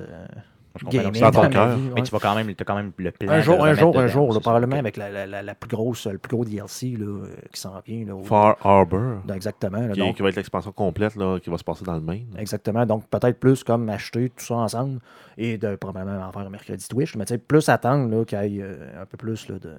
Je 0.80 0.86
comprends. 0.86 0.97
Donc, 1.03 1.13
gaming 1.13 1.21
dans 1.21 1.32
ton 1.32 1.41
ma 1.43 1.49
cœur. 1.49 1.75
vie, 1.75 1.82
Mais 1.89 1.93
ouais. 1.93 2.01
tu 2.03 2.11
vas 2.11 2.19
quand 2.19 2.36
même, 2.36 2.49
as 2.49 2.63
quand 2.63 2.75
même 2.75 2.91
le 2.97 3.11
plan. 3.11 3.32
Un 3.32 3.41
jour, 3.41 3.63
un 3.65 3.73
jour, 3.73 3.97
un 3.99 4.07
jour, 4.07 4.34
là, 4.34 4.39
probablement 4.39 4.75
avec 4.78 4.97
la, 4.97 5.09
la- 5.09 5.25
la- 5.28 5.43
la 5.43 5.55
plus 5.55 5.69
grosse, 5.69 6.07
le 6.07 6.17
plus 6.17 6.30
gros 6.36 6.45
DLC 6.45 6.95
là, 6.97 7.25
qui 7.51 7.59
s'en 7.59 7.80
vient. 7.86 8.05
Là, 8.05 8.15
au- 8.15 8.23
Far 8.23 8.55
Harbor, 8.63 9.21
dans- 9.25 9.34
exactement. 9.34 9.80
là, 9.80 9.93
qui, 9.93 9.99
donc, 9.99 10.15
qui 10.15 10.21
va 10.21 10.30
être 10.30 10.36
l'expansion 10.36 10.71
complète 10.71 11.15
là, 11.15 11.39
qui 11.39 11.49
va 11.49 11.57
se 11.57 11.63
passer 11.63 11.84
dans 11.86 11.95
le 11.95 12.01
Maine. 12.01 12.28
Exactement. 12.38 12.86
Donc, 12.86 13.07
peut-être 13.09 13.39
plus 13.39 13.63
comme 13.63 13.89
acheter 13.89 14.30
tout 14.30 14.43
ça 14.45 14.55
ensemble 14.55 14.99
et 15.38 15.57
de 15.57 15.75
probablement 15.75 16.25
en 16.28 16.32
faire 16.32 16.41
un 16.43 16.49
mercredi 16.49 16.88
Twitch. 16.88 17.15
Mais 17.15 17.25
tu 17.25 17.34
sais, 17.34 17.38
plus 17.38 17.67
attendre 17.69 18.09
là, 18.15 18.25
qu'il 18.25 18.39
y 18.53 18.59
ait 18.59 18.63
euh, 18.63 19.01
un 19.01 19.05
peu 19.05 19.17
plus 19.17 19.47
là, 19.49 19.59
de, 19.59 19.73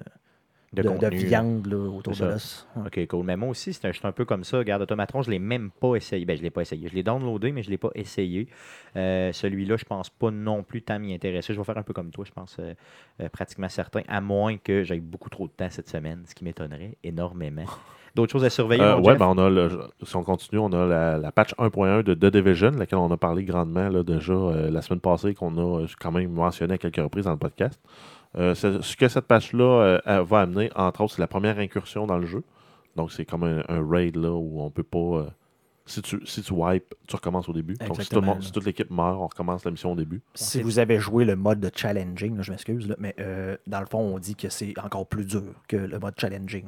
De 0.71 0.83
de, 0.83 1.07
viande 1.15 1.65
là, 1.65 1.77
autour 1.77 2.13
de 2.13 2.25
l'os. 2.25 2.67
Ok, 2.85 3.07
cool. 3.07 3.25
Mais 3.25 3.35
moi 3.35 3.49
aussi, 3.49 3.73
c'est 3.73 3.87
un, 3.87 3.91
je 3.91 3.97
suis 3.97 4.07
un 4.07 4.11
peu 4.11 4.23
comme 4.23 4.43
ça. 4.43 4.59
Regarde, 4.59 4.83
Automatron, 4.83 5.23
je 5.23 5.29
ne 5.29 5.33
l'ai 5.33 5.39
même 5.39 5.71
pas 5.71 5.95
essayé. 5.95 6.25
Ben, 6.25 6.35
je 6.35 6.41
ne 6.41 6.43
l'ai 6.43 6.51
pas 6.51 6.61
essayé. 6.61 6.87
Je 6.87 6.93
l'ai 6.93 7.01
downloadé, 7.01 7.51
mais 7.51 7.63
je 7.63 7.69
ne 7.69 7.71
l'ai 7.71 7.77
pas 7.79 7.89
essayé. 7.95 8.47
Euh, 8.95 9.31
Celui-là, 9.33 9.77
je 9.77 9.85
pense 9.85 10.11
pas 10.11 10.29
non 10.29 10.61
plus 10.61 10.83
tant 10.83 10.99
m'y 10.99 11.13
intéresser. 11.13 11.53
Je 11.53 11.57
vais 11.59 11.63
faire 11.63 11.77
un 11.77 11.83
peu 11.83 11.93
comme 11.93 12.11
toi, 12.11 12.23
je 12.23 12.31
pense, 12.31 12.57
euh, 12.59 12.73
euh, 13.19 13.29
pratiquement 13.29 13.67
certain, 13.69 14.01
à 14.07 14.21
moins 14.21 14.57
que 14.57 14.83
j'aille 14.83 14.99
beaucoup 14.99 15.29
trop 15.31 15.47
de 15.47 15.51
temps 15.53 15.69
cette 15.71 15.89
semaine, 15.89 16.21
ce 16.27 16.35
qui 16.35 16.43
m'étonnerait 16.43 16.97
énormément. 17.03 17.65
D'autres 18.15 18.31
choses 18.31 18.43
à 18.45 18.49
surveiller, 18.49 18.83
Jeff? 19.03 19.19
ben 19.19 19.27
on 19.27 19.37
a 19.37 19.49
le- 19.51 19.81
si 20.03 20.15
on 20.15 20.23
continue, 20.23 20.59
on 20.59 20.73
a 20.73 20.85
la, 20.87 21.17
la 21.19 21.31
patch 21.31 21.53
1.1 21.59 22.01
de 22.03 22.15
The 22.15 22.25
Division, 22.33 22.71
laquelle 22.71 22.97
on 22.97 23.11
a 23.11 23.17
parlé 23.17 23.43
grandement 23.43 23.87
là, 23.87 24.01
déjà 24.01 24.33
la 24.33 24.81
semaine 24.81 24.99
passée, 24.99 25.35
qu'on 25.35 25.55
a 25.59 25.85
quand 25.99 26.11
même 26.11 26.31
mentionné 26.31 26.73
à 26.73 26.77
quelques 26.79 26.95
reprises 26.97 27.25
dans 27.25 27.31
le 27.31 27.37
podcast. 27.37 27.79
Euh, 28.37 28.53
ce 28.55 28.95
que 28.95 29.07
cette 29.07 29.25
patch-là 29.25 29.99
euh, 30.07 30.23
va 30.23 30.41
amener, 30.41 30.69
entre 30.75 31.01
autres, 31.01 31.15
c'est 31.15 31.21
la 31.21 31.27
première 31.27 31.57
incursion 31.59 32.05
dans 32.05 32.17
le 32.17 32.25
jeu. 32.27 32.43
Donc 32.95 33.11
c'est 33.11 33.25
comme 33.25 33.43
un, 33.43 33.63
un 33.69 33.87
raid 33.87 34.15
là, 34.15 34.31
où 34.31 34.61
on 34.61 34.69
peut 34.69 34.83
pas. 34.83 34.97
euh, 34.99 35.25
si, 35.85 36.03
tu, 36.03 36.19
si 36.25 36.43
tu 36.43 36.53
wipes, 36.53 36.93
tu 37.07 37.15
recommences 37.15 37.49
au 37.49 37.53
début. 37.53 37.73
Donc 37.87 37.95
si, 38.03 38.09
tout 38.09 38.15
le 38.21 38.27
monde- 38.27 38.43
si 38.43 38.51
toute 38.51 38.65
l'équipe 38.65 38.91
meurt, 38.91 39.17
on 39.19 39.25
recommence 39.25 39.65
la 39.65 39.71
mission 39.71 39.93
au 39.93 39.95
début. 39.95 40.21
Si 40.35 40.61
vous 40.61 40.77
avez 40.77 40.99
joué 40.99 41.25
le 41.25 41.35
mode 41.35 41.59
de 41.59 41.71
challenging, 41.75 42.35
là, 42.37 42.43
je 42.43 42.51
m'excuse, 42.51 42.87
là, 42.87 42.95
mais 42.99 43.15
euh, 43.19 43.57
dans 43.65 43.79
le 43.79 43.87
fond, 43.87 43.97
on 43.99 44.19
dit 44.19 44.35
que 44.35 44.49
c'est 44.49 44.77
encore 44.79 45.07
plus 45.07 45.25
dur 45.25 45.43
que 45.67 45.77
le 45.77 45.97
mode 45.97 46.13
challenging. 46.19 46.65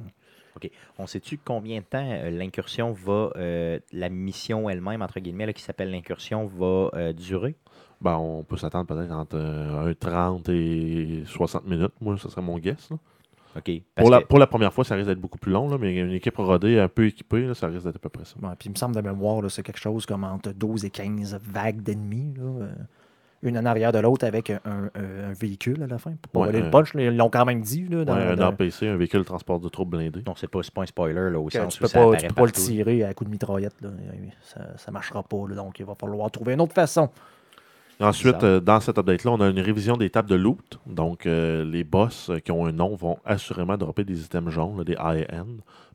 On 1.00 1.08
sait-tu 1.08 1.38
combien 1.44 1.80
de 1.80 1.86
temps 1.86 2.06
l'incursion 2.32 2.92
va, 2.92 3.32
euh, 3.36 3.80
la 3.94 4.10
mission 4.10 4.70
elle-même, 4.70 5.02
entre 5.02 5.20
guillemets, 5.20 5.46
là, 5.46 5.54
qui 5.54 5.64
s'appelle 5.64 5.92
l'incursion, 5.92 6.46
va 6.46 6.90
euh, 6.96 7.14
durer? 7.14 7.56
Ben, 8.02 8.16
on 8.18 8.44
peut 8.44 8.58
s'attendre 8.58 8.88
peut-être 8.88 9.12
entre 9.12 9.36
euh, 9.38 9.90
un 9.90 9.94
30 9.94 10.50
et 10.50 11.24
60 11.26 11.68
minutes. 11.68 11.92
Moi, 12.02 12.16
ce 12.18 12.30
serait 12.30 12.42
mon 12.42 12.58
guess. 12.58 12.90
là. 12.90 12.98
Pour 13.96 14.10
la, 14.10 14.22
que- 14.22 14.28
pour 14.28 14.40
la 14.40 14.48
première 14.48 14.74
fois, 14.74 14.84
ça 14.86 14.96
risque 14.96 15.08
d'être 15.10 15.20
beaucoup 15.20 15.38
plus 15.38 15.52
long, 15.52 15.70
là, 15.70 15.78
mais 15.78 15.94
une 15.96 16.12
équipe 16.14 16.38
rodée, 16.38 16.80
un 16.80 16.88
peu 16.88 17.06
équipée, 17.06 17.46
là, 17.48 17.54
ça 17.54 17.68
risque 17.68 17.84
d'être 17.84 17.98
à 17.98 18.00
peu 18.00 18.08
près 18.10 18.24
ça. 18.26 18.36
Ouais, 18.42 18.54
puis 18.58 18.70
il 18.70 18.72
me 18.72 18.76
semble 18.78 18.96
de 18.96 19.02
mémoire, 19.02 19.42
là, 19.42 19.50
c'est 19.50 19.62
quelque 19.62 19.80
chose 19.80 20.06
comme 20.06 20.24
entre 20.24 20.52
12 20.54 20.86
et 20.86 20.90
15 20.90 21.38
vagues 21.44 21.82
d'ennemis. 21.82 22.34
euh, 22.40 22.70
une 23.44 23.58
en 23.58 23.66
arrière 23.66 23.92
de 23.92 23.98
l'autre 23.98 24.24
avec 24.26 24.52
un, 24.52 24.60
un- 24.66 24.90
un 24.96 25.34
véhicule 25.34 25.82
à 25.82 25.88
la 25.88 25.98
fin. 25.98 26.14
Pour 26.32 26.44
Ouais, 26.44 26.50
voler 26.50 26.62
un- 26.62 26.66
le 26.66 26.70
punch, 26.70 26.92
ils 26.94 27.18
l'ont 27.18 27.30
quand 27.32 27.44
même 27.44 27.62
dit. 27.62 27.88
Là, 27.90 28.06
dans, 28.06 28.14
Ouais, 28.16 28.22
un 28.24 28.36
dans- 28.36 28.50
APC, 28.50 28.84
un 28.88 28.96
véhicule 28.98 29.22
de 29.22 29.26
transport 29.26 29.60
de 29.60 29.68
troupes 29.68 29.90
blindé. 29.90 30.22
Non, 30.28 30.34
c'est 30.38 30.48
pas, 30.48 30.60
c'est 30.62 30.72
pas 30.74 30.84
un 30.84 30.86
spoiler, 30.86 31.32
là, 31.32 31.40
au 31.40 31.46
que 31.48 31.54
sens 31.54 31.74
tu 31.74 31.80
où 31.80 31.82
peux 31.82 31.88
ça 31.88 32.00
pas, 32.00 32.16
tu 32.18 32.28
pas 32.34 32.46
le 32.46 32.52
tirer 32.52 33.04
à 33.04 33.14
coup 33.16 33.26
de 33.26 33.32
mitraillette. 33.32 33.74
Là. 33.82 33.90
Ça, 34.44 34.62
ça 34.78 34.92
marchera 34.92 35.24
pas. 35.24 35.38
là. 35.50 35.56
donc, 35.56 35.80
il 35.80 35.86
va 35.88 35.96
falloir 35.96 36.30
trouver 36.32 36.54
une 36.54 36.62
autre 36.62 36.76
façon. 36.76 37.10
Ensuite, 38.02 38.44
euh, 38.44 38.60
dans 38.60 38.80
cette 38.80 38.98
update-là, 38.98 39.32
on 39.32 39.42
a 39.42 39.50
une 39.50 39.60
révision 39.60 39.98
des 39.98 40.10
tables 40.10 40.30
de 40.30 40.36
loot. 40.36 40.80
Donc, 40.86 41.26
euh, 41.26 41.64
les 41.64 41.84
boss 41.84 42.30
euh, 42.30 42.40
qui 42.40 42.52
ont 42.52 42.66
un 42.66 42.72
nom 42.72 42.96
vont 42.96 43.18
assurément 43.26 43.78
dropper 43.78 44.04
des 44.04 44.22
items 44.24 44.50
jaunes, 44.52 44.78
là, 44.78 44.84
des 44.84 44.94
high-end. 44.94 45.48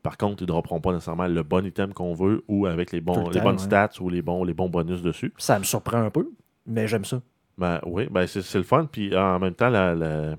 Par 0.03 0.17
contre, 0.17 0.41
ils 0.41 0.45
ne 0.45 0.47
dropperont 0.47 0.79
pas 0.79 0.93
nécessairement 0.93 1.27
le 1.27 1.43
bon 1.43 1.65
item 1.65 1.93
qu'on 1.93 2.13
veut 2.13 2.43
ou 2.47 2.65
avec 2.65 2.91
les, 2.91 3.01
bons, 3.01 3.27
le 3.27 3.33
les 3.33 3.39
temps, 3.39 3.43
bonnes 3.43 3.55
ouais. 3.55 3.61
stats 3.61 3.91
ou 3.99 4.09
les 4.09 4.21
bons, 4.21 4.43
les 4.43 4.53
bons 4.53 4.69
bonus 4.69 5.01
dessus. 5.01 5.33
Ça 5.37 5.59
me 5.59 5.63
surprend 5.63 5.97
un 6.01 6.09
peu, 6.09 6.29
mais 6.65 6.87
j'aime 6.87 7.05
ça. 7.05 7.21
Ben 7.57 7.79
oui, 7.85 8.07
ben 8.11 8.27
c'est 8.27 8.53
le 8.55 8.63
fun. 8.63 8.87
Puis 8.91 9.15
en 9.17 9.39
même 9.39 9.55
temps, 9.55 9.69
la, 9.69 9.95
la- 9.95 10.35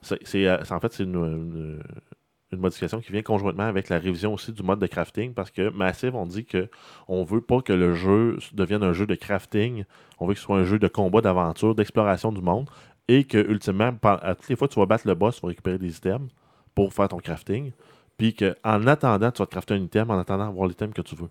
c'est 0.00 0.48
en 0.70 0.80
fait, 0.80 0.92
c'est 0.92 1.02
une, 1.02 1.14
une- 1.16 1.82
une 2.54 2.60
modification 2.60 3.00
qui 3.00 3.12
vient 3.12 3.22
conjointement 3.22 3.64
avec 3.64 3.88
la 3.88 3.98
révision 3.98 4.34
aussi 4.34 4.52
du 4.52 4.62
mode 4.62 4.78
de 4.80 4.86
crafting 4.86 5.34
parce 5.34 5.50
que 5.50 5.70
Massive, 5.70 6.14
on 6.14 6.26
dit 6.26 6.44
que 6.44 6.68
on 7.08 7.24
veut 7.24 7.40
pas 7.40 7.60
que 7.60 7.72
le 7.72 7.94
jeu 7.94 8.38
devienne 8.52 8.82
un 8.82 8.92
jeu 8.92 9.06
de 9.06 9.14
crafting. 9.14 9.84
On 10.18 10.26
veut 10.26 10.34
que 10.34 10.40
ce 10.40 10.44
soit 10.46 10.56
un 10.58 10.64
jeu 10.64 10.78
de 10.78 10.88
combat, 10.88 11.20
d'aventure, 11.20 11.74
d'exploration 11.74 12.32
du 12.32 12.40
monde 12.42 12.68
et 13.08 13.24
que, 13.24 13.38
ultimement, 13.38 13.92
à 14.02 14.34
toutes 14.34 14.48
les 14.48 14.56
fois 14.56 14.68
que 14.68 14.72
tu 14.74 14.80
vas 14.80 14.86
battre 14.86 15.06
le 15.06 15.14
boss, 15.14 15.36
tu 15.36 15.42
vas 15.42 15.48
récupérer 15.48 15.78
des 15.78 15.96
items 15.96 16.28
pour 16.74 16.92
faire 16.94 17.08
ton 17.08 17.18
crafting. 17.18 17.72
Puis 18.16 18.34
qu'en 18.34 18.86
attendant, 18.86 19.30
tu 19.30 19.40
vas 19.42 19.46
te 19.46 19.50
crafter 19.50 19.74
un 19.74 19.78
item 19.82 20.10
en 20.10 20.18
attendant 20.18 20.46
d'avoir 20.46 20.68
l'item 20.68 20.92
que 20.92 21.02
tu 21.02 21.14
veux. 21.16 21.28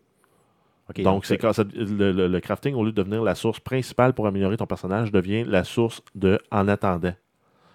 Donc, 1.04 1.26
c'est 1.26 1.38
quand 1.38 1.54
ça- 1.54 1.64
le, 1.74 2.12
le- 2.12 2.28
le 2.28 2.40
crafting, 2.40 2.76
au 2.76 2.84
lieu 2.84 2.92
de 2.92 2.98
devenir 3.02 3.24
la 3.24 3.36
source 3.36 3.60
principale 3.60 4.14
pour 4.14 4.28
améliorer 4.28 4.58
ton 4.58 4.66
personnage, 4.68 5.12
devient 5.12 5.44
la 5.46 5.64
source 5.64 6.02
de 6.16 6.40
en 6.52 6.68
attendant. 6.68 7.14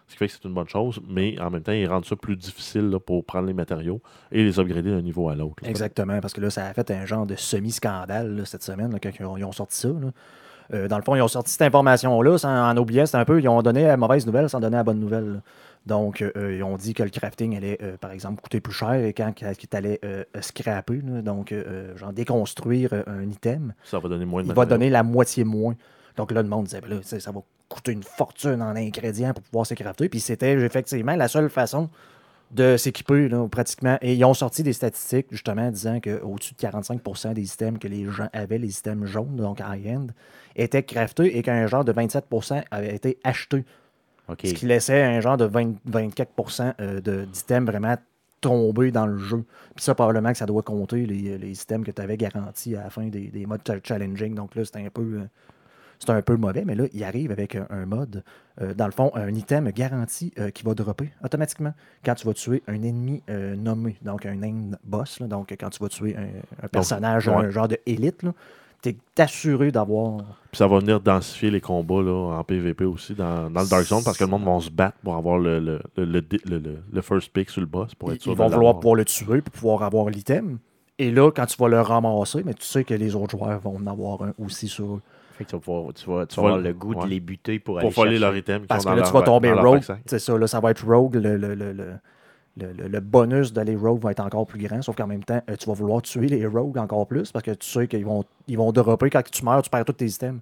Ce 0.09 0.13
qui 0.15 0.19
fait 0.19 0.27
que 0.27 0.33
c'est 0.33 0.45
une 0.45 0.55
bonne 0.55 0.69
chose, 0.69 1.01
mais 1.07 1.39
en 1.39 1.51
même 1.51 1.63
temps, 1.63 1.73
ils 1.73 1.87
rendent 1.87 2.05
ça 2.07 2.17
plus 2.17 2.35
difficile 2.35 2.89
là, 2.89 2.99
pour 2.99 3.25
prendre 3.25 3.47
les 3.47 3.53
matériaux 3.53 4.01
et 4.33 4.43
les 4.43 4.59
upgrader 4.59 4.91
d'un 4.91 5.03
niveau 5.03 5.29
à 5.29 5.35
l'autre. 5.35 5.63
Exactement, 5.65 6.19
parce 6.21 6.33
que 6.33 6.41
là, 6.41 6.49
ça 6.51 6.65
a 6.67 6.73
fait 6.73 6.91
un 6.91 7.05
genre 7.05 7.27
de 7.27 7.37
semi-scandale 7.37 8.43
cette 8.47 8.63
semaine 8.63 8.91
là, 8.93 8.99
quand 9.03 9.11
ils 9.19 9.25
ont, 9.27 9.37
ils 9.37 9.45
ont 9.45 9.53
sorti 9.53 9.77
ça. 9.77 9.89
là. 9.89 10.11
Euh, 10.75 10.87
dans 10.89 10.97
le 10.99 11.03
fond, 11.03 11.15
ils 11.15 11.23
ont 11.23 11.29
sorti 11.29 11.51
cette 11.53 11.63
information-là 11.63 12.37
sans- 12.39 12.71
en 12.71 12.77
oubliant, 12.77 13.07
c'est 13.07 13.17
un 13.17 13.25
peu, 13.25 13.41
ils 13.41 13.49
ont 13.49 13.63
donné 13.63 13.85
la 13.85 13.97
mauvaise 13.97 14.27
nouvelle 14.27 14.49
sans 14.51 14.61
donner 14.61 14.77
la 14.77 14.85
bonne 14.85 15.01
nouvelle. 15.01 15.33
là. 15.35 15.41
Donc, 15.87 16.21
euh, 16.21 16.57
ils 16.59 16.63
ont 16.63 16.77
dit 16.77 16.93
que 16.93 17.03
le 17.03 17.09
crafting 17.09 17.57
allait, 17.57 17.79
euh, 17.83 17.97
par 17.97 18.11
exemple, 18.11 18.43
coûter 18.43 18.61
plus 18.61 18.75
cher 18.75 18.93
et 18.93 19.15
quand 19.15 19.33
qu'il 19.33 19.47
allait 19.73 19.99
euh, 20.05 20.25
scraper, 20.41 20.97
donc, 20.99 21.53
euh, 21.53 21.97
genre 21.97 22.13
déconstruire 22.13 22.93
euh, 22.93 23.03
un 23.07 23.29
item, 23.31 23.73
Ça 23.85 23.99
va 23.99 24.09
donner 24.11 24.27
moins 24.27 24.43
de 24.43 24.47
il 24.47 24.49
va 24.49 24.55
matériaux. 24.55 24.79
donner 24.79 24.91
la 24.91 25.03
moitié 25.03 25.45
moins. 25.45 25.75
Donc 26.19 26.33
là, 26.33 26.43
le 26.43 26.49
monde 26.49 26.65
disait, 26.65 26.81
ben 26.81 26.91
là, 26.91 26.97
ça 27.03 27.31
va 27.31 27.41
coûter 27.69 27.93
une 27.93 28.03
fortune 28.03 28.61
en 28.61 28.75
ingrédients 28.75 29.33
pour 29.33 29.45
pouvoir 29.45 29.67
se 29.67 29.75
crafter. 29.75 30.09
Puis 30.09 30.19
c'était 30.19 30.53
effectivement 30.53 31.15
la 31.15 31.29
seule 31.29 31.49
façon 31.49 31.89
de 32.51 32.77
s'équiper, 32.77 33.29
pratiquement. 33.51 33.99
Et 34.01 34.15
ils 34.15 34.25
ont 34.25 34.35
sorti 34.35 34.65
des 34.65 34.73
statistiques, 34.73 35.29
justement, 35.31 35.71
disant 35.71 36.01
qu'au-dessus 36.01 36.55
de 36.55 36.59
45% 36.59 37.35
des 37.35 37.45
systèmes 37.45 37.79
que 37.79 37.87
les 37.87 38.05
gens 38.07 38.29
avaient, 38.33 38.59
les 38.59 38.71
systèmes 38.71 39.07
jaunes, 39.07 39.37
donc 39.37 39.61
high-end, 39.61 40.09
étaient 40.57 40.83
craftés 40.83 41.39
et 41.39 41.43
qu'un 41.43 41.67
genre 41.69 41.85
de 41.85 41.93
27% 41.93 42.65
avait 42.71 42.95
été 42.95 43.19
acheté. 43.23 43.65
Ce 44.49 44.55
qui 44.55 44.67
laissait 44.67 45.03
un 45.03 45.21
genre 45.21 45.37
de 45.37 45.45
20 45.45 45.75
24 45.87 46.75
euh, 46.81 47.27
d'items 47.27 47.71
vraiment 47.71 47.97
tombés 48.41 48.91
dans 48.91 49.07
le 49.07 49.19
jeu. 49.19 49.45
Puis 49.77 49.85
ça, 49.85 49.95
probablement 49.95 50.33
que 50.33 50.39
ça 50.39 50.47
doit 50.47 50.63
compter 50.63 51.07
les, 51.07 51.39
les 51.39 51.63
items 51.63 51.87
que 51.87 51.93
tu 51.93 52.03
avais 52.03 52.17
garantis 52.17 52.75
à 52.77 52.85
la 52.85 52.91
fin 52.91 53.07
des, 53.07 53.29
des 53.29 53.47
modes 53.47 53.61
cha- 53.67 53.81
challenging. 53.83 54.35
Donc 54.35 54.57
là, 54.57 54.65
c'était 54.65 54.85
un 54.85 54.91
peu. 54.91 55.23
C'est 55.99 56.11
un 56.11 56.23
peu 56.23 56.37
mauvais, 56.37 56.65
mais 56.65 56.75
là, 56.75 56.85
il 56.93 57.05
arrive 57.05 57.31
avec 57.31 57.57
un, 57.57 57.67
un 57.71 57.87
mode, 57.87 58.23
euh, 58.61 58.75
dans 58.75 58.87
le 58.87 58.93
fond, 58.93 59.11
un 59.15 59.35
item 59.35 59.71
garanti 59.71 60.33
euh, 60.39 60.51
qui 60.51 60.65
va 60.65 60.75
dropper 60.75 61.11
automatiquement 61.25 61.75
quand 62.05 62.15
tu 62.15 62.27
vas 62.27 62.35
tuer 62.35 62.63
un 62.69 62.83
ennemi 62.83 63.23
euh, 63.31 63.57
nommé, 63.57 63.97
donc 64.03 64.27
un 64.27 64.43
end 64.43 64.73
boss. 64.85 65.21
là. 65.21 65.27
donc, 65.27 65.55
quand 65.59 65.71
tu 65.71 65.83
vas 65.83 65.89
tuer 65.89 66.17
un, 66.17 66.65
un 66.65 66.69
personnage, 66.69 67.29
ouais. 67.29 67.35
un 67.35 67.51
genre 67.51 67.69
de 67.69 67.79
élite, 67.87 68.25
tu 68.83 68.91
es 68.91 68.97
assuré 69.21 69.73
d'avoir. 69.73 70.19
Puis 70.51 70.59
ça 70.59 70.67
va 70.69 70.79
venir 70.79 71.01
densifier 71.01 71.51
les 71.51 71.61
combats 71.61 72.01
là, 72.01 72.39
en 72.39 72.45
PvP 72.45 72.85
aussi 72.85 73.15
dans, 73.15 73.51
dans 73.51 73.63
le 73.63 73.69
Dark 73.69 73.85
Zone 73.85 74.05
parce 74.05 74.17
que 74.17 74.25
le 74.25 74.31
monde 74.31 74.45
va 74.45 74.61
se 74.61 74.71
battre 74.71 74.99
pour 75.03 75.17
avoir 75.17 75.39
le, 75.39 75.59
le, 75.59 75.81
le, 75.97 76.81
le, 76.93 77.03
first 77.03 77.33
pick 77.33 77.51
sur 77.51 77.61
le 77.61 77.67
boss 77.67 77.95
pour 77.97 78.13
être 78.13 78.19
Ils, 78.19 78.23
sûr 78.23 78.33
ils 78.33 78.39
vont 78.39 78.49
vouloir 78.49 78.79
pouvoir 78.79 78.95
le 78.95 79.05
tuer 79.05 79.41
pour 79.43 79.53
pouvoir 79.53 79.83
avoir 79.83 80.09
l'item. 80.11 80.59
Et 81.01 81.11
là, 81.11 81.31
quand 81.31 81.47
tu 81.47 81.57
vas 81.59 81.69
le 81.69 81.81
ramasser, 81.81 82.43
mais 82.45 82.55
tu 82.55 82.67
sais 82.67 82.85
que 82.85 82.95
les 82.95 83.15
autres 83.15 83.37
joueurs 83.37 83.61
vont 83.61 83.77
en 83.77 83.87
avoir 83.87 84.23
un 84.23 84.35
aussi 84.39 84.69
sur 84.69 84.97
eux. 84.97 85.03
Fait 85.39 85.45
que 85.45 85.51
tu 85.51 85.57
vas, 85.57 85.61
pouvoir- 85.61 85.95
tu 85.95 86.11
vas, 86.11 86.27
tu 86.27 86.35
Tu 86.35 86.41
vas 86.41 86.47
avoir 86.49 86.61
le- 86.63 86.73
goût 86.75 86.95
ouais. 86.95 87.05
de 87.05 87.11
les 87.11 87.21
buter 87.21 87.59
pour, 87.59 87.79
aller 87.79 87.87
pour 87.89 87.95
voler 88.03 88.19
chercher. 88.19 88.21
leur 88.27 88.37
item. 88.37 88.67
Parce 88.67 88.85
que 88.85 88.91
là, 88.91 89.03
tu 89.03 89.13
vas 89.13 89.23
tomber 89.23 89.53
rogue. 89.53 89.81
C'est 90.07 90.19
ça, 90.19 90.37
là, 90.37 90.47
ça 90.47 90.61
va 90.61 90.71
être 90.73 90.85
rogue. 90.87 91.15
Le, 91.15 91.37
le, 91.37 91.55
le, 91.55 91.73
le, 91.73 91.85
le- 92.57 92.73
le- 92.73 92.89
le 92.89 93.01
bonus 93.01 93.53
d'aller 93.53 93.77
rogue 93.77 94.01
va 94.03 94.11
être 94.11 94.21
encore 94.21 94.45
plus 94.47 94.59
grand, 94.67 94.83
sauf 94.83 94.97
qu'en 94.97 95.07
même 95.07 95.23
temps, 95.23 95.41
euh, 95.49 95.55
tu 95.57 95.67
vas 95.69 95.75
vouloir 95.75 96.03
tuer 96.03 96.27
les 96.27 96.45
rogues 96.45 96.77
encore 96.79 97.07
plus 97.07 97.31
parce 97.31 97.45
que 97.45 97.53
tu 97.53 97.69
sais 97.69 97.87
qu'ils 97.87 98.05
vont, 98.05 98.25
ils 98.49 98.59
vont 98.59 98.73
dropper 98.73 99.11
quand 99.11 99.23
tu 99.31 99.45
meurs, 99.45 99.63
tu 99.63 99.71
perds 99.71 99.85
tous 99.85 99.93
tes 99.93 100.07
items. 100.07 100.41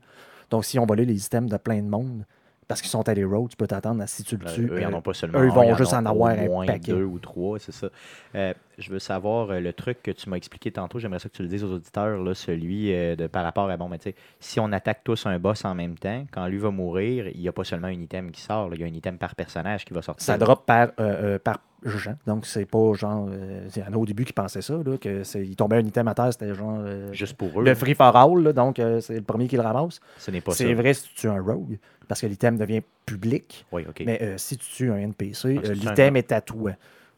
Donc, 0.50 0.64
si 0.64 0.78
on 0.78 0.86
volait 0.86 1.04
les 1.04 1.26
items 1.26 1.50
de 1.50 1.56
plein 1.58 1.82
de 1.82 1.88
monde, 1.88 2.24
parce 2.68 2.80
qu'ils 2.80 2.90
sont 2.90 3.08
allés 3.08 3.24
rogue, 3.24 3.48
tu 3.48 3.56
peux 3.56 3.66
t'attendre 3.66 4.02
à 4.02 4.06
si 4.06 4.24
tu 4.24 4.36
le 4.36 4.44
Là, 4.44 4.52
tues. 4.52 4.68
eux, 4.70 4.80
ils 4.80 4.86
en 4.86 4.92
euh, 4.92 4.96
ont 4.96 5.02
pas 5.02 5.14
seulement 5.14 5.38
eux, 5.40 5.46
ils 5.46 5.52
vont 5.52 5.74
juste 5.76 5.92
en 5.94 6.04
avoir 6.04 6.30
un 6.30 6.66
paquet. 6.66 6.92
deux 6.92 7.04
ou 7.04 7.18
trois, 7.18 7.58
c'est 7.58 7.72
ça. 7.72 7.88
Euh, 8.34 8.52
je 8.78 8.90
veux 8.90 8.98
savoir 8.98 9.50
euh, 9.50 9.60
le 9.60 9.72
truc 9.72 10.02
que 10.02 10.10
tu 10.10 10.28
m'as 10.28 10.36
expliqué 10.36 10.70
tantôt. 10.70 10.98
J'aimerais 10.98 11.18
ça 11.18 11.28
que 11.28 11.36
tu 11.36 11.42
le 11.42 11.48
dises 11.48 11.64
aux 11.64 11.72
auditeurs, 11.72 12.22
là, 12.22 12.34
celui 12.34 12.92
euh, 12.92 13.16
de 13.16 13.26
par 13.26 13.44
rapport 13.44 13.70
à 13.70 13.76
bon, 13.76 13.88
mais 13.88 13.98
tu 13.98 14.10
sais, 14.10 14.14
si 14.40 14.60
on 14.60 14.70
attaque 14.72 15.00
tous 15.04 15.26
un 15.26 15.38
boss 15.38 15.64
en 15.64 15.74
même 15.74 15.96
temps, 15.96 16.26
quand 16.32 16.46
lui 16.46 16.58
va 16.58 16.70
mourir, 16.70 17.28
il 17.28 17.40
n'y 17.40 17.48
a 17.48 17.52
pas 17.52 17.64
seulement 17.64 17.88
un 17.88 17.92
item 17.92 18.30
qui 18.30 18.40
sort, 18.40 18.74
il 18.74 18.80
y 18.80 18.84
a 18.84 18.86
un 18.86 18.94
item 18.94 19.16
par 19.18 19.34
personnage 19.34 19.84
qui 19.84 19.94
va 19.94 20.02
sortir. 20.02 20.24
Ça 20.24 20.36
drop 20.36 20.66
par, 20.66 20.88
euh, 20.88 21.34
euh, 21.34 21.38
par 21.38 21.60
gens. 21.90 22.14
Donc, 22.26 22.46
c'est 22.46 22.64
pas 22.66 22.92
genre. 22.94 23.28
euh, 23.30 23.68
Il 23.74 23.82
y 23.82 23.84
en 23.84 23.92
a 23.92 23.96
au 23.96 24.06
début 24.06 24.24
qui 24.24 24.32
pensaient 24.32 24.62
ça, 24.62 24.74
là, 24.74 24.96
que 24.98 25.22
il 25.42 25.56
tombait 25.56 25.76
un 25.76 25.84
item 25.86 26.08
à 26.08 26.14
terre, 26.14 26.32
c'était 26.32 26.54
genre. 26.54 26.76
euh, 26.80 27.12
Juste 27.12 27.36
pour 27.36 27.60
eux. 27.60 27.64
le 27.64 27.74
free 27.74 27.94
for 27.94 28.14
all, 28.16 28.42
là, 28.42 28.52
donc 28.52 28.78
euh, 28.78 29.00
c'est 29.00 29.14
le 29.16 29.22
premier 29.22 29.46
qui 29.48 29.56
le 29.56 29.62
ramasse. 29.62 30.00
Ce 30.18 30.30
n'est 30.30 30.40
pas 30.40 30.52
ça. 30.52 30.58
C'est 30.58 30.74
vrai 30.74 30.94
si 30.94 31.04
tu 31.08 31.14
tues 31.14 31.28
un 31.28 31.40
rogue, 31.42 31.78
parce 32.08 32.20
que 32.20 32.26
l'item 32.26 32.56
devient 32.56 32.82
public. 33.04 33.64
Oui, 33.72 33.84
OK. 33.88 34.02
Mais 34.06 34.18
euh, 34.22 34.38
si 34.38 34.56
tu 34.56 34.66
tues 34.68 34.90
un 34.90 34.96
NPC, 34.98 35.60
Ah, 35.64 35.68
un 35.68 35.72
l'item 35.72 36.16
est 36.16 36.32
à 36.32 36.40
toi. 36.40 36.72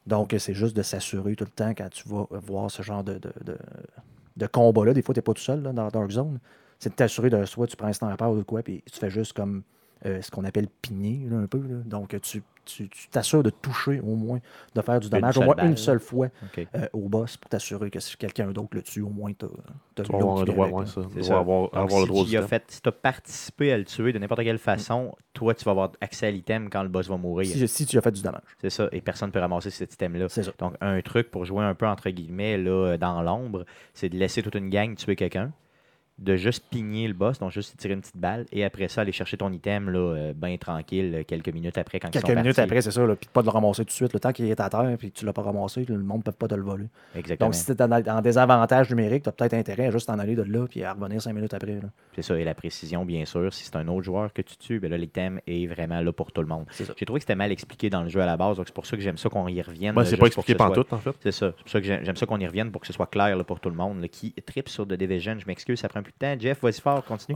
Donc, 0.07 0.33
c'est 0.39 0.53
juste 0.53 0.75
de 0.75 0.81
s'assurer 0.81 1.35
tout 1.35 1.43
le 1.45 1.51
temps 1.51 1.69
quand 1.75 1.89
tu 1.89 2.07
vas 2.09 2.25
voir 2.31 2.71
ce 2.71 2.81
genre 2.81 3.03
de, 3.03 3.13
de, 3.13 3.31
de, 3.45 3.57
de 4.37 4.47
combat-là. 4.47 4.93
Des 4.93 5.01
fois, 5.01 5.13
tu 5.13 5.19
n'es 5.19 5.23
pas 5.23 5.33
tout 5.33 5.41
seul 5.41 5.61
là, 5.61 5.71
dans 5.73 5.87
Dark 5.89 6.09
Zone. 6.09 6.39
C'est 6.79 6.89
de 6.89 6.95
t'assurer 6.95 7.29
de 7.29 7.43
soit 7.45 7.67
tu 7.67 7.75
prends 7.75 7.87
un 7.87 7.93
sniper 7.93 8.31
ou 8.31 8.37
de 8.37 8.43
quoi, 8.43 8.63
puis 8.63 8.81
tu 8.91 8.97
fais 8.99 9.09
juste 9.09 9.33
comme 9.33 9.63
euh, 10.05 10.21
ce 10.21 10.31
qu'on 10.31 10.45
appelle 10.45 10.67
pigner, 10.81 11.27
là, 11.29 11.37
un 11.37 11.47
peu. 11.47 11.59
là. 11.59 11.77
Donc, 11.85 12.19
tu 12.21 12.43
tu 12.65 12.87
tu 12.87 13.07
t'assures 13.09 13.41
de 13.41 13.49
toucher 13.49 13.99
au 13.99 14.13
moins, 14.15 14.37
de 14.75 14.81
faire 14.81 14.99
du 14.99 15.09
dommage 15.09 15.37
au 15.39 15.41
moins 15.41 15.55
balle. 15.55 15.71
une 15.71 15.77
seule 15.77 15.99
fois 15.99 16.27
euh, 16.59 16.87
au 16.93 17.09
boss 17.09 17.35
pour 17.35 17.49
t'assurer 17.49 17.89
que 17.89 17.99
si 17.99 18.15
quelqu'un 18.15 18.51
d'autre 18.51 18.69
le 18.73 18.83
tue, 18.83 19.01
au 19.01 19.09
moins 19.09 19.31
tu 19.33 19.45
as, 19.45 20.03
Tu 20.03 20.15
avoir 20.15 20.37
un 20.41 20.43
droit, 20.43 20.67
ouais, 20.67 20.85
ça. 20.85 21.01
C'est 21.11 21.17
Tu 21.17 21.23
ça. 21.23 21.33
vas 21.33 21.39
avoir, 21.39 21.63
Donc, 21.63 21.73
avoir 21.75 21.99
le 22.01 22.05
si 22.05 22.11
droit 22.11 22.25
tu 22.25 22.37
as 22.37 22.47
fait, 22.47 22.63
si 22.67 22.79
as 22.85 22.91
participé 22.91 23.73
à 23.73 23.77
le 23.79 23.85
tuer 23.85 24.13
de 24.13 24.19
n'importe 24.19 24.43
quelle 24.43 24.59
façon, 24.59 25.15
toi, 25.33 25.55
tu 25.55 25.65
vas 25.65 25.71
avoir 25.71 25.91
accès 25.99 26.27
à 26.27 26.31
l'item 26.31 26.69
quand 26.69 26.83
le 26.83 26.89
boss 26.89 27.07
va 27.09 27.17
mourir. 27.17 27.47
Si, 27.47 27.67
si 27.67 27.85
tu 27.87 27.97
as 27.97 28.01
fait 28.01 28.11
du 28.11 28.21
dommage. 28.21 28.41
C'est 28.61 28.69
ça. 28.69 28.87
Et 28.91 29.01
personne 29.01 29.29
ne 29.29 29.33
peut 29.33 29.39
ramasser 29.39 29.71
cet 29.71 29.91
item-là. 29.95 30.29
C'est 30.29 30.43
ça. 30.43 30.51
Donc, 30.59 30.75
un 30.79 31.01
truc 31.01 31.31
pour 31.31 31.45
jouer 31.45 31.63
un 31.63 31.73
peu, 31.73 31.87
entre 31.87 32.09
guillemets, 32.11 32.57
là, 32.59 32.97
dans 32.97 33.23
l'ombre, 33.23 33.65
c'est 33.95 34.09
de 34.09 34.15
laisser 34.17 34.43
toute 34.43 34.55
une 34.55 34.69
gang 34.69 34.95
tuer 34.95 35.15
quelqu'un, 35.15 35.51
de 36.19 36.35
juste 36.35 36.65
pigner 36.69 37.07
le 37.07 37.13
boss, 37.13 37.39
donc 37.39 37.51
juste 37.51 37.77
tirer 37.77 37.93
une 37.93 38.01
petite 38.01 38.17
balle, 38.17 38.45
et 38.51 38.63
après 38.65 38.87
ça, 38.87 39.01
aller 39.01 39.11
chercher 39.11 39.37
ton 39.37 39.51
item, 39.51 39.89
là, 39.89 40.33
bien 40.35 40.57
tranquille, 40.57 41.15
euh, 41.15 41.23
quelques 41.23 41.49
minutes 41.53 41.77
après, 41.77 41.99
quand 41.99 42.09
Quelques 42.09 42.25
ils 42.27 42.31
sont 42.31 42.35
minutes 42.35 42.55
partis. 42.57 42.61
après, 42.69 42.81
c'est 42.81 42.91
ça, 42.91 43.05
là, 43.05 43.15
puis 43.15 43.29
pas 43.31 43.41
de 43.41 43.47
le 43.47 43.51
ramasser 43.51 43.83
tout 43.83 43.87
de 43.87 43.91
suite. 43.91 44.13
Le 44.13 44.19
temps 44.19 44.31
qu'il 44.31 44.45
est 44.45 44.59
à 44.59 44.69
terre 44.69 44.95
puis 44.97 45.11
que 45.11 45.17
tu 45.17 45.25
l'as 45.25 45.33
pas 45.33 45.41
ramassé, 45.41 45.85
le 45.87 45.97
monde 45.97 46.17
ne 46.19 46.23
peut 46.23 46.31
pas 46.31 46.47
te 46.47 46.55
le 46.55 46.61
voler. 46.61 46.85
Exactement. 47.15 47.47
Donc, 47.47 47.55
si 47.55 47.65
tu 47.65 47.71
es 47.71 47.81
en, 47.81 47.91
en 47.91 48.21
désavantage 48.21 48.89
numérique, 48.89 49.23
tu 49.23 49.29
as 49.29 49.31
peut-être 49.31 49.53
intérêt 49.53 49.87
à 49.87 49.91
juste 49.91 50.07
t'en 50.07 50.19
aller 50.19 50.35
de 50.35 50.43
là 50.43 50.65
puis 50.67 50.83
à 50.83 50.93
revenir 50.93 51.21
cinq 51.21 51.33
minutes 51.33 51.53
après. 51.53 51.79
C'est 52.15 52.21
ça. 52.21 52.37
Et 52.39 52.43
la 52.43 52.53
précision, 52.53 53.05
bien 53.05 53.25
sûr. 53.25 53.53
Si 53.53 53.63
c'est 53.65 53.75
un 53.75 53.87
autre 53.87 54.03
joueur 54.03 54.33
que 54.33 54.41
tu 54.41 54.57
tues, 54.57 54.79
ben 54.79 54.91
là, 54.91 54.97
l'item 54.97 55.39
est 55.47 55.67
vraiment 55.67 56.01
là 56.01 56.11
pour 56.11 56.31
tout 56.31 56.41
le 56.41 56.47
monde. 56.47 56.65
J'ai 56.77 57.05
trouvé 57.05 57.19
que 57.19 57.23
c'était 57.23 57.35
mal 57.35 57.51
expliqué 57.51 57.89
dans 57.89 58.03
le 58.03 58.09
jeu 58.09 58.21
à 58.21 58.25
la 58.25 58.37
base, 58.37 58.57
donc 58.57 58.67
c'est 58.67 58.73
pour 58.75 58.85
ça 58.85 58.95
que 58.97 59.01
j'aime 59.03 59.17
ça 59.17 59.29
qu'on 59.29 59.47
y 59.47 59.61
revienne. 59.61 59.95
Là, 59.95 60.05
c'est 60.05 60.17
pas 60.17 60.27
expliqué 60.27 60.55
par 60.55 60.73
soit- 60.73 60.83
tout, 60.83 60.93
en 60.93 60.97
fait. 60.97 61.15
C'est 61.23 61.31
ça. 61.31 61.53
C'est 61.55 61.63
pour 61.63 61.69
ça 61.71 61.79
que 61.79 61.85
j'aime 61.87 62.03
j'aime 62.03 62.15
ça 62.15 62.25
qu'on 62.25 62.39
y 62.39 62.45
revienne 62.47 62.71
pour 62.71 62.81
que 62.81 62.87
ce 62.87 62.93
soit 62.93 63.07
clair 63.07 63.35
là, 63.37 63.43
pour 63.43 63.59
tout 63.59 63.69
le 63.69 63.75
monde. 63.75 64.01
là, 64.01 64.07
qui 64.07 64.31
tripe 64.45 64.69
sur 64.69 64.87
The 64.87 64.93
Division. 64.93 65.37
Je 65.39 65.45
m'excuse, 65.45 65.79
ça 65.79 65.87
prend 65.89 65.99
un 65.99 66.03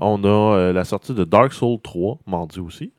On 0.02 0.24
a 0.24 0.28
euh, 0.28 0.74
la 0.74 0.86
sortie 0.86 1.14
de 1.14 1.24
Dark 1.24 1.54
Souls 1.54 1.80
3, 1.82 2.20
mardi 2.26 2.60
aussi. 2.60 2.92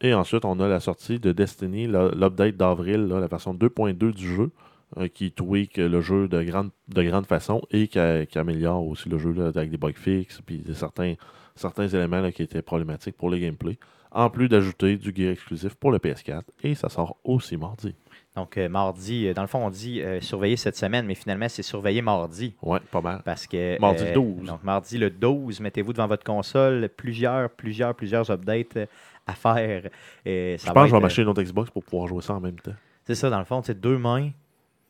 Et 0.00 0.12
ensuite, 0.14 0.44
on 0.44 0.60
a 0.60 0.68
la 0.68 0.80
sortie 0.80 1.18
de 1.18 1.32
Destiny, 1.32 1.86
l'update 1.86 2.56
d'avril, 2.56 3.06
la 3.06 3.26
version 3.26 3.54
2.2 3.54 4.12
du 4.12 4.34
jeu, 4.36 4.50
euh, 4.98 5.08
qui 5.08 5.32
tweak 5.32 5.78
le 5.78 6.00
jeu 6.00 6.28
de 6.28 6.42
grande, 6.42 6.70
de 6.88 7.02
grande 7.02 7.26
façon 7.26 7.62
et 7.70 7.88
qui, 7.88 7.98
améliore 8.38 8.86
aussi 8.86 9.08
le 9.08 9.18
jeu 9.18 9.34
avec 9.46 9.70
des 9.70 9.78
bugs 9.78 9.92
fixes 9.92 10.40
puis 10.46 10.62
certains, 10.74 11.88
éléments 11.88 12.30
qui 12.30 12.42
étaient 12.42 12.62
problématiques 12.62 13.16
pour 13.16 13.30
le 13.30 13.38
gameplay. 13.38 13.78
En 14.12 14.30
plus 14.30 14.48
d'ajouter 14.48 14.96
du 14.96 15.12
gear 15.14 15.32
exclusif 15.32 15.74
pour 15.74 15.90
le 15.90 15.98
PS4. 15.98 16.42
Et 16.62 16.74
ça 16.74 16.88
sort 16.88 17.16
aussi 17.24 17.56
mardi. 17.56 17.94
Donc, 18.36 18.58
euh, 18.58 18.68
mardi, 18.68 19.26
euh, 19.26 19.34
dans 19.34 19.40
le 19.40 19.48
fond, 19.48 19.64
on 19.64 19.70
dit 19.70 20.02
euh, 20.02 20.20
surveiller 20.20 20.56
cette 20.56 20.76
semaine, 20.76 21.06
mais 21.06 21.14
finalement, 21.14 21.48
c'est 21.48 21.62
surveiller 21.62 22.02
mardi. 22.02 22.54
Ouais, 22.62 22.80
pas 22.90 23.00
mal. 23.00 23.22
Parce 23.24 23.46
que. 23.46 23.80
Mardi 23.80 24.04
le 24.04 24.12
12. 24.12 24.46
Donc, 24.46 24.62
mardi 24.62 24.98
le 24.98 25.08
12, 25.08 25.60
mettez-vous 25.60 25.94
devant 25.94 26.06
votre 26.06 26.24
console. 26.24 26.90
Plusieurs, 26.94 27.48
plusieurs, 27.48 27.94
plusieurs 27.94 28.30
updates 28.30 28.78
à 29.26 29.32
faire. 29.32 29.88
Et 30.26 30.56
ça 30.58 30.68
Je 30.68 30.72
pense 30.72 30.84
que 30.84 30.90
je 30.90 30.94
vais 30.94 31.00
m'acheter 31.00 31.22
une 31.22 31.28
autre 31.28 31.42
Xbox 31.42 31.70
pour 31.70 31.82
pouvoir 31.82 32.08
jouer 32.08 32.20
ça 32.20 32.34
en 32.34 32.40
même 32.40 32.60
temps. 32.60 32.74
C'est 33.06 33.14
ça, 33.14 33.30
dans 33.30 33.38
le 33.38 33.44
fond, 33.44 33.62
c'est 33.64 33.80
deux 33.80 33.96
mains, 33.96 34.30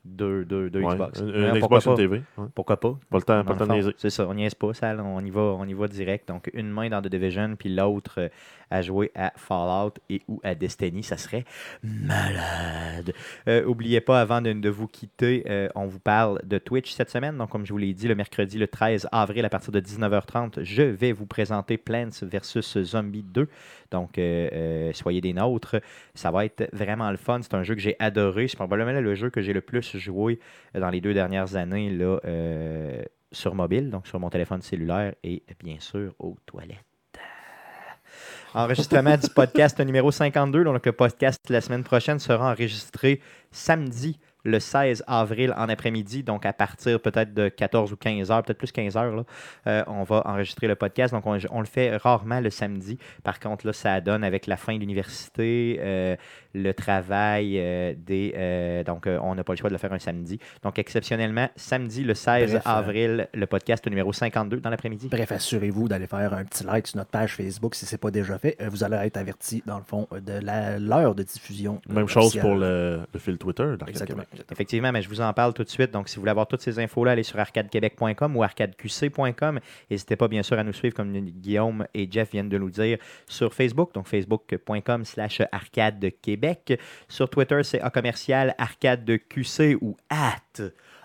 deux, 0.07 0.45
deux, 0.45 0.71
deux 0.71 0.81
Ouais, 0.81 0.95
Xbox. 0.95 1.21
Une, 1.21 1.31
Ouais, 1.31 1.49
une 1.55 1.59
pourquoi 1.61 1.79
Xbox 1.81 1.87
et 1.87 1.91
une 1.91 2.09
pas? 2.11 2.17
TV. 2.17 2.23
ouais. 2.39 2.47
Pourquoi 2.55 2.77
pas? 2.81 2.99
Pas 3.11 3.17
le 3.19 3.23
temps, 3.23 3.45
pas 3.45 3.53
le 3.53 3.83
temps. 3.83 3.91
C'est 3.99 4.11
ça, 4.11 4.27
on 4.29 4.35
niaise 4.35 4.55
pas, 4.55 4.73
ça, 4.75 4.95
on 4.99 5.25
y 5.25 5.31
va, 5.31 5.41
on 5.41 5.65
y 5.67 5.75
va 5.75 5.89
direct. 5.89 6.29
Donc, 6.29 6.51
une 6.55 6.71
main 6.71 6.89
dans 6.89 7.03
The 7.03 7.09
Division, 7.09 7.57
puis 7.57 7.75
l'autre 7.75 8.15
euh, 8.19 8.29
à 8.71 8.83
jouer 8.83 9.11
à 9.15 9.33
Fallout 9.37 9.95
et 10.11 10.23
ou 10.29 10.41
à 10.43 10.55
Destiny, 10.55 11.03
ça 11.03 11.17
serait 11.17 11.45
malade. 11.83 13.13
Euh, 13.49 13.65
oubliez 13.65 14.01
pas, 14.01 14.21
avant 14.21 14.41
de, 14.41 14.53
de 14.53 14.69
vous 14.69 14.87
quitter, 14.87 15.45
euh, 15.49 15.69
on 15.75 15.87
vous 15.87 16.01
parle 16.01 16.41
de 16.45 16.59
Twitch 16.59 16.93
cette 16.93 17.11
semaine. 17.11 17.37
Donc, 17.37 17.51
comme 17.51 17.65
je 17.67 17.73
vous 17.73 17.79
l'ai 17.79 17.95
dit, 17.95 18.09
le 18.09 18.15
mercredi, 18.15 18.59
le 18.59 18.69
13 18.69 19.09
avril, 19.13 19.45
à 19.45 19.49
partir 19.49 19.73
de 19.73 19.81
19h30, 19.81 20.63
je 20.63 20.83
vais 20.83 21.13
vous 21.13 21.27
présenter 21.27 21.77
Plants 21.77 22.09
vs. 22.23 22.83
Zombie 22.85 23.23
2. 23.23 23.49
Donc, 23.91 24.19
euh, 24.19 24.49
euh, 24.53 24.93
soyez 24.93 25.21
des 25.21 25.33
nôtres. 25.33 25.77
Ça 26.15 26.31
va 26.31 26.45
être 26.45 26.69
vraiment 26.73 27.11
le 27.11 27.17
fun. 27.17 27.41
C'est 27.43 27.55
un 27.55 27.63
jeu 27.63 27.75
que 27.75 27.81
j'ai 27.81 27.97
adoré. 27.99 28.49
C'est 28.49 28.57
probablement 28.57 28.99
le 29.01 29.15
jeu 29.15 29.31
que 29.31 29.41
j'ai 29.41 29.53
le 29.53 29.61
plus 29.61 29.97
joué 29.97 30.39
dans 30.75 30.91
les 30.91 31.01
deux 31.01 31.15
dernières 31.15 31.57
années 31.57 31.91
là, 31.91 32.19
euh, 32.25 33.03
sur 33.33 33.55
mobile, 33.55 33.91
donc 33.91 34.07
sur 34.07 34.21
mon 34.21 34.31
téléphone 34.31 34.63
cellulaire 34.63 35.15
et 35.23 35.43
bien 35.63 35.77
sûr 35.81 36.15
aux 36.19 36.37
toilettes. 36.47 36.79
Enregistrement 38.55 39.17
du 39.17 39.29
podcast 39.29 39.79
numéro 39.81 40.11
52. 40.11 40.65
Donc, 40.65 40.87
le 40.87 40.93
podcast 40.93 41.41
la 41.51 41.61
semaine 41.61 41.85
prochaine 41.85 42.19
sera 42.19 42.53
enregistré 42.53 43.21
samedi 43.51 44.19
le 44.47 44.59
16 44.61 45.05
avril 45.07 45.53
en 45.57 45.69
après-midi, 45.69 46.23
donc 46.23 46.47
à 46.47 46.53
partir 46.53 47.01
peut-être 47.01 47.35
de 47.35 47.49
14 47.49 47.93
ou 47.93 47.97
15 47.97 48.31
heures, 48.31 48.43
peut-être 48.43 48.59
plus 48.59 48.73
15 48.73 48.97
heures, 48.97 49.15
là, 49.17 49.23
euh, 49.67 49.85
on 49.89 50.03
va 50.05 50.23
enregistrer 50.27 50.67
le 50.69 50.75
podcast. 50.77 51.13
Donc, 51.13 51.27
on, 51.27 51.37
on 51.51 51.61
le 51.61 51.67
fait 51.67 51.97
rarement 51.97 52.41
le 52.41 52.51
samedi. 52.51 52.99
Par 53.23 53.41
contre, 53.41 53.67
là, 53.67 53.73
ça 53.73 54.01
donne 54.01 54.25
avec 54.25 54.47
la 54.47 54.57
fin 54.57 54.75
de 54.75 54.81
l'université, 54.81 55.79
euh, 55.81 56.17
le 56.55 56.73
travail 56.73 57.59
euh, 57.59 57.95
des. 57.97 58.33
euh, 58.37 58.85
donc, 58.85 59.07
euh, 59.07 59.19
on 59.23 59.35
n'a 59.35 59.45
pas 59.45 59.53
le 59.53 59.59
choix 59.59 59.69
de 59.69 59.75
le 59.75 59.79
faire 59.79 59.93
un 59.93 59.99
samedi. 59.99 60.39
Donc, 60.63 60.79
exceptionnellement, 60.79 61.49
samedi 61.57 62.03
le 62.05 62.15
16 62.15 62.53
Bref, 62.53 62.63
euh, 62.67 62.71
avril, 62.71 63.29
le 63.35 63.47
podcast 63.47 63.87
numéro 63.89 64.13
52 64.13 64.61
dans 64.61 64.71
l'après-midi. 64.71 65.09
Bref, 65.11 65.33
assurez-vous 65.33 65.89
d'aller 65.89 66.07
faire 66.07 66.33
un 66.33 66.45
petit 66.45 66.65
like 66.65 66.87
sur 66.87 66.97
notre 66.99 67.11
page 67.11 67.35
Facebook 67.35 67.75
si 67.75 67.85
ce 67.85 67.95
n'est 67.95 67.99
pas 67.99 68.11
déjà 68.11 68.39
fait. 68.39 68.57
Euh, 68.61 68.69
Vous 68.71 68.85
allez 68.85 68.97
être 68.97 69.17
averti, 69.17 69.63
dans 69.67 69.79
le 69.79 69.85
fond, 69.85 70.07
de 70.13 70.33
la- 70.45 70.79
l'heure 70.79 71.15
de 71.15 71.23
diffusion. 71.23 71.81
euh, 71.91 71.95
Même 71.95 72.09
chose 72.09 72.25
officielle. 72.27 72.43
pour 72.43 72.55
le, 72.55 73.01
le 73.13 73.19
fil 73.19 73.37
Twitter 73.39 73.75
Exactement. 73.87 74.23
Effectivement, 74.53 74.93
mais 74.93 75.03
je 75.03 75.09
vous 75.09 75.21
en 75.21 75.33
parle 75.33 75.53
tout 75.55 75.65
de 75.65 75.69
suite. 75.69 75.91
Donc, 75.91 76.09
si 76.09 76.17
vous 76.17 76.23
voulez 76.23 76.31
avoir 76.31 76.47
toutes 76.47 76.61
ces 76.63 76.79
infos-là, 76.79 77.13
allez 77.13 77.23
sur 77.23 77.39
arcadequebec.com 77.39 78.37
ou 78.37 78.43
arcadeqc.com. 78.43 79.61
N'hésitez 79.91 80.17
pas, 80.17 80.29
bien 80.29 80.43
sûr, 80.43 80.59
à 80.59 80.63
nous 80.65 80.73
suivre, 80.73 80.95
comme 80.95 81.13
Guillaume 81.13 81.87
et 81.95 82.09
Jeff 82.11 82.31
viennent 82.33 82.49
de 82.49 82.59
nous 82.59 82.71
dire, 82.71 82.99
sur 83.27 83.53
Facebook, 83.55 83.93
donc 83.95 84.07
facebook.com 84.09 85.05
slash 85.05 85.43
arcade 85.53 86.05
québec. 86.23 86.81
Sur 87.09 87.29
Twitter, 87.31 87.61
c'est 87.63 87.81
A 87.81 87.91
commercial 87.91 88.55
arcadeqc 88.59 89.77
ou 89.81 89.97
at 90.11 90.37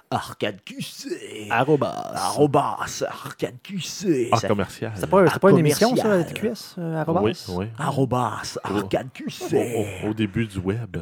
arcadeqc. 0.10 1.48
Arrobas. 1.50 2.12
Arrobas 2.14 3.04
arcadeqc. 3.08 4.30
Ah, 4.32 4.48
commercial. 4.48 4.92
C'est 4.96 5.10
pas, 5.10 5.50
une 5.52 5.58
émission, 5.60 5.96
ça, 5.96 6.18
la 6.18 6.24
TQS, 6.24 6.76
euh, 6.78 6.96
arrobas? 6.98 7.22
Oui, 7.22 7.34
oui. 7.50 7.66
Arrobas 7.78 8.58
Au, 8.70 8.78
arcadeqc. 8.78 9.54
au- 9.54 10.10
au 10.10 10.14
début 10.14 10.46
du 10.48 10.60
web. 10.60 10.98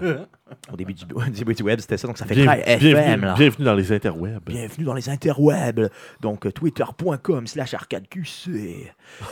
Au 0.71 0.75
début 0.75 0.93
du, 0.93 1.03
au 1.13 1.21
début 1.23 1.53
du 1.53 1.63
web, 1.63 1.79
c'était 1.79 1.97
ça, 1.97 2.07
donc 2.07 2.17
ça 2.17 2.25
fait 2.25 2.35
Bien- 2.35 2.45
très 2.45 2.61
FM. 2.61 2.79
bienvenue, 2.93 3.21
là. 3.25 3.33
bienvenue 3.35 3.65
dans 3.65 3.73
les 3.75 3.91
interwebs. 3.91 4.43
Bienvenue 4.45 4.85
dans 4.85 4.93
les 4.93 5.09
interwebs. 5.09 5.89
Donc, 6.21 6.45
euh, 6.45 6.51
twitter.com 6.51 7.47
slash 7.47 7.73
arcadeqc. 7.73 8.47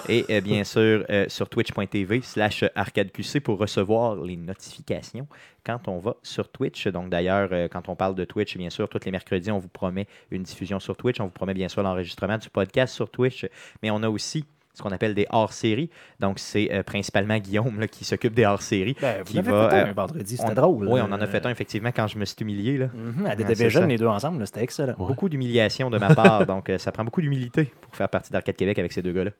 Et 0.10 0.26
euh, 0.30 0.42
bien 0.42 0.64
sûr, 0.64 1.06
euh, 1.10 1.26
sur 1.28 1.50
twitch.tv 1.50 2.22
slash 2.24 2.64
arcadeqc 2.76 3.40
pour 3.42 3.58
recevoir 3.60 4.16
les 4.16 4.38
notifications 4.38 5.28
quand 5.66 5.88
on 5.88 6.00
va 6.00 6.16
sur 6.24 6.50
Twitch. 6.50 6.88
Donc, 6.88 7.10
d'ailleurs, 7.10 7.50
euh, 7.52 7.68
quand 7.68 7.90
on 7.90 7.96
parle 7.96 8.16
de 8.16 8.24
Twitch, 8.26 8.56
bien 8.58 8.70
sûr, 8.70 8.88
tous 8.88 9.00
les 9.06 9.12
mercredis, 9.12 9.52
on 9.52 9.60
vous 9.60 9.68
promet 9.68 10.08
une 10.32 10.44
diffusion 10.44 10.80
sur 10.80 10.96
Twitch. 10.96 11.20
On 11.20 11.26
vous 11.26 11.30
promet 11.32 11.54
bien 11.54 11.68
sûr 11.68 11.84
l'enregistrement 11.84 12.38
du 12.38 12.50
podcast 12.50 12.94
sur 12.96 13.10
Twitch. 13.10 13.46
Mais 13.84 13.92
on 13.92 14.02
a 14.04 14.10
aussi 14.10 14.46
ce 14.78 14.84
qu'on 14.84 14.92
appelle 14.92 15.16
des 15.16 15.26
hors-séries. 15.32 15.90
Donc, 16.20 16.38
c'est 16.40 16.72
euh, 16.72 16.84
principalement 16.84 17.38
Guillaume 17.38 17.80
là, 17.80 17.88
qui 17.88 18.06
s'occupe 18.06 18.34
des 18.34 18.46
hors-séries. 18.46 18.96
Ben, 19.02 19.24
vous 19.26 19.32
Qui 19.32 19.40
avez 19.40 19.52
va, 19.52 19.70
fait 19.70 19.76
un 19.76 19.88
euh, 19.88 19.94
vendredi, 19.94 20.38
c'était 20.38 20.54
drôle. 20.54 20.88
Oui, 20.88 21.02
on 21.02 21.12
en 21.12 21.20
a 21.20 21.28
fait 21.28 21.46
un, 21.46 21.50
effectivement, 21.50 21.90
quand 21.94 22.08
je 22.08 22.18
me 22.18 22.26
suis 22.26 22.36
humilié. 22.42 22.78
Là. 22.78 22.86
à 23.26 23.36
c'est 23.36 23.44
Division, 23.44 23.82
ça. 23.82 23.88
les 23.88 23.98
deux 23.98 24.08
ensemble, 24.08 24.46
c'était 24.46 24.62
excellent. 24.62 24.94
Ouais. 25.00 25.08
Beaucoup 25.08 25.30
d'humiliation 25.30 25.90
de 25.90 25.98
ma 25.98 26.14
part. 26.14 26.46
donc, 26.46 26.70
euh, 26.70 26.78
ça 26.78 26.92
prend 26.92 27.04
beaucoup 27.04 27.22
d'humilité 27.22 27.72
pour 27.82 27.96
faire 27.96 28.10
partie 28.10 28.32
d'Arcade 28.32 28.56
Québec 28.56 28.78
avec 28.78 28.94
ces 28.94 29.02
deux 29.02 29.14
gars-là. 29.14 29.32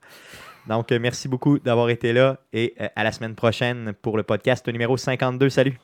Donc, 0.66 0.90
merci 0.90 1.28
beaucoup 1.28 1.58
d'avoir 1.58 1.88
été 1.88 2.12
là 2.12 2.38
et 2.52 2.74
à 2.94 3.04
la 3.04 3.12
semaine 3.12 3.34
prochaine 3.34 3.94
pour 4.02 4.16
le 4.18 4.22
podcast 4.22 4.68
numéro 4.68 4.96
52. 4.96 5.48
Salut! 5.48 5.78